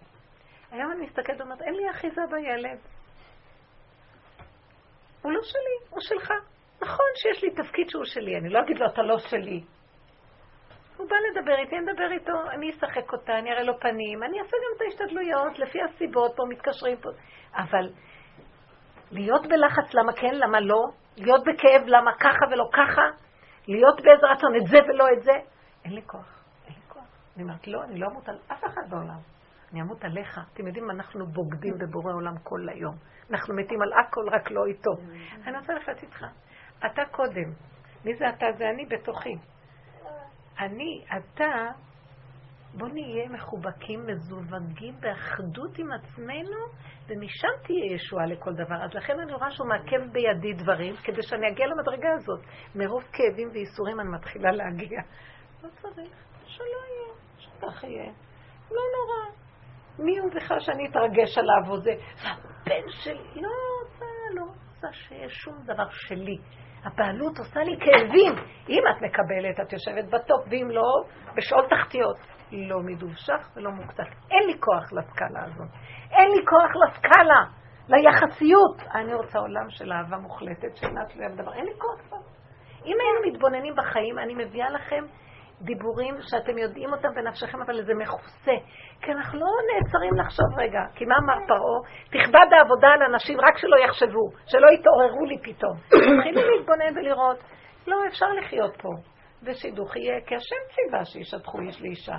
היום 0.72 0.92
אני 0.92 1.06
מסתכלת 1.06 1.42
ואומרת, 1.42 1.62
אין 1.62 1.74
לי 1.74 1.90
אחיזה 1.92 2.22
בילד. 2.32 2.80
הוא 5.22 5.32
לא 5.32 5.40
שלי, 5.44 5.90
הוא 5.90 6.02
שלך. 6.02 6.32
נכון 6.82 7.06
שיש 7.16 7.44
לי 7.44 7.50
תפקיד 7.52 7.90
שהוא 7.90 8.06
שלי, 8.06 8.38
אני 8.38 8.50
לא 8.50 8.60
אגיד 8.60 8.78
לו, 8.78 8.86
אתה 8.88 9.02
לא 9.02 9.18
שלי. 9.20 9.64
הוא 10.98 11.10
בא 11.10 11.16
לדבר 11.32 11.56
איתי, 11.60 11.76
אני 11.78 11.92
אדבר 11.92 12.12
איתו, 12.12 12.52
אני 12.52 12.70
אשחק 12.70 13.14
אותה, 13.14 13.40
אני 13.40 13.52
אראה 13.52 13.64
לו 13.64 13.80
פנים, 13.80 14.24
אני 14.24 14.40
אעשה 14.40 14.58
גם 14.58 14.76
את 14.76 14.82
ההשתדלויות, 14.82 15.60
לפי 15.60 15.80
הסיבות, 15.82 16.32
פה 16.36 16.44
מתקשרים 16.50 16.98
פה. 16.98 17.10
אבל 17.56 17.90
להיות 19.12 19.48
בלחץ, 19.48 19.94
למה 19.94 20.14
כן, 20.14 20.36
למה 20.36 20.60
לא? 20.60 20.82
להיות 21.18 21.42
בכאב, 21.42 21.82
למה 21.86 22.12
ככה 22.20 22.46
ולא 22.52 22.70
ככה? 22.74 23.02
להיות 23.68 24.02
באיזה 24.02 24.28
רצון, 24.32 24.56
את 24.56 24.68
זה 24.68 24.78
ולא 24.88 25.06
את 25.18 25.24
זה? 25.24 25.32
אין 25.86 25.94
לי 25.94 26.02
כוח, 26.06 26.44
אין 26.66 26.76
לי 26.76 26.82
כוח. 26.88 27.04
אני 27.36 27.44
אומרת, 27.44 27.68
לא, 27.68 27.84
אני 27.84 28.00
לא 28.00 28.08
אמות 28.08 28.30
על 28.30 28.38
אף 28.52 28.64
אחד 28.66 28.90
בעולם. 28.90 29.20
אני 29.72 29.82
אמות 29.82 30.04
עליך. 30.04 30.40
אתם 30.54 30.68
יודעים, 30.68 30.92
אנחנו 30.92 31.26
בוגדים 31.26 31.74
בבורא 31.78 32.14
עולם 32.14 32.38
כל 32.44 32.70
היום. 32.70 32.96
אנחנו 33.32 33.56
מתים 33.56 33.82
על 33.82 33.94
הכל, 33.94 34.30
רק 34.32 34.52
לא 34.52 34.66
איתו. 34.66 34.92
אני 35.48 35.58
רוצה 35.58 35.74
לחיות 35.74 36.04
איתך. 36.04 36.26
אתה 36.86 37.02
קודם. 37.12 37.54
מי 38.06 38.16
זה 38.16 38.30
אתה? 38.30 38.46
זה 38.58 38.70
אני 38.70 38.86
בתוכי. 38.86 39.36
אני, 40.60 41.06
אתה, 41.18 41.72
בוא 42.78 42.88
נהיה 42.88 43.30
מחובקים, 43.30 44.06
מזווגים 44.08 44.96
באחדות 45.00 45.78
עם 45.78 45.88
עצמנו, 45.92 46.58
ומשם 47.08 47.48
תהיה 47.64 47.94
ישועה 47.96 48.26
לכל 48.26 48.54
דבר. 48.54 48.84
אז 48.84 48.94
לכן 48.94 49.20
אני 49.20 49.34
רואה 49.34 49.52
שהוא 49.52 49.68
מעכב 49.68 50.12
בידי 50.12 50.54
דברים, 50.54 50.96
כדי 50.96 51.22
שאני 51.22 51.48
אגיע 51.50 51.68
למדרגה 51.68 52.10
הזאת. 52.14 52.40
מרוב 52.76 53.04
כאבים 53.04 53.50
וייסורים 53.54 54.00
אני 54.00 54.10
מתחילה 54.10 54.52
להגיע. 54.52 55.00
לא 55.64 55.70
צריך, 55.82 56.12
שלא 56.46 56.66
יהיה, 56.66 57.14
שכך 57.38 57.84
יהיה. 57.84 58.12
לא 58.72 58.82
נורא. 58.96 59.38
מי 60.00 60.18
הוא 60.20 60.32
בכלל 60.36 60.60
שאני 60.60 60.88
אתרגש 60.90 61.38
עליו 61.38 61.72
או 61.72 61.78
זה? 61.78 61.92
הבן 62.22 62.90
שלי. 62.90 63.42
לא 63.42 63.50
רוצה, 63.82 64.06
לא 64.36 64.42
רוצה 64.42 64.88
שיהיה 64.94 65.30
שום 65.30 65.56
דבר 65.66 65.90
שלי. 65.90 66.38
הבעלות 66.84 67.38
עושה 67.40 67.60
לי 67.60 67.78
כאבים. 67.80 68.34
אם 68.70 68.84
את 68.92 69.02
מקבלת, 69.02 69.60
את 69.60 69.74
יושבת 69.74 70.06
בטופ, 70.06 70.48
ואם 70.50 70.72
לא, 70.72 71.04
בשאול 71.36 71.66
תחתיות. 71.70 72.18
לא 72.52 72.80
מדובשך 72.80 73.50
ולא 73.56 73.72
מוקצת. 73.72 74.08
אין 74.32 74.48
לי 74.48 74.60
כוח 74.60 74.94
לסקאלה 74.94 75.44
הזאת. 75.44 75.68
אין 76.12 76.32
לי 76.32 76.46
כוח 76.46 76.72
לסקאלה, 76.84 77.44
ליחסיות. 77.90 78.78
אני 78.96 79.14
רוצה 79.14 79.40
עולם 79.40 79.70
של 79.70 79.92
אהבה 79.92 80.18
מוחלטת, 80.18 80.76
שאינה 80.76 81.06
תלויה 81.06 81.30
בדבר. 81.30 81.54
אין 81.54 81.66
לי 81.66 81.74
כוח 81.78 82.08
כבר. 82.08 82.18
אם 82.86 82.96
היינו 83.00 83.34
מתבוננים 83.34 83.76
בחיים, 83.76 84.20
אני 84.20 84.34
מביאה 84.34 84.70
לכם 84.70 85.04
דיבורים 85.62 86.16
שאתם 86.22 86.58
יודעים 86.58 86.94
אותם 86.94 87.10
בנפשכם, 87.16 87.62
אבל 87.62 87.86
זה 87.86 87.94
מכוסה. 87.94 88.56
כי 89.02 89.12
אנחנו 89.12 89.40
לא 89.40 89.48
נעצרים 89.74 90.14
לחשוב 90.18 90.60
רגע. 90.60 90.80
כי 90.96 91.06
מה 91.06 91.16
אמר 91.24 91.38
פרעה? 91.48 91.80
תכבד 92.06 92.54
העבודה 92.58 92.88
על 92.88 93.04
אנשים, 93.04 93.38
רק 93.42 93.58
שלא 93.58 93.78
יחשבו, 93.86 94.30
שלא 94.46 94.68
יתעוררו 94.68 95.26
לי 95.26 95.38
פתאום. 95.44 95.76
מתחילים 96.18 96.46
להתבונן 96.58 96.98
ולראות, 96.98 97.38
לא, 97.88 97.98
אפשר 98.08 98.26
לחיות 98.26 98.82
פה. 98.82 98.90
ושידוך 99.44 99.96
יהיה, 99.96 100.22
כי 100.26 100.36
השם 100.36 100.76
ציווה 100.76 101.06
שישטחו 101.06 101.60
איש 101.60 101.82
לאישה. 101.82 102.18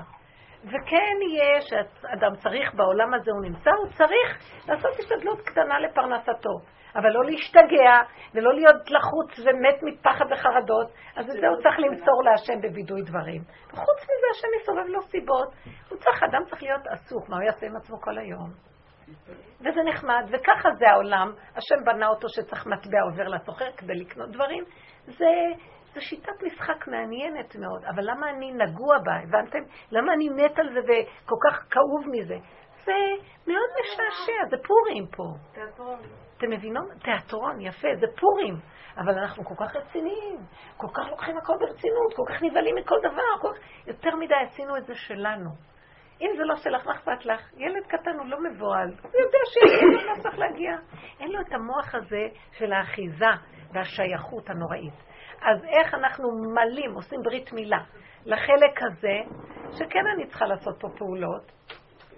וכן 0.64 1.16
יהיה 1.30 1.60
שאדם 1.60 2.36
צריך 2.36 2.74
בעולם 2.74 3.14
הזה, 3.14 3.30
הוא 3.30 3.42
נמצא, 3.42 3.70
הוא 3.70 3.88
צריך 3.88 4.38
לעשות 4.68 4.90
השתדלות 4.98 5.40
קטנה 5.40 5.80
לפרנסתו. 5.80 6.58
אבל 6.94 7.10
לא 7.10 7.24
להשתגע, 7.24 7.92
ולא 8.34 8.54
להיות 8.54 8.90
לחוץ 8.90 9.38
ומת 9.38 9.82
מפחד 9.82 10.24
וחרדות, 10.30 10.92
אז 11.16 11.30
את 11.30 11.40
זה 11.40 11.48
הוא 11.48 11.56
צריך 11.62 11.78
למסור 11.78 12.22
להשם 12.24 12.60
בווידוי 12.60 13.02
דברים. 13.02 13.42
וחוץ 13.72 14.00
מזה, 14.02 14.26
השם 14.30 14.48
יסובב 14.60 14.86
לו 14.86 15.02
סיבות. 15.02 15.48
הוא 15.88 15.98
צריך, 15.98 16.22
אדם 16.22 16.42
צריך 16.50 16.62
להיות 16.62 16.86
עסוק, 16.86 17.28
מה 17.28 17.36
הוא 17.36 17.44
יעשה 17.44 17.66
עם 17.66 17.76
עצמו 17.76 18.00
כל 18.00 18.18
היום? 18.18 18.50
וזה 19.60 19.80
נחמד, 19.88 20.24
וככה 20.30 20.68
זה 20.78 20.90
העולם. 20.90 21.32
השם 21.56 21.84
בנה 21.84 22.08
אותו 22.08 22.28
שצריך 22.28 22.66
מטבע 22.66 23.02
עובר 23.10 23.28
לסוחר 23.28 23.72
כדי 23.76 23.94
לקנות 23.94 24.30
דברים. 24.30 24.64
זה, 25.06 25.30
זה 25.94 26.00
שיטת 26.00 26.42
משחק 26.42 26.88
מעניינת 26.88 27.56
מאוד, 27.56 27.84
אבל 27.84 28.10
למה 28.10 28.30
אני 28.30 28.52
נגוע 28.52 28.98
בה, 28.98 29.12
הבנתם? 29.22 29.58
למה 29.90 30.12
אני 30.12 30.28
מת 30.28 30.58
על 30.58 30.72
זה 30.72 30.80
וכל 30.80 31.36
כך 31.48 31.66
כאוב 31.70 32.04
מזה? 32.10 32.36
זה 32.84 32.92
מאוד 33.46 33.70
משעשע, 33.80 34.48
זה 34.50 34.56
פורים 34.66 35.06
פה. 35.16 35.24
תיאטרון. 35.52 35.98
אתם 36.36 36.50
מבינות? 36.50 36.88
תיאטרון, 37.04 37.60
יפה, 37.60 37.88
זה 38.00 38.06
פורים. 38.20 38.54
אבל 38.98 39.18
אנחנו 39.18 39.44
כל 39.44 39.54
כך 39.54 39.76
רציניים, 39.76 40.36
כל 40.76 40.86
כך 40.94 41.10
לוקחים 41.10 41.36
הכל 41.36 41.52
ברצינות, 41.60 42.14
כל 42.16 42.22
כך 42.28 42.42
נבהלים 42.42 42.74
מכל 42.76 42.98
דבר, 43.02 43.40
כל 43.40 43.48
כך... 43.54 43.86
יותר 43.86 44.16
מדי 44.16 44.34
עשינו 44.34 44.76
את 44.76 44.86
זה 44.86 44.94
שלנו. 44.94 45.50
אם 46.20 46.30
זה 46.36 46.44
לא 46.44 46.56
שלך, 46.56 46.86
מה 46.86 46.92
אכפת 46.92 47.26
לך? 47.26 47.40
ילד 47.56 47.86
קטן 47.86 48.18
הוא 48.18 48.26
לא 48.26 48.38
מבוהל. 48.42 48.88
הוא 48.88 49.20
יודע 49.20 49.38
שיש 49.44 50.04
לו 50.04 50.22
צריך 50.22 50.38
להגיע. 50.38 50.72
אין 51.20 51.32
לו 51.32 51.40
את 51.40 51.52
המוח 51.52 51.94
הזה 51.94 52.26
של 52.52 52.72
האחיזה 52.72 53.26
והשייכות 53.72 54.50
הנוראית. 54.50 54.94
אז 55.42 55.64
איך 55.64 55.94
אנחנו 55.94 56.28
מלאים, 56.54 56.94
עושים 56.94 57.20
ברית 57.22 57.52
מילה 57.52 57.84
לחלק 58.26 58.82
הזה, 58.82 59.18
שכן 59.72 60.06
אני 60.14 60.26
צריכה 60.26 60.46
לעשות 60.46 60.80
פה 60.80 60.88
פעולות, 60.98 61.52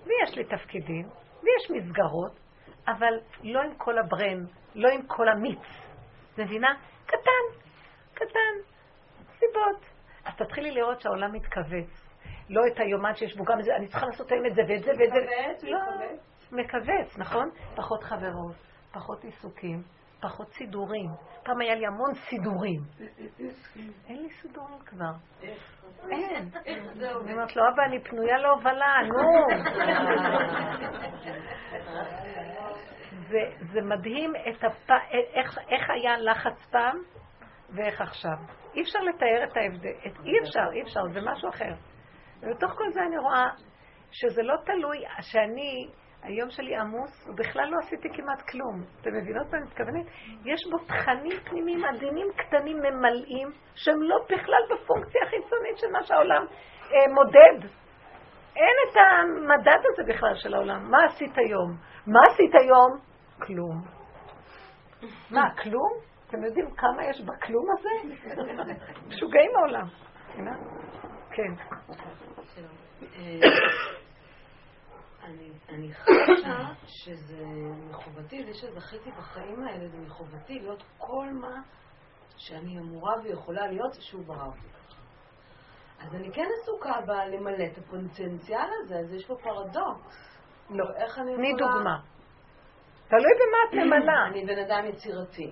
ויש 0.04 0.36
לי 0.36 0.44
תפקידים, 0.44 1.08
ויש 1.42 1.70
מסגרות, 1.70 2.40
אבל 2.88 3.20
לא 3.42 3.60
עם 3.60 3.74
כל 3.74 3.98
הברן, 3.98 4.44
לא 4.74 4.88
עם 4.88 5.02
כל 5.06 5.28
המיץ. 5.28 5.62
מבינה? 6.38 6.74
קטן, 7.06 7.62
קטן, 8.14 8.70
סיבות. 9.38 9.84
אז 10.24 10.36
תתחילי 10.36 10.70
לראות 10.70 11.00
שהעולם 11.00 11.32
מתכווץ. 11.32 12.10
לא 12.48 12.60
את 12.72 12.80
היומן 12.80 13.14
שיש 13.14 13.36
בו 13.36 13.44
גם 13.44 13.62
זה, 13.62 13.76
אני 13.76 13.88
צריכה 13.88 14.06
לעשות 14.06 14.32
היום 14.32 14.46
את 14.46 14.54
זה 14.54 14.62
ואת 14.68 14.82
זה 14.82 14.90
ואת 14.90 15.10
זה. 15.12 15.20
מכווץ, 15.20 15.64
לא, 15.64 15.78
מכווץ. 15.80 16.20
מכווץ, 16.52 17.18
נכון? 17.18 17.50
פחות 17.76 18.02
חברות, 18.04 18.56
פחות 18.92 19.24
עיסוקים, 19.24 19.82
פחות 20.20 20.52
סידורים. 20.52 21.10
פעם 21.44 21.60
היה 21.60 21.74
לי 21.74 21.86
המון 21.86 22.14
סידורים. 22.14 22.80
אין 24.08 24.22
לי 24.22 24.30
סידורים 24.30 24.78
כבר. 24.86 25.12
אין. 26.10 26.48
אני 26.66 27.32
אומרת 27.32 27.56
לו, 27.56 27.62
אבא, 27.68 27.84
אני 27.84 28.04
פנויה 28.04 28.38
להובלה, 28.38 28.94
נו. 29.08 29.18
זה, 33.72 33.80
מדהים. 33.82 34.32
איך, 35.68 35.90
היה 35.90 36.18
לחץ 36.18 36.66
פעם 36.70 36.96
ואיך 37.74 38.00
עכשיו. 38.00 38.36
אי 38.74 38.82
אפשר 38.82 38.98
לתאר 38.98 39.44
את 39.44 39.56
ההבדל. 39.56 39.94
אי 40.04 40.38
אפשר, 40.42 40.72
אי 40.72 40.82
אפשר, 40.82 41.00
זה 41.12 41.20
משהו 41.20 41.48
אחר. 41.48 41.72
ובתוך 42.42 42.72
כל 42.72 42.92
זה 42.92 43.00
אני 43.02 43.18
רואה 43.18 43.46
שזה 44.10 44.42
לא 44.42 44.54
תלוי, 44.66 44.98
שאני, 45.20 45.88
היום 46.22 46.50
שלי 46.50 46.76
עמוס, 46.76 47.28
ובכלל 47.28 47.68
לא 47.70 47.78
עשיתי 47.78 48.08
כמעט 48.14 48.42
כלום. 48.50 48.82
אתם 49.00 49.10
מבינות 49.10 49.52
מה 49.52 49.58
אני 49.58 49.66
מתכוונת? 49.66 50.06
יש 50.44 50.60
בו 50.70 50.78
תכנים 50.78 51.40
פנימיים 51.44 51.84
עדינים 51.84 52.26
קטנים 52.36 52.76
ממלאים, 52.76 53.48
שהם 53.74 54.02
לא 54.02 54.16
בכלל 54.24 54.62
בפונקציה 54.70 55.20
החיצונית 55.26 55.78
של 55.78 55.86
מה 55.92 56.02
שהעולם 56.02 56.46
אה, 56.92 57.14
מודד. 57.14 57.68
אין 58.56 58.76
את 58.90 58.96
המדד 58.96 59.78
הזה 59.92 60.12
בכלל 60.14 60.34
של 60.34 60.54
העולם. 60.54 60.90
מה 60.90 60.98
עשית 61.04 61.38
היום? 61.38 61.76
מה 62.06 62.20
עשית 62.30 62.54
היום? 62.54 62.98
כלום. 63.38 63.82
מה, 65.30 65.54
כלום? 65.62 65.90
אתם 66.28 66.44
יודעים 66.44 66.70
כמה 66.70 67.04
יש 67.04 67.20
בכלום 67.20 67.66
הזה? 67.78 67.88
משוגעים 69.08 69.50
העולם. 69.56 69.86
מבינה? 70.32 70.56
כן. 71.30 71.52
אני, 75.24 75.50
אני 75.68 75.94
חשה 75.94 76.72
שזה 76.86 77.44
מחובתי, 77.90 78.44
זה 78.44 78.54
שזכיתי 78.54 79.10
בחיים 79.10 79.62
האלה, 79.62 79.88
זה 79.88 79.98
מחובתי 79.98 80.58
להיות 80.58 80.82
כל 80.98 81.26
מה 81.32 81.62
שאני 82.36 82.78
אמורה 82.78 83.14
ויכולה 83.22 83.66
להיות 83.66 83.94
שהוא 84.00 84.24
ברא 84.24 84.46
אותי. 84.46 84.70
אז 86.00 86.14
אני 86.14 86.32
כן 86.32 86.46
עסוקה 86.62 87.00
בלמלא 87.06 87.64
את 87.72 87.78
הפוטנציאל 87.78 88.68
הזה, 88.82 88.98
אז 88.98 89.12
יש 89.12 89.26
פה 89.26 89.34
פרדוקס. 89.42 90.30
לא. 90.70 90.84
איך 90.96 91.18
אני 91.18 91.36
תני 91.36 91.48
יכולה... 91.48 91.72
דוגמה. 91.72 92.00
תלוי 93.08 93.32
במה 93.40 93.58
את 93.68 93.86
ממלאה. 93.86 94.26
אני 94.30 94.46
בן 94.46 94.58
אדם 94.58 94.86
יצירתי. 94.86 95.50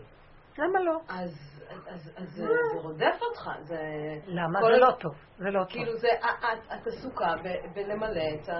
למה 0.58 0.80
לא? 0.80 1.00
אז, 1.08 1.57
אז, 1.70 2.12
זה, 2.16 2.46
רודף 2.82 3.18
אותך, 3.22 3.50
זה... 3.62 3.78
למה? 4.26 4.60
זה 4.62 4.68
לא 4.68 4.90
טוב. 5.00 5.12
זה 5.38 5.50
לא 5.50 5.64
טוב. 5.64 5.72
כאילו 5.72 5.96
זה, 5.96 6.08
את, 6.18 6.72
את 6.74 6.86
עסוקה 6.86 7.34
בלמלא 7.74 8.22
את 8.34 8.48
ה... 8.48 8.58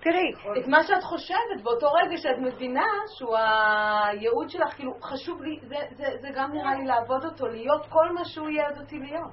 תראי, 0.00 0.32
את 0.62 0.68
מה 0.68 0.82
שאת 0.82 1.02
חושבת 1.02 1.62
באותו 1.62 1.86
רגע 1.92 2.16
שאת 2.16 2.38
מבינה 2.38 2.86
שהוא 3.18 3.36
הייעוד 3.36 4.50
שלך, 4.50 4.74
כאילו 4.74 4.92
חשוב 5.02 5.42
לי, 5.42 5.60
זה, 5.62 5.76
זה, 5.96 6.04
זה 6.20 6.28
גם 6.34 6.52
נראה 6.52 6.74
לי 6.74 6.84
לעבוד 6.84 7.24
אותו, 7.24 7.46
להיות 7.46 7.86
כל 7.88 8.12
מה 8.12 8.24
שהוא 8.24 8.48
ייעד 8.48 8.78
אותי 8.80 8.98
להיות. 8.98 9.32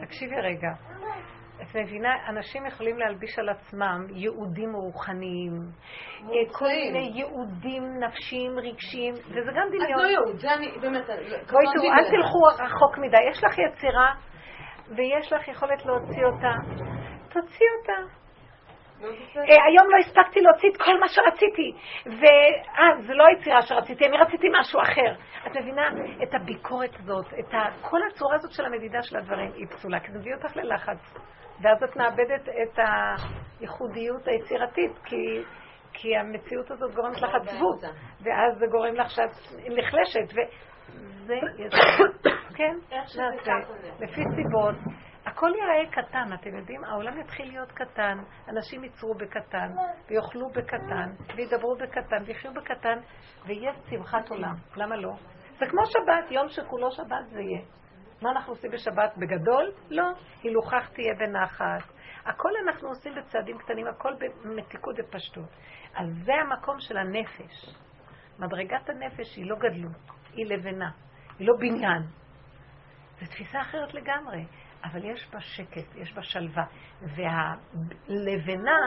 תקשיבי 0.00 0.36
רגע. 0.36 0.68
את 1.62 1.76
מבינה, 1.76 2.28
אנשים 2.28 2.66
יכולים 2.66 2.98
להלביש 2.98 3.38
על 3.38 3.48
עצמם 3.48 4.06
ייעודים 4.10 4.72
רוחניים, 4.74 5.52
אה, 6.22 6.52
כל 6.52 6.64
מיני 6.64 7.10
ייעודים 7.14 7.82
נפשיים, 7.98 8.58
רגשיים, 8.58 9.14
וזה 9.14 9.50
גם 9.54 9.68
דמיון. 9.68 10.02
לא 10.02 10.06
ייעוד, 10.06 10.36
זה 10.36 10.54
אני, 10.54 10.70
באמת, 10.80 11.06
בואי 11.06 11.36
קטונתי 11.46 11.72
תראו, 11.72 11.92
אל. 11.92 12.10
תלכו 12.10 12.64
רחוק 12.64 12.98
מדי. 12.98 13.22
יש 13.30 13.44
לך 13.44 13.58
יצירה 13.58 14.14
ויש 14.96 15.32
לך 15.32 15.48
יכולת 15.48 15.86
להוציא 15.86 16.24
אותה. 16.24 16.52
תוציא 17.28 17.66
אותה. 17.80 18.22
אה, 19.04 19.64
היום 19.66 19.86
לא 19.90 19.96
הספקתי 20.00 20.40
להוציא 20.40 20.70
את 20.70 20.76
כל 20.76 21.00
מה 21.00 21.08
שרציתי, 21.08 21.72
ואה, 22.06 23.02
זה 23.06 23.14
לא 23.14 23.24
היצירה 23.26 23.62
שרציתי, 23.62 24.06
אני 24.06 24.16
רציתי 24.16 24.46
משהו 24.60 24.80
אחר. 24.82 25.14
את 25.46 25.56
מבינה? 25.56 25.88
את 26.22 26.34
הביקורת 26.34 26.94
הזאת, 26.94 27.26
את 27.26 27.54
ה... 27.54 27.58
כל 27.80 27.98
הצורה 28.10 28.36
הזאת 28.36 28.52
של 28.52 28.64
המדידה 28.64 29.02
של 29.02 29.16
הדברים 29.16 29.52
היא 29.54 29.66
פסולה, 29.66 30.00
כי 30.00 30.12
זה 30.12 30.18
מביא 30.18 30.34
אותך 30.34 30.56
ללחץ. 30.56 30.98
ואז 31.60 31.82
את 31.82 31.96
מאבדת 31.96 32.48
את 32.48 32.78
הייחודיות 33.60 34.28
היצירתית, 34.28 34.98
כי, 35.04 35.42
כי 35.92 36.16
המציאות 36.16 36.70
הזאת 36.70 36.94
גורמת 36.94 37.22
לך 37.22 37.30
עצבות, 37.34 37.80
ואז 38.20 38.58
זה 38.58 38.66
גורם 38.66 38.94
לך 38.94 39.10
שאת 39.10 39.30
נחלשת, 39.58 40.32
וזה... 40.32 41.34
כן, 42.56 42.76
נעשה. 42.90 43.22
זה. 43.44 44.04
לפי 44.04 44.22
סיבות. 44.36 44.74
הכל 45.26 45.50
ייראה 45.56 45.90
קטן, 45.90 46.32
אתם 46.34 46.56
יודעים? 46.56 46.84
העולם 46.84 47.20
יתחיל 47.20 47.48
להיות 47.48 47.72
קטן, 47.72 48.18
אנשים 48.48 48.84
ייצרו 48.84 49.14
בקטן, 49.14 49.68
ויאכלו 50.10 50.48
בקטן, 50.50 51.10
וידברו 51.36 51.76
בקטן, 51.76 52.22
ויחיו 52.26 52.54
בקטן, 52.54 52.98
ויהיה 53.46 53.72
שמחת 53.90 54.30
עולם. 54.30 54.54
למה 54.76 54.96
לא? 54.96 55.12
זה 55.58 55.66
כמו 55.66 55.86
שבת, 55.86 56.30
יום 56.30 56.48
שכולו 56.48 56.90
שבת 56.90 57.26
זה 57.30 57.40
יהיה. 57.40 57.62
מה 58.22 58.30
אנחנו 58.30 58.52
עושים 58.52 58.70
בשבת? 58.70 59.16
בגדול? 59.16 59.72
לא. 59.90 60.04
הילוכך 60.42 60.88
תהיה 60.92 61.14
בנחת. 61.18 61.92
הכל 62.24 62.50
אנחנו 62.64 62.88
עושים 62.88 63.14
בצעדים 63.14 63.58
קטנים, 63.58 63.86
הכל 63.86 64.12
במתיקות 64.44 64.96
ופשטות. 64.98 65.48
אז 65.94 66.06
זה 66.24 66.32
המקום 66.34 66.80
של 66.80 66.96
הנפש. 66.96 67.74
מדרגת 68.38 68.88
הנפש 68.88 69.36
היא 69.36 69.50
לא 69.50 69.56
גדלות, 69.56 69.96
היא 70.32 70.46
לבנה, 70.46 70.90
היא 71.38 71.48
לא 71.48 71.54
בניין. 71.58 72.02
זו 73.20 73.26
תפיסה 73.26 73.60
אחרת 73.60 73.94
לגמרי, 73.94 74.44
אבל 74.84 75.04
יש 75.04 75.28
בה 75.32 75.40
שקט, 75.40 75.94
יש 75.94 76.12
בה 76.12 76.22
שלווה. 76.22 76.64
והלבנה 77.00 78.78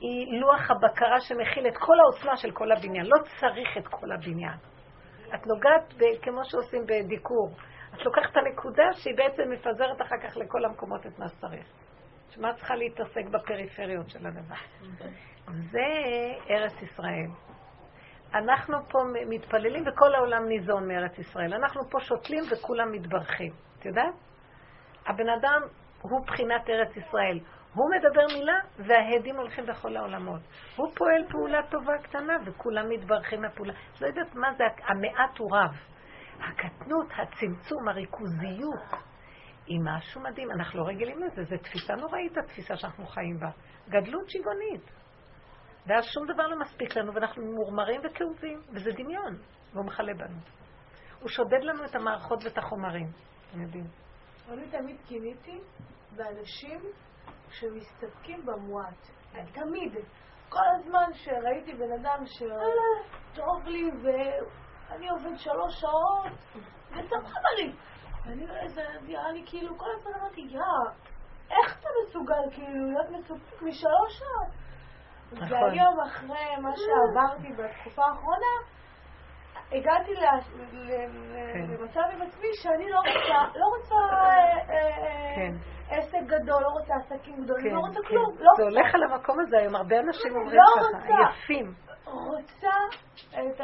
היא 0.00 0.40
לוח 0.40 0.70
הבקרה 0.70 1.20
שמכיל 1.20 1.66
את 1.68 1.76
כל 1.76 1.96
העוצמה 2.00 2.36
של 2.36 2.50
כל 2.50 2.72
הבניין. 2.72 3.06
לא 3.06 3.16
צריך 3.40 3.76
את 3.78 3.88
כל 3.88 4.12
הבניין. 4.12 4.58
את 5.34 5.46
נוגעת, 5.46 5.94
כמו 6.22 6.40
שעושים 6.44 6.82
בדיקור, 6.86 7.56
את 7.94 8.04
לוקחת 8.04 8.30
את 8.32 8.36
הנקודה 8.36 8.92
שהיא 8.92 9.16
בעצם 9.16 9.50
מפזרת 9.50 10.02
אחר 10.02 10.16
כך 10.22 10.36
לכל 10.36 10.64
המקומות 10.64 11.06
את 11.06 11.18
מה 11.18 11.28
שצריך. 11.28 11.66
שמה 12.30 12.54
צריכה 12.54 12.74
להתעסק 12.74 13.24
בפריפריות 13.30 14.10
של 14.10 14.26
הדבר. 14.26 14.54
זה 15.70 15.86
ארץ 16.50 16.82
ישראל. 16.82 17.26
אנחנו 18.34 18.76
פה 18.88 18.98
מתפללים 19.28 19.84
וכל 19.86 20.14
העולם 20.14 20.48
ניזון 20.48 20.88
מארץ 20.88 21.18
ישראל. 21.18 21.54
אנחנו 21.54 21.90
פה 21.90 22.00
שותלים 22.00 22.44
וכולם 22.50 22.92
מתברכים. 22.92 23.52
את 23.78 23.86
יודעת? 23.86 24.14
הבן 25.06 25.28
אדם 25.28 25.60
הוא 26.02 26.26
בחינת 26.26 26.70
ארץ 26.70 26.96
ישראל. 26.96 27.38
הוא 27.74 27.90
מדבר 27.90 28.26
מילה 28.38 28.58
וההדים 28.78 29.36
הולכים 29.36 29.66
בכל 29.66 29.96
העולמות. 29.96 30.40
הוא 30.76 30.92
פועל 30.94 31.24
פעולה 31.30 31.62
טובה 31.70 31.98
קטנה 31.98 32.36
וכולם 32.44 32.88
מתברכים 32.88 33.40
מהפעולה. 33.42 33.72
לא 34.00 34.06
יודעת 34.06 34.34
מה 34.34 34.48
זה, 34.58 34.64
המעט 34.86 35.38
הוא 35.38 35.56
רב. 35.56 35.74
הקטנות, 36.42 37.06
הצמצום, 37.10 37.88
הריכוזיות, 37.88 39.02
היא 39.66 39.80
משהו 39.84 40.20
מדהים. 40.20 40.50
אנחנו 40.50 40.80
לא 40.80 40.88
רגילים 40.88 41.22
לזה, 41.22 41.42
זו 41.44 41.56
תפיסה 41.62 41.94
נוראית, 41.94 42.38
התפיסה 42.38 42.76
שאנחנו 42.76 43.06
חיים 43.06 43.40
בה. 43.40 43.50
גדלות 43.88 44.30
שיגעונית. 44.30 44.90
ואז 45.86 46.04
שום 46.04 46.26
דבר 46.34 46.46
לא 46.46 46.58
מספיק 46.58 46.96
לנו, 46.96 47.14
ואנחנו 47.14 47.42
ממורמרים 47.42 48.00
וכאובים, 48.04 48.60
וזה 48.74 48.90
דמיון, 48.92 49.36
והוא 49.72 49.86
מכלה 49.86 50.14
בנו. 50.14 50.38
הוא 51.20 51.28
שודד 51.28 51.62
לנו 51.62 51.84
את 51.84 51.94
המערכות 51.94 52.44
ואת 52.44 52.58
החומרים, 52.58 53.06
אתם 53.50 53.60
יודעים. 53.62 53.84
אני 54.48 54.70
תמיד 54.70 54.96
קיניתי 55.08 55.60
באנשים 56.16 56.80
שמסתפקים 57.50 58.46
במועט. 58.46 59.10
תמיד. 59.32 59.94
כל 60.48 60.64
הזמן 60.78 61.12
שראיתי 61.12 61.74
בן 61.74 61.92
אדם 62.00 62.24
שטוב 62.26 63.64
לי 63.64 63.90
ואני 64.90 65.08
עובד 65.08 65.36
שלוש 65.36 65.80
שעות, 65.80 66.32
וסבבה 66.90 67.50
לי. 67.56 67.72
ואני 68.26 68.46
רואה, 68.46 68.68
זה 68.68 68.82
נראה 69.02 69.32
לי 69.32 69.42
כאילו, 69.46 69.78
כל 69.78 69.86
הזמן 69.98 70.12
אמרתי, 70.20 70.40
יא, 70.40 70.60
איך 71.50 71.78
אתה 71.80 71.88
מסוגל 72.02 72.50
כאילו 72.52 72.86
להיות 72.86 73.10
מסופק 73.10 73.62
משלוש 73.62 74.18
שעות? 74.18 74.48
נכון. 75.32 75.52
והיום 75.52 76.00
אחרי 76.00 76.56
מה 76.62 76.70
שעברתי 76.76 77.52
בתקופה 77.52 78.02
האחרונה, 78.04 78.54
הגעתי 79.72 80.14
כן. 80.16 81.66
למצב 81.72 82.00
עם 82.12 82.22
עצמי 82.22 82.48
שאני 82.62 82.90
לא 82.90 82.98
רוצה, 82.98 83.58
לא 83.58 83.66
רוצה 83.66 83.94
אה, 83.94 84.58
אה, 84.70 85.34
כן. 85.36 85.54
עסק 85.90 86.18
גדול, 86.26 86.62
לא 86.62 86.68
רוצה 86.68 86.94
עסקים 86.94 87.44
גדולים, 87.44 87.70
כן, 87.70 87.74
לא 87.74 87.80
רוצה. 87.80 88.00
כלום. 88.08 88.36
לא 88.38 88.52
זה 88.56 88.62
הולך 88.62 88.94
על 88.94 89.02
המקום 89.02 89.40
הזה 89.40 89.58
היום, 89.58 89.76
הרבה 89.76 90.00
אנשים 90.00 90.36
אומרים 90.36 90.56
לא 90.56 90.64
ככה, 90.76 90.86
רוצה. 90.86 91.28
עייפים. 91.28 91.74
רוצה 92.04 92.76
את 93.30 93.60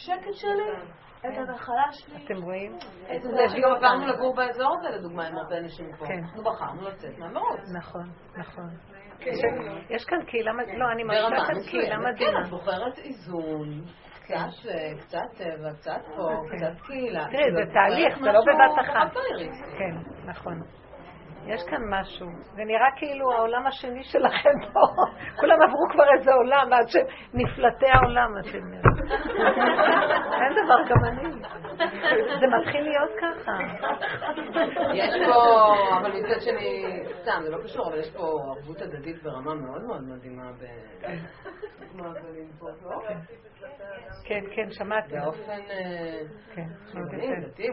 השקט 0.00 0.34
שלי, 0.34 0.72
את 1.18 1.38
הנחלה 1.38 1.82
שלי. 1.92 2.24
אתם 2.24 2.42
רואים? 2.42 2.76
את 3.16 3.22
זה 3.22 3.44
ה- 3.44 3.48
שגם 3.48 3.72
עברנו 3.76 4.06
לגור 4.06 4.34
באזור 4.36 4.76
הזה, 4.78 4.96
לדוגמה, 4.96 5.26
עם 5.26 5.36
הרבה 5.38 5.58
אנשים 5.58 5.86
פה. 5.98 6.06
כן. 6.06 6.18
אנחנו 6.24 6.42
בחרנו 6.42 6.82
לצאת 6.88 7.18
מהמרוץ. 7.18 7.60
נכון, 7.78 8.04
נכון. 8.38 8.68
יש- 9.20 9.40
יש 9.90 10.04
כאן 10.04 10.24
קהילה, 10.26 10.52
לא, 10.52 10.92
אני 10.92 11.04
מרגישה 11.04 11.46
כאן 11.46 11.60
קהילה 11.70 11.96
כן, 11.96 12.02
מדהימה. 12.08 12.40
את 12.44 12.50
בוחרת 12.50 12.98
איזון. 12.98 13.68
קצת, 14.24 14.68
אה, 14.68 14.92
קצת 15.00 15.18
טבע, 15.38 15.72
קצת 15.78 16.00
פה, 16.16 16.28
כן. 16.50 16.56
קצת 16.56 16.86
קהילה. 16.86 17.24
תראי, 17.24 17.52
זה 17.52 17.62
את 17.62 17.72
תהליך, 17.72 18.18
זה 18.18 18.32
לא 18.32 18.40
בבת 18.40 18.86
אחת. 18.88 19.12
כן, 19.78 19.96
נכון. 20.30 20.60
יש 21.46 21.60
כאן 21.70 21.80
משהו. 21.90 22.26
זה 22.54 22.62
נראה 22.64 22.88
כאילו 22.96 23.32
העולם 23.32 23.66
השני 23.66 24.04
שלכם 24.04 24.72
פה. 24.72 24.80
כולם 25.40 25.62
עברו 25.62 25.88
כבר 25.92 26.04
איזה 26.18 26.32
עולם 26.34 26.72
עד 26.72 26.88
שנפלטי 26.88 27.86
העולם, 27.94 28.28
אתם 28.40 28.74
יודעים. 28.74 28.82
אין 30.42 30.52
דבר, 30.64 30.82
גם 30.88 31.04
אני. 31.04 31.42
זה 32.40 32.46
מתחיל 32.46 32.82
להיות 32.82 33.10
ככה. 33.20 33.52
יש 34.94 35.10
פה, 35.26 35.74
אבל 36.00 36.12
מצד 36.12 36.40
שני, 36.40 37.02
סתם, 37.22 37.40
זה 37.44 37.50
לא 37.50 37.62
קשור, 37.64 37.88
אבל 37.88 37.98
יש 37.98 38.10
פה 38.10 38.40
ערבות 38.56 38.82
הדדית 38.82 39.22
ברמה 39.22 39.54
מאוד 39.54 39.82
מאוד 39.82 40.02
מדהימה 40.02 40.50
פה. 40.58 41.08
לא? 42.82 43.00
כן, 44.24 44.44
כן, 44.56 44.70
שמעתי. 44.70 45.12
באופן 45.12 45.60
אה, 45.70 46.20
כן, 46.54 46.66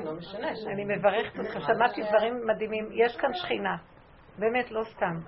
לא 0.03 0.13
משנה. 0.13 0.47
אני 0.73 0.85
מברכת 0.85 1.39
אותך, 1.39 1.67
שמעתי 1.67 2.01
דברים 2.09 2.47
מדהימים. 2.47 2.89
יש 2.91 3.17
כאן 3.17 3.33
שכינה, 3.33 3.75
באמת, 4.37 4.71
לא 4.71 4.83
סתם. 4.83 5.19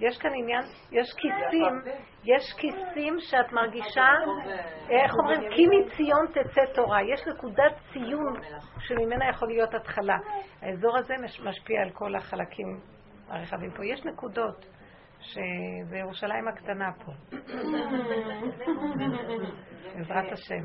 יש 0.00 0.18
כאן 0.18 0.30
עניין, 0.34 0.62
יש 0.92 1.06
כיסים, 1.16 1.92
יש 2.24 2.52
כיסים 2.58 3.16
שאת 3.20 3.52
מרגישה, 3.52 4.06
איך 4.90 5.12
אומרים, 5.18 5.40
כי 5.56 5.66
מציון 5.66 6.26
תצא 6.26 6.60
תורה. 6.74 6.98
יש 7.02 7.20
נקודת 7.34 7.72
ציון 7.92 8.34
שממנה 8.78 9.28
יכול 9.28 9.48
להיות 9.48 9.74
התחלה. 9.74 10.16
האזור 10.62 10.98
הזה 10.98 11.14
מש- 11.24 11.40
משפיע 11.40 11.82
על 11.82 11.90
כל 11.90 12.14
החלקים 12.16 12.80
הרחבים 13.28 13.70
פה. 13.70 13.86
יש 13.86 14.04
נקודות 14.04 14.66
שזה 15.20 15.96
ירושלים 15.96 16.48
הקטנה 16.48 16.90
פה. 17.04 17.12
בעזרת 19.96 20.32
השם. 20.32 20.64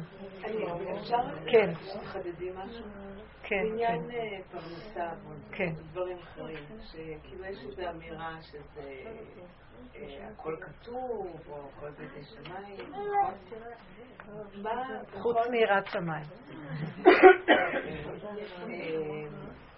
כן, 1.52 1.72
כן, 3.50 3.56
כן. 3.56 3.64
בעניין 3.70 4.12
אה, 4.12 4.38
פרנסה, 4.52 5.10
כן. 5.52 5.72
דברים 5.92 6.18
אחרים, 6.18 6.64
שכאילו 6.84 7.46
יש 7.46 7.58
איזו 7.66 7.90
אמירה 7.90 8.42
שזה 8.42 9.04
אה, 9.96 10.28
הכל 10.34 10.56
כתוב, 10.62 11.38
או 11.50 11.70
הכל 11.78 11.90
בידי 11.90 12.24
שמיים, 12.24 12.90
נכון? 12.90 13.34
מה 14.64 14.86
חוץ 15.22 15.36
בכל 15.38 15.52
מיראת 15.52 15.88
שמיים. 15.88 16.24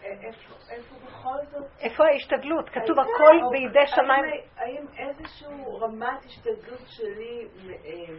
אה, 0.04 0.12
איפה 0.22 0.56
איפה 0.70 0.96
בכל 1.06 1.46
זאת... 1.52 1.64
איפה 1.80 2.04
ההשתדלות? 2.06 2.70
כתוב 2.70 3.00
הכל 3.00 3.40
או- 3.44 3.50
בידי 3.50 3.80
האם- 3.80 3.88
שמיים. 3.88 4.24
האם 4.58 4.86
איזושהי 4.98 5.48
רמת 5.82 6.26
השתדלות 6.26 6.82
שלי 6.88 7.48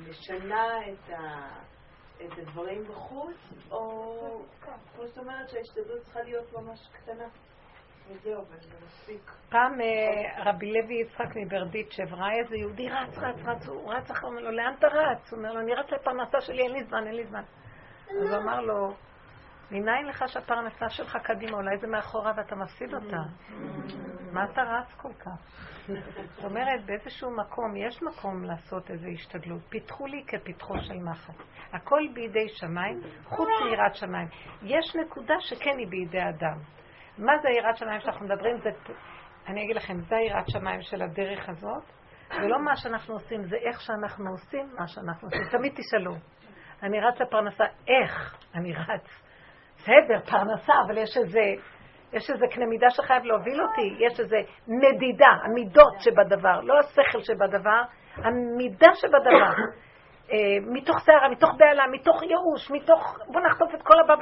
משנה 0.08 0.66
את 0.88 1.10
ה- 1.10 1.62
את 2.16 2.38
הדברים 2.38 2.84
בחוץ, 2.84 3.36
או 3.70 4.42
כמו 4.94 5.06
שאת 5.06 5.18
אומרת 5.18 5.48
שההשתדלות 5.50 6.02
צריכה 6.02 6.22
להיות 6.22 6.52
ממש 6.52 6.88
קטנה? 6.92 7.28
פעם 9.48 9.80
אה, 9.80 10.44
רבי 10.44 10.72
לוי 10.72 10.94
יצחק 10.94 11.36
מברדיצ'ב 11.36 12.14
ראה 12.14 12.32
איזה 12.38 12.56
יהודי 12.56 12.88
רץ, 12.88 13.18
רץ, 13.18 13.36
רץ, 13.44 13.66
הוא 13.66 13.92
רץ 13.92 14.10
אחר, 14.10 14.26
אומר 14.26 14.40
לו, 14.40 14.50
לאן 14.50 14.74
אתה 14.78 14.86
רץ? 14.86 15.32
הוא 15.32 15.38
אומר 15.38 15.52
לו, 15.52 15.60
אני 15.60 15.74
רץ 15.74 15.90
לפרנסה 15.90 16.40
שלי, 16.40 16.62
אין 16.62 16.72
לי 16.72 16.84
זמן, 16.84 17.06
אין 17.06 17.14
לי 17.14 17.26
זמן. 17.26 17.42
אז 18.10 18.30
הוא 18.30 18.36
אמר 18.36 18.60
לו, 18.60 18.94
מניין 19.70 20.06
לך 20.06 20.24
שהפרנסה 20.28 20.90
שלך 20.90 21.16
קדימה, 21.16 21.56
אולי 21.56 21.78
זה 21.78 21.86
מאחורה 21.86 22.32
ואתה 22.36 22.56
מפסיד 22.56 22.94
אותה. 22.94 23.22
מה 24.34 24.44
אתה 24.44 24.62
רץ 24.62 24.94
כל 24.96 25.12
כך? 25.18 25.62
זאת 25.86 26.44
אומרת, 26.44 26.84
באיזשהו 26.86 27.36
מקום, 27.36 27.76
יש 27.76 28.02
מקום 28.02 28.44
לעשות 28.44 28.90
איזו 28.90 29.08
השתדלות. 29.08 29.62
פיתחו 29.68 30.06
לי 30.06 30.24
כפיתחו 30.26 30.74
של 30.80 30.94
מחט. 30.94 31.34
הכל 31.72 32.00
בידי 32.14 32.48
שמיים, 32.48 33.00
חוץ 33.24 33.48
מיראת 33.64 33.94
שמיים. 33.94 34.28
יש 34.62 34.96
נקודה 34.96 35.34
שכן 35.40 35.78
היא 35.78 35.88
בידי 35.88 36.22
אדם. 36.22 36.58
מה 37.18 37.32
זה 37.42 37.48
יראת 37.48 37.76
שמיים 37.76 38.00
שאנחנו 38.00 38.26
מדברים? 38.26 38.56
זה, 38.56 38.70
אני 39.46 39.64
אגיד 39.64 39.76
לכם, 39.76 40.00
זה 40.00 40.16
היראת 40.16 40.48
שמיים 40.48 40.82
של 40.82 41.02
הדרך 41.02 41.48
הזאת, 41.48 41.82
ולא 42.30 42.64
מה 42.64 42.76
שאנחנו 42.76 43.14
עושים, 43.14 43.42
זה 43.42 43.56
איך 43.56 43.80
שאנחנו 43.80 44.30
עושים 44.30 44.74
מה 44.78 44.88
שאנחנו 44.88 45.28
עושים. 45.28 45.58
תמיד 45.58 45.72
תשאלו, 45.76 46.14
אני 46.82 47.00
רץ 47.00 47.20
לפרנסה, 47.20 47.64
איך 47.88 48.36
אני 48.54 48.72
רץ? 48.72 49.21
בסדר, 49.82 50.20
פרנסה, 50.30 50.72
אבל 50.86 50.98
יש 50.98 51.16
איזה, 51.16 51.40
יש 52.12 52.30
איזה 52.30 52.46
קנה 52.50 52.66
מידה 52.66 52.90
שחייב 52.90 53.24
להוביל 53.24 53.60
אותי, 53.62 54.04
יש 54.04 54.20
איזה 54.20 54.36
נדידה, 54.68 55.30
המידות 55.44 55.94
שבדבר, 56.00 56.60
לא 56.60 56.78
השכל 56.78 57.20
שבדבר, 57.20 57.82
המידה 58.16 58.94
שבדבר. 58.94 59.62
אה, 60.32 60.36
מתוך 60.72 60.98
סערה, 60.98 61.28
מתוך 61.28 61.50
בהלה, 61.58 61.86
מתוך 61.92 62.22
ייאוש, 62.22 62.70
מתוך 62.70 63.18
בוא 63.26 63.40
נחטוף 63.40 63.74
את 63.74 63.82
כל 63.82 64.00
הבא... 64.00 64.14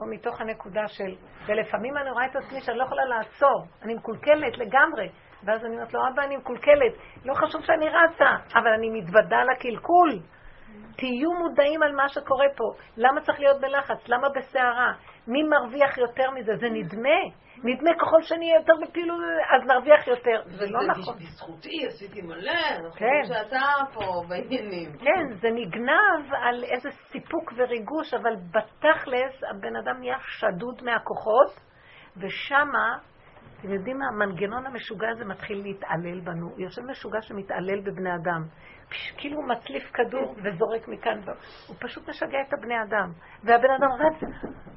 או 0.00 0.06
מתוך 0.06 0.40
הנקודה 0.40 0.88
של, 0.88 1.14
ולפעמים 1.46 1.96
אני 1.96 2.10
רואה 2.10 2.26
את 2.26 2.36
עצמי 2.36 2.60
שאני 2.60 2.78
לא 2.78 2.84
יכולה 2.84 3.04
לעצור, 3.04 3.64
אני 3.82 3.94
מקולקלת 3.94 4.58
לגמרי, 4.58 5.08
ואז 5.44 5.64
אני 5.64 5.74
אומרת 5.74 5.94
לו, 5.94 6.00
אבא, 6.08 6.22
אני 6.22 6.36
מקולקלת, 6.36 6.92
לא 7.24 7.34
חשוב 7.34 7.62
שאני 7.64 7.86
רצה, 7.88 8.30
אבל 8.54 8.72
אני 8.78 8.90
מתוודה 8.90 9.36
על 9.36 9.50
הקלקול. 9.50 10.18
תהיו 10.96 11.32
מודעים 11.32 11.82
על 11.82 11.92
מה 11.92 12.08
שקורה 12.08 12.46
פה. 12.56 12.64
למה 12.96 13.20
צריך 13.20 13.40
להיות 13.40 13.60
בלחץ? 13.60 14.08
למה 14.08 14.28
בסערה? 14.28 14.92
מי 15.28 15.42
מרוויח 15.42 15.98
יותר 15.98 16.30
מזה? 16.30 16.52
זה 16.56 16.66
נדמה. 16.70 17.20
נדמה 17.64 17.90
ככל 18.00 18.22
שנהיה 18.22 18.54
יותר 18.54 18.72
בפעילות, 18.82 19.20
אז 19.50 19.66
נרוויח 19.66 20.06
יותר. 20.06 20.42
זה 20.46 20.66
לא 20.70 20.80
נכון. 20.86 21.14
בזכותי 21.18 21.86
עשיתי 21.86 22.22
מלא, 22.22 22.52
כן. 22.52 22.90
חושבים 22.90 23.24
שאתה 23.24 23.60
פה 23.94 24.22
בעניינים. 24.28 24.92
כן, 24.98 25.32
זה 25.40 25.48
נגנב 25.50 26.34
על 26.42 26.64
איזה 26.64 26.90
סיפוק 26.90 27.52
וריגוש, 27.56 28.14
אבל 28.14 28.36
בתכלס 28.36 29.44
הבן 29.50 29.76
אדם 29.76 30.00
נהיה 30.00 30.16
שדוד 30.20 30.82
מהכוחות, 30.84 31.60
ושמה, 32.16 32.98
אתם 33.60 33.72
יודעים 33.72 33.98
מה, 33.98 34.06
המנגנון 34.06 34.66
המשוגע 34.66 35.08
הזה 35.08 35.24
מתחיל 35.24 35.62
להתעלל 35.62 36.20
בנו. 36.20 36.50
יושב 36.58 36.82
משוגע 36.82 37.22
שמתעלל 37.22 37.80
בבני 37.80 38.14
אדם. 38.14 38.44
כאילו 39.16 39.36
הוא 39.36 39.48
מצליף 39.48 39.90
כדור 39.94 40.34
וזורק 40.42 40.88
מכאן, 40.88 41.20
הוא 41.68 41.76
פשוט 41.80 42.08
משגע 42.08 42.38
את 42.48 42.52
הבני 42.52 42.82
אדם. 42.82 43.12
והבן 43.44 43.70
אדם 43.78 43.90
רץ, 43.92 44.30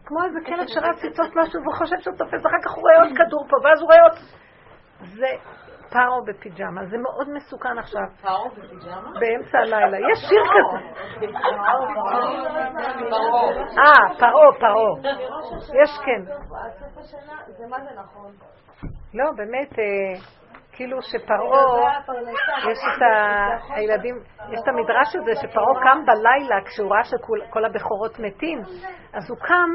כמו 0.05 0.23
איזה 0.23 0.39
כלב 0.45 0.67
שרץ 0.67 1.03
לתפוס 1.03 1.29
משהו 1.35 1.61
והוא 1.61 1.73
חושב 1.73 1.95
שהוא 1.99 2.17
תופס, 2.17 2.45
אחר 2.45 2.61
כך 2.65 2.71
הוא 2.71 2.81
רואה 2.81 2.95
עוד 3.03 3.17
כדור 3.17 3.47
פה, 3.49 3.55
ואז 3.63 3.81
הוא 3.81 3.87
רואה 3.87 4.01
עוד... 4.01 4.17
זה 4.99 5.27
פארו 5.93 6.23
בפיג'מה, 6.25 6.85
זה 6.85 6.97
מאוד 6.97 7.29
מסוכן 7.29 7.77
עכשיו. 7.77 8.01
פארו 8.21 8.49
בפיג'מה? 8.49 9.11
באמצע 9.19 9.57
הלילה. 9.57 9.97
יש 10.11 10.19
שיר 10.29 10.43
כזה. 10.53 10.85
אה, 13.79 14.19
פרעה, 14.19 14.53
פרעה. 14.59 15.13
יש 15.83 15.89
כן. 16.05 16.21
זה 17.57 17.65
נכון? 17.95 18.31
לא, 19.13 19.31
באמת, 19.37 19.79
אה, 19.79 20.19
כאילו 20.71 21.01
שפרעה, 21.01 22.01
יש 22.71 22.79
את 22.95 23.01
הילדים, 23.69 24.15
יש 24.53 24.59
את 24.63 24.67
המדרש 24.67 25.15
הזה 25.15 25.31
שפרעה 25.41 25.83
קם 25.83 26.05
בלילה 26.05 26.55
כשהוא 26.65 26.91
ראה 26.91 27.03
שכל 27.03 27.65
הבכורות 27.65 28.19
מתים, 28.19 28.59
אז 29.13 29.29
הוא 29.29 29.37
קם 29.37 29.69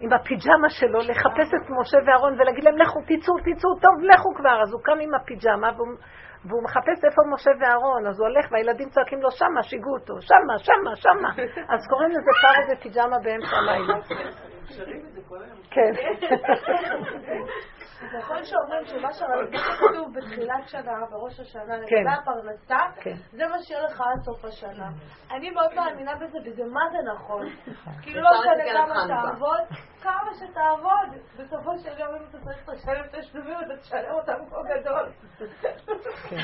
עם 0.00 0.12
הפיג'מה 0.12 0.68
שלו 0.68 0.98
לחפש 0.98 1.48
את 1.54 1.70
משה 1.80 1.98
ואהרון 2.06 2.40
ולהגיד 2.40 2.64
להם 2.64 2.76
לכו, 2.76 3.00
תצאו, 3.00 3.34
תצאו, 3.38 3.70
טוב, 3.84 3.94
לכו 4.02 4.34
כבר. 4.34 4.62
אז 4.62 4.72
הוא 4.72 4.82
קם 4.84 4.98
עם 5.00 5.14
הפיג'מה 5.14 5.70
והוא, 5.76 5.88
והוא 6.44 6.62
מחפש 6.64 7.04
איפה 7.04 7.22
משה 7.34 7.50
ואהרון, 7.60 8.06
אז 8.06 8.20
הוא 8.20 8.28
הולך 8.28 8.52
והילדים 8.52 8.88
צועקים 8.88 9.20
לו 9.22 9.30
שמה, 9.30 9.62
שיגעו 9.62 9.94
אותו, 9.94 10.14
שמה, 10.20 10.58
שמה, 10.58 10.96
שמה. 10.96 11.30
אז 11.74 11.80
קוראים 11.90 12.10
לזה 12.10 12.30
פרו 12.40 12.76
בפיג'מה 12.76 13.16
באמצע 13.24 13.56
הלילה. 13.56 13.94
כן. 15.70 15.92
נכון 18.18 18.44
שאומרים 18.44 18.84
שמה 18.84 19.12
שראיתי 19.12 19.56
כתוב 19.58 20.14
בתחילת 20.14 20.68
שנה, 20.68 20.92
בראש 21.10 21.40
השנה, 21.40 21.74
כן. 21.88 21.96
לגבי 21.96 22.10
הפרנסה, 22.22 22.78
כן. 23.00 23.14
זה 23.32 23.46
מה 23.48 23.58
שיהיה 23.62 23.82
לך 23.82 24.00
עד 24.00 24.22
סוף 24.22 24.44
השנה. 24.44 24.88
אני 25.30 25.50
מאוד 25.50 25.74
מאמינה 25.74 26.14
בזה, 26.14 26.38
וזה 26.46 26.62
מה 26.64 26.80
זה 26.92 27.12
נכון. 27.14 27.46
כאילו 28.02 28.20
לא 28.22 28.30
משנה 28.40 28.72
כמה. 28.72 29.22
תעבוד, 29.22 29.60
כמה 30.02 30.30
שתעבוד, 30.34 31.22
בסופו 31.38 31.78
של 31.78 31.98
יום 31.98 32.14
אם 32.14 32.22
אתה 32.30 32.38
צריך 32.38 32.68
לשלם 32.68 33.20
תשלומים, 33.20 33.56
אתה 33.66 33.76
תשלם 33.80 34.12
אותם 34.12 34.32
כמו 34.48 34.58
גדול. 34.62 35.12
כן. 36.28 36.36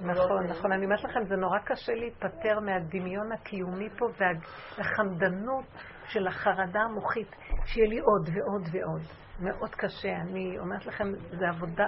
נכון, 0.00 0.46
נכון. 0.46 0.72
אני 0.72 0.84
אומרת 0.84 1.04
לכם, 1.04 1.24
זה 1.24 1.36
נורא 1.36 1.58
קשה 1.58 1.92
להיפטר 1.92 2.60
מהדמיון 2.60 3.32
הקיומי 3.32 3.88
פה 3.98 4.06
והחמדנות 4.18 5.64
של 6.06 6.26
החרדה 6.26 6.80
המוחית, 6.80 7.36
שיהיה 7.66 7.88
לי 7.88 7.98
עוד 7.98 8.28
ועוד 8.28 8.68
ועוד. 8.72 9.21
מאוד 9.40 9.70
קשה. 9.74 10.08
אני 10.08 10.58
אומרת 10.58 10.86
לכם, 10.86 11.04
זה 11.14 11.48
עבודה. 11.48 11.86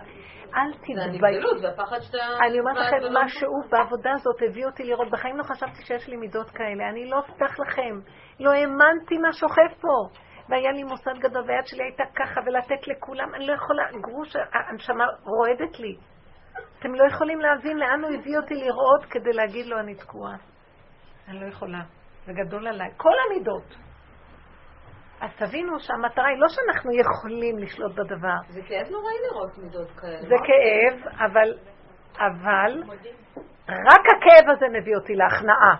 אל 0.54 0.72
תתבייש. 0.72 1.44
זה 1.60 1.66
והפחד 1.68 2.00
שאתה... 2.00 2.18
אני 2.48 2.60
אומרת 2.60 2.76
לכם, 2.76 2.96
משהו 3.24 3.50
בעבודה 3.70 4.10
הזאת 4.12 4.42
הביא 4.50 4.66
אותי 4.66 4.84
לראות. 4.84 5.10
בחיים 5.10 5.36
לא 5.36 5.42
חשבתי 5.42 5.82
שיש 5.86 6.08
לי 6.08 6.16
מידות 6.16 6.50
כאלה. 6.50 6.88
אני 6.90 7.10
לא 7.10 7.18
אפתח 7.18 7.60
לכם. 7.60 7.94
לא 8.40 8.50
האמנתי 8.50 9.18
מה 9.18 9.32
שוכב 9.32 9.80
פה. 9.80 10.24
והיה 10.48 10.72
לי 10.72 10.84
מוסד 10.84 11.18
גדול, 11.18 11.44
והיד 11.46 11.66
שלי 11.66 11.82
הייתה 11.82 12.04
ככה, 12.16 12.40
ולתת 12.46 12.88
לכולם. 12.88 13.34
אני 13.34 13.46
לא 13.46 13.52
יכולה, 13.52 13.82
גרוש, 14.00 14.36
הנשמה 14.70 15.04
רועדת 15.24 15.78
לי. 15.78 15.96
אתם 16.78 16.94
לא 16.94 17.04
יכולים 17.12 17.40
להבין 17.40 17.76
לאן 17.78 18.04
הוא 18.04 18.10
הביא 18.20 18.36
אותי 18.36 18.54
לראות 18.54 19.04
כדי 19.10 19.32
להגיד 19.32 19.66
לו 19.66 19.78
אני 19.80 19.94
תקועה. 19.94 20.36
אני 21.28 21.40
לא 21.40 21.46
יכולה. 21.46 21.82
זה 22.26 22.32
גדול 22.32 22.66
עליי. 22.68 22.90
כל 22.96 23.12
המידות. 23.26 23.83
אז 25.24 25.30
תבינו 25.38 25.80
שהמטרה 25.80 26.28
היא 26.28 26.38
לא 26.38 26.46
שאנחנו 26.48 26.90
יכולים 26.92 27.58
לשלוט 27.58 27.92
בדבר. 27.92 28.36
זה 28.48 28.60
כאב 28.68 28.86
נוראי 28.90 29.14
לראות 29.30 29.58
מידות 29.58 29.90
כאלה. 29.90 30.20
זה 30.20 30.34
כאב, 30.46 31.12
אבל, 31.18 31.58
אבל, 32.16 32.82
רק 33.68 34.04
הכאב 34.16 34.50
הזה 34.56 34.66
מביא 34.80 34.96
אותי 34.96 35.14
להכנעה. 35.14 35.76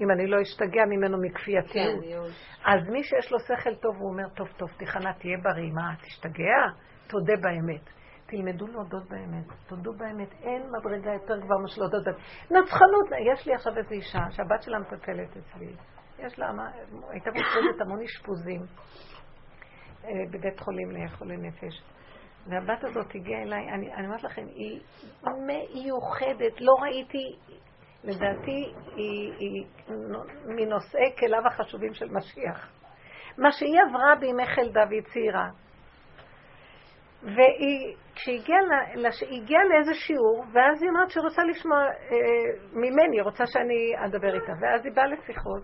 אם 0.00 0.10
אני 0.10 0.26
לא 0.26 0.42
אשתגע 0.42 0.84
ממנו 0.84 1.18
מכפייתיות. 1.22 1.72
כן, 1.72 2.18
אז 2.64 2.88
מי 2.88 3.04
שיש 3.04 3.32
לו 3.32 3.38
שכל 3.38 3.74
טוב, 3.74 3.96
הוא 3.96 4.10
אומר, 4.10 4.28
טוב, 4.28 4.48
טוב, 4.56 4.70
תיכנע, 4.78 5.12
תהיה 5.12 5.38
בריא. 5.42 5.72
מה, 5.72 5.94
תשתגע? 6.02 6.62
תודה 7.08 7.34
באמת. 7.42 7.90
תלמדו 8.26 8.66
להודות 8.66 9.08
באמת, 9.08 9.46
תודו 9.68 9.92
באמת, 9.92 10.32
אין 10.42 10.62
מדרגה 10.70 11.12
יותר 11.12 11.36
גבוהה 11.36 11.60
משל 11.64 11.80
להודות 11.80 12.04
באמת. 12.04 12.18
נצחנות, 12.50 13.06
יש 13.32 13.46
לי 13.46 13.54
עכשיו 13.54 13.76
איזו 13.76 13.90
אישה 13.90 14.20
שהבת 14.30 14.62
שלה 14.62 14.78
מטפלת 14.78 15.36
אצלי. 15.36 15.72
יש 16.26 16.38
לה, 16.38 16.50
הייתה 17.08 17.30
מופרדת 17.30 17.80
המון 17.80 18.02
אשפוזים 18.02 18.60
אה, 20.04 20.10
בבית 20.30 20.60
חולים 20.60 20.90
לחולי 20.90 21.36
נפש. 21.36 21.82
והבת 22.46 22.84
הזאת 22.84 23.14
הגיעה 23.14 23.42
אליי, 23.42 23.68
אני, 23.68 23.94
אני 23.94 24.06
אומרת 24.06 24.22
לכם, 24.22 24.46
היא 24.46 24.80
מיוחדת, 25.74 26.60
לא 26.60 26.72
ראיתי, 26.82 27.36
לדעתי 28.04 28.72
היא, 28.96 29.32
היא 29.38 29.64
מנושאי 30.46 31.16
כליו 31.18 31.46
החשובים 31.46 31.94
של 31.94 32.08
משיח. 32.10 32.72
מה 33.38 33.52
שהיא 33.52 33.78
עברה 33.88 34.14
בימי 34.20 34.46
חלדה 34.46 34.80
והיא 34.88 35.02
צעירה. 35.02 35.48
כשהיא 38.14 38.40
הגיעה 39.42 39.64
לאיזה 39.64 39.94
שיעור, 39.94 40.44
ואז 40.52 40.82
היא 40.82 40.90
אומרת 40.90 41.10
שהיא 41.10 41.22
רוצה 41.22 41.42
לשמוע 41.44 41.78
אה, 41.78 42.70
ממני, 42.72 43.16
היא 43.16 43.22
רוצה 43.22 43.46
שאני 43.46 44.06
אדבר 44.06 44.34
איתה. 44.34 44.52
ואז 44.60 44.84
היא 44.84 44.92
באה 44.94 45.06
לשיחות, 45.06 45.62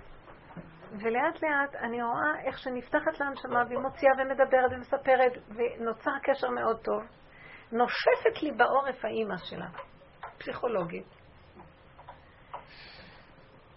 ולאט 0.92 1.42
לאט 1.42 1.74
אני 1.74 2.02
רואה 2.02 2.40
איך 2.46 2.58
שנפתחת 2.58 3.20
לה 3.20 3.26
הנשמה 3.26 3.62
והיא 3.68 3.78
מוציאה 3.78 4.12
ומדברת 4.18 4.70
ומספרת 4.72 5.32
ונוצר 5.48 6.10
קשר 6.22 6.50
מאוד 6.50 6.80
טוב. 6.84 7.02
נושפת 7.72 8.42
לי 8.42 8.52
בעורף 8.52 9.04
האימא 9.04 9.36
שלה, 9.36 9.66
פסיכולוגית. 10.38 11.06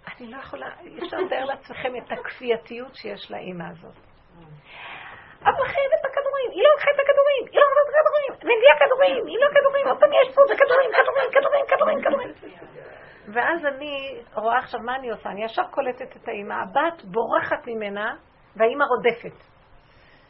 אני 0.07 0.31
לא 0.31 0.37
יכולה, 0.37 0.67
אי 0.81 0.99
אפשר 0.99 1.17
לתאר 1.17 1.45
לעצמכם 1.45 1.93
את 1.97 2.11
הכפייתיות 2.11 2.95
שיש 2.95 3.31
לאימא 3.31 3.63
הזאת. 3.71 3.95
אבל 5.43 5.65
חייבת 5.73 5.99
את 6.01 6.05
הכדורים, 6.05 6.49
היא 6.51 6.63
לא 6.63 6.69
לקחה 6.75 6.91
את 6.95 6.99
הכדורים, 7.03 7.43
היא 7.51 7.59
לא 7.59 7.65
לקחה 7.69 7.81
את 7.83 7.89
הכדורים, 7.89 8.31
והביאה 8.47 8.75
כדורים, 8.81 9.25
היא 9.27 9.37
לא 9.43 9.47
כדורים, 9.55 9.87
עוד 9.87 9.99
פעם 9.99 10.09
יש 10.21 10.35
פה, 10.35 10.41
זה 10.47 10.55
כדורים, 10.61 10.89
כדורים, 10.97 11.29
כדורים, 11.35 11.65
כדורים, 11.71 12.01
כדורים. 12.01 12.31
ואז 13.33 13.65
אני 13.65 14.21
רואה 14.33 14.57
עכשיו 14.57 14.79
מה 14.79 14.95
אני 14.95 15.09
עושה, 15.09 15.29
אני 15.29 15.43
ישר 15.43 15.67
קולטת 15.71 16.15
את 16.15 16.27
האימא, 16.27 16.53
הבת 16.53 17.03
בורחת 17.03 17.67
ממנה 17.67 18.15
והאימא 18.55 18.83
רודפת. 18.83 19.43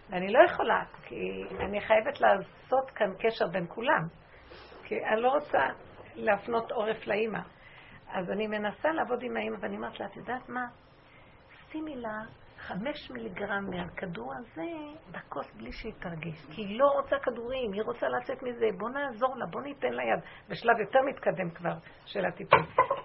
ואני 0.10 0.34
לא 0.34 0.40
יכולה, 0.46 0.84
כי 1.04 1.44
אני 1.60 1.82
חייבת 1.82 2.22
לעשות 2.22 2.92
כאן 2.96 3.14
קשר 3.20 3.48
בין 3.48 3.66
כולם. 3.68 4.08
כי 4.84 4.96
אני 5.06 5.22
לא 5.22 5.30
רוצה 5.30 5.68
להפנות 6.16 6.72
עורף 6.72 7.08
לאימא. 7.08 7.40
אז 8.14 8.32
אני 8.32 8.48
מנסה 8.48 8.90
לעבוד 8.90 9.24
עם 9.24 9.38
האימא, 9.38 9.58
ואני 9.62 9.76
אומרת 9.76 10.00
לה, 10.00 10.06
את 10.06 10.18
יודעת 10.18 10.50
מה? 10.50 10.66
שימי 11.72 11.96
לה 11.96 12.22
חמש 12.70 13.12
מיליגרם 13.12 13.70
מהכדור 13.70 14.34
הזה 14.36 14.72
בכוס 15.12 15.52
בלי 15.56 15.72
שהיא 15.72 15.94
תרגיש. 16.00 16.46
כי 16.52 16.62
היא 16.62 16.80
לא 16.80 16.86
רוצה 16.86 17.16
כדורים, 17.24 17.74
היא 17.74 17.82
רוצה 17.84 18.08
לצאת 18.10 18.44
מזה. 18.44 18.66
בוא 18.78 18.90
נעזור 18.90 19.36
לה, 19.38 19.46
בוא 19.46 19.62
ניתן 19.62 19.94
לה 19.94 20.04
יד. 20.04 20.20
בשלב 20.50 20.80
יותר 20.80 21.00
מתקדם 21.02 21.50
כבר 21.50 21.74
של 22.06 22.26
הטיפול. 22.26 22.60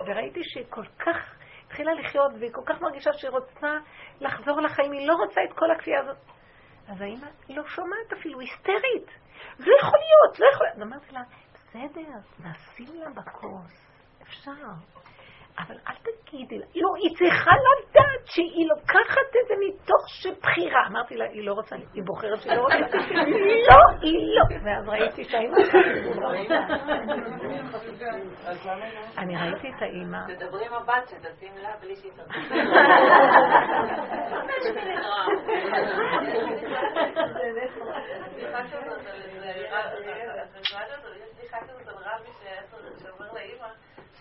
וראיתי 0.07 0.41
שהיא 0.43 0.65
כל 0.71 0.85
כך 0.99 1.37
התחילה 1.67 1.95
לחיות, 1.95 2.33
והיא 2.41 2.53
כל 2.53 2.63
כך 2.67 2.81
מרגישה 2.81 3.13
שהיא 3.13 3.31
רוצה 3.31 3.79
לחזור 4.21 4.61
לחיים, 4.61 4.93
היא 4.93 5.09
לא 5.09 5.15
רוצה 5.15 5.41
את 5.51 5.53
כל 5.59 5.71
הכפייה 5.71 6.01
הזאת. 6.01 6.17
אז 6.89 7.01
האמא 7.01 7.27
לא 7.49 7.67
שומעת 7.67 8.13
אפילו, 8.19 8.41
היסטרית. 8.41 9.09
זה 9.59 9.71
יכול 9.81 9.99
להיות, 9.99 10.37
זה 10.37 10.45
יכול 10.55 10.67
להיות. 10.67 10.83
אמרתי 10.83 11.13
לה, 11.13 11.23
בסדר, 11.55 12.19
נשים 12.41 13.01
לה 13.01 13.11
בכוס. 13.11 13.91
אפשר. 14.23 14.71
אבל 15.59 15.75
אל 15.89 15.95
תגידי 16.03 16.59
לה, 16.59 16.67
לא, 16.75 16.89
היא 16.97 17.17
צריכה 17.17 17.51
לדעת 17.51 18.27
שהיא 18.27 18.69
לוקחת 18.69 19.31
את 19.43 19.49
זה 19.49 19.55
מתוך 19.67 20.09
שבחירה. 20.09 20.87
אמרתי 20.87 21.17
לה, 21.17 21.25
היא 21.25 21.47
לא 21.47 21.53
רוצה, 21.53 21.77
היא 21.95 22.03
בוחרת 22.05 22.41
שהיא 22.41 22.53
לא 22.53 22.63
רוצה. 22.63 22.79
לא, 23.69 23.79
היא 24.01 24.35
לא. 24.35 24.45
ואז 24.65 24.89
ראיתי 24.89 25.25
שהאימא... 25.25 25.57
אני 29.19 29.37
ראיתי 29.37 29.69
את 29.77 29.83
האימא. 29.83 30.19
תדברי 30.29 30.67
עם 30.67 30.75
הבת 30.75 31.09
שתשים 31.09 31.57
לה 31.63 31.71
בלי 31.81 31.97
שהיא 31.97 32.13
תרצה. 32.17 32.35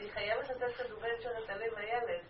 שהיא 0.03 0.13
חייבת 0.13 0.49
לתת 0.49 0.75
כדורי 0.77 1.09
הלב 1.49 1.77
לילד. 1.77 2.21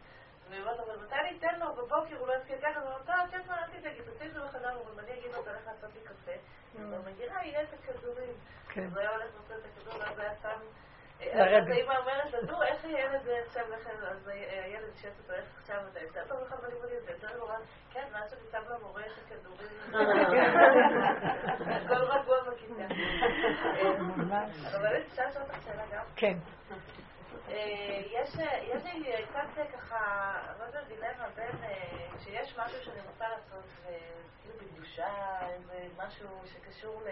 והיא 0.49 0.61
אומרת, 0.61 0.79
אבל 0.79 1.05
מתי 1.05 1.15
אני 1.15 1.37
אתן 1.37 1.59
לו 1.59 1.73
בבוקר, 1.73 2.17
הוא 2.17 2.27
לא 2.27 2.33
יזכה 2.33 2.53
ככה, 2.61 2.79
ואומרת, 2.79 3.05
טוב, 3.05 3.15
כן, 3.31 3.41
אל 3.49 3.79
תדאגי, 3.79 4.01
תשים 4.01 4.27
את 4.27 4.33
זה 4.33 4.39
בחדר, 4.39 4.69
אבל 4.69 5.03
אני 5.03 5.19
אגיד 5.19 5.31
לו, 5.33 5.43
תלך 5.43 5.67
לעשות 5.67 5.89
לי 5.95 6.01
קפה. 6.01 6.31
במגירה 6.75 7.45
יהיה 7.45 7.61
את 7.61 7.73
הכדורים. 7.73 8.33
אז 8.69 8.91
הוא 8.91 8.99
היה 8.99 9.09
הולך 9.09 9.25
לעשות 9.25 9.51
את 9.51 9.65
הכדור, 9.65 9.99
ואז 9.99 10.19
היה 10.19 10.35
שם... 10.41 10.59
אז 11.19 11.67
האמא 11.69 11.97
אומרת 11.97 12.33
לו, 12.33 12.41
נו, 12.41 12.63
איך 12.63 12.85
הילד 12.85 13.27
עכשיו 13.47 13.63
לכם, 13.69 14.05
אז 14.11 14.27
הילד 14.27 14.97
שואל 15.01 15.11
אותו, 15.23 15.33
איך 15.33 15.45
עכשיו 15.61 15.81
אתה 15.91 15.99
יותר 15.99 16.27
טוב 16.27 16.39
לך 16.41 16.53
בלימודים, 16.61 16.99
זה 17.05 17.11
יותר 17.11 17.37
נורא, 17.37 17.55
כן, 17.91 18.07
ואז 18.11 18.29
שאני 18.29 18.41
שם 18.51 18.63
למורה 18.69 19.01
את 19.05 19.11
הכדורים, 19.25 19.69
הכל 21.75 21.93
רגוע 21.93 22.43
בכיתה. 22.43 22.93
אבל 24.77 24.97
אפשר 24.97 25.27
לשאול 25.27 25.43
אותך 25.43 25.63
שאלה 25.65 25.83
גם? 25.91 26.05
כן. 26.15 26.37
יש 27.49 28.83
לי 28.83 29.25
קצת 29.29 29.67
ככה, 29.73 30.33
לא 30.59 30.63
יודעת, 30.63 30.87
דילמה 30.87 31.29
בין, 31.35 31.57
שיש 32.23 32.57
משהו 32.57 32.83
שאני 32.83 33.01
רוצה 33.07 33.29
לעשות, 33.29 33.65
כאילו 34.41 34.55
בקדושה, 34.59 35.39
משהו 35.97 36.41
שקשור 36.45 37.03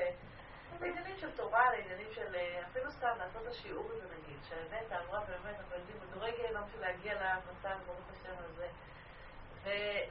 לעניינים 0.80 1.18
של 1.18 1.32
תורה, 1.32 1.72
לעניינים 1.72 2.08
של, 2.12 2.36
אפילו 2.70 2.91
סתם 2.91 3.16
לעשות 3.18 3.41
את 3.41 3.48
השיעור 3.48 3.91
הזה 3.91 4.06
נגיד, 4.18 4.40
שהאמת 4.49 4.91
אמרה 4.91 5.20
באמת, 5.20 5.56
אנחנו 5.60 5.76
יודעים 5.76 5.98
מדורגל 6.10 6.56
גם 6.56 6.64
של 6.74 6.80
להגיע 6.82 7.14
למצב, 7.14 7.78
ברוך 7.86 8.10
השם 8.12 8.34
הזה. 8.40 8.68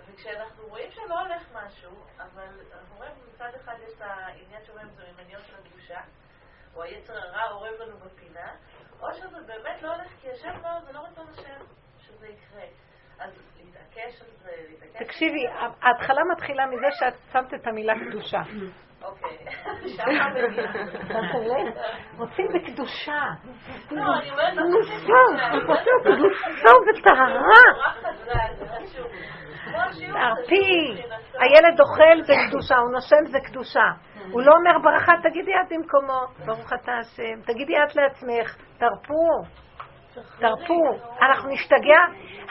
וכשאנחנו 0.07 0.67
רואים 0.67 0.91
שלא 0.91 1.21
הולך 1.21 1.43
משהו, 1.53 2.05
אבל 2.19 2.49
אנחנו 2.73 2.97
רואים 2.97 3.13
מצד 3.35 3.51
אחד 3.61 3.75
יש 3.89 3.93
את 3.97 4.01
העניין 4.01 4.65
שאומרים 4.65 4.89
זה 4.91 5.03
ממניות 5.13 5.43
של 5.47 5.55
הקדושה, 5.55 6.01
או 6.75 6.83
היצר 6.83 7.19
הרע 7.19 7.51
אורב 7.51 7.75
לנו 7.81 7.99
בפינה, 7.99 8.57
או 9.03 9.15
שזה 9.15 9.39
באמת 9.47 9.83
לא 9.83 9.89
הולך, 9.95 10.09
כי 10.21 10.31
השם 10.31 10.63
לא, 10.63 10.81
זה 10.87 10.93
לא 10.93 11.01
רצון 11.01 11.27
השם 11.31 11.65
שזה 11.99 12.27
יקרה. 12.27 12.63
אז 13.21 13.31
להתעקש 13.57 14.23
על 14.23 14.29
זה, 14.43 14.51
להתעקש... 14.69 15.03
תקשיבי, 15.03 15.47
ההתחלה 15.83 16.23
מתחילה 16.33 16.67
מזה 16.67 16.87
שאת 16.91 17.15
שמת 17.33 17.55
את 17.55 17.67
המילה 17.67 17.93
קדושה. 18.11 18.41
אוקיי, 19.03 19.39
שם 19.97 20.11
המדינה. 20.21 20.73
רוצים 22.19 22.47
בקדושה. 22.55 23.23
לא, 23.91 24.03
אני 24.19 24.31
אומרת 24.31 24.55
לך, 24.55 24.63
קדושה 26.05 26.71
וטהרה. 26.99 27.41
תרפי. 29.97 31.03
הילד 31.39 31.81
אוכל 31.81 32.23
זה 32.23 32.33
קדושה, 32.49 32.77
הוא 32.77 32.91
נושם 32.93 33.27
זה 33.31 33.39
קדושה. 33.41 33.91
הוא 34.33 34.43
לא 34.43 34.53
אומר 34.53 34.79
ברכה, 34.83 35.13
תגידי 35.23 35.53
את 35.55 35.69
במקומו, 35.71 36.21
ברוך 36.47 36.73
אתה 36.73 36.93
השם, 36.93 37.41
תגידי 37.47 37.75
את 37.83 37.97
לעצמך, 37.97 38.57
תרפו, 38.79 39.61
תרפו, 40.39 40.83
אנחנו 41.23 41.49
נשתגע, 41.49 41.99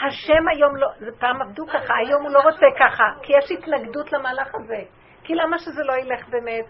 השם 0.08 0.48
היום 0.52 0.76
לא, 0.76 0.88
פעם 1.20 1.42
עבדו 1.42 1.68
ככה, 1.68 1.94
היום 1.96 2.24
הוא 2.24 2.32
לא 2.32 2.40
רוצה 2.40 2.66
ככה, 2.80 3.04
כי 3.22 3.34
יש 3.38 3.52
התנגדות 3.52 4.14
למהלך 4.14 4.56
הזה, 4.56 4.82
כי 5.24 5.36
למה 5.36 5.58
שזה 5.60 5.84
לא 5.84 5.94
ילך 5.94 6.30
באמת? 6.30 6.66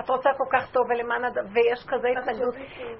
את 0.00 0.10
רוצה 0.10 0.30
כל 0.36 0.44
כך 0.52 0.70
טוב 0.72 0.86
ולמען 0.90 1.24
הד... 1.24 1.38
ויש 1.38 1.86
כזה 1.88 2.08
התנגדות. 2.08 2.54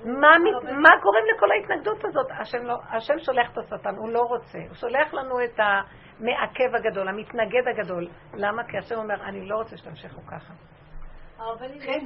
מה, 0.04 0.28
מה 0.62 0.90
גורם 1.02 1.24
לכל 1.36 1.46
ההתנגדות 1.52 2.04
הזאת? 2.04 2.26
השם, 2.40 2.66
לא, 2.66 2.74
השם 2.90 3.18
שולח 3.18 3.52
את 3.52 3.58
השטן, 3.58 3.94
הוא 3.96 4.08
לא 4.08 4.20
רוצה. 4.20 4.58
הוא 4.68 4.74
שולח 4.74 5.14
לנו 5.14 5.44
את 5.44 5.58
המעכב 5.58 6.74
הגדול, 6.74 7.08
המתנגד 7.08 7.68
הגדול. 7.68 8.08
למה? 8.34 8.64
כי 8.64 8.78
השם 8.78 8.94
אומר, 8.94 9.24
אני 9.24 9.48
לא 9.48 9.56
רוצה 9.56 9.76
שתמשיכו 9.76 10.20
ככה. 10.26 10.52
כן, 11.84 11.98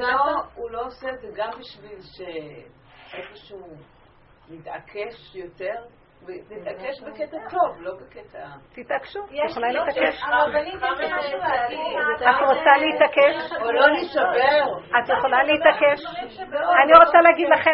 לא 0.00 0.42
הוא 0.54 0.70
לא 0.70 0.86
עושה 0.86 1.10
את 1.10 1.20
זה 1.20 1.28
גם 1.36 1.50
בשביל 1.58 1.98
שאיפשהו 3.10 3.76
נתעקש 4.50 5.34
יותר 5.34 5.74
תתעקש 6.26 7.00
בקטע 7.00 7.36
טוב, 7.50 7.80
לא 7.80 7.92
בקטע... 7.94 8.38
תתעקשו, 8.74 9.20
יכולה 9.30 9.68
להתעקש. 9.68 10.22
את 12.20 12.40
רוצה 12.40 12.70
להתעקש? 12.78 13.52
או 13.62 13.72
לא 13.72 13.86
להישבר. 13.86 14.78
את 14.98 15.08
יכולה 15.18 15.42
להתעקש? 15.42 16.00
אני 16.84 16.92
רוצה 17.04 17.18
להגיד 17.20 17.48
לכם, 17.48 17.70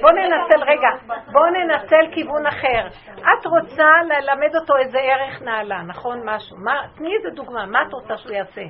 בואו 0.00 0.12
ננצל, 0.12 0.62
רגע, 0.62 0.88
בואו 1.32 1.50
ננצל 1.50 2.14
כיוון 2.14 2.46
אחר. 2.46 2.86
את 3.12 3.46
רוצה 3.46 3.90
ללמד 4.08 4.56
אותו 4.60 4.76
איזה 4.76 4.98
ערך 4.98 5.42
נעלה, 5.42 5.82
נכון? 5.82 6.20
משהו. 6.24 6.56
תני 6.96 7.08
איזה 7.16 7.30
דוגמה, 7.36 7.66
מה 7.66 7.78
את 7.88 7.92
רוצה 7.92 8.16
שהוא 8.16 8.32
יעשה? 8.32 8.62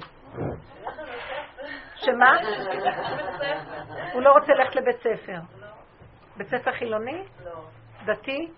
שמה? 1.94 2.36
הוא 4.12 4.22
לא 4.22 4.32
רוצה 4.32 4.52
ללכת 4.52 4.76
לבית 4.76 4.96
ספר. 4.96 5.38
בית 6.36 6.48
ספר 6.48 6.72
חילוני? 6.72 7.22
לא. 7.44 7.50
דתי, 8.04 8.48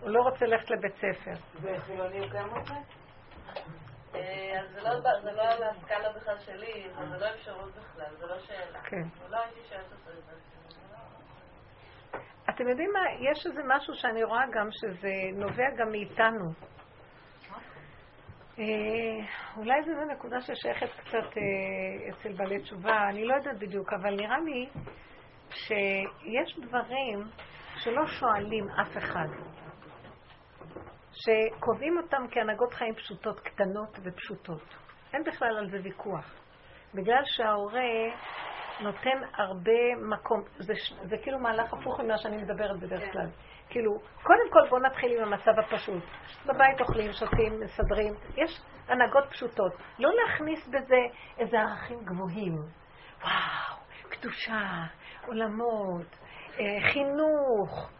הוא 0.00 0.10
לא 0.10 0.22
רוצה 0.22 0.46
ללכת 0.46 0.70
לבית 0.70 0.94
ספר. 0.94 1.32
וחילוני 1.62 2.18
הוא 2.18 2.28
כן 2.28 2.44
רוצה? 2.58 2.74
אה, 4.14 4.60
אז 4.60 4.70
זה 5.22 5.32
לא 5.32 5.42
על 5.42 5.62
הסקאלה 5.62 6.12
בכלל 6.12 6.38
שלי, 6.38 6.86
זה 7.10 7.18
לא 7.18 7.26
אפשרות 7.34 7.70
בכלל, 7.74 8.16
זה 8.18 8.26
לא 8.26 8.38
שאלה. 8.38 8.80
כן. 8.80 9.02
לא 9.30 9.36
הייתי 9.36 9.60
שואלת 9.68 9.92
אותו 9.92 10.18
את 10.18 10.24
זה. 10.24 10.32
אתם 12.50 12.68
יודעים 12.68 12.90
מה? 12.92 13.30
יש 13.30 13.46
איזה 13.46 13.60
משהו 13.66 13.94
שאני 13.94 14.24
רואה 14.24 14.44
גם 14.52 14.68
שזה 14.70 15.12
נובע 15.32 15.70
גם 15.76 15.90
מאיתנו. 15.90 16.52
אה, 18.58 19.26
אולי 19.56 19.82
זו 19.82 20.04
נקודה 20.14 20.40
ששייכת 20.40 20.90
קצת 21.00 21.36
אה, 21.36 22.10
אצל 22.10 22.32
בעלי 22.32 22.62
תשובה, 22.62 23.08
אני 23.08 23.24
לא 23.24 23.34
יודעת 23.34 23.58
בדיוק, 23.58 23.92
אבל 23.92 24.14
נראה 24.14 24.38
לי 24.38 24.68
שיש 25.50 26.58
דברים 26.58 27.22
שלא 27.84 28.06
שואלים 28.06 28.68
אף 28.70 28.96
אחד, 28.98 29.26
שקובעים 31.12 31.98
אותם 31.98 32.24
כהנהגות 32.30 32.74
חיים 32.74 32.94
פשוטות, 32.94 33.40
קטנות 33.40 33.98
ופשוטות. 34.02 34.74
אין 35.12 35.24
בכלל 35.24 35.58
על 35.58 35.70
זה 35.70 35.78
ויכוח. 35.82 36.34
בגלל 36.94 37.22
שההורה 37.24 37.80
נותן 38.80 39.18
הרבה 39.34 39.96
מקום, 40.10 40.42
זה, 40.58 40.72
זה 41.02 41.16
כאילו 41.22 41.38
מהלך 41.38 41.72
הפוך 41.74 42.00
ממה 42.00 42.18
שאני 42.18 42.36
מדברת 42.36 42.80
בדרך 42.80 43.12
כלל. 43.12 43.28
כאילו, 43.68 43.98
קודם 44.22 44.50
כל 44.52 44.68
בואו 44.70 44.80
נתחיל 44.82 45.18
עם 45.18 45.32
המצב 45.32 45.58
הפשוט. 45.58 46.02
בבית 46.46 46.80
אוכלים, 46.80 47.12
שותים, 47.12 47.60
מסדרים, 47.60 48.14
יש 48.36 48.60
הנהגות 48.88 49.24
פשוטות. 49.30 49.72
לא 49.98 50.10
להכניס 50.14 50.68
בזה 50.68 51.00
איזה 51.38 51.60
ערכים 51.60 51.98
גבוהים. 52.04 52.54
וואו, 53.22 53.78
קדושה, 54.08 54.84
עולמות, 55.26 56.23
חינוך, 56.92 57.90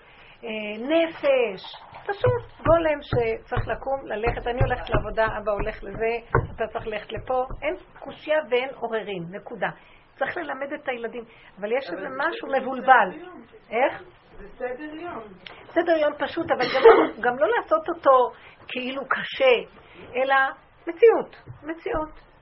אה, 0.44 0.48
נפש, 0.78 1.62
פשוט 2.06 2.64
גולם 2.66 3.02
שצריך 3.02 3.68
לקום, 3.68 4.06
ללכת, 4.06 4.47
אני 4.47 4.60
הולכת 4.60 4.90
לעבודה, 4.90 5.26
אבא 5.26 5.52
הולך 5.52 5.82
לזה, 5.82 6.40
אתה 6.56 6.66
צריך 6.72 6.86
ללכת 6.86 7.12
לפה, 7.12 7.44
אין 7.62 7.74
קושייה 7.98 8.39
ואין 8.51 8.68
עוררין, 8.74 9.24
נקודה. 9.31 9.68
צריך 10.16 10.36
ללמד 10.36 10.72
את 10.72 10.89
הילדים, 10.89 11.24
אבל 11.60 11.72
יש 11.72 11.90
איזה 11.90 12.09
משהו 12.16 12.48
מבולבל. 12.48 13.09
איך? 13.70 14.02
זה 14.39 14.48
סדר 14.48 14.94
יום. 14.94 15.22
סדר 15.68 15.97
יום 15.97 16.12
פשוט, 16.18 16.47
אבל 16.51 16.64
גם 16.74 16.82
לא, 16.85 17.12
גם 17.20 17.39
לא 17.39 17.47
לעשות 17.56 17.89
אותו 17.89 18.32
כאילו 18.68 19.02
קשה, 19.09 19.70
אלא 20.16 20.35
מציאות, 20.86 21.36
מציאות. 21.62 22.34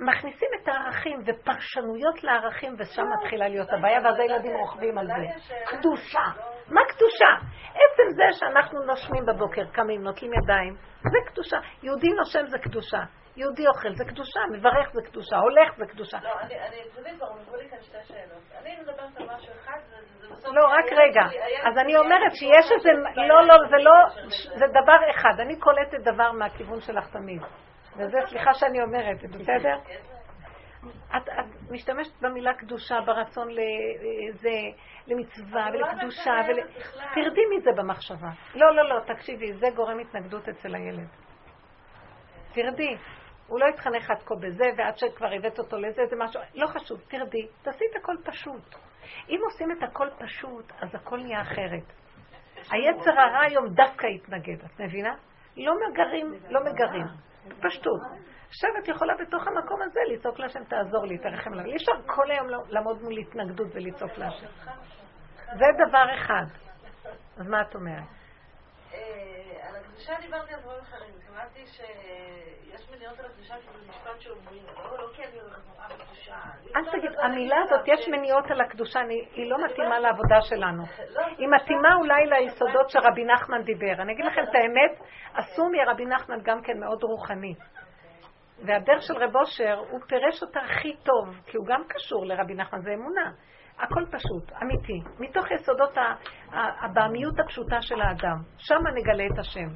מכניסים 0.00 0.48
את 0.62 0.68
הערכים 0.68 1.18
ופרשנויות 1.26 2.24
לערכים, 2.24 2.74
ושם 2.78 3.02
מתחילה 3.18 3.48
להיות 3.48 3.68
הבעיה, 3.72 4.00
ואז 4.04 4.18
הילדים 4.18 4.56
רוכבים 4.56 4.98
על 4.98 5.06
זה. 5.06 5.54
קדושה. 5.66 6.24
מה 6.68 6.80
קדושה? 6.88 7.32
עצם 7.70 8.10
זה 8.16 8.24
שאנחנו 8.32 8.84
נושמים 8.84 9.26
בבוקר, 9.26 9.64
קמים, 9.72 10.02
נוטלים 10.02 10.32
ידיים, 10.42 10.76
זה 10.96 11.18
קדושה. 11.30 11.58
יהודי 11.82 12.08
נושם 12.08 12.46
זה 12.46 12.58
קדושה. 12.58 12.98
יהודי 13.36 13.66
אוכל 13.66 13.94
זה 13.94 14.04
קדושה, 14.04 14.40
מברך 14.52 14.92
זה 14.92 15.02
קדושה, 15.02 15.36
הולך 15.36 15.76
זה 15.76 15.86
קדושה. 15.86 16.18
לא, 16.22 16.40
אני, 16.40 16.54
אני, 16.60 16.76
כבר 17.16 17.26
נגבו 17.40 17.56
לי 17.56 17.68
כאן 17.68 17.78
שתי 17.82 17.98
שאלות. 18.04 18.42
אני 18.62 18.76
מדברת 18.80 19.16
על 19.16 19.36
משהו 19.36 19.52
אחד, 19.60 19.78
זה 19.90 20.28
בסוף... 20.34 20.54
לא, 20.54 20.66
רק 20.66 20.84
רגע. 20.92 21.22
אז 21.68 21.78
אני 21.78 21.96
אומרת 21.96 22.32
שיש 22.34 22.72
איזה... 22.72 22.90
לא, 23.28 23.46
לא, 23.46 23.54
זה 23.70 23.76
לא... 23.76 23.92
זה 24.58 24.66
דבר 24.66 25.10
אחד. 25.10 25.40
אני 25.40 25.58
קולטת 25.58 26.00
דבר 26.00 26.32
מהכיוון 26.32 26.80
שלך 26.80 27.10
תמיד. 27.12 27.42
וזה, 27.96 28.18
סליחה 28.28 28.54
שאני 28.54 28.82
אומרת, 28.82 29.22
בסדר? 29.30 29.78
את, 31.16 31.28
את 31.28 31.70
משתמשת 31.70 32.20
במילה 32.20 32.54
קדושה, 32.54 33.00
ברצון 33.06 33.48
לזה, 33.50 34.58
למצווה 35.06 35.66
ולקדושה, 35.72 36.32
ול... 36.48 36.60
תרדי 37.14 37.40
מזה 37.56 37.70
במחשבה. 37.76 38.30
לא, 38.54 38.74
לא, 38.76 38.88
לא, 38.88 39.00
תקשיבי, 39.14 39.52
זה 39.52 39.66
גורם 39.74 39.98
התנגדות 39.98 40.48
אצל 40.48 40.74
הילד. 40.74 41.08
תרדי. 42.52 42.96
הוא 43.46 43.60
לא 43.60 43.66
התחנך 43.66 44.10
עד 44.10 44.22
כה 44.22 44.34
בזה, 44.34 44.64
ועד 44.76 44.98
שכבר 44.98 45.28
הבאת 45.36 45.58
אותו 45.58 45.78
לזה, 45.78 46.02
זה 46.10 46.16
משהו, 46.18 46.40
לא 46.54 46.66
חשוב, 46.66 47.00
תרדי, 47.08 47.46
תעשי 47.62 47.84
את 47.90 47.96
הכל 47.96 48.16
פשוט. 48.24 48.74
אם 49.28 49.40
עושים 49.44 49.72
את 49.72 49.82
הכל 49.82 50.08
פשוט, 50.18 50.72
אז 50.80 50.94
הכל 50.94 51.16
נהיה 51.16 51.40
אחרת. 51.40 51.92
היצר 52.70 53.20
הרע 53.20 53.40
היום 53.40 53.68
דווקא 53.68 54.06
יתנגד, 54.06 54.64
את 54.64 54.80
מבינה? 54.80 55.14
לא 55.56 55.72
מגרים, 55.88 56.34
לא 56.50 56.60
מגרים. 56.64 57.06
פשטות. 57.48 58.00
עכשיו 58.48 58.70
את 58.82 58.88
יכולה 58.88 59.14
בתוך 59.20 59.46
המקום 59.46 59.82
הזה 59.82 60.00
לצעוק 60.12 60.38
להשם, 60.38 60.64
תעזור 60.64 61.06
לי, 61.06 61.18
תרחם 61.18 61.52
עליו. 61.52 61.64
אי 61.64 61.76
אפשר 61.76 61.92
כל 62.06 62.30
היום 62.30 62.46
לעמוד 62.68 63.02
מול 63.02 63.18
התנגדות 63.18 63.68
ולצעוק 63.74 64.18
להשם. 64.18 64.46
זה 65.58 65.66
דבר 65.88 66.14
אחד. 66.14 66.44
אז 67.36 67.46
מה 67.48 67.62
את 67.62 67.74
אומרת? 67.74 68.04
על 69.70 69.76
הקדושה 69.76 70.12
דיברתי 70.20 70.54
על 70.54 70.60
דברים 70.60 70.80
אחרים. 70.80 71.14
התכוונתי 71.16 71.66
שיש 71.66 72.90
מניעות 72.90 73.18
על 73.18 73.26
הקדושה 73.26 73.54
כאילו 73.54 73.78
משפט 73.88 74.20
שאומרים, 74.20 74.62
לא, 74.76 74.98
לא 74.98 75.08
כי 75.14 75.22
אני 75.24 75.38
נורא 75.40 75.88
בקדושה. 75.88 76.36
אל 76.76 76.84
תגיד, 76.90 77.10
המילה 77.18 77.56
הזאת, 77.62 77.80
יש 77.86 78.08
מניעות 78.08 78.50
על 78.50 78.60
הקדושה, 78.60 79.00
היא 79.34 79.50
לא 79.50 79.64
מתאימה 79.64 79.98
לעבודה 79.98 80.40
שלנו. 80.40 80.82
לא, 81.14 81.22
היא 81.38 81.48
מתאימה 81.48 81.94
אולי 81.94 82.26
ליסודות 82.26 82.90
שרבי 82.90 83.24
נחמן 83.24 83.62
דיבר. 83.62 83.92
אני 84.02 84.12
אגיד 84.12 84.24
לכם 84.24 84.42
את 84.42 84.54
האמת, 84.54 85.10
עשו 85.34 85.68
מרבי 85.68 86.06
נחמן 86.06 86.38
גם 86.42 86.62
כן 86.62 86.80
מאוד 86.80 87.02
רוחני. 87.02 87.54
והדרך 88.66 89.02
של 89.02 89.16
רב 89.16 89.36
אושר, 89.36 89.78
הוא 89.90 90.00
פירש 90.08 90.42
אותה 90.42 90.60
הכי 90.60 90.96
טוב, 91.02 91.40
כי 91.46 91.56
הוא 91.56 91.66
גם 91.66 91.82
קשור 91.88 92.26
לרבי 92.26 92.54
נחמן, 92.54 92.80
זה 92.80 92.90
אמונה. 92.94 93.30
הכל 93.78 94.04
פשוט, 94.10 94.52
אמיתי, 94.62 95.00
מתוך 95.18 95.50
יסודות 95.50 95.94
הבעמיות 96.52 97.34
הפשוטה 97.40 97.82
של 97.82 98.00
האדם. 98.00 98.36
שם 98.58 98.80
נגלה 98.94 99.26
את 99.26 99.38
השם. 99.38 99.68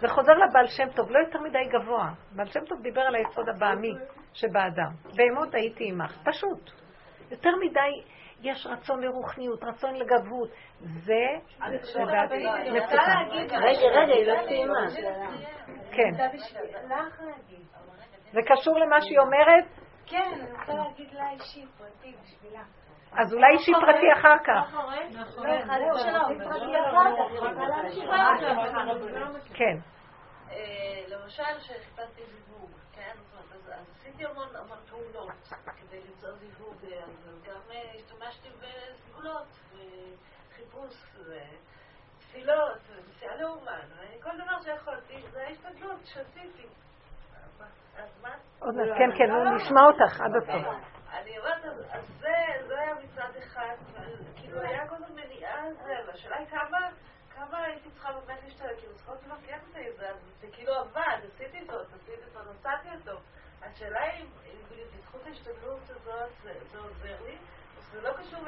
זה 0.00 0.08
חוזר 0.08 0.32
לבעל 0.32 0.66
שם 0.66 0.88
טוב, 0.96 1.10
לא 1.10 1.18
יותר 1.18 1.40
מדי 1.40 1.64
גבוה. 1.68 2.10
בעל 2.32 2.46
שם 2.46 2.64
טוב 2.64 2.82
דיבר 2.82 3.00
על 3.00 3.14
היסוד 3.14 3.48
הבעמי 3.48 3.94
שבאדם. 4.32 4.90
בהמות 5.16 5.54
הייתי 5.54 5.88
עמך, 5.88 6.18
פשוט. 6.24 6.70
יותר 7.30 7.50
מדי 7.60 8.02
יש 8.42 8.66
רצון 8.66 9.00
לרוחניות, 9.00 9.64
רצון 9.64 9.94
לגבות. 9.94 10.48
זה 10.80 11.24
לדעתי 12.00 12.44
מצוקה. 12.70 13.20
רגע, 13.30 13.58
רגע, 13.88 14.14
היא 14.14 14.26
לא 14.26 14.46
סיימה. 14.46 14.80
כן. 15.90 16.10
זה 18.32 18.40
קשור 18.46 18.78
למה 18.78 19.00
שהיא 19.00 19.18
אומרת? 19.18 19.64
כן, 20.06 20.32
אני 20.32 20.52
רוצה 20.52 20.74
להגיד 20.74 21.12
לה 21.12 21.30
אישי, 21.30 21.66
פרטי, 21.78 22.14
בשבילה. 22.22 22.62
אז 23.12 23.34
אולי 23.34 23.52
אישי 23.52 23.72
פרטי 23.72 24.12
אחר 24.18 24.36
כך. 24.44 24.76
כן. 29.54 29.78
למשל, 31.08 31.58
כשחיפשתי 31.58 32.22
זיווג, 32.26 32.70
כן? 32.92 33.14
אז 33.54 33.72
עשיתי 33.90 34.24
המון 34.24 34.48
פעולות 34.90 35.54
כדי 35.76 36.00
למצוא 36.00 36.30
זיווג, 36.32 36.76
גם 37.46 37.60
השתמשתי 37.94 38.48
בסגולות, 38.48 39.46
וחיפוש, 40.50 40.94
ותפילות, 41.18 42.78
ונסיעה 42.88 43.36
לאומן, 43.36 43.88
כל 44.22 44.30
דבר 44.34 44.60
שיכולתי, 44.62 45.22
זה 45.30 45.42
ההשתדלות 45.42 46.00
שעשיתי. 46.04 46.66
כן, 48.98 49.10
כן, 49.18 49.30
נשמע 49.56 49.80
אותך 49.82 50.20
עד 50.20 50.36
הסוף. 50.36 50.66
אני 51.12 51.38
אומרת, 51.38 51.64
אז 51.90 52.24
זה 52.66 52.80
היה 52.80 52.94
מצד 52.94 53.30
אחד, 53.38 53.74
כאילו 54.36 54.60
היה 54.60 54.88
כל 54.88 54.94
הזמן 54.94 55.16
מניעה 55.16 55.66
על 55.66 55.74
זה, 55.74 55.94
והשאלה 56.06 56.36
היא 56.36 56.46
כמה, 56.46 56.78
כמה 57.34 57.64
הייתי 57.64 57.90
צריכה 57.90 58.12
באמת 58.12 58.44
להשתלט, 58.44 58.78
כאילו 58.78 58.94
צריכות 58.94 59.18
לבקר 59.26 59.56
את 59.56 59.96
זה, 60.40 60.46
כאילו 60.52 60.74
עבד, 60.74 61.18
עשיתי 61.34 61.64
זאת, 61.64 61.86
עשיתי 61.94 62.30
זאת, 62.34 62.46
נסעתי 62.50 62.88
אותו. 62.94 63.20
השאלה 63.62 64.02
היא 64.02 64.24
בזכות 64.96 65.26
ההשתדלות 65.26 65.90
הזאת 65.90 66.30
זה 66.72 66.78
עוזר 66.78 67.16
לי, 67.26 67.36
לא 68.02 68.10
קשור. 68.18 68.40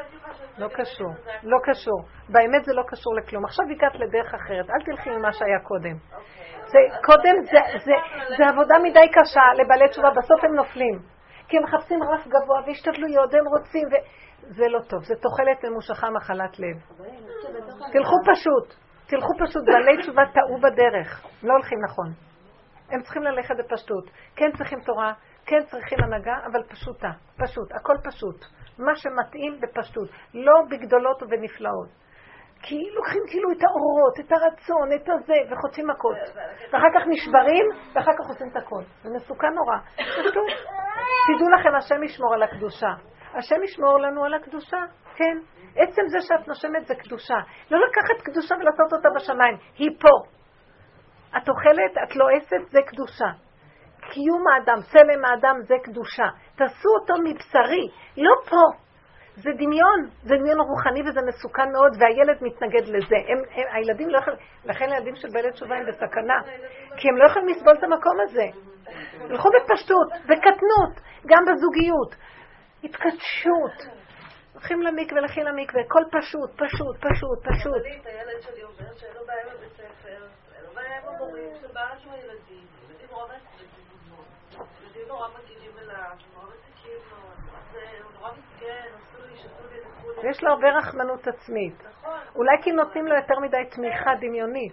לא 0.58 0.68
קשור, 0.68 1.12
לא 1.42 1.58
קשור. 1.62 2.00
באמת 2.28 2.64
זה 2.64 2.72
לא 2.74 2.82
קשור 2.86 3.14
לכלום. 3.14 3.44
עכשיו 3.44 3.64
הגעת 3.70 3.94
לדרך 3.94 4.34
אחרת, 4.34 4.70
אל 4.70 4.84
תלכי 4.84 5.10
ממה 5.10 5.32
שהיה 5.32 5.60
קודם. 5.62 5.96
זה, 6.66 6.78
קודם 7.04 7.34
זה, 7.42 7.78
זה, 7.84 7.92
זה 8.36 8.48
עבודה 8.48 8.74
מדי 8.82 9.08
קשה 9.12 9.40
לבעלי 9.58 9.88
תשובה, 9.88 10.10
בסוף 10.10 10.44
הם 10.44 10.54
נופלים. 10.54 10.98
כי 11.48 11.56
הם 11.56 11.62
מחפשים 11.62 12.02
רף 12.02 12.26
גבוה 12.26 12.60
והשתדלויות, 12.66 13.34
והם 13.34 13.46
רוצים, 13.46 13.88
וזה 13.88 14.64
לא 14.68 14.80
טוב, 14.88 15.04
זה 15.04 15.14
תוחלת 15.22 15.64
ממושכה 15.64 16.10
מחלת 16.10 16.58
לב. 16.58 16.76
תלכו 17.92 18.16
פשוט, 18.32 18.74
תלכו 19.06 19.32
פשוט, 19.40 19.62
בעלי 19.66 20.02
תשובה 20.02 20.22
טעו 20.34 20.58
בדרך, 20.58 21.26
לא 21.42 21.52
הולכים 21.52 21.78
נכון. 21.84 22.12
הם 22.90 23.02
צריכים 23.02 23.22
ללכת 23.22 23.54
בפשטות. 23.58 24.10
כן 24.36 24.50
צריכים 24.56 24.80
תורה, 24.80 25.12
כן 25.46 25.64
צריכים 25.70 25.98
הנהגה, 26.04 26.36
אבל 26.52 26.62
פשוטה, 26.68 27.10
פשוט, 27.38 27.72
הכל 27.72 27.94
פשוט. 28.04 28.57
מה 28.78 28.96
שמתאים 28.96 29.60
בפשטות, 29.60 30.08
לא 30.34 30.62
בגדולות 30.70 31.22
ובנפלאות. 31.22 31.88
כי 32.62 32.90
לוקחים 32.94 33.22
כאילו 33.30 33.50
את 33.52 33.62
האורות, 33.64 34.14
את 34.20 34.32
הרצון, 34.32 34.92
את 34.94 35.08
הזה, 35.08 35.34
וחוטפים 35.50 35.86
מכות. 35.88 36.16
ואחר 36.72 36.90
כך 36.94 37.06
נשברים, 37.06 37.66
ואחר 37.94 38.12
כך 38.18 38.28
עושים 38.28 38.48
את 38.52 38.56
הכל. 38.56 38.82
זה 39.02 39.10
מסוכן 39.16 39.52
נורא. 39.54 39.76
פשוט, 39.94 40.34
תדעו 41.26 41.48
לכם, 41.58 41.74
השם 41.74 42.02
ישמור 42.02 42.34
על 42.34 42.42
הקדושה. 42.42 42.92
השם 43.34 43.62
ישמור 43.64 43.98
לנו 43.98 44.24
על 44.24 44.34
הקדושה, 44.34 44.78
כן. 45.16 45.38
עצם 45.76 46.02
זה 46.08 46.18
שאת 46.20 46.48
נושמת 46.48 46.86
זה 46.86 46.94
קדושה. 46.94 47.36
לא 47.70 47.78
לקחת 47.78 48.24
קדושה 48.24 48.54
ולעשות 48.54 48.92
אותה 48.92 49.08
בשמיים, 49.16 49.56
היא 49.78 49.90
פה. 50.00 50.38
את 51.36 51.48
אוכלת, 51.48 51.92
את 52.04 52.16
לועסת, 52.16 52.70
זה 52.70 52.78
קדושה. 52.86 53.47
קיום 54.10 54.44
האדם, 54.48 54.78
צלם 54.92 55.24
האדם 55.24 55.56
זה 55.68 55.74
קדושה. 55.84 56.28
תעשו 56.56 56.88
אותו 57.00 57.14
מבשרי, 57.24 57.88
לא 58.16 58.34
פה. 58.50 58.88
זה 59.42 59.50
דמיון, 59.52 60.00
זה 60.22 60.34
דמיון 60.36 60.60
רוחני 60.60 61.02
וזה 61.08 61.20
מסוכן 61.28 61.72
מאוד, 61.72 61.92
והילד 62.00 62.38
מתנגד 62.40 62.84
לזה. 62.88 63.16
הם, 63.28 63.38
הם, 63.54 63.66
הילדים 63.74 64.08
לא 64.08 64.18
יכולים, 64.18 64.38
לכן 64.64 64.92
הילדים 64.92 65.16
של 65.16 65.28
בעלי 65.32 65.52
תשובה 65.52 65.76
הם 65.76 65.86
בסכנה, 65.86 66.38
כי 66.96 67.08
הם 67.08 67.16
לא 67.16 67.24
יכולים 67.30 67.48
לסבול 67.48 67.74
את 67.78 67.84
המקום 67.84 68.16
הזה. 68.20 68.46
הלכו 69.30 69.48
בפשטות, 69.48 70.08
בקטנות, 70.28 70.94
גם 71.26 71.44
בזוגיות. 71.48 72.14
התקדשות. 72.84 73.98
הולכים 74.52 74.82
למקווה, 74.82 75.20
לכי 75.20 75.40
למקווה, 75.40 75.82
הכל 75.82 76.02
פשוט, 76.10 76.50
פשוט, 76.50 76.96
פשוט, 76.96 77.38
פשוט. 77.48 77.82
הילד 78.04 78.40
שלי 78.40 78.62
אומר 78.62 78.96
שאין 78.96 79.12
לו 79.14 79.26
בעיה 79.26 79.54
בבית 79.54 79.72
ספר, 79.72 80.26
אין 80.56 80.64
לו 80.64 80.74
בעיה 80.74 80.98
עם 80.98 81.08
המורים, 81.08 81.50
שבא 81.60 81.80
שהוא 81.98 82.14
ילדים, 82.14 82.66
ילדים 82.90 83.06
נורא 83.10 83.34
ילדים 84.98 85.08
נורא 85.08 85.28
מגיעים 85.28 85.72
אליו. 85.78 86.16
יש 90.30 90.42
לו 90.42 90.50
הרבה 90.50 90.68
רחמנות 90.68 91.28
עצמית. 91.28 91.82
אולי 92.36 92.56
כי 92.62 92.72
נותנים 92.72 93.06
לו 93.06 93.14
יותר 93.16 93.34
מדי 93.38 93.64
תמיכה 93.70 94.10
דמיונית. 94.20 94.72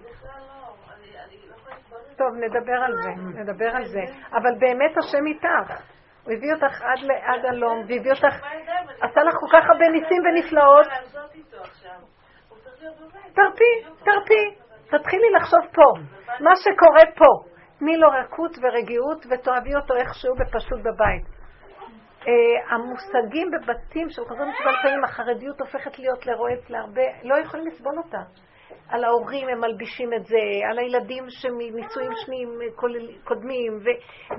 טוב, 2.18 2.28
נדבר 2.36 2.80
על 2.86 2.94
זה, 3.04 3.10
נדבר 3.40 3.76
על 3.76 3.86
זה. 3.86 4.02
אבל 4.32 4.56
באמת 4.60 4.98
השם 4.98 5.26
איתך. 5.28 5.84
הוא 6.24 6.34
הביא 6.34 6.54
אותך 6.54 6.82
עד, 6.82 7.00
עד 7.24 7.46
הלום, 7.46 7.80
והביא 7.80 8.12
אותך, 8.12 8.36
עשה 9.02 9.22
לך 9.24 9.34
כל 9.40 9.48
כך 9.58 9.70
הרבה 9.70 9.90
ניסים 9.92 10.22
ונפלאות. 10.26 10.88
תרפי, 13.34 13.74
תרפי, 14.04 14.56
תתחילי 14.90 15.32
לחשוב 15.36 15.60
פה. 15.74 15.84
מה 16.40 16.56
שקורה 16.56 17.06
פה, 17.16 17.55
תני 17.80 17.98
לו 17.98 18.08
רכות 18.10 18.52
ורגיעות 18.62 19.26
ותאהבי 19.30 19.76
אותו 19.76 19.96
איכשהו 19.96 20.36
בפשוט 20.36 20.80
בבית. 20.80 21.26
Uh, 22.22 22.28
המושגים 22.74 23.52
בבתים 23.52 24.10
של 24.10 24.26
חזון 24.26 24.52
תשובה 24.52 24.72
לפעמים 24.72 25.04
החרדיות 25.04 25.62
הופכת 25.62 26.00
להיות 26.00 26.26
לרועץ 26.26 26.70
להרבה, 26.70 27.02
לא 27.24 27.36
יכולים 27.36 27.68
לסבול 27.68 27.98
אותה. 27.98 28.22
על 28.90 29.04
ההורים 29.04 29.48
הם 29.50 29.62
מלבישים 29.62 30.14
את 30.14 30.26
זה, 30.26 30.38
על 30.70 30.80
הילדים 30.80 31.24
שמנישואים 31.30 32.12
שניים 32.16 32.50
קודמים, 33.24 33.78
ו, 33.78 33.88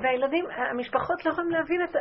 והילדים, 0.02 0.44
המשפחות 0.70 1.24
לא 1.24 1.30
יכולים 1.30 1.50
להבין 1.50 1.82
את 1.82 1.92
זה. 1.92 1.98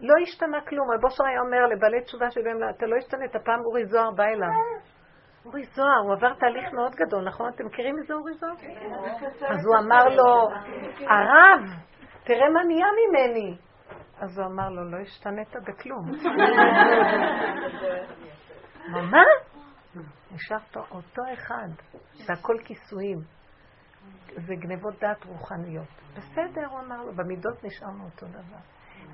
לא 0.00 0.14
השתנה 0.22 0.60
כלום. 0.68 0.92
הבוסר 0.92 1.24
היה 1.26 1.40
אומר 1.40 1.66
לבעלי 1.66 2.00
תשובה 2.00 2.30
שבהם, 2.30 2.56
אתה 2.76 2.86
לא 2.86 2.96
השתנית, 2.96 3.36
פעם 3.44 3.60
אורי 3.64 3.86
זוהר 3.86 4.10
בא 4.10 4.24
אליו. 4.24 4.48
אורי 5.44 5.64
זוהר, 5.64 5.98
הוא 6.04 6.12
עבר 6.12 6.34
תהליך 6.34 6.72
מאוד 6.72 6.94
גדול, 6.94 7.24
נכון? 7.24 7.50
אתם 7.54 7.66
מכירים 7.66 7.96
מזה 7.96 8.14
אורי 8.14 8.34
זוהר? 8.34 8.54
אז 9.48 9.66
הוא 9.66 9.76
אמר 9.78 10.08
לו, 10.08 10.48
הרב, 10.98 11.60
תראה 12.24 12.50
מה 12.50 12.64
נהיה 12.64 12.86
ממני. 13.00 13.56
אז 14.20 14.38
הוא 14.38 14.46
אמר 14.46 14.68
לו, 14.68 14.90
לא 14.90 14.96
השתנית 14.96 15.56
בכלום. 15.56 16.10
מה? 19.12 19.22
נשאר 20.32 20.58
פה 20.72 20.80
אותו 20.90 21.22
אחד, 21.34 21.68
זה 22.12 22.32
הכל 22.32 22.56
כיסויים. 22.64 23.18
זה 24.46 24.54
גנבות 24.54 24.94
דעת 25.00 25.24
רוחניות. 25.24 25.88
בסדר, 26.16 26.66
הוא 26.70 26.80
אמר 26.80 27.04
לו, 27.04 27.12
במידות 27.12 27.64
נשארנו 27.64 28.04
אותו 28.04 28.26
דבר. 28.26 28.58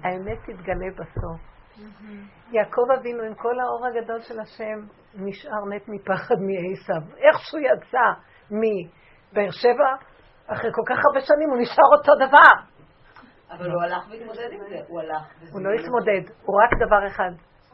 האמת 0.03 0.39
תתגלה 0.39 0.87
בסוף. 0.95 1.56
יעקב 2.53 2.91
אבינו 3.01 3.23
עם 3.23 3.35
כל 3.35 3.61
האור 3.61 3.87
הגדול 3.87 4.21
של 4.21 4.41
השם 4.41 4.79
נשאר 5.15 5.65
מת 5.71 5.89
מפחד 5.89 6.35
מעשיו. 6.35 7.03
איכשהו 7.17 7.59
יצא 7.59 8.07
מבאר 8.51 9.51
שבע, 9.51 9.91
אחרי 10.47 10.71
כל 10.75 10.83
כך 10.87 10.99
הרבה 11.07 11.21
שנים 11.21 11.51
הוא 11.51 11.59
נשאר 11.61 11.89
אותו 11.99 12.13
דבר. 12.27 12.77
אבל 13.51 13.71
הוא 13.71 13.83
הלך 13.83 14.09
והתמודד 14.11 14.49
עם 14.53 14.61
זה, 14.69 14.77
הוא 14.89 15.01
הלך. 15.01 15.53
הוא 15.53 15.63
לא 15.63 15.71
התמודד, 15.71 16.33
הוא 16.43 16.57
רק 16.63 16.71
דבר 16.87 17.07
אחד, 17.07 17.31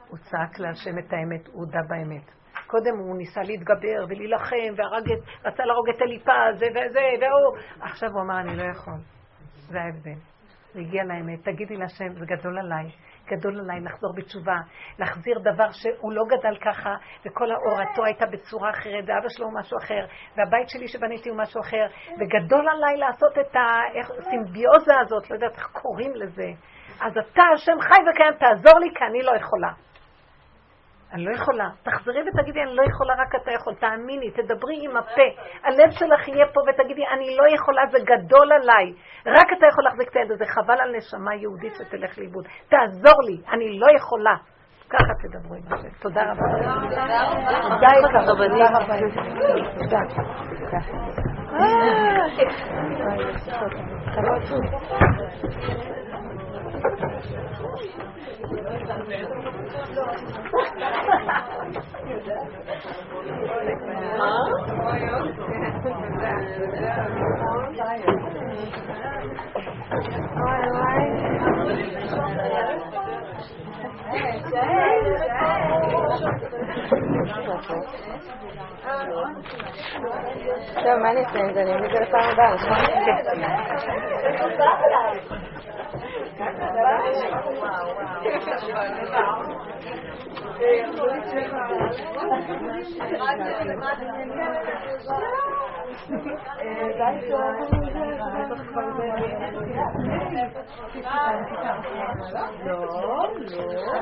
הוא 0.09 0.19
צעק 0.19 0.59
להשם 0.59 0.99
את 0.99 1.13
האמת, 1.13 1.47
הוא 1.47 1.61
הודה 1.61 1.81
באמת. 1.89 2.31
קודם 2.67 2.99
הוא 2.99 3.17
ניסה 3.17 3.41
להתגבר 3.43 4.05
ולהילחם, 4.09 4.73
ורצה 4.77 5.65
להרוג 5.65 5.89
את 5.97 6.03
אליפז, 6.03 6.59
זה 6.59 6.67
וזה, 6.71 7.01
והוא... 7.21 7.57
עכשיו 7.81 8.09
הוא 8.13 8.21
אמר, 8.21 8.41
אני 8.41 8.57
לא 8.57 8.63
יכול. 8.63 8.95
זה 9.55 9.81
ההבדל. 9.81 10.21
זה 10.75 10.81
הגיע 10.81 11.05
לאמת. 11.05 11.45
תגידי 11.45 11.77
להשם, 11.77 12.13
זה 12.13 12.27
גדול 12.27 12.59
עליי. 12.59 12.91
גדול 13.27 13.61
עליי 13.61 13.81
לחזור 13.81 14.13
בתשובה, 14.17 14.57
להחזיר 14.99 15.39
דבר 15.39 15.71
שהוא 15.73 16.13
לא 16.13 16.23
גדל 16.25 16.57
ככה, 16.61 16.95
וכל 17.27 17.51
הורתו 17.51 18.05
הייתה 18.05 18.27
בצורה 18.27 18.71
אחרת, 18.71 19.05
ואבא 19.07 19.29
שלו 19.29 19.47
הוא 19.47 19.55
משהו 19.61 19.79
אחר, 19.79 20.07
והבית 20.37 20.69
שלי 20.69 20.89
שבניתי 20.89 21.29
הוא 21.29 21.39
משהו 21.39 21.61
אחר, 21.61 21.87
וגדול 22.13 22.69
עליי 22.69 22.97
לעשות 22.97 23.39
את 23.39 23.57
הסימביוזה 23.57 24.93
הזאת, 25.01 25.31
לא 25.31 25.35
יודעת 25.35 25.57
איך 25.57 25.67
קוראים 25.73 26.15
לזה. 26.15 26.49
אז 27.01 27.13
אתה, 27.19 27.43
השם 27.55 27.81
חי 27.81 28.01
וקיים, 28.11 28.33
תעזור 28.39 28.79
לי, 28.81 28.89
כי 28.95 29.05
אני 29.05 29.23
לא 29.23 29.33
יכולה. 29.37 29.92
אני 31.13 31.25
לא 31.25 31.31
יכולה. 31.31 31.69
תחזרי 31.83 32.21
ותגידי, 32.29 32.63
אני 32.63 32.77
לא 32.77 32.83
יכולה, 32.83 33.15
רק 33.15 33.35
אתה 33.43 33.51
יכול. 33.53 33.75
תאמיני, 33.75 34.31
תדברי 34.31 34.79
עם 34.81 34.97
הפה. 34.97 35.29
הלב 35.65 35.91
שלך 35.91 36.29
יהיה 36.29 36.47
פה 36.55 36.61
ותגידי, 36.69 37.07
אני 37.07 37.37
לא 37.37 37.55
יכולה, 37.55 37.83
זה 37.91 37.99
גדול 37.99 38.53
עליי. 38.53 38.93
רק 39.27 39.49
אתה 39.59 39.67
יכול 39.67 39.85
להחזיק 39.85 40.09
את 40.09 40.17
הילד 40.17 40.33
הזה. 40.33 40.47
חבל 40.47 40.81
על 40.81 40.97
נשמה 40.97 41.35
יהודית 41.35 41.75
שתלך 41.75 42.19
לאיבוד. 42.19 42.47
תעזור 42.69 43.23
לי, 43.29 43.37
אני 43.53 43.79
לא 43.79 43.87
יכולה. 43.97 44.37
ככה 44.91 45.13
תדברו 45.23 45.55
עם 45.55 45.63
השם. 45.73 45.89
תודה 46.01 46.23
רבה. 46.23 46.43
תודה 47.63 47.89
יקרה. 47.99 48.27
תודה 48.27 48.67
רבה. 48.77 48.95
Huh? 56.73 57.03
טוב, 80.85 80.99
מה 81.03 81.11
אני 81.11 81.21
אעשה 81.25 81.39
עם 81.39 81.53
זה? 81.55 81.63
אני 81.63 81.75
אביא 81.75 81.87
את 81.87 81.91
זה 81.93 82.01
לפעם 82.01 82.31
הבאה, 82.33 82.55
נכון? 82.55 82.77
לא, 102.65 102.87
לא. 103.39 104.02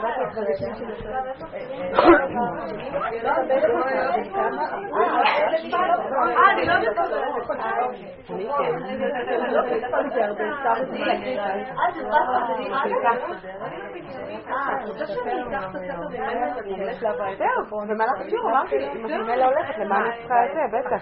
במהלך 17.89 18.21
השיעור 18.21 18.51
אמרתי, 18.51 18.77
אם 18.77 19.07
את 19.07 19.21
ממילא 19.21 19.45
הולכת, 19.45 19.79
למה 19.79 19.97
אני 19.99 20.11
צריכה 20.19 20.45
את 20.45 20.51
זה? 20.55 20.61
בטח. 20.79 21.01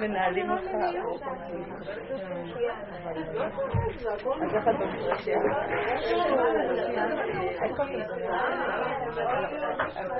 מנהלים 0.00 0.50
אותך, 0.50 0.68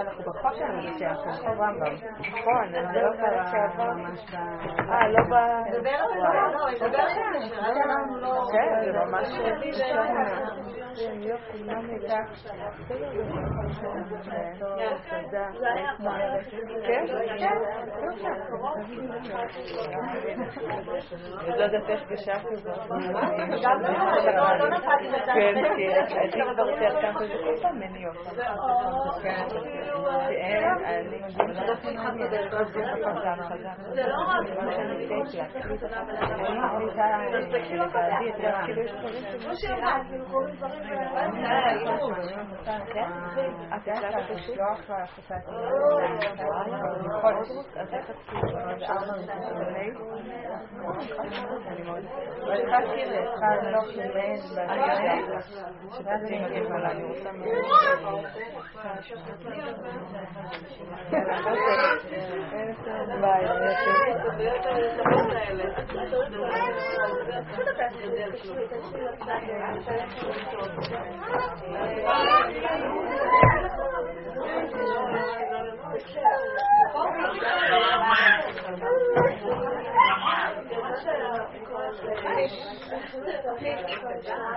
אנחנו 0.01 0.23
בחוק 0.32 0.55
שלנו, 0.55 0.98
שאנחנו 0.98 1.32
בחוק 1.32 1.47
רמב"ם. 1.47 1.94
נכון, 2.19 2.73
זה 2.73 3.01
לא 3.01 3.11
שעבר 3.51 3.93
ממש. 3.93 4.20
אה, 4.89 5.09
לא 5.09 5.23
ב... 5.23 5.35
זה 8.85 8.93
ממש... 8.93 9.28
יופי, 11.20 11.62
מה 11.66 11.81
מידע? 11.81 12.16
תודה. 14.59 15.48
כן? 16.86 17.05
אני 21.40 21.59
לא 21.59 21.65
יודעת 21.65 21.90
איך 21.90 22.09
גשרתי 22.09 22.56
זאת. 22.56 22.78
כן, 25.27 25.55
כי 25.77 26.19
הייתי 26.19 26.43
כבר 26.55 26.69
יותר 26.69 27.03
ככה, 27.03 27.19
זה 27.19 27.35
כל 27.45 27.57
פעם 27.63 27.79
מניעות. 27.79 28.17
אני 30.85 31.19
זה 31.55 31.67
לא 31.67 31.75
את 43.75 43.87
יודעת 43.87 44.31
לשלוח 44.31 44.91
להפסקת 44.91 45.47
בכל 47.05 47.45
זאת, 47.45 47.77
אז 47.77 47.95
איך 47.95 48.11
את 48.11 48.17
כאילו 48.27 48.59
עד 48.59 48.83
ארבע 48.83 49.17
לפני? 49.17 49.91
אני 51.69 51.83
מאוד... 51.83 52.05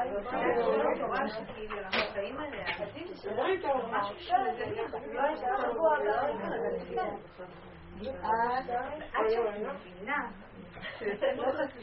אבל 0.08 0.24
צריכה 0.24 0.47
עד 9.14 9.30
שאת 9.30 9.58
מבינה 9.60 10.47
לא 11.38 11.52
חצי 11.52 11.82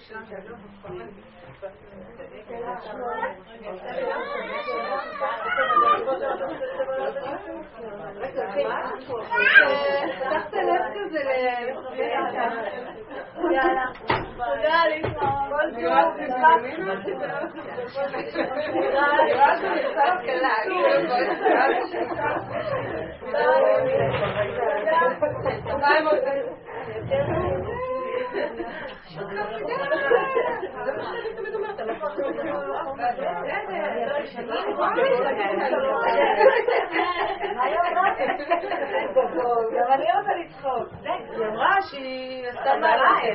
גם 39.74 39.93
אני 39.93 40.06
רוצה 40.19 40.35
לצחוק. 40.35 40.89
היא 41.02 41.47
אמרה 41.47 41.82
שהיא 41.82 42.48
עשתה 42.48 42.77
מעליי. 42.81 43.35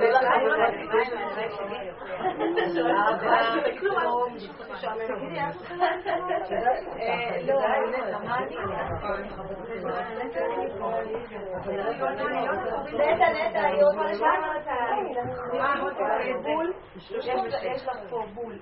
נטע, 12.94 13.30
נטע, 13.30 13.66
היא 13.66 13.84
רוצה 13.84 14.18
בול, 14.20 14.89
יש 17.64 17.88
לך 17.88 17.98
פה 18.10 18.26
בול. 18.34 18.56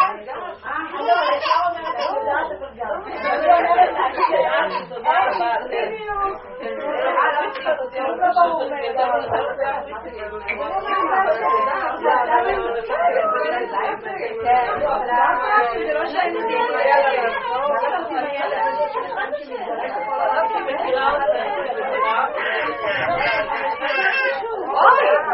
אוי, 0.00 0.99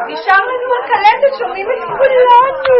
נשאר 0.08 0.40
לנו 0.40 0.70
הקלטת, 0.84 1.38
שומעים 1.38 1.66
את 1.70 1.78
כולנו. 1.98 2.76